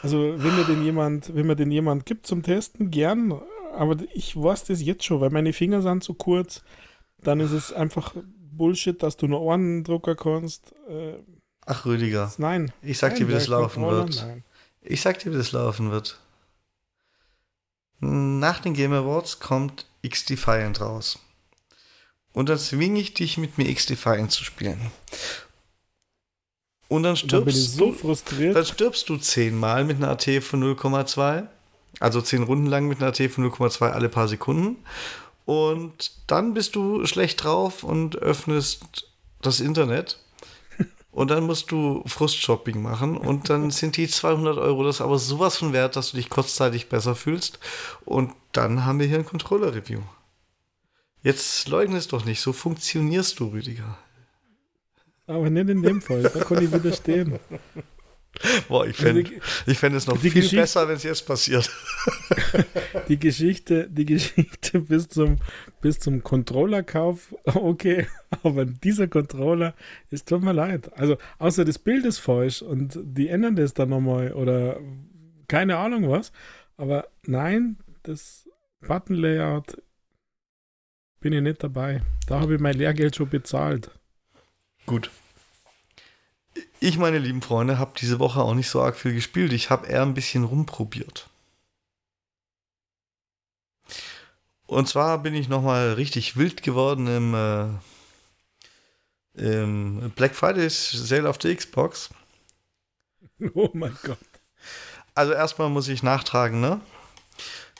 Also, 0.02 0.34
wenn 0.36 0.56
mir 0.56 0.64
den 0.64 0.84
jemand, 0.84 1.34
wenn 1.34 1.46
mir 1.46 1.56
den 1.56 1.70
jemand 1.70 2.06
gibt 2.06 2.26
zum 2.26 2.42
Testen, 2.42 2.90
gern. 2.90 3.40
Aber 3.74 3.96
ich 4.12 4.36
weiß 4.36 4.64
das 4.64 4.82
jetzt 4.82 5.04
schon, 5.04 5.20
weil 5.20 5.30
meine 5.30 5.52
Finger 5.52 5.82
sind 5.82 6.04
zu 6.04 6.14
kurz. 6.14 6.62
Dann 7.22 7.40
ist 7.40 7.52
es 7.52 7.72
einfach 7.72 8.14
Bullshit, 8.52 9.00
dass 9.02 9.16
du 9.16 9.26
nur 9.26 9.52
einen 9.52 9.84
Drucker 9.84 10.14
kannst. 10.14 10.74
Äh, 10.88 11.14
Ach, 11.66 11.86
Rüdiger, 11.86 12.32
nein. 12.38 12.72
ich 12.82 12.98
sag 12.98 13.14
dir, 13.14 13.20
Nein, 13.20 13.28
wie 13.28 13.32
das 13.34 13.46
der 13.46 13.58
laufen 13.58 13.82
wird. 13.84 14.24
Nein. 14.26 14.44
Ich 14.80 15.00
sag 15.00 15.20
dir, 15.20 15.32
wie 15.32 15.36
das 15.36 15.52
laufen 15.52 15.92
wird. 15.92 16.20
Nach 18.04 18.58
den 18.58 18.74
Game 18.74 18.92
Awards 18.92 19.38
kommt 19.38 19.86
X 20.02 20.24
Defiant 20.24 20.80
raus. 20.80 21.20
Und 22.32 22.48
dann 22.48 22.58
zwinge 22.58 22.98
ich 22.98 23.14
dich, 23.14 23.38
mit 23.38 23.58
mir 23.58 23.68
X 23.68 23.86
Defiant 23.86 24.32
zu 24.32 24.42
spielen. 24.42 24.90
Und 26.88 27.04
dann 27.04 27.12
Und 27.12 27.12
dann 27.12 27.16
stirbst 27.16 27.76
so 27.76 27.86
du, 27.86 27.92
frustriert. 27.92 28.56
dann 28.56 28.66
stirbst 28.66 29.08
du 29.08 29.18
zehnmal 29.18 29.84
mit 29.84 29.98
einer 29.98 30.10
AT 30.10 30.24
von 30.42 30.62
0,2. 30.62 31.46
Also 32.00 32.20
zehn 32.20 32.42
Runden 32.42 32.66
lang 32.66 32.88
mit 32.88 32.98
einer 32.98 33.08
AT 33.08 33.30
von 33.30 33.48
0,2 33.48 33.90
alle 33.90 34.08
paar 34.08 34.26
Sekunden. 34.26 34.78
Und 35.44 36.10
dann 36.26 36.54
bist 36.54 36.74
du 36.74 37.06
schlecht 37.06 37.44
drauf 37.44 37.84
und 37.84 38.16
öffnest 38.16 39.08
das 39.42 39.60
Internet. 39.60 40.18
Und 41.12 41.30
dann 41.30 41.44
musst 41.44 41.70
du 41.70 42.02
Frustshopping 42.06 42.82
machen 42.82 43.16
und 43.16 43.50
dann 43.50 43.70
sind 43.70 43.96
die 43.96 44.08
200 44.08 44.58
Euro 44.58 44.82
das 44.82 45.00
aber 45.00 45.18
sowas 45.18 45.58
von 45.58 45.72
wert, 45.72 45.94
dass 45.94 46.10
du 46.10 46.16
dich 46.16 46.30
kurzzeitig 46.30 46.88
besser 46.88 47.14
fühlst. 47.14 47.60
Und 48.04 48.32
dann 48.52 48.84
haben 48.84 48.98
wir 48.98 49.06
hier 49.06 49.18
ein 49.18 49.26
Controller-Review. 49.26 50.00
Jetzt 51.22 51.68
leugne 51.68 51.98
es 51.98 52.08
doch 52.08 52.24
nicht, 52.24 52.40
so 52.40 52.52
funktionierst 52.52 53.38
du, 53.38 53.48
Rüdiger. 53.48 53.98
Aber 55.26 55.48
nicht 55.50 55.68
in 55.68 55.82
dem 55.82 56.02
Fall. 56.02 56.22
Da 56.22 56.42
kann 56.42 56.64
ich 56.64 56.72
widerstehen. 56.72 57.38
Boah, 58.68 58.86
ich 58.86 58.98
Also 58.98 59.02
fände 59.14 59.30
ich 59.66 59.78
fänd 59.78 59.94
es 59.94 60.06
noch 60.06 60.18
viel 60.18 60.32
Geschichte- 60.32 60.56
besser, 60.56 60.88
wenn 60.88 60.96
es 60.96 61.02
jetzt 61.02 61.26
passiert. 61.26 61.70
Die 63.08 63.18
Geschichte, 63.18 63.88
die 63.90 64.06
Geschichte 64.06 64.80
bis 64.80 65.08
zum, 65.08 65.36
bis 65.80 65.98
zum 65.98 66.22
Controllerkauf, 66.22 67.34
okay, 67.44 68.06
aber 68.42 68.64
dieser 68.64 69.06
Controller, 69.08 69.74
es 70.10 70.24
tut 70.24 70.42
mir 70.42 70.52
leid. 70.52 70.90
Also, 70.98 71.18
außer 71.38 71.64
das 71.64 71.78
Bild 71.78 72.04
ist 72.06 72.18
falsch 72.18 72.62
und 72.62 72.98
die 73.02 73.28
ändern 73.28 73.56
das 73.56 73.74
dann 73.74 73.90
nochmal 73.90 74.32
oder 74.32 74.80
keine 75.48 75.76
Ahnung 75.76 76.08
was, 76.10 76.32
aber 76.76 77.08
nein, 77.26 77.76
das 78.04 78.48
Button-Layout 78.80 79.76
bin 81.20 81.32
ich 81.32 81.42
nicht 81.42 81.62
dabei. 81.62 82.02
Da 82.26 82.40
habe 82.40 82.54
ich 82.54 82.60
mein 82.60 82.76
Lehrgeld 82.76 83.14
schon 83.16 83.28
bezahlt. 83.28 83.90
Gut. 84.86 85.10
Ich, 86.80 86.98
meine 86.98 87.18
lieben 87.18 87.42
Freunde, 87.42 87.78
habe 87.78 87.92
diese 87.98 88.18
Woche 88.18 88.40
auch 88.40 88.54
nicht 88.54 88.68
so 88.68 88.82
arg 88.82 88.96
viel 88.96 89.14
gespielt. 89.14 89.52
Ich 89.52 89.70
habe 89.70 89.86
eher 89.86 90.02
ein 90.02 90.14
bisschen 90.14 90.44
rumprobiert. 90.44 91.28
Und 94.66 94.88
zwar 94.88 95.18
bin 95.18 95.34
ich 95.34 95.48
nochmal 95.48 95.92
richtig 95.92 96.36
wild 96.36 96.62
geworden 96.62 97.06
im, 97.06 97.34
äh, 97.34 97.68
im 99.34 100.10
Black 100.16 100.34
Friday 100.34 100.68
Sale 100.70 101.28
auf 101.28 101.38
der 101.38 101.54
Xbox. 101.54 102.10
Oh 103.54 103.70
mein 103.72 103.96
Gott. 104.04 104.18
Also 105.16 105.32
erstmal 105.32 105.68
muss 105.68 105.88
ich 105.88 106.04
nachtragen, 106.04 106.60
ne? 106.60 106.80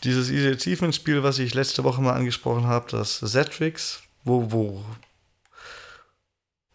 Dieses 0.02 0.28
Easy 0.28 0.48
Achievement 0.48 0.92
Spiel, 0.94 1.22
was 1.22 1.38
ich 1.38 1.54
letzte 1.54 1.84
Woche 1.84 2.02
mal 2.02 2.14
angesprochen 2.14 2.66
habe, 2.66 2.90
das 2.90 3.20
Zetrix, 3.20 4.02
wo, 4.24 4.50
wo, 4.50 4.84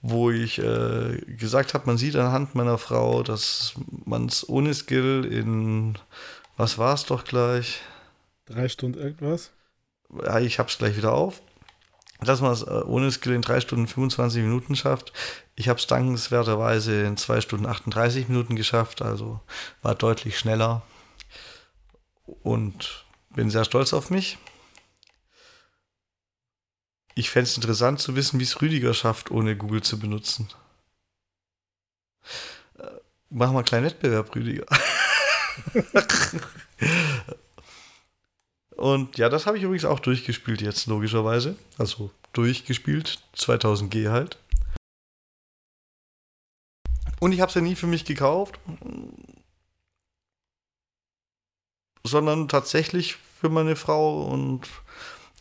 wo 0.10 0.32
ich 0.32 0.60
äh, 0.60 1.18
gesagt 1.38 1.74
habe, 1.74 1.86
man 1.86 1.98
sieht 1.98 2.16
anhand 2.16 2.56
meiner 2.56 2.78
Frau, 2.78 3.24
dass 3.24 3.74
man 4.06 4.28
es 4.28 4.48
ohne 4.48 4.74
Skill 4.74 5.26
in, 5.26 5.98
was 6.56 6.78
war 6.78 6.94
es 6.94 7.06
doch 7.06 7.26
gleich? 7.26 7.82
Drei 8.46 8.70
Stunden 8.70 8.98
irgendwas? 8.98 9.52
Ja, 10.24 10.40
ich 10.40 10.60
habe 10.60 10.70
es 10.70 10.78
gleich 10.78 10.96
wieder 10.96 11.12
auf. 11.12 11.42
Dass 12.22 12.42
man 12.42 12.54
es 12.54 12.64
äh, 12.64 12.84
ohne 12.86 13.12
Skill 13.12 13.34
in 13.34 13.42
drei 13.42 13.60
Stunden 13.60 13.86
25 13.86 14.42
Minuten 14.42 14.76
schafft. 14.78 15.12
Ich 15.56 15.68
habe 15.68 15.78
es 15.78 15.88
dankenswerterweise 15.88 17.04
in 17.04 17.18
zwei 17.18 17.42
Stunden 17.42 17.66
38 17.66 18.30
Minuten 18.30 18.56
geschafft, 18.56 19.02
also 19.02 19.42
war 19.82 19.94
deutlich 19.94 20.40
schneller 20.40 20.84
und 22.44 23.06
bin 23.36 23.50
sehr 23.50 23.66
stolz 23.66 23.94
auf 23.94 24.10
mich. 24.10 24.38
Ich 27.18 27.32
fände 27.32 27.50
es 27.50 27.58
interessant 27.58 28.00
zu 28.00 28.16
wissen, 28.16 28.40
wie 28.40 28.44
es 28.44 28.62
Rüdiger 28.62 28.94
schafft, 28.94 29.32
ohne 29.32 29.58
Google 29.58 29.82
zu 29.82 29.98
benutzen. 29.98 30.50
Äh, 32.78 32.84
machen 33.32 33.54
wir 33.54 33.58
einen 33.58 33.66
kleinen 33.66 33.88
Wettbewerb, 33.88 34.36
Rüdiger. 34.36 34.68
Und 38.76 39.18
ja, 39.18 39.30
das 39.30 39.48
habe 39.48 39.58
ich 39.58 39.64
übrigens 39.64 39.86
auch 39.86 40.00
durchgespielt 40.00 40.62
jetzt, 40.62 40.86
logischerweise. 40.86 41.56
Also 41.80 42.12
durchgespielt, 42.34 43.20
2000G 43.36 44.12
halt. 44.12 44.38
Und 47.20 47.32
ich 47.32 47.42
habe 47.42 47.50
es 47.50 47.56
ja 47.56 47.62
nie 47.62 47.76
für 47.76 47.88
mich 47.88 48.06
gekauft, 48.06 48.60
sondern 52.04 52.48
tatsächlich 52.48 53.16
für 53.42 53.50
meine 53.50 53.76
Frau 53.76 54.28
und 54.28 54.68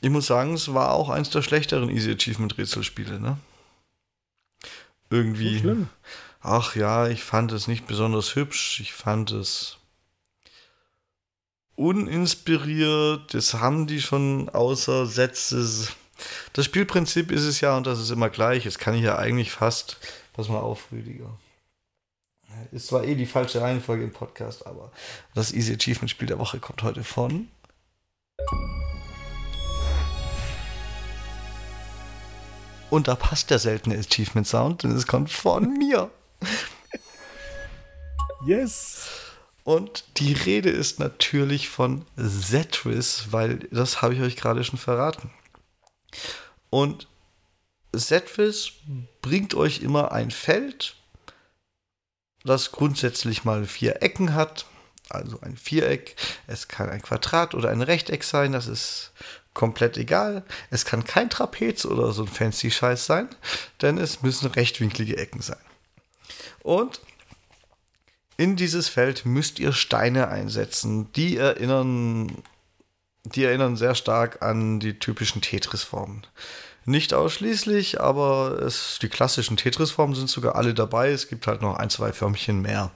ich 0.00 0.10
muss 0.10 0.26
sagen, 0.26 0.54
es 0.54 0.72
war 0.72 0.92
auch 0.92 1.08
eins 1.08 1.30
der 1.30 1.42
schlechteren 1.42 1.90
Easy 1.90 2.12
Achievement 2.12 2.58
Rätselspiele, 2.58 3.20
ne? 3.20 3.38
Irgendwie. 5.10 5.60
So 5.60 5.86
ach 6.46 6.76
ja, 6.76 7.08
ich 7.08 7.24
fand 7.24 7.52
es 7.52 7.66
nicht 7.66 7.86
besonders 7.86 8.36
hübsch. 8.36 8.80
Ich 8.80 8.92
fand 8.92 9.32
es 9.32 9.78
uninspiriert. 11.74 13.34
Das 13.34 13.54
haben 13.54 13.86
die 13.86 14.00
schon 14.00 14.48
außer 14.48 15.06
Sätze. 15.06 15.88
Das 16.52 16.64
Spielprinzip 16.64 17.30
ist 17.30 17.42
es 17.42 17.60
ja, 17.60 17.76
und 17.76 17.86
das 17.86 17.98
ist 17.98 18.10
immer 18.10 18.30
gleich. 18.30 18.64
Das 18.64 18.78
kann 18.78 18.94
ich 18.94 19.02
ja 19.02 19.18
eigentlich 19.18 19.50
fast. 19.50 19.98
Pass 20.32 20.48
mal 20.48 20.60
auf, 20.60 20.92
Rüdiger. 20.92 21.36
Ist 22.72 22.86
zwar 22.86 23.04
eh 23.04 23.14
die 23.14 23.26
falsche 23.26 23.60
Reihenfolge 23.60 24.04
im 24.04 24.12
Podcast, 24.12 24.66
aber 24.66 24.90
das 25.34 25.52
Easy 25.52 25.74
Achievement 25.74 26.10
Spiel 26.10 26.28
der 26.28 26.38
Woche 26.38 26.58
kommt 26.58 26.82
heute 26.82 27.04
von. 27.04 27.48
Und 32.90 33.08
da 33.08 33.14
passt 33.16 33.50
der 33.50 33.58
seltene 33.58 33.98
Achievement 33.98 34.46
Sound, 34.46 34.82
denn 34.82 34.92
es 34.92 35.06
kommt 35.06 35.30
von 35.30 35.74
mir. 35.74 36.10
Yes. 38.46 39.08
Und 39.64 40.04
die 40.18 40.32
Rede 40.32 40.70
ist 40.70 41.00
natürlich 41.00 41.68
von 41.68 42.06
Zetris, 42.16 43.32
weil 43.32 43.58
das 43.72 44.00
habe 44.02 44.14
ich 44.14 44.20
euch 44.20 44.36
gerade 44.36 44.62
schon 44.62 44.78
verraten. 44.78 45.30
Und 46.70 47.08
Zetris 47.96 48.72
bringt 49.22 49.54
euch 49.54 49.80
immer 49.80 50.12
ein 50.12 50.30
Feld, 50.30 50.96
das 52.44 52.70
grundsätzlich 52.70 53.44
mal 53.44 53.64
vier 53.64 54.02
Ecken 54.02 54.34
hat. 54.34 54.66
Also 55.08 55.40
ein 55.40 55.56
Viereck. 55.56 56.16
Es 56.46 56.68
kann 56.68 56.88
ein 56.88 57.02
Quadrat 57.02 57.54
oder 57.54 57.70
ein 57.70 57.82
Rechteck 57.82 58.24
sein. 58.24 58.52
Das 58.52 58.66
ist 58.66 59.12
komplett 59.56 59.96
egal. 59.96 60.44
Es 60.70 60.84
kann 60.84 61.02
kein 61.02 61.30
Trapez 61.30 61.84
oder 61.84 62.12
so 62.12 62.22
ein 62.22 62.28
fancy 62.28 62.70
Scheiß 62.70 63.06
sein, 63.06 63.28
denn 63.82 63.98
es 63.98 64.22
müssen 64.22 64.48
rechtwinklige 64.48 65.16
Ecken 65.16 65.40
sein. 65.40 65.58
Und 66.62 67.00
in 68.36 68.54
dieses 68.54 68.88
Feld 68.88 69.24
müsst 69.24 69.58
ihr 69.58 69.72
Steine 69.72 70.28
einsetzen. 70.28 71.10
Die 71.14 71.38
erinnern, 71.38 72.42
die 73.24 73.44
erinnern 73.44 73.76
sehr 73.76 73.94
stark 73.94 74.42
an 74.42 74.78
die 74.78 74.98
typischen 74.98 75.40
Tetris-Formen. 75.40 76.26
Nicht 76.84 77.14
ausschließlich, 77.14 78.00
aber 78.00 78.60
es, 78.62 78.98
die 79.00 79.08
klassischen 79.08 79.56
Tetris-Formen 79.56 80.14
sind 80.14 80.28
sogar 80.28 80.54
alle 80.54 80.74
dabei. 80.74 81.10
Es 81.10 81.28
gibt 81.28 81.46
halt 81.46 81.62
noch 81.62 81.76
ein, 81.76 81.90
zwei 81.90 82.12
Förmchen 82.12 82.60
mehr. 82.60 82.92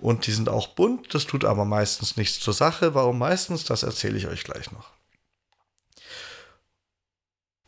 Und 0.00 0.26
die 0.26 0.32
sind 0.32 0.48
auch 0.48 0.66
bunt, 0.66 1.14
das 1.14 1.26
tut 1.26 1.44
aber 1.44 1.64
meistens 1.64 2.16
nichts 2.16 2.40
zur 2.40 2.52
Sache. 2.52 2.94
Warum 2.94 3.18
meistens, 3.18 3.64
das 3.64 3.84
erzähle 3.84 4.18
ich 4.18 4.26
euch 4.26 4.42
gleich 4.42 4.72
noch. 4.72 4.90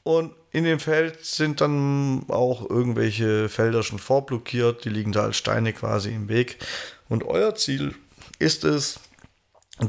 Und 0.05 0.35
in 0.53 0.65
dem 0.65 0.79
Feld 0.79 1.25
sind 1.25 1.61
dann 1.61 2.27
auch 2.29 2.69
irgendwelche 2.71 3.49
Felder 3.49 3.83
schon 3.83 3.99
vorblockiert, 3.99 4.85
die 4.85 4.91
liegen 4.91 5.13
da 5.13 5.25
als 5.25 5.37
Steine 5.37 5.73
quasi 5.73 6.15
im 6.15 6.29
Weg. 6.29 6.59
Und 7.09 7.25
euer 7.25 7.55
Ziel 7.55 7.95
ist 8.39 8.65
es, 8.65 9.01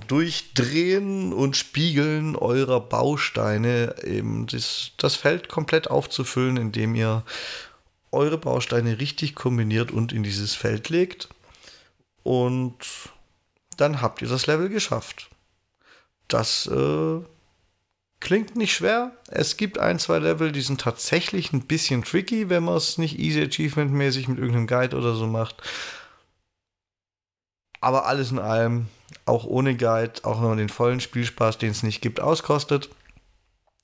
durch 0.07 0.53
Drehen 0.53 1.31
und 1.31 1.55
Spiegeln 1.55 2.35
eurer 2.35 2.79
Bausteine 2.79 3.95
eben 4.03 4.47
das, 4.47 4.91
das 4.97 5.15
Feld 5.15 5.47
komplett 5.47 5.91
aufzufüllen, 5.91 6.57
indem 6.57 6.95
ihr 6.95 7.23
eure 8.11 8.37
Bausteine 8.37 8.99
richtig 8.99 9.35
kombiniert 9.35 9.91
und 9.91 10.11
in 10.11 10.23
dieses 10.23 10.55
Feld 10.55 10.89
legt. 10.89 11.29
Und 12.23 12.77
dann 13.77 14.01
habt 14.01 14.21
ihr 14.21 14.27
das 14.27 14.47
Level 14.47 14.69
geschafft. 14.69 15.29
Das 16.27 16.65
äh, 16.65 17.19
klingt 18.19 18.55
nicht 18.55 18.73
schwer. 18.73 19.11
Es 19.27 19.57
gibt 19.57 19.77
ein, 19.77 19.99
zwei 19.99 20.19
Level, 20.19 20.51
die 20.51 20.61
sind 20.61 20.81
tatsächlich 20.81 21.53
ein 21.53 21.67
bisschen 21.67 22.03
tricky, 22.03 22.49
wenn 22.49 22.63
man 22.63 22.77
es 22.77 22.97
nicht 22.97 23.19
easy 23.19 23.43
achievement 23.43 23.91
mäßig 23.91 24.27
mit 24.27 24.39
irgendeinem 24.39 24.67
Guide 24.67 24.97
oder 24.97 25.15
so 25.15 25.27
macht. 25.27 25.61
Aber 27.81 28.07
alles 28.07 28.31
in 28.31 28.39
allem, 28.39 28.87
auch 29.25 29.45
ohne 29.45 29.75
Guide, 29.77 30.23
auch 30.23 30.41
wenn 30.41 30.49
man 30.49 30.57
den 30.57 30.69
vollen 30.69 30.99
Spielspaß, 30.99 31.57
den 31.57 31.71
es 31.71 31.83
nicht 31.83 32.01
gibt, 32.01 32.19
auskostet, 32.19 32.89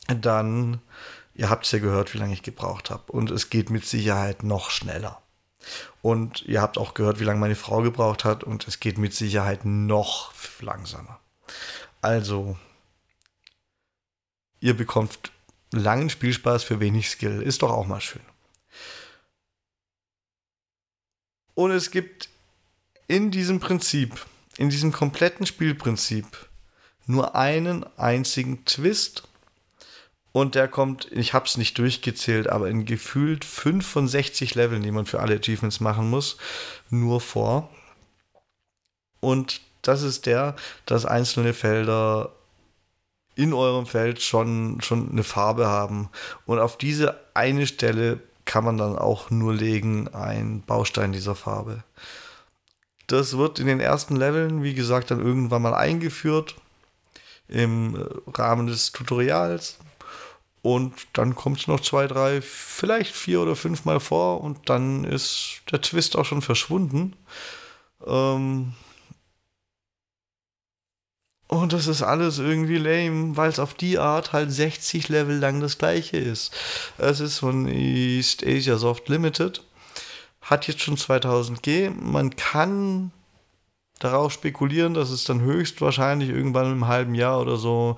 dann, 0.07 0.81
ihr 1.35 1.49
habt 1.49 1.65
es 1.65 1.71
ja 1.71 1.79
gehört, 1.79 2.13
wie 2.13 2.17
lange 2.17 2.33
ich 2.33 2.41
gebraucht 2.41 2.89
habe. 2.89 3.11
Und 3.11 3.29
es 3.29 3.49
geht 3.49 3.69
mit 3.69 3.85
Sicherheit 3.85 4.43
noch 4.43 4.71
schneller. 4.71 5.21
Und 6.01 6.41
ihr 6.47 6.61
habt 6.61 6.79
auch 6.79 6.95
gehört, 6.95 7.19
wie 7.19 7.25
lange 7.25 7.39
meine 7.39 7.55
Frau 7.55 7.81
gebraucht 7.81 8.25
hat. 8.25 8.43
Und 8.43 8.67
es 8.67 8.79
geht 8.79 8.97
mit 8.97 9.13
Sicherheit 9.13 9.65
noch 9.65 10.33
langsamer. 10.61 11.19
Also, 12.01 12.57
ihr 14.61 14.77
bekommt 14.77 15.31
langen 15.71 16.09
Spielspaß 16.09 16.63
für 16.63 16.79
wenig 16.79 17.09
Skill. 17.09 17.41
Ist 17.41 17.61
doch 17.61 17.71
auch 17.71 17.87
mal 17.87 17.99
schön. 17.99 18.21
Und 21.53 21.71
es 21.71 21.91
gibt 21.91 22.29
in 23.07 23.31
diesem 23.31 23.59
Prinzip, 23.59 24.25
in 24.57 24.69
diesem 24.69 24.93
kompletten 24.93 25.45
Spielprinzip, 25.45 26.25
nur 27.05 27.35
einen 27.35 27.85
einzigen 27.97 28.63
Twist. 28.65 29.27
Und 30.31 30.55
der 30.55 30.69
kommt, 30.69 31.11
ich 31.11 31.33
habe 31.33 31.45
es 31.45 31.57
nicht 31.57 31.77
durchgezählt, 31.77 32.47
aber 32.47 32.69
in 32.69 32.85
gefühlt 32.85 33.43
65 33.43 34.55
Leveln, 34.55 34.81
die 34.81 34.91
man 34.91 35.05
für 35.05 35.19
alle 35.19 35.35
Achievements 35.35 35.81
machen 35.81 36.09
muss, 36.09 36.37
nur 36.89 37.19
vor. 37.19 37.69
Und 39.19 39.59
das 39.81 40.03
ist 40.03 40.25
der, 40.25 40.55
dass 40.85 41.05
einzelne 41.05 41.53
Felder 41.53 42.33
in 43.35 43.53
eurem 43.53 43.85
Feld 43.85 44.21
schon, 44.21 44.81
schon 44.81 45.11
eine 45.11 45.23
Farbe 45.23 45.67
haben. 45.67 46.09
Und 46.45 46.59
auf 46.59 46.77
diese 46.77 47.19
eine 47.33 47.67
Stelle 47.67 48.19
kann 48.45 48.63
man 48.63 48.77
dann 48.77 48.97
auch 48.97 49.29
nur 49.29 49.53
legen 49.53 50.07
ein 50.09 50.61
Baustein 50.65 51.11
dieser 51.11 51.35
Farbe. 51.35 51.83
Das 53.07 53.37
wird 53.37 53.59
in 53.59 53.67
den 53.67 53.79
ersten 53.79 54.15
Leveln, 54.15 54.63
wie 54.63 54.73
gesagt, 54.73 55.11
dann 55.11 55.19
irgendwann 55.19 55.61
mal 55.61 55.73
eingeführt 55.73 56.55
im 57.47 57.95
Rahmen 58.27 58.67
des 58.67 58.91
Tutorials. 58.91 59.77
Und 60.61 60.93
dann 61.13 61.35
kommt 61.35 61.59
es 61.59 61.67
noch 61.67 61.79
zwei, 61.79 62.07
drei, 62.07 62.41
vielleicht 62.41 63.15
vier 63.15 63.41
oder 63.41 63.55
fünf 63.55 63.83
Mal 63.83 63.99
vor 63.99 64.41
und 64.41 64.69
dann 64.69 65.03
ist 65.05 65.61
der 65.71 65.81
Twist 65.81 66.15
auch 66.15 66.25
schon 66.25 66.41
verschwunden. 66.41 67.15
Ähm 68.05 68.73
und 71.51 71.73
das 71.73 71.87
ist 71.87 72.01
alles 72.01 72.39
irgendwie 72.39 72.77
lame, 72.77 73.35
weil 73.35 73.49
es 73.49 73.59
auf 73.59 73.73
die 73.73 73.99
Art 73.99 74.31
halt 74.31 74.53
60 74.53 75.09
Level 75.09 75.37
lang 75.37 75.59
das 75.59 75.77
gleiche 75.77 76.15
ist. 76.15 76.53
Es 76.97 77.19
ist 77.19 77.39
von 77.39 77.67
East 77.67 78.45
Asia 78.47 78.77
Soft 78.77 79.09
Limited 79.09 79.61
hat 80.41 80.67
jetzt 80.67 80.81
schon 80.81 80.95
2000G. 80.95 81.89
Man 81.91 82.37
kann 82.37 83.11
darauf 83.99 84.31
spekulieren, 84.31 84.93
dass 84.93 85.09
es 85.09 85.25
dann 85.25 85.41
höchstwahrscheinlich 85.41 86.29
irgendwann 86.29 86.71
im 86.71 86.87
halben 86.87 87.15
Jahr 87.15 87.41
oder 87.41 87.57
so 87.57 87.97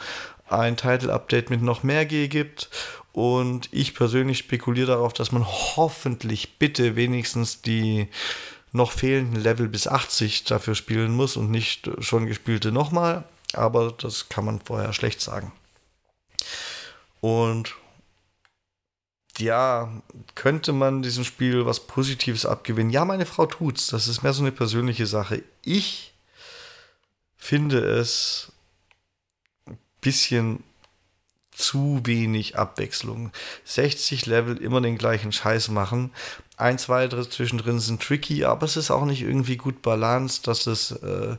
ein 0.50 0.76
Title-Update 0.76 1.52
mit 1.52 1.62
noch 1.62 1.84
mehr 1.84 2.08
G 2.08 2.30
gibt. 2.30 2.72
Und 3.12 3.70
ich 3.72 3.94
persönlich 3.94 4.40
spekuliere 4.40 4.88
darauf, 4.88 5.14
dass 5.14 5.32
man 5.32 5.46
hoffentlich 5.46 6.58
bitte 6.58 6.96
wenigstens 6.96 7.62
die 7.62 8.08
noch 8.72 8.92
fehlenden 8.92 9.44
Level 9.44 9.70
bis 9.70 9.88
80 9.88 10.46
dafür 10.46 10.74
spielen 10.74 11.16
muss 11.16 11.38
und 11.38 11.52
nicht 11.52 11.88
schon 12.00 12.26
gespielte 12.26 12.72
nochmal. 12.72 13.26
Aber 13.56 13.92
das 13.92 14.30
kann 14.30 14.46
man 14.46 14.60
vorher 14.60 14.94
schlecht 14.94 15.22
sagen. 15.22 15.52
Und 17.22 17.76
ja, 19.38 19.92
könnte 20.36 20.74
man 20.74 21.02
diesem 21.02 21.24
Spiel 21.24 21.66
was 21.66 21.88
Positives 21.88 22.46
abgewinnen? 22.46 22.92
Ja, 22.92 23.06
meine 23.06 23.26
Frau 23.26 23.46
tut's. 23.46 23.88
Das 23.88 24.08
ist 24.08 24.24
mehr 24.24 24.34
so 24.34 24.44
eine 24.44 24.52
persönliche 24.52 25.08
Sache. 25.08 25.44
Ich 25.64 26.14
finde 27.36 27.80
es 27.80 28.52
ein 29.66 29.78
bisschen 30.02 30.64
zu 31.52 32.02
wenig 32.04 32.58
Abwechslung. 32.58 33.32
60 33.66 34.26
Level 34.26 34.58
immer 34.58 34.82
den 34.82 34.98
gleichen 34.98 35.32
Scheiß 35.32 35.70
machen. 35.70 36.12
Ein, 36.58 36.78
zwei 36.78 37.08
zwischendrin 37.08 37.80
sind 37.80 38.02
tricky, 38.02 38.46
aber 38.46 38.66
es 38.66 38.78
ist 38.78 38.92
auch 38.92 39.06
nicht 39.06 39.22
irgendwie 39.22 39.58
gut 39.58 39.82
balanciert, 39.82 40.48
dass 40.48 40.68
es 40.68 40.92
äh, 40.92 41.38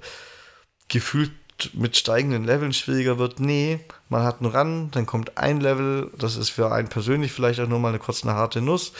gefühlt 0.89 1.33
mit 1.73 1.97
steigenden 1.97 2.45
Leveln 2.45 2.73
schwieriger 2.73 3.19
wird. 3.19 3.41
Nee, 3.41 3.81
man 4.09 4.25
hat 4.25 4.41
einen 4.41 4.55
Run, 4.55 4.91
dann 4.91 5.07
kommt 5.07 5.39
ein 5.39 5.61
Level, 5.61 6.11
das 6.19 6.37
ist 6.37 6.51
für 6.51 6.73
einen 6.73 6.89
persönlich 6.89 7.33
vielleicht 7.33 7.61
auch 7.61 7.69
nur 7.69 7.79
mal 7.79 7.89
eine 7.89 7.99
kurze 7.99 8.29
eine 8.29 8.37
harte 8.37 8.61
Nuss. 8.61 8.93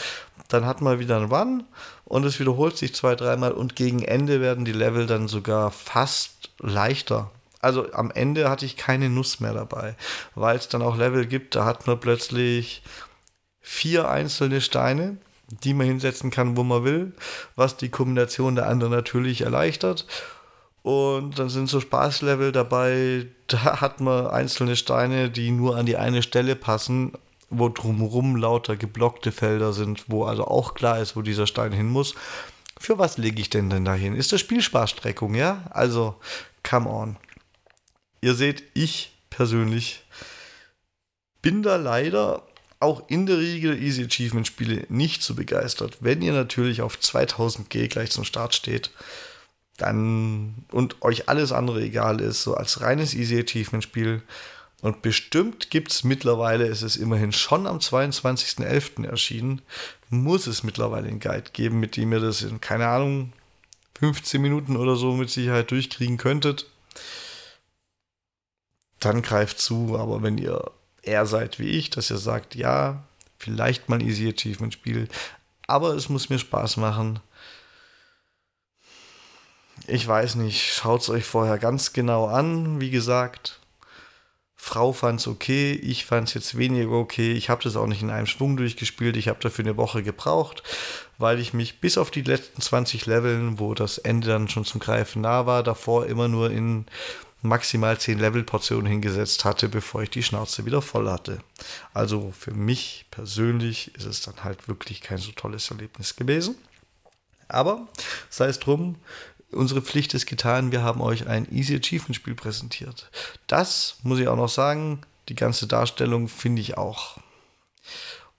Dann 0.49 0.67
hat 0.67 0.81
man 0.81 0.99
wieder 0.99 1.17
einen 1.17 1.33
Run 1.33 1.65
und 2.05 2.25
es 2.25 2.39
wiederholt 2.39 2.77
sich 2.77 2.95
zwei, 2.95 3.15
dreimal 3.15 3.53
und 3.53 3.77
gegen 3.77 4.03
Ende 4.03 4.41
werden 4.41 4.65
die 4.65 4.73
Level 4.73 5.07
dann 5.07 5.29
sogar 5.29 5.71
fast 5.71 6.51
leichter. 6.59 7.31
Also 7.61 7.93
am 7.93 8.11
Ende 8.11 8.51
hatte 8.51 8.67
ich 8.67 8.77
keine 8.77 9.09
Nuss 9.09 9.41
mehr 9.41 9.55
dabei, 9.55 9.97
weil 10.35 10.57
es 10.57 10.69
dann 10.69 10.83
auch 10.83 10.97
Level 10.97 11.27
gibt, 11.27 11.55
da 11.55 11.65
hat 11.65 11.87
man 11.87 11.99
plötzlich 11.99 12.83
vier 13.61 14.11
einzelne 14.11 14.61
Steine, 14.61 15.17
die 15.49 15.73
man 15.73 15.87
hinsetzen 15.87 16.31
kann, 16.31 16.57
wo 16.57 16.63
man 16.63 16.85
will, 16.85 17.13
was 17.57 17.77
die 17.77 17.89
Kombination 17.89 18.55
der 18.55 18.69
anderen 18.69 18.93
natürlich 18.93 19.41
erleichtert. 19.41 20.07
Und 20.85 21.39
dann 21.39 21.49
sind 21.49 21.71
so 21.71 21.81
Spaßlevel 21.81 22.53
dabei, 22.53 23.27
da 23.47 23.81
hat 23.81 24.03
man 24.03 24.27
einzelne 24.27 24.77
Steine, 24.77 25.31
die 25.31 25.51
nur 25.51 25.79
an 25.79 25.87
die 25.87 25.97
eine 25.97 26.23
Stelle 26.23 26.57
passen, 26.57 27.13
wo 27.49 27.71
drumherum 27.71 28.37
lauter 28.37 28.77
geblockte 28.77 29.33
Felder 29.33 29.73
sind, 29.73 30.05
wo 30.09 30.25
also 30.25 30.47
auch 30.47 30.75
klar 30.75 31.01
ist, 31.01 31.17
wo 31.17 31.23
dieser 31.23 31.47
Stein 31.47 31.73
hin 31.73 31.89
muss. 31.89 32.15
Für 32.79 32.99
was 32.99 33.17
lege 33.17 33.41
ich 33.41 33.49
denn 33.49 33.71
denn 33.71 33.87
dahin? 33.87 34.15
Ist 34.15 34.33
das 34.33 34.43
Spielspaßstreckung, 34.43 35.35
ja? 35.35 35.65
Also, 35.71 36.17
come 36.63 36.91
on. 36.91 37.17
Ihr 38.21 38.35
seht, 38.35 38.63
ich 38.75 39.17
persönlich 39.31 40.05
bin 41.41 41.63
da 41.63 41.77
leider 41.77 42.43
auch 42.79 43.09
in 43.09 43.25
der 43.25 43.39
Regel 43.39 43.83
Easy 43.83 44.05
Achievement 44.05 44.47
Spiele 44.47 44.85
nicht 44.91 45.23
so 45.23 45.35
begeistert. 45.35 45.97
Wenn 46.01 46.21
ihr 46.21 46.35
natürlich 46.35 46.83
auf 46.83 46.99
2000G 46.99 47.89
gleich 47.89 48.11
zum 48.11 48.25
Start 48.25 48.55
steht, 48.55 48.91
dann 49.77 50.67
und 50.71 51.03
euch 51.03 51.29
alles 51.29 51.53
andere 51.53 51.83
egal 51.83 52.21
ist, 52.21 52.43
so 52.43 52.55
als 52.55 52.81
reines 52.81 53.15
Easy 53.15 53.41
Achievement 53.41 53.83
Spiel. 53.83 54.23
Und 54.81 55.03
bestimmt 55.03 55.71
gibt 55.71 55.93
es 55.93 56.05
mittlerweile, 56.05 56.67
es 56.67 56.83
ist 56.83 56.97
immerhin 56.97 57.33
schon 57.33 57.67
am 57.67 57.79
22.11. 57.79 59.07
erschienen, 59.07 59.63
muss 60.11 60.47
es 60.47 60.63
mittlerweile 60.63 61.09
einen 61.09 61.21
Guide 61.21 61.51
geben, 61.53 61.81
mit 61.81 61.97
dem 61.97 62.13
ihr 62.13 62.21
das 62.21 62.43
in, 62.43 62.61
keine 62.61 62.89
Ahnung, 62.89 63.33
15 63.99 64.43
Minuten 64.43 64.77
oder 64.77 64.97
so 64.97 65.13
mit 65.13 65.31
Sicherheit 65.31 65.71
durchkriegen 65.71 66.19
könntet. 66.19 66.67
Dann 69.01 69.23
greift 69.23 69.59
zu, 69.59 69.99
aber 69.99 70.23
wenn 70.23 70.39
ihr 70.39 70.71
eher 71.03 71.27
seid 71.27 71.59
wie 71.59 71.69
ich, 71.69 71.91
dass 71.91 72.11
ihr 72.11 72.19
sagt, 72.19 72.55
ja, 72.55 73.03
vielleicht 73.39 73.89
mal 73.89 73.99
ein 73.99 74.07
Easy 74.07 74.29
Achievement 74.29 74.75
Spiel, 74.75 75.09
aber 75.67 75.95
es 75.95 76.09
muss 76.09 76.29
mir 76.29 76.39
Spaß 76.39 76.77
machen, 76.77 77.21
ich 79.87 80.07
weiß 80.07 80.37
nicht, 80.37 80.73
schaut 80.73 81.03
es 81.03 81.11
euch 81.11 81.25
vorher 81.25 81.59
ganz 81.59 81.93
genau 81.93 82.27
an. 82.27 82.81
Wie 82.81 82.91
gesagt, 82.91 83.61
Frau 84.57 84.95
fand 84.95 85.21
es 85.21 85.27
okay, 85.27 85.73
ich 85.73 86.07
fand 86.07 86.29
es 86.29 86.35
jetzt 86.35 86.57
weniger 86.57 86.93
okay. 86.93 87.33
Ich 87.33 87.51
habe 87.51 87.63
das 87.63 87.77
auch 87.77 87.87
nicht 87.87 88.01
in 88.01 88.09
einem 88.09 88.27
Schwung 88.27 88.57
durchgespielt. 88.57 89.17
Ich 89.17 89.29
habe 89.29 89.39
dafür 89.41 89.65
eine 89.65 89.77
Woche 89.77 90.03
gebraucht, 90.03 90.63
weil 91.19 91.39
ich 91.39 91.53
mich 91.53 91.81
bis 91.81 91.99
auf 91.99 92.11
die 92.11 92.23
letzten 92.23 92.63
20 92.63 93.05
Leveln, 93.05 93.59
wo 93.59 93.75
das 93.75 93.99
Ende 93.99 94.29
dann 94.29 94.49
schon 94.49 94.65
zum 94.65 94.81
Greifen 94.81 95.21
nah 95.21 95.45
war, 95.45 95.63
davor 95.63 96.07
immer 96.07 96.29
nur 96.29 96.51
in 96.51 96.87
maximal 97.43 97.99
10 97.99 98.19
Levelportionen 98.19 98.87
hingesetzt 98.87 99.45
hatte, 99.45 99.69
bevor 99.69 100.03
ich 100.03 100.09
die 100.09 100.23
Schnauze 100.23 100.65
wieder 100.65 100.81
voll 100.81 101.11
hatte. 101.11 101.41
Also 101.93 102.33
für 102.37 102.55
mich 102.55 103.05
persönlich 103.11 103.95
ist 103.97 104.07
es 104.07 104.23
dann 104.23 104.45
halt 104.45 104.67
wirklich 104.67 105.03
kein 105.03 105.19
so 105.19 105.33
tolles 105.33 105.71
Erlebnis 105.71 106.17
gewesen. 106.17 106.57
Aber 107.49 107.87
sei 108.31 108.47
es 108.47 108.61
drum, 108.61 108.97
unsere 109.55 109.83
Pflicht 109.83 110.15
ist 110.15 110.27
getan, 110.27 110.73
wir 110.73 110.83
haben 110.83 111.01
euch 111.01 111.27
ein 111.27 111.51
Easy 111.53 111.77
Achievement 111.77 112.17
Spiel 112.17 112.35
präsentiert. 112.35 113.11
Das 113.47 113.97
muss 114.03 114.19
ich 114.19 114.29
auch 114.29 114.37
noch 114.37 114.49
sagen, 114.49 115.01
die 115.29 115.35
ganze 115.35 115.67
Darstellung 115.67 116.29
finde 116.29 116.61
ich 116.61 116.77
auch. 116.77 117.19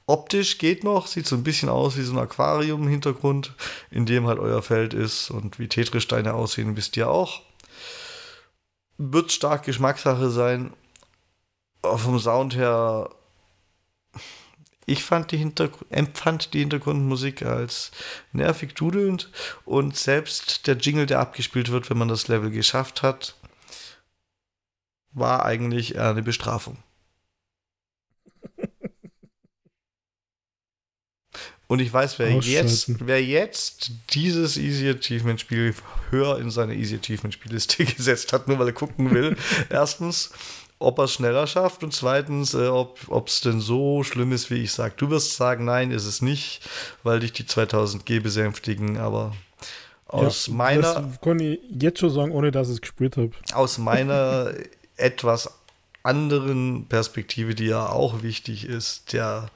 Optisch 0.07 0.59
geht 0.59 0.83
noch, 0.83 1.07
sieht 1.07 1.25
so 1.25 1.35
ein 1.35 1.43
bisschen 1.43 1.69
aus 1.69 1.97
wie 1.97 2.03
so 2.03 2.13
ein 2.13 2.19
Aquarium 2.19 2.83
im 2.83 2.89
Hintergrund, 2.89 3.53
in 3.89 4.05
dem 4.05 4.27
halt 4.27 4.37
euer 4.37 4.61
Feld 4.61 4.93
ist 4.93 5.31
und 5.31 5.57
wie 5.57 5.67
Tetris-Steine 5.67 6.35
aussehen, 6.35 6.77
wisst 6.77 6.95
ihr 6.95 7.09
auch. 7.09 7.41
Wird 8.97 9.31
stark 9.31 9.63
Geschmackssache 9.63 10.29
sein. 10.29 10.73
Vom 11.81 12.19
Sound 12.19 12.55
her 12.55 13.09
ich 14.85 15.03
fand 15.03 15.31
die 15.31 15.51
empfand 15.89 16.53
die 16.53 16.59
Hintergrundmusik 16.59 17.41
als 17.43 17.91
nervig 18.31 18.75
dudelnd 18.75 19.31
und 19.65 19.97
selbst 19.97 20.67
der 20.67 20.77
Jingle, 20.77 21.07
der 21.07 21.19
abgespielt 21.19 21.71
wird, 21.71 21.89
wenn 21.89 21.97
man 21.97 22.07
das 22.07 22.27
Level 22.27 22.51
geschafft 22.51 23.01
hat, 23.01 23.35
war 25.11 25.45
eigentlich 25.45 25.97
eine 25.97 26.21
Bestrafung. 26.21 26.77
Und 31.67 31.79
ich 31.79 31.91
weiß, 31.91 32.19
wer 32.19 32.31
jetzt, 32.31 33.07
wer 33.07 33.23
jetzt 33.23 33.91
dieses 34.11 34.55
Easy 34.55 34.87
Achievement 34.87 35.41
Spiel 35.41 35.73
höher 36.11 36.37
in 36.37 36.51
seine 36.51 36.75
Easy 36.75 36.97
Achievement 36.97 37.33
Spielliste 37.33 37.85
gesetzt 37.95 38.33
hat, 38.33 38.47
nur 38.47 38.59
weil 38.59 38.67
er 38.67 38.73
gucken 38.73 39.09
will. 39.11 39.35
Erstens 39.69 40.31
ob 40.85 40.99
er 40.99 41.05
es 41.05 41.13
schneller 41.13 41.47
schafft 41.47 41.83
und 41.83 41.93
zweitens, 41.93 42.53
äh, 42.53 42.67
ob 42.67 43.27
es 43.27 43.41
denn 43.41 43.59
so 43.59 44.03
schlimm 44.03 44.31
ist, 44.31 44.51
wie 44.51 44.63
ich 44.63 44.71
sage. 44.71 44.93
Du 44.97 45.09
wirst 45.09 45.35
sagen, 45.35 45.65
nein, 45.65 45.91
ist 45.91 46.05
es 46.05 46.21
nicht, 46.21 46.61
weil 47.03 47.19
dich 47.19 47.33
die 47.33 47.43
2000G 47.43 48.21
besänftigen, 48.21 48.97
aber 48.97 49.33
aus 50.07 50.47
ja, 50.47 50.53
meiner. 50.53 50.81
Das 50.81 51.21
kann 51.21 51.39
ich 51.39 51.59
jetzt 51.69 51.99
schon 51.99 52.11
sagen, 52.11 52.31
ohne 52.31 52.51
dass 52.51 52.69
ich 52.69 52.75
es 52.75 52.81
gespürt 52.81 53.17
habe. 53.17 53.31
Aus 53.53 53.77
meiner 53.77 54.53
etwas 54.95 55.49
anderen 56.03 56.85
Perspektive, 56.87 57.55
die 57.55 57.65
ja 57.65 57.89
auch 57.89 58.21
wichtig 58.21 58.65
ist, 58.65 59.13
der 59.13 59.49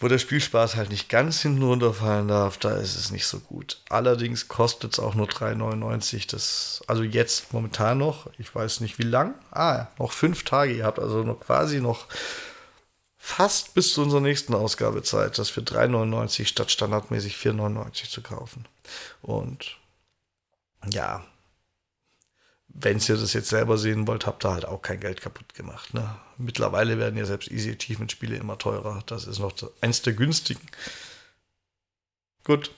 wo 0.00 0.06
der 0.06 0.18
Spielspaß 0.18 0.76
halt 0.76 0.90
nicht 0.90 1.08
ganz 1.08 1.42
hinten 1.42 1.62
runterfallen 1.62 2.28
darf, 2.28 2.56
da 2.58 2.76
ist 2.76 2.96
es 2.96 3.10
nicht 3.10 3.26
so 3.26 3.40
gut. 3.40 3.80
Allerdings 3.88 4.46
kostet 4.46 4.92
es 4.92 5.00
auch 5.00 5.14
nur 5.14 5.26
3,99. 5.26 6.30
Das, 6.30 6.82
also 6.86 7.02
jetzt 7.02 7.52
momentan 7.52 7.98
noch, 7.98 8.30
ich 8.38 8.54
weiß 8.54 8.80
nicht 8.80 8.98
wie 8.98 9.04
lang. 9.04 9.34
Ah, 9.50 9.88
noch 9.98 10.12
fünf 10.12 10.44
Tage. 10.44 10.72
Ihr 10.72 10.84
habt 10.84 11.00
also 11.00 11.24
noch 11.24 11.40
quasi 11.40 11.80
noch 11.80 12.06
fast 13.16 13.74
bis 13.74 13.92
zu 13.92 14.02
unserer 14.02 14.20
nächsten 14.20 14.54
Ausgabe 14.54 15.02
Zeit, 15.02 15.36
das 15.38 15.50
für 15.50 15.62
3,99 15.62 16.46
statt 16.46 16.70
standardmäßig 16.70 17.34
4,99 17.34 18.08
zu 18.08 18.22
kaufen. 18.22 18.66
Und 19.20 19.78
ja, 20.88 21.24
wenn 22.68 22.98
ihr 22.98 23.16
das 23.16 23.32
jetzt 23.32 23.48
selber 23.48 23.78
sehen 23.78 24.06
wollt, 24.06 24.26
habt 24.26 24.44
ihr 24.44 24.52
halt 24.52 24.64
auch 24.64 24.82
kein 24.82 25.00
Geld 25.00 25.20
kaputt 25.20 25.54
gemacht. 25.54 25.94
Ne? 25.94 26.14
Mittlerweile 26.36 26.98
werden 26.98 27.18
ja 27.18 27.24
selbst 27.24 27.50
Easy 27.50 27.72
Achievement 27.72 28.12
Spiele 28.12 28.36
immer 28.36 28.58
teurer. 28.58 29.02
Das 29.06 29.26
ist 29.26 29.38
noch 29.38 29.54
eins 29.80 30.02
der 30.02 30.12
günstigen. 30.12 30.60
Gut. 32.44 32.70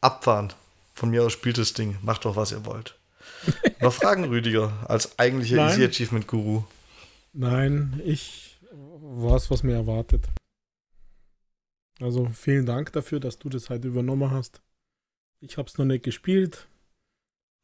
Abfahren. 0.00 0.52
Von 0.94 1.10
mir 1.10 1.24
aus 1.24 1.32
spielt 1.32 1.58
das 1.58 1.72
Ding. 1.72 1.98
Macht 2.02 2.24
doch, 2.24 2.36
was 2.36 2.52
ihr 2.52 2.64
wollt. 2.66 2.98
Noch 3.80 3.92
Fragen, 3.92 4.24
Rüdiger, 4.24 4.84
als 4.88 5.18
eigentlicher 5.18 5.56
Nein. 5.56 5.70
Easy 5.70 5.84
Achievement 5.84 6.26
Guru? 6.26 6.62
Nein, 7.32 8.00
ich 8.04 8.58
weiß, 8.70 9.50
was 9.50 9.62
mir 9.62 9.74
erwartet. 9.74 10.28
Also 12.00 12.28
vielen 12.28 12.66
Dank 12.66 12.92
dafür, 12.92 13.18
dass 13.18 13.38
du 13.38 13.48
das 13.48 13.70
halt 13.70 13.84
übernommen 13.84 14.30
hast. 14.30 14.60
Ich 15.40 15.58
habe 15.58 15.68
es 15.68 15.78
noch 15.78 15.84
nicht 15.84 16.04
gespielt. 16.04 16.68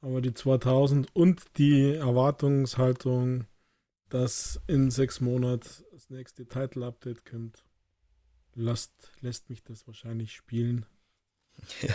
Aber 0.01 0.21
die 0.21 0.33
2000 0.33 1.15
und 1.15 1.43
die 1.59 1.95
Erwartungshaltung, 1.95 3.47
dass 4.09 4.61
in 4.67 4.91
sechs 4.91 5.21
Monaten 5.21 5.69
das 5.93 6.09
nächste 6.09 6.47
Title-Update 6.47 7.25
kommt, 7.25 7.65
lässt, 8.55 9.13
lässt 9.21 9.51
mich 9.51 9.63
das 9.63 9.87
wahrscheinlich 9.87 10.33
spielen. 10.33 10.87
Ja, 11.83 11.95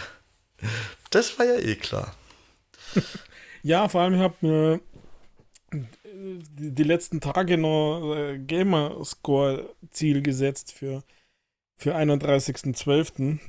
das 1.10 1.38
war 1.38 1.46
ja 1.46 1.58
eh 1.58 1.76
klar. 1.76 2.16
ja, 3.64 3.90
vor 3.90 4.02
allem, 4.02 4.14
ich 4.14 4.22
habe 4.22 4.36
mir 4.40 4.80
die, 5.74 6.72
die, 6.72 6.84
letzten 6.84 7.20
Tage 7.20 7.58
noch 7.58 8.16
äh, 8.16 8.40
Gamerscore-Ziel 8.40 10.22
gesetzt 10.22 10.72
für, 10.72 11.04
für 11.76 11.96
31.12. 11.96 13.40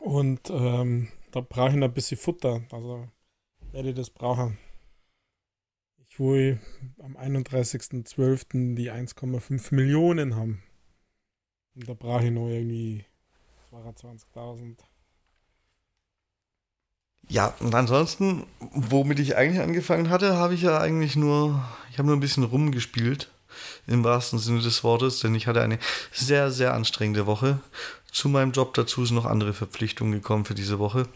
Und 0.00 0.50
ähm, 0.50 1.08
da 1.30 1.40
brauche 1.40 1.70
ich 1.70 1.76
noch 1.76 1.88
ein 1.88 1.94
bisschen 1.94 2.18
Futter. 2.18 2.62
Also 2.70 3.08
werde 3.76 3.92
das 3.92 4.08
brauchen. 4.08 4.56
Ich 6.08 6.18
wohl 6.18 6.58
am 6.98 7.14
31.12. 7.14 8.74
die 8.74 8.90
1,5 8.90 9.74
Millionen 9.74 10.34
haben. 10.34 10.62
Und 11.74 11.86
da 11.86 11.92
brauche 11.92 12.24
ich 12.24 12.30
noch 12.30 12.48
irgendwie 12.48 13.04
22.000. 13.70 14.78
Ja, 17.28 17.54
und 17.60 17.74
ansonsten, 17.74 18.46
womit 18.60 19.18
ich 19.18 19.36
eigentlich 19.36 19.60
angefangen 19.60 20.08
hatte, 20.08 20.36
habe 20.36 20.54
ich 20.54 20.62
ja 20.62 20.78
eigentlich 20.78 21.14
nur, 21.14 21.62
ich 21.90 21.98
habe 21.98 22.06
nur 22.06 22.16
ein 22.16 22.20
bisschen 22.20 22.44
rumgespielt, 22.44 23.30
im 23.86 24.04
wahrsten 24.04 24.38
Sinne 24.38 24.62
des 24.62 24.84
Wortes, 24.84 25.20
denn 25.20 25.34
ich 25.34 25.46
hatte 25.46 25.60
eine 25.60 25.78
sehr, 26.12 26.50
sehr 26.50 26.72
anstrengende 26.72 27.26
Woche. 27.26 27.60
Zu 28.10 28.30
meinem 28.30 28.52
Job 28.52 28.72
dazu 28.72 29.04
sind 29.04 29.16
noch 29.16 29.26
andere 29.26 29.52
Verpflichtungen 29.52 30.12
gekommen 30.14 30.46
für 30.46 30.54
diese 30.54 30.78
Woche. 30.78 31.06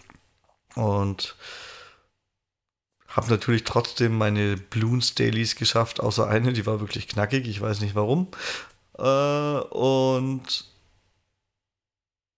Und 0.74 1.36
habe 3.10 3.28
natürlich 3.28 3.64
trotzdem 3.64 4.16
meine 4.16 4.56
Bloons 4.56 5.14
Dailies 5.14 5.56
geschafft, 5.56 6.00
außer 6.00 6.28
eine, 6.28 6.52
die 6.52 6.66
war 6.66 6.80
wirklich 6.80 7.08
knackig, 7.08 7.46
ich 7.48 7.60
weiß 7.60 7.80
nicht 7.80 7.94
warum. 7.94 8.28
Äh, 8.98 9.02
und 9.02 10.64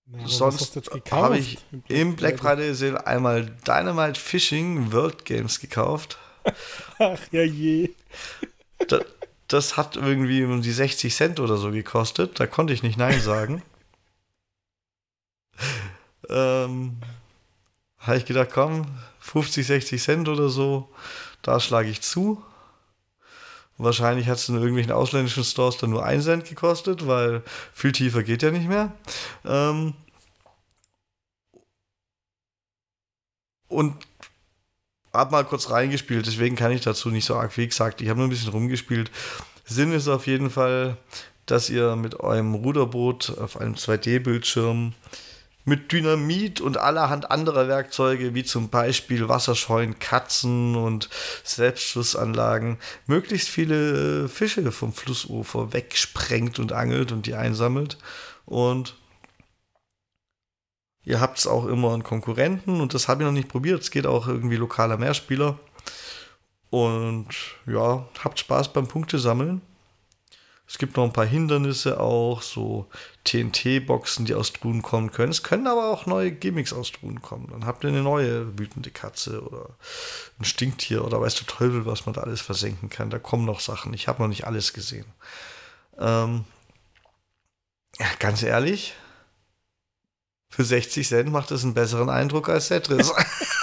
na, 0.07 0.29
sonst 0.29 0.79
habe 1.11 1.39
ich 1.39 1.59
im 1.89 2.17
Black 2.17 2.39
Friday 2.39 2.75
Sale 2.75 3.07
einmal 3.07 3.47
Dynamite 3.67 4.19
Fishing 4.19 4.93
World 4.93 5.25
Games 5.25 5.61
gekauft. 5.61 6.19
Ach 6.99 7.21
ja 7.31 7.43
je. 7.43 7.91
Das, 8.89 9.05
das 9.49 9.77
hat 9.77 9.97
irgendwie 9.97 10.45
um 10.45 10.63
die 10.63 10.73
60 10.73 11.15
Cent 11.15 11.41
oder 11.41 11.57
so 11.57 11.71
gekostet. 11.71 12.41
Da 12.41 12.47
konnte 12.47 12.73
ich 12.73 12.83
nicht 12.83 12.99
Nein 12.99 13.21
sagen. 13.21 13.63
ähm, 16.29 16.97
habe 17.99 18.17
ich 18.17 18.25
gedacht, 18.25 18.51
komm, 18.53 18.87
50, 19.23 19.67
60 19.67 20.03
Cent 20.03 20.29
oder 20.29 20.49
so, 20.49 20.89
da 21.43 21.61
schlage 21.61 21.89
ich 21.89 22.03
zu. 22.03 22.43
Wahrscheinlich 23.79 24.29
hat 24.29 24.39
es 24.39 24.49
in 24.49 24.57
irgendwelchen 24.57 24.93
ausländischen 24.93 25.45
Stores 25.45 25.79
dann 25.79 25.91
nur 25.91 26.05
1 26.05 26.25
Cent 26.25 26.45
gekostet, 26.45 27.07
weil 27.07 27.43
viel 27.73 27.93
tiefer 27.93 28.23
geht 28.23 28.43
ja 28.43 28.51
nicht 28.51 28.69
mehr. 28.69 28.93
Ähm 29.45 29.95
und 33.69 33.97
hab 35.13 35.31
mal 35.31 35.45
kurz 35.45 35.71
reingespielt, 35.71 36.27
deswegen 36.27 36.57
kann 36.57 36.73
ich 36.73 36.83
dazu 36.83 37.11
nicht 37.11 37.25
so 37.25 37.37
arg 37.37 37.57
wie 37.57 37.67
gesagt. 37.67 38.01
Ich 38.01 38.09
habe 38.09 38.19
nur 38.19 38.29
ein 38.29 38.31
bisschen 38.31 38.51
rumgespielt. 38.51 39.11
Sinn 39.65 39.93
ist 39.93 40.09
auf 40.09 40.27
jeden 40.27 40.51
Fall, 40.51 40.97
dass 41.47 41.71
ihr 41.71 41.97
mit 41.97 42.21
eurem 42.21 42.55
Ruderboot 42.55 43.39
auf 43.39 43.57
einem 43.57 43.75
2D-Bildschirm 43.75 44.95
mit 45.65 45.93
Dynamit 45.93 46.61
und 46.61 46.77
allerhand 46.77 47.31
anderer 47.31 47.69
Werkzeuge, 47.69 48.35
wie 48.35 48.45
zum 48.45 48.69
Beispiel 48.69 49.29
Wasserscheuen, 49.29 49.99
Katzen 49.99 50.75
und 50.75 51.09
Selbstschussanlagen, 51.45 52.79
möglichst 53.07 53.49
viele 53.49 54.29
Fische 54.29 54.73
vom 54.73 54.93
Flussufer 54.93 55.73
wegsprengt 55.73 56.59
und 56.59 56.73
angelt 56.73 57.13
und 57.13 57.27
die 57.27 57.35
einsammelt. 57.35 57.99
Und 58.45 58.97
ihr 61.05 61.21
habt 61.21 61.39
es 61.39 61.47
auch 61.47 61.67
immer 61.67 61.93
einen 61.93 62.03
Konkurrenten 62.03 62.81
und 62.81 62.95
das 62.95 63.09
habe 63.09 63.23
ich 63.23 63.27
noch 63.27 63.33
nicht 63.33 63.49
probiert. 63.49 63.83
Es 63.83 63.91
geht 63.91 64.07
auch 64.07 64.27
irgendwie 64.27 64.57
lokaler 64.57 64.97
Mehrspieler. 64.97 65.59
Und 66.71 67.29
ja, 67.67 68.09
habt 68.25 68.39
Spaß 68.39 68.73
beim 68.73 68.89
Punktesammeln. 68.89 69.61
Es 70.73 70.79
gibt 70.79 70.97
noch 70.97 71.05
ein 71.05 71.13
paar 71.13 71.27
Hindernisse 71.27 72.01
auch, 72.01 72.41
so 72.41 72.89
TNT-Boxen, 73.25 74.25
die 74.25 74.35
aus 74.35 74.55
Truhen 74.55 74.81
kommen 74.81 75.11
können. 75.11 75.31
Es 75.31 75.43
können 75.43 75.67
aber 75.67 75.91
auch 75.91 76.07
neue 76.07 76.33
Gimmicks 76.33 76.73
aus 76.73 76.93
Truhen 76.93 77.21
kommen. 77.21 77.49
Dann 77.51 77.67
habt 77.67 77.85
ihr 77.85 77.91
eine 77.91 78.01
neue 78.01 78.59
wütende 78.59 78.91
Katze 78.91 79.43
oder 79.43 79.69
ein 80.41 80.47
Stinktier 80.47 81.05
oder 81.05 81.21
weißt 81.21 81.39
du 81.39 81.45
Teufel, 81.45 81.85
was 81.85 82.07
man 82.07 82.15
da 82.15 82.23
alles 82.23 82.41
versenken 82.41 82.89
kann. 82.89 83.11
Da 83.11 83.19
kommen 83.19 83.45
noch 83.45 83.61
Sachen. 83.61 83.93
Ich 83.93 84.09
habe 84.09 84.23
noch 84.23 84.31
nicht 84.31 84.47
alles 84.47 84.73
gesehen. 84.73 85.05
Ähm, 85.99 86.47
ja, 87.99 88.07
ganz 88.19 88.43
ehrlich, 88.43 88.95
für 90.49 90.65
60 90.65 91.07
Cent 91.07 91.31
macht 91.31 91.51
es 91.51 91.65
einen 91.65 91.75
besseren 91.75 92.09
Eindruck 92.09 92.49
als 92.49 92.69
Tetris. 92.69 93.13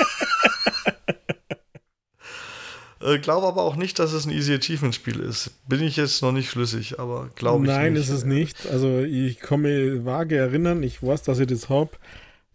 Äh, 3.01 3.19
glaube 3.19 3.47
aber 3.47 3.63
auch 3.63 3.75
nicht, 3.75 3.97
dass 3.99 4.11
es 4.11 4.25
ein 4.25 4.31
Easy 4.31 4.53
Achievement 4.53 4.93
Spiel 4.93 5.19
ist. 5.19 5.51
Bin 5.67 5.81
ich 5.81 5.95
jetzt 5.95 6.21
noch 6.21 6.33
nicht 6.33 6.49
schlüssig, 6.49 6.99
aber 6.99 7.29
glaube 7.35 7.65
ich 7.65 7.71
Nein, 7.71 7.93
nicht. 7.93 8.03
ist 8.03 8.09
es 8.09 8.25
nicht. 8.25 8.67
Also 8.67 8.99
ich 8.99 9.39
mich 9.51 10.05
vage 10.05 10.35
erinnern, 10.35 10.83
ich 10.83 11.01
weiß, 11.01 11.23
dass 11.23 11.39
ich 11.39 11.47
das 11.47 11.69
habe. 11.69 11.91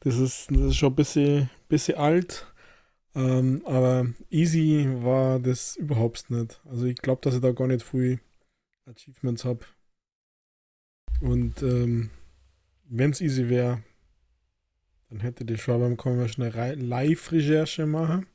Das 0.01 0.17
ist, 0.17 0.51
das 0.51 0.61
ist 0.61 0.77
schon 0.77 0.93
ein 0.93 0.97
bisschen, 0.97 1.51
bisschen 1.69 1.97
alt. 1.97 2.47
Ähm, 3.15 3.63
aber 3.65 4.07
easy 4.29 4.87
war 5.01 5.39
das 5.39 5.77
überhaupt 5.77 6.31
nicht. 6.31 6.61
Also 6.69 6.85
ich 6.87 6.97
glaube, 6.97 7.23
dass 7.23 7.35
ich 7.35 7.41
da 7.41 7.53
gar 7.53 7.69
nicht 7.69 7.83
viel 7.83 8.21
Achievements 8.87 9.45
habe. 9.45 9.61
Und 11.21 11.63
ähm, 11.63 12.11
wenn 12.85 13.13
es 13.13 13.21
easy 13.21 13.49
wäre, 13.49 13.83
dann 15.09 15.21
hätte 15.21 15.45
die 15.45 15.57
schon 15.57 15.81
beim 15.81 15.97
Kommen 15.97 16.19
wir 16.19 16.29
schnell 16.29 16.53
Live-Recherche 16.79 17.87
machen. 17.87 18.27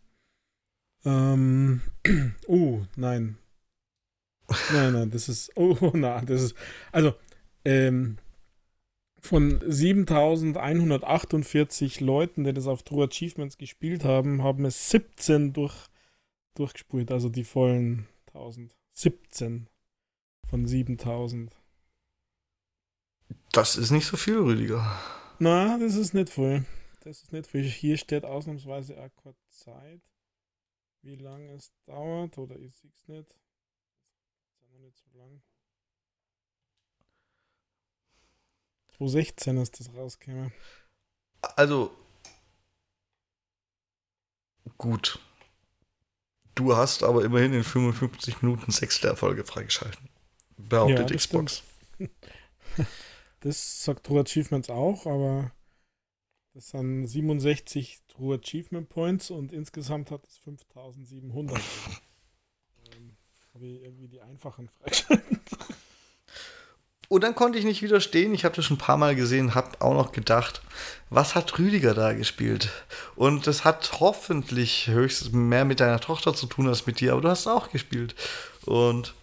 Ähm, 1.06 1.82
oh, 2.48 2.82
nein. 2.96 3.38
Nein, 4.72 4.94
nein, 4.94 5.12
das 5.12 5.30
ist, 5.30 5.56
oh, 5.56 5.78
na, 5.94 6.22
das 6.22 6.42
ist, 6.42 6.56
also, 6.92 7.14
ähm, 7.66 8.18
von 9.22 9.62
7148 9.66 12.00
Leuten, 12.00 12.46
die 12.46 12.54
das 12.54 12.68
auf 12.68 12.84
True 12.84 13.06
Achievements 13.06 13.58
gespielt 13.58 14.06
haben, 14.06 14.44
haben 14.44 14.66
es 14.66 14.90
17 14.90 15.54
durch, 15.54 15.76
durchgespielt, 16.56 17.12
also 17.12 17.30
die 17.30 17.44
vollen 17.44 18.08
1000. 18.28 18.76
17 18.94 19.68
von 20.48 20.66
7000. 20.66 21.56
Das 23.52 23.78
ist 23.78 23.92
nicht 23.92 24.06
so 24.06 24.18
viel, 24.18 24.40
Rüdiger. 24.40 25.00
Na, 25.40 25.78
das 25.78 25.96
ist 25.96 26.14
nicht 26.14 26.30
viel. 26.30 26.66
Das 27.02 27.22
ist 27.22 27.32
nicht 27.32 27.48
viel. 27.48 27.64
Hier 27.64 27.98
steht 27.98 28.26
ausnahmsweise 28.26 28.98
auch 28.98 29.10
keine 29.24 29.36
Zeit 29.50 30.02
wie 31.02 31.16
lange 31.16 31.54
es 31.54 31.72
dauert 31.86 32.38
oder 32.38 32.58
ich 32.58 32.76
sehe 32.76 32.92
es 32.92 33.08
nicht. 33.08 33.30
Das 33.30 34.62
ist 34.62 34.72
noch 34.72 34.80
nicht 34.80 34.98
so 34.98 35.18
lang. 35.18 35.42
2016 38.98 39.58
ist 39.58 39.80
das 39.80 39.94
rausgekommen. 39.94 40.52
Also, 41.56 41.96
gut. 44.78 45.20
Du 46.56 46.76
hast 46.76 47.04
aber 47.04 47.24
immerhin 47.24 47.54
in 47.54 47.64
55 47.64 48.42
Minuten 48.42 48.72
sechs 48.72 49.00
der 49.00 49.12
Erfolge 49.12 49.46
freigeschalten. 49.46 50.10
Behauptet 50.58 51.12
ja, 51.12 51.16
Xbox. 51.16 51.64
das 53.40 53.84
sagt 53.86 54.06
True 54.06 54.20
Achievements 54.20 54.70
auch, 54.70 55.06
aber 55.06 55.54
das 56.60 56.72
sind 56.72 57.08
67 57.08 58.00
True 58.10 58.38
Achievement 58.38 58.90
Points 58.90 59.32
und 59.32 59.54
insgesamt 59.54 60.12
hat 60.12 60.28
es 60.28 60.36
5700. 60.40 61.58
ähm, 62.98 63.16
Habe 63.54 63.66
ich 63.66 63.82
irgendwie 63.82 64.10
die 64.10 64.20
einfachen 64.20 64.68
freigeschalten. 64.68 65.40
Und 67.08 67.24
dann 67.24 67.34
konnte 67.34 67.58
ich 67.58 67.64
nicht 67.64 67.82
widerstehen. 67.82 68.34
Ich 68.34 68.44
habe 68.44 68.58
das 68.58 68.66
schon 68.66 68.76
ein 68.76 68.82
paar 68.82 68.98
Mal 68.98 69.16
gesehen, 69.16 69.56
habe 69.56 69.80
auch 69.80 69.94
noch 69.94 70.12
gedacht, 70.12 70.62
was 71.10 71.34
hat 71.34 71.58
Rüdiger 71.58 71.94
da 71.94 72.12
gespielt? 72.12 72.70
Und 73.16 73.48
das 73.48 73.64
hat 73.64 74.02
hoffentlich 74.02 74.88
höchstens 74.88 75.32
mehr 75.32 75.64
mit 75.64 75.80
deiner 75.80 76.02
Tochter 76.02 76.34
zu 76.34 76.46
tun 76.46 76.68
als 76.68 76.86
mit 76.86 77.00
dir, 77.00 77.14
aber 77.14 77.22
du 77.22 77.30
hast 77.30 77.48
auch 77.48 77.72
gespielt. 77.72 78.16
Und 78.66 79.14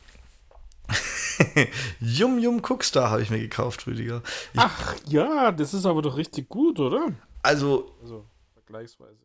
Yum 2.01 2.39
Yum 2.39 2.63
Cookstar 2.63 3.11
habe 3.11 3.21
ich 3.21 3.29
mir 3.29 3.41
gekauft, 3.41 3.87
Rüdiger. 3.87 4.23
Ich 4.55 4.61
Ach 4.61 4.95
ja, 5.07 5.53
das 5.53 5.75
ist 5.75 5.85
aber 5.85 6.01
doch 6.01 6.17
richtig 6.17 6.49
gut, 6.49 6.81
oder? 6.81 7.13
Also, 7.47 7.95
also 8.03 8.27
vergleichsweise. 8.55 9.21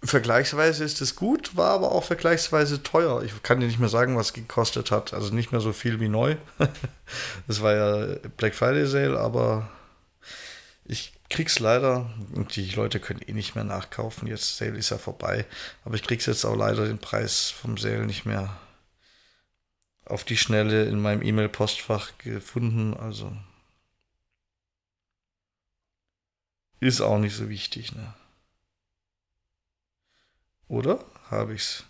Vergleichsweise 0.00 0.84
ist 0.84 1.00
es 1.00 1.16
gut, 1.16 1.56
war 1.56 1.70
aber 1.70 1.90
auch 1.90 2.04
vergleichsweise 2.04 2.84
teuer. 2.84 3.22
Ich 3.24 3.42
kann 3.42 3.58
dir 3.58 3.66
nicht 3.66 3.80
mehr 3.80 3.88
sagen, 3.88 4.16
was 4.16 4.32
gekostet 4.32 4.92
hat. 4.92 5.12
Also 5.12 5.34
nicht 5.34 5.50
mehr 5.50 5.60
so 5.60 5.72
viel 5.72 5.98
wie 5.98 6.08
neu. 6.08 6.36
das 7.48 7.62
war 7.62 7.74
ja 7.74 8.16
Black 8.36 8.54
Friday 8.54 8.86
Sale, 8.86 9.18
aber 9.18 9.68
ich 10.84 11.14
krieg's 11.30 11.58
leider, 11.58 12.10
und 12.34 12.54
die 12.54 12.70
Leute 12.70 13.00
können 13.00 13.22
eh 13.26 13.32
nicht 13.32 13.56
mehr 13.56 13.64
nachkaufen. 13.64 14.28
Jetzt 14.28 14.56
Sale 14.56 14.76
ist 14.78 14.90
ja 14.90 14.98
vorbei. 14.98 15.44
Aber 15.84 15.96
ich 15.96 16.04
krieg's 16.04 16.26
jetzt 16.26 16.44
auch 16.44 16.56
leider 16.56 16.86
den 16.86 16.98
Preis 16.98 17.50
vom 17.50 17.76
Sale 17.76 18.06
nicht 18.06 18.24
mehr 18.24 18.56
auf 20.04 20.22
die 20.22 20.36
Schnelle 20.36 20.84
in 20.84 21.00
meinem 21.00 21.22
E-Mail-Postfach 21.22 22.18
gefunden. 22.18 22.94
Also 22.94 23.32
ist 26.84 27.00
auch 27.00 27.18
nicht 27.18 27.34
so 27.34 27.48
wichtig, 27.48 27.94
ne? 27.94 28.14
Oder? 30.68 31.04
Habe 31.30 31.54
ich's? 31.54 31.84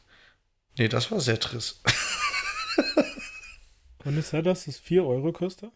Nee, 0.78 0.88
das 0.88 1.10
war 1.10 1.20
Setris. 1.20 1.80
Kann 3.98 4.16
es 4.18 4.30
sein, 4.30 4.44
dass 4.44 4.66
es 4.66 4.78
4 4.78 5.04
Euro 5.04 5.32
kostet? 5.32 5.72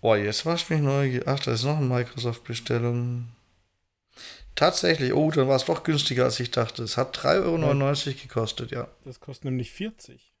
Oh, 0.00 0.14
jetzt 0.14 0.44
warst 0.46 0.68
du 0.68 0.74
mich 0.74 0.82
neugierig. 0.82 1.28
Ach, 1.28 1.40
da 1.40 1.52
ist 1.52 1.64
noch 1.64 1.76
eine 1.76 1.86
Microsoft-Bestellung. 1.86 3.28
Tatsächlich, 4.54 5.12
oh, 5.14 5.30
dann 5.30 5.48
war 5.48 5.56
es 5.56 5.64
doch 5.64 5.82
günstiger, 5.84 6.24
als 6.24 6.40
ich 6.40 6.50
dachte. 6.50 6.82
Es 6.82 6.96
hat 6.96 7.16
3,99 7.18 8.06
Euro 8.08 8.18
gekostet, 8.22 8.70
ja. 8.70 8.88
Das 9.04 9.20
kostet 9.20 9.44
nämlich 9.46 9.70
40. 9.72 10.31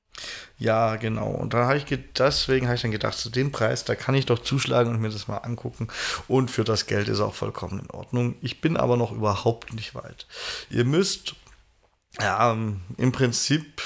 Ja, 0.58 0.96
genau. 0.96 1.28
Und 1.30 1.54
da 1.54 1.66
habe 1.66 1.78
ich 1.78 1.86
deswegen 2.16 2.66
habe 2.66 2.76
ich 2.76 2.82
dann 2.82 2.90
gedacht, 2.90 3.18
zu 3.18 3.30
dem 3.30 3.50
Preis, 3.50 3.84
da 3.84 3.94
kann 3.94 4.14
ich 4.14 4.26
doch 4.26 4.38
zuschlagen 4.38 4.92
und 4.92 5.00
mir 5.00 5.10
das 5.10 5.26
mal 5.26 5.38
angucken. 5.38 5.88
Und 6.28 6.50
für 6.50 6.64
das 6.64 6.86
Geld 6.86 7.08
ist 7.08 7.20
auch 7.20 7.34
vollkommen 7.34 7.80
in 7.80 7.90
Ordnung. 7.90 8.36
Ich 8.42 8.60
bin 8.60 8.76
aber 8.76 8.96
noch 8.96 9.12
überhaupt 9.12 9.72
nicht 9.72 9.94
weit. 9.94 10.26
Ihr 10.70 10.84
müsst 10.84 11.34
ja 12.20 12.52
im 12.52 13.12
Prinzip 13.12 13.82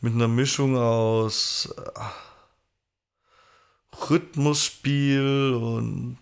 mit 0.00 0.14
einer 0.14 0.28
Mischung 0.28 0.76
aus 0.76 1.74
äh, 1.76 2.00
Rhythmusspiel 4.10 5.54
und 5.54 6.18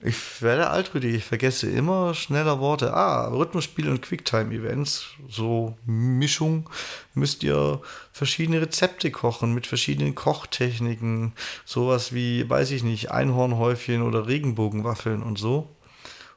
ich 0.00 0.42
werde 0.42 0.70
altmütig, 0.70 1.14
ich 1.16 1.24
vergesse 1.24 1.68
immer 1.68 2.14
schneller 2.14 2.60
Worte. 2.60 2.94
Ah, 2.94 3.26
Rhythmusspiel 3.28 3.88
und 3.88 4.00
Quicktime-Events, 4.00 5.08
so 5.28 5.76
Mischung, 5.86 6.70
müsst 7.14 7.42
ihr 7.42 7.80
verschiedene 8.12 8.60
Rezepte 8.60 9.10
kochen 9.10 9.54
mit 9.54 9.66
verschiedenen 9.66 10.14
Kochtechniken. 10.14 11.32
Sowas 11.64 12.14
wie, 12.14 12.48
weiß 12.48 12.70
ich 12.70 12.84
nicht, 12.84 13.10
Einhornhäufchen 13.10 14.02
oder 14.02 14.28
Regenbogenwaffeln 14.28 15.22
und 15.22 15.36
so. 15.36 15.68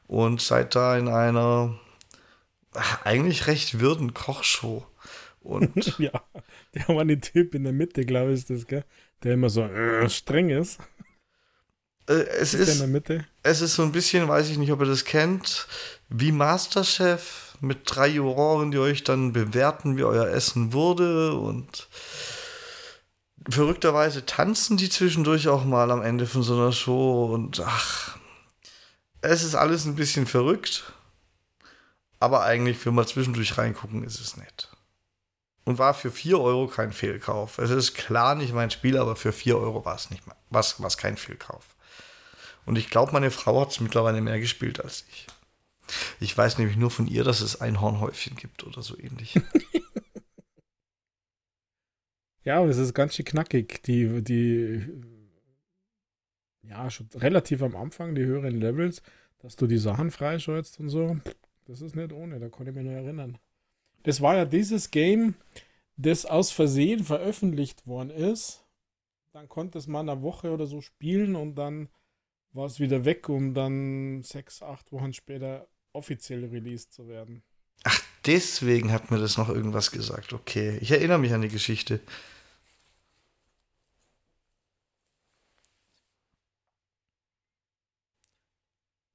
Und 0.08 0.40
seid 0.40 0.74
da 0.74 0.98
in 0.98 1.08
einer 1.08 1.78
ach, 2.74 3.04
eigentlich 3.04 3.46
recht 3.46 3.78
wirden 3.78 4.12
Kochshow. 4.12 4.84
Und 5.40 5.74
ja, 5.98 6.12
der 6.74 6.88
war 6.88 7.02
ein 7.02 7.20
Typ 7.20 7.54
in 7.54 7.64
der 7.64 7.72
Mitte, 7.72 8.04
glaube 8.04 8.32
ich, 8.32 8.40
ist 8.40 8.50
das, 8.50 8.66
gell? 8.66 8.84
Der 9.22 9.34
immer 9.34 9.50
so 9.50 9.62
äh, 9.62 10.08
streng 10.10 10.50
ist. 10.50 10.80
Äh, 12.12 12.28
es, 12.28 12.54
ist, 12.54 12.68
ist 12.68 12.80
es 13.42 13.60
ist 13.60 13.74
so 13.74 13.82
ein 13.82 13.92
bisschen, 13.92 14.28
weiß 14.28 14.48
ich 14.50 14.58
nicht, 14.58 14.72
ob 14.72 14.80
ihr 14.80 14.86
das 14.86 15.04
kennt, 15.04 15.66
wie 16.08 16.32
Masterchef 16.32 17.56
mit 17.60 17.80
drei 17.84 18.08
Juroren, 18.08 18.70
die 18.70 18.78
euch 18.78 19.04
dann 19.04 19.32
bewerten, 19.32 19.96
wie 19.96 20.04
euer 20.04 20.26
Essen 20.28 20.72
wurde 20.72 21.34
und 21.34 21.88
verrückterweise 23.48 24.26
tanzen 24.26 24.76
die 24.76 24.90
zwischendurch 24.90 25.48
auch 25.48 25.64
mal 25.64 25.90
am 25.90 26.02
Ende 26.02 26.26
von 26.26 26.42
so 26.42 26.54
einer 26.54 26.72
Show 26.72 27.26
und 27.32 27.60
ach, 27.60 28.18
es 29.20 29.42
ist 29.42 29.54
alles 29.54 29.84
ein 29.84 29.94
bisschen 29.94 30.26
verrückt, 30.26 30.92
aber 32.18 32.42
eigentlich 32.42 32.78
für 32.78 32.90
mal 32.90 33.06
zwischendurch 33.06 33.56
reingucken 33.56 34.04
ist 34.04 34.20
es 34.20 34.36
nett. 34.36 34.68
Und 35.64 35.78
war 35.78 35.94
für 35.94 36.10
4 36.10 36.40
Euro 36.40 36.66
kein 36.66 36.92
Fehlkauf. 36.92 37.58
Es 37.58 37.70
ist 37.70 37.94
klar 37.94 38.34
nicht 38.34 38.52
mein 38.52 38.72
Spiel, 38.72 38.98
aber 38.98 39.14
für 39.14 39.32
4 39.32 39.56
Euro 39.56 39.84
war 39.84 39.94
es 39.94 40.10
nicht 40.10 40.26
mal, 40.26 40.34
was, 40.50 40.82
was 40.82 40.98
kein 40.98 41.16
Fehlkauf. 41.16 41.71
Und 42.66 42.76
ich 42.76 42.90
glaube, 42.90 43.12
meine 43.12 43.30
Frau 43.30 43.60
hat 43.60 43.70
es 43.70 43.80
mittlerweile 43.80 44.20
mehr 44.20 44.38
gespielt 44.38 44.82
als 44.82 45.04
ich. 45.10 45.26
Ich 46.20 46.36
weiß 46.36 46.58
nämlich 46.58 46.76
nur 46.76 46.90
von 46.90 47.06
ihr, 47.06 47.24
dass 47.24 47.40
es 47.40 47.60
ein 47.60 47.80
Hornhäufchen 47.80 48.36
gibt 48.36 48.64
oder 48.64 48.82
so 48.82 48.98
ähnlich. 48.98 49.34
ja, 52.44 52.58
aber 52.58 52.68
es 52.68 52.78
ist 52.78 52.94
ganz 52.94 53.14
schön 53.14 53.24
knackig. 53.24 53.82
Die, 53.82 54.22
die, 54.22 54.82
ja, 56.62 56.88
schon 56.90 57.08
relativ 57.14 57.62
am 57.62 57.76
Anfang, 57.76 58.14
die 58.14 58.24
höheren 58.24 58.58
Levels, 58.60 59.02
dass 59.40 59.56
du 59.56 59.66
die 59.66 59.78
Sachen 59.78 60.10
freischaltest 60.10 60.80
und 60.80 60.88
so. 60.88 61.16
Das 61.66 61.80
ist 61.80 61.96
nicht 61.96 62.12
ohne, 62.12 62.38
da 62.38 62.48
kann 62.48 62.66
ich 62.66 62.74
mich 62.74 62.84
nur 62.84 62.94
erinnern. 62.94 63.38
Das 64.04 64.20
war 64.20 64.36
ja 64.36 64.44
dieses 64.44 64.90
Game, 64.90 65.34
das 65.96 66.24
aus 66.26 66.50
Versehen 66.50 67.04
veröffentlicht 67.04 67.86
worden 67.86 68.10
ist. 68.10 68.64
Dann 69.32 69.48
konnte 69.48 69.78
es 69.78 69.86
mal 69.86 70.00
eine 70.00 70.22
Woche 70.22 70.50
oder 70.50 70.66
so 70.66 70.80
spielen 70.80 71.36
und 71.36 71.54
dann 71.54 71.88
war 72.52 72.66
es 72.66 72.80
wieder 72.80 73.04
weg, 73.04 73.28
um 73.28 73.54
dann 73.54 74.22
sechs, 74.22 74.62
acht 74.62 74.92
Wochen 74.92 75.12
später 75.12 75.68
offiziell 75.92 76.44
released 76.44 76.92
zu 76.92 77.08
werden. 77.08 77.42
Ach, 77.84 78.00
deswegen 78.26 78.92
hat 78.92 79.10
mir 79.10 79.18
das 79.18 79.36
noch 79.36 79.48
irgendwas 79.48 79.90
gesagt. 79.90 80.32
Okay, 80.32 80.78
ich 80.80 80.90
erinnere 80.90 81.18
mich 81.18 81.32
an 81.32 81.42
die 81.42 81.48
Geschichte. 81.48 82.00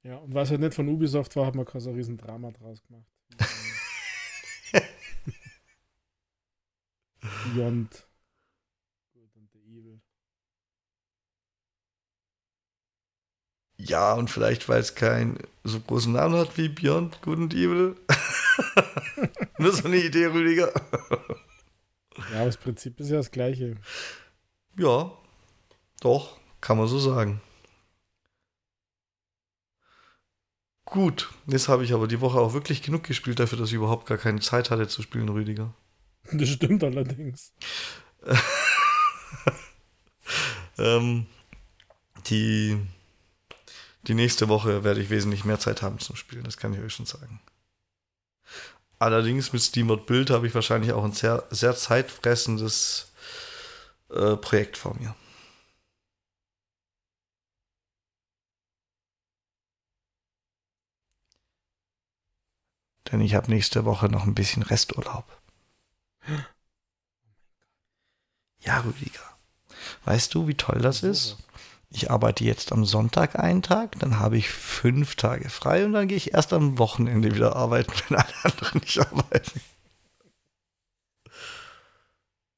Ja, 0.04 0.18
und 0.18 0.34
was 0.34 0.50
halt 0.50 0.62
nicht 0.62 0.74
von 0.74 0.88
Ubisoft 0.88 1.36
war, 1.36 1.48
hat 1.48 1.56
man 1.56 1.66
quasi 1.66 1.90
ein 1.90 1.96
riesen 1.96 2.18
Drama 2.18 2.52
draus 2.52 2.82
gemacht. 2.84 3.06
Beyond 7.54 8.07
Ja, 13.88 14.14
und 14.14 14.30
vielleicht, 14.30 14.68
weil 14.68 14.82
es 14.82 14.96
keinen 14.96 15.40
so 15.64 15.80
großen 15.80 16.12
Namen 16.12 16.36
hat 16.36 16.58
wie 16.58 16.68
Beyond 16.68 17.22
Good 17.22 17.38
and 17.38 17.54
Evil. 17.54 17.96
Nur 19.58 19.72
so 19.72 19.86
eine 19.86 19.98
Idee, 19.98 20.26
Rüdiger. 20.26 20.74
ja, 22.32 22.36
aber 22.36 22.46
das 22.46 22.58
Prinzip 22.58 23.00
ist 23.00 23.10
ja 23.10 23.18
das 23.18 23.32
gleiche. 23.32 23.78
Ja, 24.78 25.12
doch, 26.02 26.38
kann 26.60 26.78
man 26.78 26.88
so 26.88 27.00
sagen. 27.00 27.42
Gut, 30.84 31.30
jetzt 31.48 31.70
habe 31.70 31.86
ich 31.86 31.94
aber 31.94 32.08
die 32.08 32.22
Woche 32.22 32.40
auch 32.40 32.54
wirklich 32.54 32.82
genug 32.82 33.04
gespielt 33.04 33.40
dafür, 33.40 33.58
dass 33.58 33.70
ich 33.70 33.76
überhaupt 33.76 34.06
gar 34.06 34.18
keine 34.18 34.42
Zeit 34.42 34.70
hatte 34.70 34.88
zu 34.88 35.02
spielen, 35.02 35.30
Rüdiger. 35.30 35.74
Das 36.32 36.50
stimmt 36.50 36.84
allerdings. 36.84 37.54
ähm, 40.78 41.26
die 42.28 42.78
die 44.08 44.14
nächste 44.14 44.48
Woche 44.48 44.84
werde 44.84 45.02
ich 45.02 45.10
wesentlich 45.10 45.44
mehr 45.46 45.60
Zeit 45.60 45.82
haben 45.82 46.00
zum 46.00 46.16
Spielen, 46.16 46.44
das 46.44 46.58
kann 46.58 46.74
ich 46.74 46.80
euch 46.80 46.94
schon 46.94 47.06
sagen. 47.06 47.42
Allerdings 49.00 49.54
mit 49.54 49.62
Steamworld 49.62 50.06
Build 50.06 50.30
habe 50.30 50.48
ich 50.48 50.56
wahrscheinlich 50.56 50.92
auch 50.94 51.04
ein 51.04 51.12
sehr, 51.12 51.44
sehr 51.52 51.76
zeitfressendes 51.76 53.12
äh, 54.10 54.36
Projekt 54.38 54.78
vor 54.78 54.96
mir. 54.96 55.16
Denn 63.12 63.22
ich 63.22 63.36
habe 63.36 63.50
nächste 63.50 63.86
Woche 63.86 64.10
noch 64.10 64.24
ein 64.24 64.36
bisschen 64.36 64.64
Resturlaub. 64.64 65.26
Ja, 68.60 68.80
Rüdiger. 68.80 69.22
Weißt 70.06 70.34
du, 70.34 70.48
wie 70.48 70.56
toll 70.56 70.80
das 70.82 71.04
ist? 71.04 71.38
Ich 71.90 72.12
arbeite 72.12 72.44
jetzt 72.44 72.72
am 72.72 72.86
Sonntag 72.86 73.40
einen 73.40 73.62
Tag, 73.62 73.98
dann 74.00 74.20
habe 74.20 74.38
ich 74.38 74.50
fünf 74.50 75.16
Tage 75.16 75.50
frei 75.50 75.86
und 75.86 75.94
dann 75.94 76.08
gehe 76.08 76.18
ich 76.18 76.34
erst 76.34 76.54
am 76.54 76.78
Wochenende 76.78 77.34
wieder 77.34 77.56
arbeiten, 77.56 77.92
wenn 78.10 78.18
alle 78.18 78.34
anderen 78.44 78.82
nicht 78.82 79.00
arbeiten. 79.00 79.62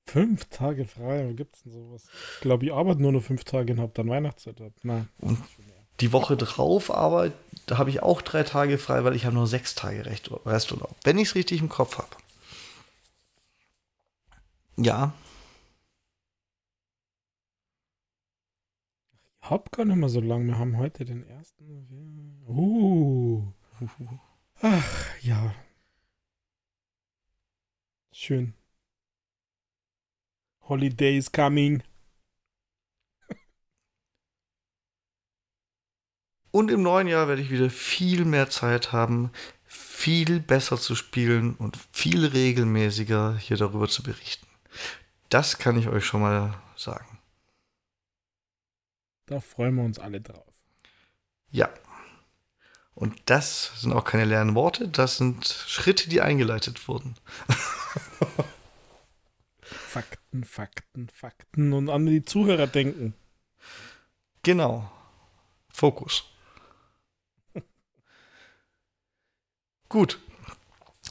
Fünf 0.05 0.45
Tage 0.45 0.85
frei, 0.85 1.27
wo 1.29 1.33
gibt 1.35 1.55
es 1.55 1.63
denn 1.63 1.71
sowas? 1.71 2.07
Ich 2.35 2.41
glaube, 2.41 2.65
ich 2.65 2.73
arbeite 2.73 3.01
nur 3.01 3.11
noch 3.11 3.21
fünf 3.21 3.43
Tage 3.43 3.73
und 3.73 3.79
habe 3.79 3.91
dann 3.93 4.09
Weihnachtszeit. 4.09 4.59
Nein. 4.81 5.07
Und 5.19 5.37
die 5.99 6.11
Woche 6.11 6.35
drauf 6.35 6.89
aber, 6.89 7.31
da 7.67 7.77
habe 7.77 7.91
ich 7.91 8.01
auch 8.01 8.23
drei 8.23 8.41
Tage 8.41 8.79
frei, 8.79 9.03
weil 9.03 9.15
ich 9.15 9.25
habe 9.25 9.35
nur 9.35 9.45
sechs 9.45 9.75
Tage 9.75 10.05
Resturlaub. 10.05 10.95
Wenn 11.03 11.19
ich 11.19 11.29
es 11.29 11.35
richtig 11.35 11.61
im 11.61 11.69
Kopf 11.69 11.99
habe. 11.99 12.09
Ja, 14.77 15.13
hab 19.49 19.71
gar 19.71 19.85
nicht 19.85 19.95
mehr 19.95 20.09
so 20.09 20.19
lange. 20.21 20.45
Wir 20.47 20.59
haben 20.59 20.77
heute 20.77 21.05
den 21.05 21.23
ersten. 21.23 22.43
Uh. 22.47 23.51
Ach, 24.61 25.21
ja. 25.21 25.55
Schön. 28.11 28.53
Holiday 30.61 31.17
is 31.17 31.31
coming. 31.31 31.81
Und 36.51 36.71
im 36.71 36.81
neuen 36.81 37.07
Jahr 37.07 37.27
werde 37.27 37.41
ich 37.41 37.51
wieder 37.51 37.69
viel 37.69 38.25
mehr 38.25 38.49
Zeit 38.49 38.91
haben, 38.91 39.31
viel 39.65 40.39
besser 40.39 40.77
zu 40.77 40.95
spielen 40.95 41.55
und 41.55 41.77
viel 41.91 42.25
regelmäßiger 42.25 43.37
hier 43.37 43.57
darüber 43.57 43.87
zu 43.87 44.03
berichten. 44.03 44.47
Das 45.29 45.59
kann 45.59 45.77
ich 45.77 45.87
euch 45.87 46.05
schon 46.05 46.21
mal 46.21 46.59
sagen. 46.75 47.18
Da 49.29 49.39
freuen 49.39 49.75
wir 49.75 49.83
uns 49.83 49.99
alle 49.99 50.21
drauf. 50.21 50.51
Ja. 51.51 51.69
Und 52.95 53.15
das 53.27 53.79
sind 53.79 53.93
auch 53.93 54.03
keine 54.03 54.25
leeren 54.25 54.55
Worte, 54.55 54.87
das 54.87 55.17
sind 55.17 55.45
Schritte, 55.45 56.09
die 56.09 56.19
eingeleitet 56.19 56.87
wurden. 56.87 57.13
Fakten, 59.61 60.43
Fakten, 60.43 61.09
Fakten 61.09 61.73
und 61.73 61.89
an 61.89 62.07
die 62.07 62.25
Zuhörer 62.25 62.65
denken. 62.65 63.13
Genau. 64.41 64.91
Fokus. 65.71 66.23
Gut. 69.89 70.19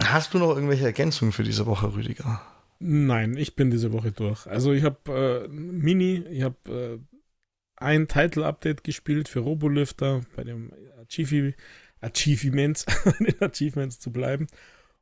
Hast 0.03 0.35
du 0.35 0.39
noch 0.39 0.57
irgendwelche 0.57 0.87
Ergänzungen 0.87 1.31
für 1.31 1.45
diese 1.45 1.67
Woche, 1.67 1.95
Rüdiger? 1.95 2.43
Nein, 2.81 3.37
ich 3.37 3.55
bin 3.55 3.71
diese 3.71 3.93
Woche 3.93 4.11
durch. 4.11 4.45
Also 4.49 4.73
ich 4.73 4.83
habe 4.83 5.47
äh, 5.47 5.49
Mini, 5.49 6.25
ich 6.31 6.43
habe 6.43 7.01
äh, 7.01 7.18
ein 7.81 8.09
Title-Update 8.09 8.85
gespielt 8.85 9.29
für 9.29 9.41
Robolifter, 9.41 10.23
bei 10.37 10.45
dem 10.45 10.73
Achievi, 11.03 11.55
Achievements, 12.01 12.87
den 13.21 13.41
Achievements 13.41 13.99
zu 13.99 14.13
bleiben. 14.13 14.47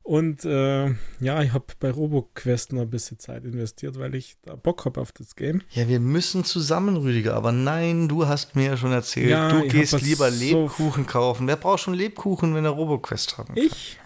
Und 0.03 0.45
äh, 0.45 0.87
ja, 1.19 1.43
ich 1.43 1.53
habe 1.53 1.65
bei 1.81 1.91
RoboQuest 1.91 2.73
noch 2.75 2.83
ein 2.83 2.91
bisschen 2.91 3.19
Zeit 3.19 3.45
investiert, 3.45 3.99
weil 3.99 4.15
ich 4.15 4.37
da 4.43 4.55
Bock 4.55 4.85
habe 4.85 5.01
auf 5.01 5.11
das 5.11 5.35
Game. 5.35 5.63
Ja, 5.71 5.89
wir 5.89 5.99
müssen 5.99 6.45
zusammen, 6.45 6.97
Rüdiger. 6.97 7.35
Aber 7.35 7.51
nein, 7.51 8.07
du 8.09 8.29
hast 8.29 8.55
mir 8.55 8.67
ja 8.67 8.77
schon 8.77 8.93
erzählt, 8.93 9.31
ja, 9.31 9.49
du 9.51 9.67
gehst 9.67 10.01
lieber 10.01 10.31
Lebkuchen 10.31 11.03
so 11.03 11.11
kaufen. 11.11 11.49
Wer 11.49 11.57
braucht 11.57 11.81
schon 11.81 11.95
Lebkuchen, 11.95 12.55
wenn 12.55 12.65
er 12.65 12.71
RoboQuest 12.71 13.37
haben 13.37 13.55
kann? 13.57 13.65
Ich? 13.65 13.99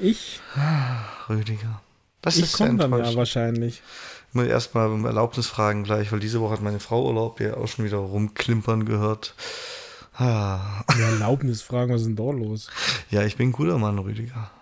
Ich? 0.00 0.40
Rüdiger. 1.28 1.82
Das 2.22 2.38
ich 2.38 2.52
komme 2.54 2.78
dann 2.78 2.90
ja 2.90 3.14
wahrscheinlich. 3.14 3.82
Ich 4.30 4.34
muss 4.34 4.46
erstmal 4.46 4.88
um 4.92 5.04
Erlaubnis 5.06 5.48
fragen 5.48 5.82
gleich, 5.82 6.12
weil 6.12 6.20
diese 6.20 6.40
Woche 6.40 6.52
hat 6.52 6.62
meine 6.62 6.78
Frau 6.78 7.04
Urlaub, 7.04 7.38
die 7.38 7.50
auch 7.50 7.66
schon 7.66 7.84
wieder 7.84 7.96
rumklimpern 7.96 8.84
gehört. 8.84 9.34
Ah. 10.14 10.84
Ja, 10.96 11.08
Erlaubnis 11.08 11.62
fragen, 11.62 11.92
was 11.92 12.02
ist 12.02 12.06
denn 12.06 12.14
da 12.14 12.30
los? 12.30 12.70
Ja, 13.10 13.24
ich 13.24 13.36
bin 13.36 13.48
ein 13.48 13.52
guter 13.52 13.76
Mann, 13.78 13.98
Rüdiger. 13.98 14.52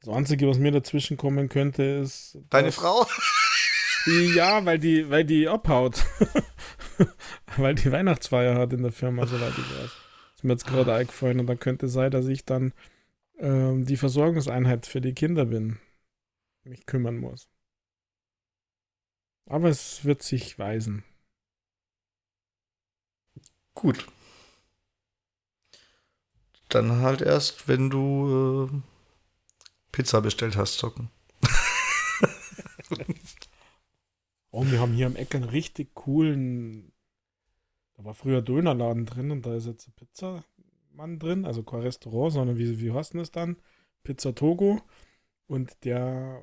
Das 0.00 0.08
Einzige, 0.08 0.48
was 0.48 0.56
mir 0.56 0.72
dazwischen 0.72 1.18
kommen 1.18 1.50
könnte, 1.50 1.82
ist. 1.82 2.38
Deine 2.48 2.72
Frau? 2.72 3.06
ja, 4.34 4.64
weil 4.64 4.78
die, 4.78 5.10
weil 5.10 5.26
die 5.26 5.48
abhaut. 5.48 6.06
weil 7.58 7.74
die 7.74 7.92
Weihnachtsfeier 7.92 8.54
hat 8.54 8.72
in 8.72 8.82
der 8.82 8.92
Firma, 8.92 9.26
soweit 9.26 9.52
ich 9.52 9.70
weiß. 9.82 9.90
ist 10.36 10.44
mir 10.44 10.52
jetzt 10.54 10.66
gerade 10.66 10.94
eingefallen 10.94 11.40
und 11.40 11.46
da 11.46 11.56
könnte 11.56 11.88
sein, 11.88 12.10
dass 12.10 12.26
ich 12.26 12.46
dann 12.46 12.72
ähm, 13.38 13.84
die 13.84 13.98
Versorgungseinheit 13.98 14.86
für 14.86 15.02
die 15.02 15.12
Kinder 15.12 15.44
bin. 15.44 15.78
Mich 16.64 16.86
kümmern 16.86 17.18
muss. 17.18 17.50
Aber 19.46 19.68
es 19.68 20.04
wird 20.04 20.22
sich 20.22 20.58
weisen. 20.58 21.04
Gut. 23.74 24.06
Dann 26.68 27.00
halt 27.00 27.22
erst, 27.22 27.68
wenn 27.68 27.90
du 27.90 28.68
äh, 28.68 28.82
Pizza 29.92 30.20
bestellt 30.20 30.56
hast, 30.56 30.78
zocken. 30.78 31.10
oh, 34.50 34.64
wir 34.66 34.80
haben 34.80 34.92
hier 34.92 35.06
am 35.06 35.14
Eck 35.14 35.34
einen 35.34 35.44
richtig 35.44 35.94
coolen. 35.94 36.92
Da 37.94 38.04
war 38.04 38.14
früher 38.14 38.42
Dönerladen 38.42 39.06
drin 39.06 39.30
und 39.30 39.46
da 39.46 39.54
ist 39.54 39.66
jetzt 39.66 39.86
ein 39.88 39.92
Pizzamann 39.92 41.18
drin, 41.18 41.46
also 41.46 41.62
kein 41.62 41.80
Restaurant, 41.80 42.32
sondern 42.32 42.58
wie, 42.58 42.80
wie 42.80 42.92
heißt 42.92 43.12
denn 43.12 43.20
das 43.20 43.30
dann? 43.30 43.56
Pizza 44.02 44.34
Togo. 44.34 44.82
Und 45.46 45.84
der 45.84 46.42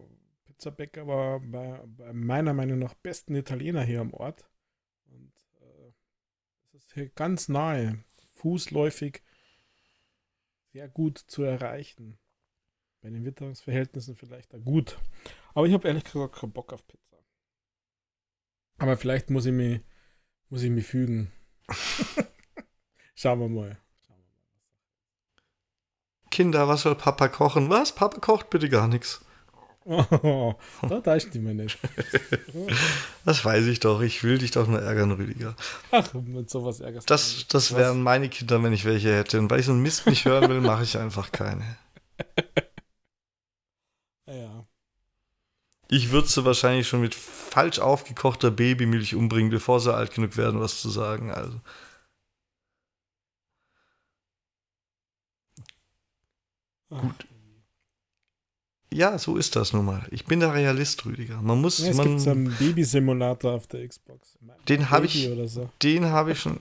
Pizzabäcker 0.53 1.07
war 1.07 1.39
bei, 1.39 1.81
bei 1.85 2.13
meiner 2.13 2.53
Meinung 2.53 2.80
nach 2.80 2.93
besten 2.93 3.35
Italiener 3.35 3.81
hier 3.81 4.01
am 4.01 4.13
Ort. 4.13 4.47
Und 5.05 5.34
äh, 5.61 6.75
ist 6.75 6.93
hier 6.93 7.09
ganz 7.09 7.49
nahe, 7.49 8.03
fußläufig, 8.35 9.21
sehr 10.71 10.88
gut 10.88 11.17
zu 11.17 11.43
erreichen 11.43 12.17
bei 13.01 13.09
den 13.09 13.25
Witterungsverhältnissen 13.25 14.15
vielleicht 14.15 14.53
da 14.53 14.57
gut. 14.57 14.97
Aber 15.53 15.67
ich 15.67 15.73
habe 15.73 15.88
ehrlich 15.88 16.03
gesagt 16.03 16.35
keinen 16.35 16.53
Bock 16.53 16.71
auf 16.71 16.85
Pizza. 16.88 17.17
Aber 18.77 18.95
vielleicht 18.97 19.30
muss 19.30 19.45
ich 19.45 19.53
mich, 19.53 19.81
muss 20.49 20.63
ich 20.63 20.71
mich 20.71 20.85
fügen. 20.85 21.31
Schauen 23.15 23.39
wir 23.39 23.49
mal. 23.49 23.77
Kinder, 26.31 26.67
was 26.67 26.81
soll 26.81 26.95
Papa 26.95 27.27
kochen? 27.27 27.69
Was? 27.69 27.93
Papa 27.93 28.19
kocht 28.19 28.49
bitte 28.49 28.67
gar 28.69 28.88
nichts. 28.88 29.22
Oh, 29.85 30.55
da 30.88 31.01
täuscht 31.01 31.35
mir 31.35 31.53
nicht. 31.53 31.77
das 33.26 33.43
weiß 33.43 33.65
ich 33.65 33.80
doch. 33.81 34.01
Ich 34.01 34.23
will 34.23 34.38
dich 34.38 34.51
doch 34.51 34.68
nur 34.68 34.81
ärgern, 34.81 35.11
Rüdiger. 35.11 35.55
Ach, 35.91 36.14
mit 36.14 36.49
sowas 36.49 36.80
ärgerst 36.80 37.10
du 37.10 37.14
Das, 37.14 37.45
das 37.49 37.76
wären 37.76 38.01
meine 38.01 38.30
Kinder, 38.30 38.64
wenn 38.64 38.72
ich 38.73 38.85
welche 38.85 39.14
hätte. 39.14 39.39
Und 39.39 39.49
weil 39.51 39.60
ich 39.60 39.65
so 39.65 39.73
einen 39.73 39.81
Mist 39.81 40.05
nicht 40.07 40.26
hören 40.26 40.49
will, 40.49 40.61
mache 40.61 40.84
ich 40.84 40.97
einfach 40.97 41.31
keine. 41.31 41.77
Ja. 44.26 44.65
Ich 45.89 46.11
würde 46.11 46.27
sie 46.27 46.43
wahrscheinlich 46.45 46.88
schon 46.88 47.01
mit 47.01 47.14
falsch 47.14 47.80
aufgekochter 47.80 48.51
Babymilch 48.51 49.15
umbringen, 49.15 49.51
bevor 49.51 49.80
sie 49.80 49.93
alt 49.93 50.14
genug 50.14 50.38
werden, 50.38 50.60
was 50.60 50.81
zu 50.81 50.89
sagen. 50.89 51.30
Also. 51.31 51.60
Gut. 56.89 57.27
Ja, 58.93 59.17
so 59.17 59.37
ist 59.37 59.55
das 59.55 59.73
nun 59.73 59.85
mal. 59.85 60.05
Ich 60.11 60.25
bin 60.25 60.39
der 60.39 60.53
Realist, 60.53 61.05
Rüdiger. 61.05 61.41
Man 61.41 61.59
muss. 61.59 61.79
Ja, 61.79 61.89
es 61.89 61.97
man, 61.97 62.09
gibt 62.09 62.21
so 62.21 62.29
einen 62.29 62.55
Babysimulator 62.55 63.53
auf 63.53 63.67
der 63.67 63.87
Xbox. 63.87 64.37
Den 64.69 64.89
habe 64.89 65.07
ich, 65.07 65.29
so. 65.47 65.69
den 65.81 66.05
habe 66.05 66.33
ich 66.33 66.39
schon. 66.39 66.59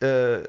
Äh, 0.00 0.42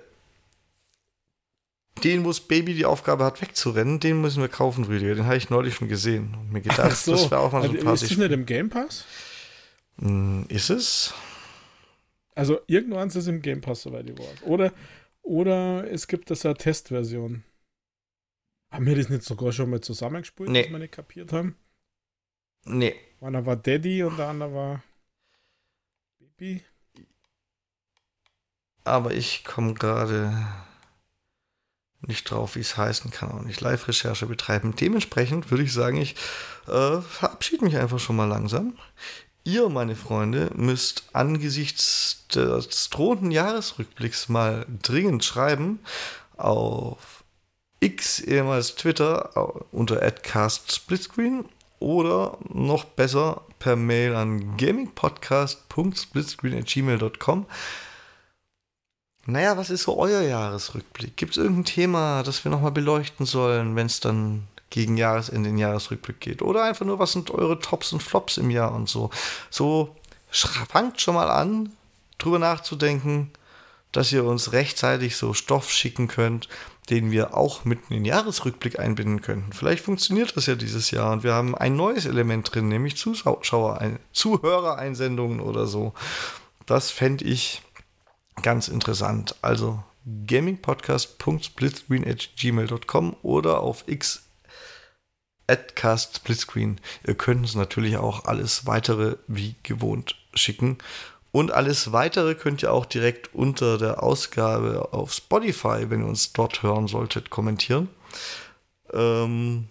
den, 2.04 2.24
wo 2.24 2.30
das 2.30 2.40
Baby 2.40 2.74
die 2.74 2.86
Aufgabe 2.86 3.24
hat, 3.24 3.42
wegzurennen, 3.42 4.00
den 4.00 4.22
müssen 4.22 4.42
wir 4.42 4.50
kaufen, 4.50 4.86
Rüdiger. 4.86 5.16
Den 5.16 5.26
habe 5.26 5.38
ich 5.38 5.50
neulich 5.50 5.76
schon 5.76 5.90
gesehen 5.90 6.36
und 6.40 6.52
mir 6.52 6.62
gedacht, 6.62 6.96
so. 6.96 7.12
das 7.12 7.30
wäre 7.30 7.42
auch 7.42 7.52
mal 7.52 7.62
so 7.62 7.68
also, 7.68 7.78
sympathisch. 7.78 8.02
Ist 8.04 8.12
das 8.12 8.18
nicht 8.18 8.32
im 8.32 8.46
Game 8.46 8.70
Pass? 8.70 9.06
Hm, 10.00 10.46
ist 10.50 10.70
es? 10.70 11.14
Also 12.36 12.60
irgendwann 12.68 13.10
ist 13.10 13.16
es 13.16 13.28
im 13.28 13.42
Game 13.42 13.62
Pass, 13.62 13.84
soweit 13.84 14.10
ich 14.10 14.18
weiß. 14.18 14.44
Oder, 14.44 14.74
oder 15.22 15.90
es 15.92 16.08
gibt 16.08 16.32
das 16.32 16.44
ja 16.44 16.54
Testversion. 16.54 17.44
Haben 18.74 18.88
wir 18.88 18.96
das 18.96 19.08
nicht 19.08 19.22
sogar 19.22 19.52
schon 19.52 19.70
mal 19.70 19.82
zusammengespult, 19.82 20.50
nee. 20.50 20.64
dass 20.64 20.72
wir 20.72 20.80
nicht 20.80 20.94
kapiert 20.94 21.32
haben? 21.32 21.56
Nee. 22.66 22.96
Einer 23.22 23.46
war 23.46 23.56
Daddy 23.56 24.04
und 24.04 24.18
der 24.18 24.30
andere 24.30 24.54
war 24.54 24.84
Baby. 26.18 26.64
Aber 28.84 29.14
ich 29.14 29.46
komme 29.46 29.76
gerade 29.76 30.36
nicht 32.02 32.30
drauf, 32.30 32.56
wie 32.56 32.62
es 32.62 32.76
heißen 32.76 33.12
kann, 33.12 33.32
auch 33.32 33.44
nicht 33.44 33.62
Live-Recherche 33.62 34.26
betreiben. 34.26 34.76
Dementsprechend 34.76 35.52
würde 35.52 35.64
ich 35.64 35.72
sagen, 35.72 35.98
ich 35.98 36.16
äh, 36.68 37.00
verabschiede 37.00 37.64
mich 37.64 37.78
einfach 37.78 38.00
schon 38.00 38.16
mal 38.16 38.26
langsam. 38.26 38.78
Ihr, 39.44 39.70
meine 39.70 39.96
Freunde, 39.96 40.50
müsst 40.56 41.10
angesichts 41.14 42.26
des 42.34 42.90
drohenden 42.90 43.30
Jahresrückblicks 43.30 44.30
mal 44.30 44.66
dringend 44.82 45.24
schreiben 45.24 45.80
auf 46.38 47.23
X, 47.84 48.22
ehemals 48.22 48.76
Twitter, 48.76 49.66
unter 49.72 50.00
@castsplitscreen 50.12 51.46
oder 51.80 52.38
noch 52.48 52.86
besser 52.86 53.42
per 53.60 53.76
Mail 53.76 54.16
an 54.16 54.58
gamingpodcast.splitscreen@gmail.com. 54.58 57.46
Naja, 59.26 59.58
was 59.58 59.70
ist 59.70 59.84
so 59.84 59.98
euer 59.98 60.22
Jahresrückblick? 60.22 61.18
Gibt 61.18 61.34
es 61.34 61.38
irgendein 61.38 61.66
Thema, 61.66 62.24
das 62.24 62.44
wir 62.44 62.52
nochmal 62.52 62.72
beleuchten 62.72 63.26
sollen, 63.26 63.76
wenn 63.76 63.88
es 63.88 64.00
dann 64.00 64.48
gegen 64.70 64.98
Jahresende 64.98 65.50
in 65.50 65.56
den 65.56 65.58
Jahresrückblick 65.58 66.20
geht? 66.20 66.42
Oder 66.42 66.64
einfach 66.64 66.86
nur, 66.86 67.00
was 67.00 67.14
sind 67.14 67.32
eure 67.32 67.60
Tops 67.60 67.94
und 67.94 68.04
Flops 68.04 68.38
im 68.38 68.50
Jahr 68.50 68.74
und 68.74 68.90
so? 68.90 69.10
So, 69.50 69.96
fangt 70.30 71.00
schon 71.00 71.16
mal 71.16 71.30
an, 71.30 71.72
drüber 72.18 72.40
nachzudenken, 72.40 73.32
dass 73.94 74.12
ihr 74.12 74.26
uns 74.26 74.52
rechtzeitig 74.52 75.16
so 75.16 75.34
Stoff 75.34 75.70
schicken 75.70 76.08
könnt, 76.08 76.50
den 76.90 77.12
wir 77.12 77.38
auch 77.38 77.66
mitten 77.66 77.94
in 77.94 78.06
Jahresrückblick 78.06 78.80
einbinden 78.80 79.22
könnten. 79.22 79.54
Vielleicht 79.54 79.84
funktioniert 79.84 80.36
das 80.36 80.48
ja 80.48 80.56
dieses 80.56 80.90
Jahr 80.92 81.14
und 81.14 81.24
wir 81.24 81.34
haben 81.34 81.56
ein 81.56 81.76
neues 81.76 82.06
Element 82.06 82.54
drin, 82.54 82.68
nämlich 82.68 82.98
Zuhörereinsendungen 82.98 85.40
oder 85.40 85.68
so. 85.68 85.94
Das 86.66 86.92
fände 86.92 87.26
ich 87.26 87.62
Ganz 88.42 88.68
interessant. 88.68 89.36
Also 89.42 89.82
gamingpodcast.splitscreen.gmail.com 90.28 93.16
oder 93.22 93.62
auf 93.62 93.86
x 93.88 94.24
@castsplitscreen. 95.76 96.82
Ihr 97.06 97.16
könnt 97.16 97.42
uns 97.42 97.54
natürlich 97.56 97.98
auch 97.98 98.24
alles 98.26 98.66
weitere 98.66 99.18
wie 99.28 99.56
gewohnt 99.62 100.16
schicken. 100.34 100.78
Und 101.34 101.52
alles 101.52 101.92
weitere 101.92 102.36
könnt 102.36 102.62
ihr 102.62 102.72
auch 102.72 102.86
direkt 102.86 103.34
unter 103.34 103.80
der 103.80 104.04
Ausgabe 104.04 104.94
auf 104.94 105.12
Spotify, 105.12 105.90
wenn 105.90 106.02
ihr 106.02 106.06
uns 106.06 106.32
dort 106.32 106.62
hören 106.62 106.88
solltet, 106.88 107.32
kommentieren. 107.32 107.90
Ähm, 108.94 109.68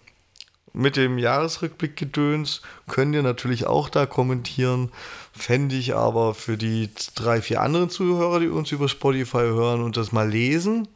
mit 0.73 0.97
dem 0.97 1.17
Jahresrückblick 1.17 1.95
gedöns 1.95 2.63
könnt 2.89 3.15
ihr 3.15 3.23
natürlich 3.23 3.65
auch 3.65 3.87
da 3.87 4.05
kommentieren. 4.05 4.91
Fände 5.31 5.75
ich 5.77 5.95
aber 5.95 6.33
für 6.33 6.57
die 6.57 6.89
drei, 7.15 7.41
vier 7.41 7.61
anderen 7.61 7.89
Zuhörer, 7.89 8.41
die 8.41 8.49
uns 8.49 8.73
über 8.73 8.89
Spotify 8.89 9.37
hören 9.37 9.83
und 9.83 9.95
das 9.95 10.11
mal 10.11 10.29
lesen, 10.29 10.89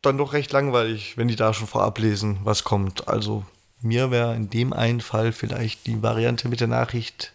dann 0.00 0.16
doch 0.16 0.32
recht 0.32 0.50
langweilig, 0.50 1.18
wenn 1.18 1.28
die 1.28 1.36
da 1.36 1.52
schon 1.52 1.66
vorab 1.66 1.98
lesen, 1.98 2.38
was 2.44 2.64
kommt. 2.64 3.06
Also 3.06 3.44
mir 3.82 4.10
wäre 4.10 4.34
in 4.34 4.50
dem 4.50 4.72
einen 4.72 5.00
Fall 5.00 5.32
vielleicht 5.32 5.86
die 5.86 6.02
Variante 6.02 6.48
mit 6.48 6.60
der 6.60 6.68
Nachricht 6.68 7.32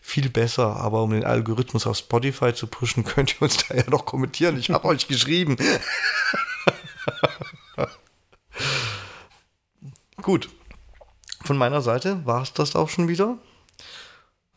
viel 0.00 0.30
besser, 0.30 0.76
aber 0.76 1.02
um 1.02 1.10
den 1.10 1.24
Algorithmus 1.24 1.86
auf 1.86 1.98
Spotify 1.98 2.54
zu 2.54 2.66
pushen, 2.66 3.04
könnt 3.06 3.34
ihr 3.34 3.42
uns 3.42 3.58
da 3.68 3.74
ja 3.74 3.88
noch 3.88 4.06
kommentieren. 4.06 4.58
Ich 4.58 4.70
habe 4.70 4.88
euch 4.88 5.08
geschrieben. 5.08 5.56
Gut. 10.22 10.48
Von 11.44 11.58
meiner 11.58 11.82
Seite 11.82 12.24
war 12.24 12.40
es 12.40 12.54
das 12.54 12.74
auch 12.74 12.88
schon 12.88 13.08
wieder. 13.08 13.36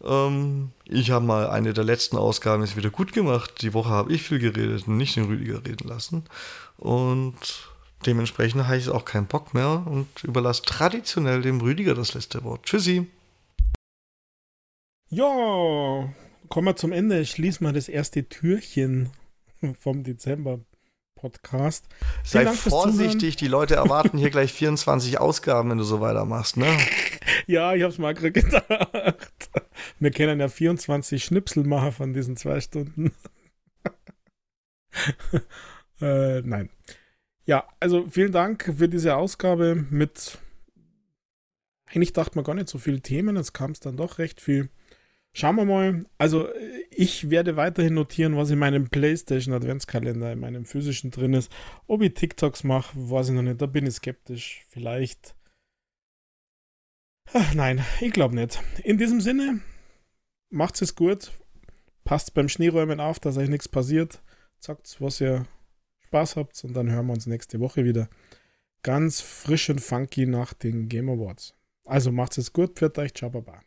Ähm, 0.03 0.71
ich 0.85 1.11
habe 1.11 1.25
mal 1.25 1.49
eine 1.49 1.73
der 1.73 1.83
letzten 1.83 2.15
Ausgaben 2.17 2.63
ist 2.63 2.77
wieder 2.77 2.89
gut 2.89 3.11
gemacht. 3.11 3.61
Die 3.61 3.73
Woche 3.73 3.89
habe 3.89 4.13
ich 4.13 4.23
viel 4.23 4.39
geredet 4.39 4.87
und 4.87 4.95
nicht 4.95 5.17
den 5.17 5.25
Rüdiger 5.25 5.65
reden 5.65 5.89
lassen. 5.89 6.23
Und 6.77 7.35
dementsprechend 8.05 8.65
habe 8.65 8.77
ich 8.77 8.89
auch 8.89 9.05
keinen 9.05 9.27
Bock 9.27 9.53
mehr 9.53 9.83
und 9.85 10.23
überlasse 10.23 10.63
traditionell 10.63 11.41
dem 11.41 11.61
Rüdiger 11.61 11.95
das 11.95 12.13
letzte 12.13 12.43
Wort. 12.43 12.63
Tschüssi. 12.63 13.07
Ja, 15.09 16.13
kommen 16.49 16.67
wir 16.67 16.75
zum 16.75 16.91
Ende. 16.91 17.19
Ich 17.19 17.31
schließe 17.31 17.63
mal 17.63 17.73
das 17.73 17.89
erste 17.89 18.27
Türchen 18.27 19.09
vom 19.79 20.03
Dezember. 20.03 20.59
Podcast. 21.17 21.87
Sei 22.23 22.45
vorsichtig, 22.45 23.35
die 23.35 23.47
Leute 23.47 23.75
erwarten 23.75 24.17
hier 24.17 24.29
gleich 24.29 24.53
24 24.53 25.19
Ausgaben, 25.19 25.71
wenn 25.71 25.79
du 25.79 25.83
so 25.83 25.99
weitermachst, 25.99 26.57
ne? 26.57 26.77
ja, 27.47 27.73
ich 27.73 27.83
hab's 27.83 27.97
mal 27.97 28.13
gerade 28.13 28.31
gedacht. 28.31 29.49
Wir 29.99 30.11
können 30.11 30.39
ja 30.39 30.47
24 30.47 31.23
Schnipsel 31.23 31.63
machen 31.63 31.91
von 31.91 32.13
diesen 32.13 32.37
zwei 32.37 32.61
Stunden. 32.61 33.11
äh, 36.01 36.41
nein. 36.41 36.69
Ja, 37.47 37.65
also 37.79 38.05
vielen 38.09 38.33
Dank 38.33 38.73
für 38.77 38.89
diese 38.89 39.15
Ausgabe 39.15 39.87
mit. 39.89 40.37
Eigentlich 41.85 42.11
dachte 42.11 42.35
man 42.35 42.43
gar 42.43 42.53
nicht 42.53 42.67
so 42.67 42.77
viele 42.77 42.99
Themen, 42.99 43.37
jetzt 43.37 43.53
kam 43.53 43.71
es 43.71 43.79
dann 43.79 43.95
doch 43.95 44.19
recht 44.19 44.41
viel. 44.41 44.69
Schauen 45.31 45.55
wir 45.55 45.63
mal. 45.63 46.05
Also, 46.17 46.49
ich 46.89 47.29
werde 47.29 47.55
weiterhin 47.55 47.93
notieren, 47.93 48.35
was 48.35 48.49
in 48.49 48.59
meinem 48.59 48.89
PlayStation 48.89 49.53
Adventskalender, 49.53 50.33
in 50.33 50.39
meinem 50.39 50.65
physischen 50.65 51.09
drin 51.09 51.33
ist. 51.33 51.49
Ob 51.85 52.01
ich 52.01 52.15
TikToks 52.15 52.65
mache, 52.65 52.93
weiß 52.95 53.29
ich 53.29 53.35
noch 53.35 53.43
nicht. 53.43 53.61
Da 53.61 53.65
bin 53.65 53.85
ich 53.85 53.93
skeptisch. 53.93 54.65
Vielleicht. 54.67 55.35
Ach, 57.31 57.53
nein, 57.53 57.85
ich 58.01 58.11
glaube 58.11 58.35
nicht. 58.35 58.59
In 58.83 58.97
diesem 58.97 59.21
Sinne, 59.21 59.61
macht's 60.49 60.81
es 60.81 60.95
gut. 60.95 61.31
Passt 62.03 62.33
beim 62.33 62.49
Schneeräumen 62.49 62.99
auf, 62.99 63.19
dass 63.19 63.37
euch 63.37 63.49
nichts 63.49 63.69
passiert. 63.69 64.21
Sagt, 64.59 64.97
was 64.99 65.21
ihr 65.21 65.45
Spaß 66.07 66.35
habt. 66.37 66.63
Und 66.63 66.73
dann 66.73 66.89
hören 66.89 67.07
wir 67.07 67.13
uns 67.13 67.27
nächste 67.27 67.59
Woche 67.59 67.83
wieder. 67.83 68.09
Ganz 68.83 69.21
frisch 69.21 69.69
und 69.69 69.81
funky 69.81 70.25
nach 70.25 70.53
den 70.53 70.87
Game 70.87 71.09
Awards. 71.09 71.53
Also 71.85 72.11
macht's 72.11 72.37
es 72.37 72.53
gut. 72.53 72.77
Pfiat 72.77 72.97
euch. 72.97 73.13
Ciao, 73.13 73.29
baba. 73.29 73.66